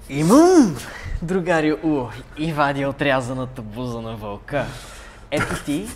Имам, 0.09 0.77
другари 1.23 1.73
У, 1.73 2.07
и 2.37 2.53
вади 2.53 2.87
отрязаната 2.87 3.63
буза 3.63 4.01
на 4.01 4.17
вълка. 4.17 4.67
Ето 5.31 5.65
ти. 5.65 5.89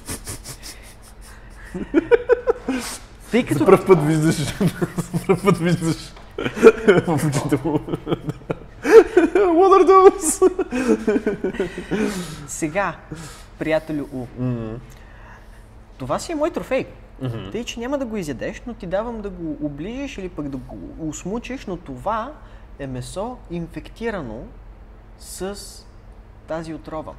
Тъй 3.31 3.43
За 3.43 3.49
като 3.49 3.65
първ 3.65 3.87
път 3.87 4.07
виждаш, 4.07 4.35
за 4.37 5.27
първ 5.27 5.43
път 5.45 5.59
виждаш 5.59 5.97
в 7.07 7.27
очите 7.27 7.59
му. 7.65 7.81
What 9.35 9.71
are 9.77 9.87
those? 9.87 10.53
сега, 12.47 12.97
приятелю 13.59 14.07
У, 14.13 14.27
това 15.99 16.19
си 16.19 16.33
е 16.33 16.35
мой 16.35 16.51
трофей. 16.51 16.87
Тъй, 17.53 17.65
че 17.65 17.81
няма 17.81 17.99
да 17.99 18.05
го 18.07 18.17
изядеш, 18.17 18.63
но 18.67 18.75
ти 18.75 18.87
давам 18.87 19.21
да 19.21 19.31
го 19.31 19.67
оближеш 19.67 20.19
или 20.19 20.29
пък 20.29 20.49
да 20.49 20.57
го 20.57 20.79
усмучиш, 21.09 21.67
но 21.67 21.77
това 21.77 22.33
е 22.79 22.87
месо 22.87 23.37
инфектирано 23.51 24.43
с 25.19 25.57
тази 26.49 26.75
отрова. 26.75 27.13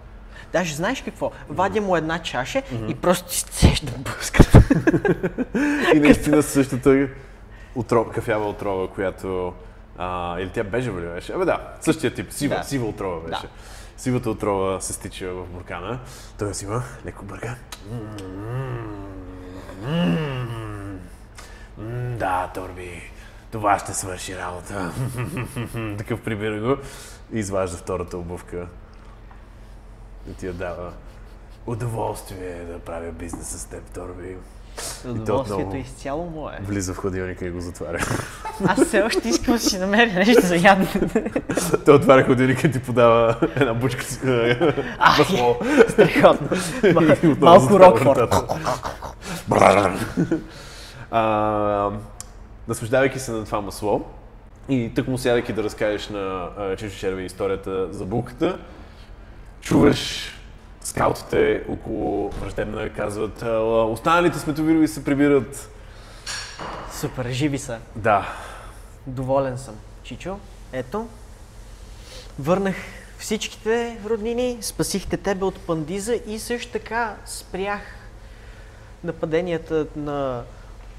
Даже 0.53 0.75
знаеш 0.75 1.01
какво? 1.01 1.31
Вадя 1.49 1.81
му 1.81 1.95
една 1.95 2.19
чаша 2.19 2.61
и 2.87 2.95
просто 2.95 3.29
ти 3.29 3.37
сещам 3.37 4.03
пуската. 4.03 4.61
И 5.95 5.99
наистина 5.99 6.43
същата 6.43 7.07
отрова, 7.75 8.11
кафява 8.11 8.49
отрова, 8.49 8.87
която... 8.87 9.53
А, 9.97 10.39
или 10.39 10.49
тя 10.49 10.63
бежева 10.63 11.01
ли 11.01 11.05
беше? 11.05 11.33
Абе 11.33 11.45
да, 11.45 11.59
същия 11.81 12.13
тип, 12.13 12.31
сива, 12.31 12.55
Да. 12.55 12.63
сива 12.63 12.87
отрова 12.87 13.19
беше. 13.19 13.41
Да. 13.41 13.47
Сивата 13.97 14.29
отрова 14.29 14.81
се 14.81 14.93
стича 14.93 15.33
в 15.33 15.45
буркана. 15.47 15.99
Той 16.39 16.53
си 16.53 16.65
има 16.65 16.83
леко 17.05 17.25
бърга. 17.25 17.55
Да, 22.17 22.51
Торби, 22.53 23.11
това 23.51 23.79
ще 23.79 23.93
свърши 23.93 24.37
работа. 24.37 24.91
Такъв 25.97 26.21
прибира 26.21 26.59
го 26.59 26.81
и 27.33 27.39
изважда 27.39 27.77
втората 27.77 28.17
обувка. 28.17 28.67
И 30.31 30.33
ти 30.33 30.45
я 30.45 30.53
дава. 30.53 30.93
Удоволствие 31.65 32.65
да 32.65 32.79
правя 32.79 33.11
бизнес 33.11 33.47
с 33.47 33.65
теб, 33.65 33.83
Торби. 33.93 34.37
Удоволствието 35.07 35.75
е 35.75 35.79
изцяло 35.79 36.29
мое. 36.35 36.59
Влиза 36.61 36.93
в 36.93 36.97
хладилника 36.97 37.45
и 37.45 37.49
го 37.49 37.61
затваря. 37.61 37.99
Аз 38.65 38.85
все 38.85 39.01
още 39.01 39.29
искам 39.29 39.53
да 39.53 39.59
си 39.59 39.79
намеря 39.79 40.13
нещо 40.13 40.47
за 40.47 40.55
ядене. 40.55 40.89
Той 41.85 41.95
отваря 41.95 42.23
хладилника 42.23 42.67
и 42.67 42.71
ти 42.71 42.79
подава 42.79 43.35
една 43.55 43.73
бучка 43.73 44.03
с 44.03 44.23
е, 44.23 44.73
масло. 44.99 45.55
Страхотно. 45.89 46.47
Малко 47.41 47.79
Рокфорд. 47.79 48.35
Наслаждавайки 52.67 53.19
се 53.19 53.31
на 53.31 53.45
това 53.45 53.61
масло 53.61 54.05
и 54.69 54.91
тък 54.95 55.07
му 55.07 55.17
сядайки 55.17 55.53
да 55.53 55.63
разкажеш 55.63 56.09
на 56.09 56.49
а, 56.57 56.75
Чичо 56.75 56.97
Черви 56.97 57.25
историята 57.25 57.93
за 57.93 58.05
булката, 58.05 58.57
чуваш 59.61 60.33
скаутите 60.87 61.63
около 61.69 62.29
враждебна 62.29 62.89
казват 62.89 63.41
«А, 63.41 63.59
останалите 63.83 64.39
сметовирови 64.39 64.87
се 64.87 65.03
прибират. 65.03 65.69
Супер, 66.91 67.29
живи 67.29 67.57
са. 67.57 67.79
Да, 67.95 68.27
Доволен 69.07 69.57
съм. 69.57 69.75
Чичо, 70.03 70.39
ето. 70.73 71.07
Върнах 72.39 72.75
всичките 73.17 73.99
роднини, 74.05 74.57
спасихте 74.61 75.17
тебе 75.17 75.45
от 75.45 75.59
пандиза 75.59 76.19
и 76.27 76.39
също 76.39 76.71
така 76.71 77.15
спрях 77.25 77.81
нападенията 79.03 79.87
на 79.95 80.43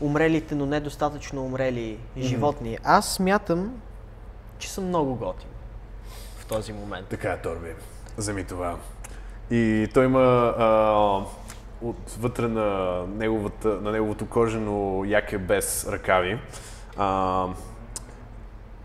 умрелите, 0.01 0.55
но 0.55 0.67
недостатъчно 0.67 1.45
умрели 1.45 1.99
животни. 2.19 2.79
Аз 2.85 3.15
смятам, 3.15 3.81
че 4.59 4.71
съм 4.71 4.85
много 4.85 5.15
готин 5.15 5.49
в 6.39 6.47
този 6.47 6.73
момент. 6.73 7.07
Така 7.09 7.33
е, 7.33 7.43
Торби. 7.43 7.75
Вземи 8.17 8.45
това. 8.45 8.77
И 9.51 9.89
той 9.95 10.05
има 10.05 10.55
а, 10.59 11.23
отвътре 11.83 12.49
на, 12.49 13.01
неговата, 13.07 13.69
на 13.69 13.93
неговото 13.93 14.27
кожено 14.27 15.05
яке 15.05 15.39
без 15.39 15.89
ръкави. 15.89 16.39
А, 16.97 17.47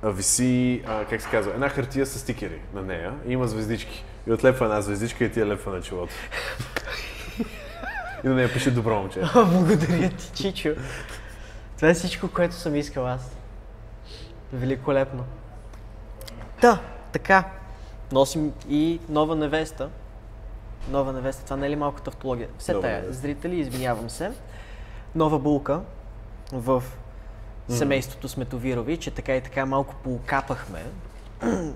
виси, 0.03 0.84
а, 0.88 1.06
как 1.06 1.22
се 1.22 1.30
казва, 1.30 1.53
една 1.53 1.69
хартия 1.69 2.06
с 2.06 2.19
стикери 2.19 2.61
на 2.73 2.81
нея. 2.81 3.14
И 3.27 3.31
има 3.31 3.48
звездички. 3.48 4.06
И 4.27 4.31
отлепва 4.31 4.65
една 4.65 4.81
звездичка 4.81 5.23
и 5.26 5.31
ти 5.31 5.40
я 5.40 5.48
лепва 5.48 5.72
на 5.72 5.81
челото. 5.81 6.14
и 8.23 8.27
на 8.27 8.35
нея 8.35 8.53
пише 8.53 8.72
добро 8.72 8.95
момче. 8.95 9.22
Благодаря 9.34 10.10
ти, 10.10 10.31
Чичо. 10.34 10.69
Това 11.76 11.90
е 11.90 11.94
всичко, 11.94 12.27
което 12.27 12.56
съм 12.56 12.76
искал 12.76 13.07
аз. 13.07 13.35
Великолепно. 14.53 15.26
Та, 16.61 16.80
така. 17.11 17.44
Носим 18.11 18.53
и 18.69 18.99
нова 19.10 19.35
невеста. 19.35 19.90
Нова 20.90 21.14
невеста. 21.14 21.44
Това 21.44 21.58
не 21.58 21.66
е 21.66 21.70
ли 21.70 21.76
малко 21.76 22.02
тавтология? 22.02 22.48
Все 22.58 22.74
Нова 22.74 22.82
тая. 22.82 23.02
невеста. 23.02 23.22
Зрители, 23.22 23.56
извинявам 23.56 24.10
се. 24.10 24.32
Нова 25.16 25.40
булка 25.40 25.82
в 26.54 26.84
семейството 27.70 28.30
Сметовирови, 28.30 28.98
че 28.98 29.12
така 29.12 29.36
и 29.36 29.42
така 29.42 29.66
малко 29.66 29.96
поукапахме. 30.04 30.84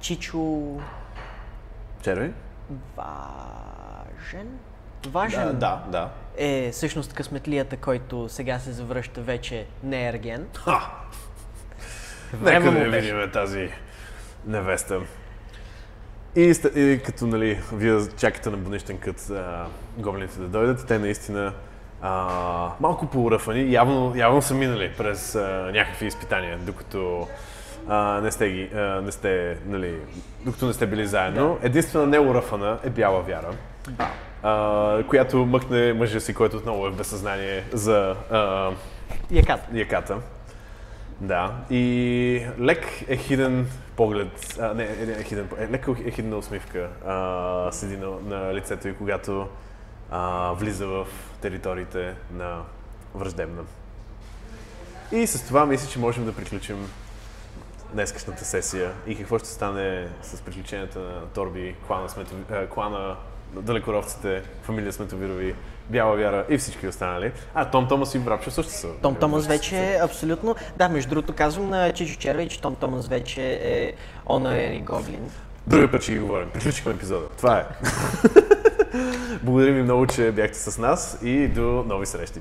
Чичо 0.00 0.62
Черви? 2.02 2.32
важен. 2.96 4.58
Важен 5.06 5.58
да, 5.58 5.84
да. 5.88 6.10
е 6.36 6.70
всъщност 6.72 7.12
късметлията, 7.12 7.76
който 7.76 8.28
сега 8.28 8.58
се 8.58 8.72
завръща 8.72 9.20
вече 9.20 9.66
не 9.82 10.08
ерген. 10.08 10.46
Ха! 10.54 10.90
Нека 12.42 12.70
да 12.72 12.90
видим 12.90 13.30
тази 13.32 13.70
невеста. 14.46 15.00
И, 16.36 16.54
и 16.76 17.00
като 17.04 17.26
нали, 17.26 17.58
вие 17.72 17.98
чакате 18.16 18.50
на 18.50 18.56
бунищен 18.56 18.98
кът 18.98 19.30
а, 19.30 19.66
гоблините 19.98 20.38
да 20.38 20.46
дойдат, 20.46 20.86
те 20.86 20.98
наистина 20.98 21.52
а, 22.02 22.70
малко 22.80 23.06
поуръфани, 23.06 23.72
явно, 23.72 24.12
явно 24.16 24.42
са 24.42 24.54
минали 24.54 24.90
през 24.98 25.34
а, 25.34 25.70
някакви 25.74 26.06
изпитания, 26.06 26.58
докато 26.58 27.28
а, 27.88 28.20
не 28.20 28.30
сте 28.30 28.50
ги, 28.50 28.70
а, 28.74 28.78
не 28.78 29.12
сте, 29.12 29.56
нали, 29.66 29.94
докато 30.44 30.66
не 30.66 30.72
сте 30.72 30.86
били 30.86 31.06
заедно. 31.06 31.58
Единствена 31.62 32.06
неуръфана 32.06 32.78
е 32.84 32.90
бяла 32.90 33.22
вяра. 33.22 33.50
А, 34.42 35.02
която 35.08 35.46
мъкне 35.46 35.92
мъжа 35.92 36.20
си, 36.20 36.34
който 36.34 36.56
отново 36.56 36.86
е 36.86 36.90
в 36.90 36.96
безсъзнание 36.96 37.64
за 37.72 38.14
а, 38.30 38.70
Якат. 39.30 39.60
яката. 39.74 40.16
Да. 41.20 41.52
И 41.70 42.46
лек 42.60 43.04
е 43.08 43.16
хиден 43.16 43.66
поглед, 43.96 44.56
а, 44.60 44.74
не, 44.74 44.84
не 45.06 45.12
е 45.12 45.22
хиден, 45.22 45.48
е, 45.58 45.68
лек 45.68 45.88
е 46.04 46.10
хидна 46.10 46.36
усмивка 46.36 46.88
а, 47.06 47.72
седи 47.72 47.96
на, 47.96 48.10
на 48.10 48.54
лицето 48.54 48.88
и 48.88 48.96
когато 48.96 49.48
а, 50.10 50.52
влиза 50.52 50.86
в 50.86 51.06
териториите 51.40 52.14
на 52.32 52.62
враждебна. 53.14 53.62
И 55.12 55.26
с 55.26 55.46
това 55.46 55.66
мисля, 55.66 55.90
че 55.90 55.98
можем 55.98 56.24
да 56.24 56.34
приключим 56.34 56.88
днескашната 57.92 58.44
сесия 58.44 58.92
и 59.06 59.16
какво 59.16 59.38
ще 59.38 59.48
стане 59.48 60.08
с 60.22 60.42
приключенията 60.42 60.98
на 60.98 61.26
Торби, 61.26 61.74
клана, 61.86 62.08
Смето, 62.08 62.34
а, 62.50 62.66
клана 62.66 63.16
на 63.54 63.62
далекоровците, 63.62 64.42
фамилия 64.62 64.92
Сметовирови, 64.92 65.54
Бяла 65.90 66.16
Вяра 66.16 66.44
и 66.48 66.58
всички 66.58 66.88
останали. 66.88 67.32
А, 67.54 67.70
Том 67.70 67.88
Томас 67.88 68.14
и 68.14 68.18
Брапчо 68.18 68.50
също 68.50 68.72
са. 68.72 68.88
Том 69.02 69.14
Томас 69.14 69.46
вече 69.46 69.76
е 69.76 69.98
абсолютно... 70.02 70.56
Да, 70.76 70.88
между 70.88 71.10
другото 71.10 71.32
казвам 71.32 71.70
на 71.70 71.92
Чичо 71.92 72.18
Червей, 72.18 72.48
че 72.48 72.60
Том 72.60 72.74
Томас 72.74 73.08
вече 73.08 73.60
е 73.62 73.92
honorary 74.26 74.84
гоблин. 74.84 75.30
Други 75.66 75.90
път 75.90 76.02
ще 76.02 76.12
ги 76.12 76.18
говорим. 76.18 76.50
Приключихме 76.54 76.92
епизода. 76.92 77.28
Това 77.36 77.58
е. 77.58 77.64
Благодарим 79.42 79.74
ви 79.74 79.82
много, 79.82 80.06
че 80.06 80.32
бяхте 80.32 80.58
с 80.58 80.78
нас 80.78 81.18
и 81.22 81.48
до 81.48 81.84
нови 81.86 82.06
срещи. 82.06 82.40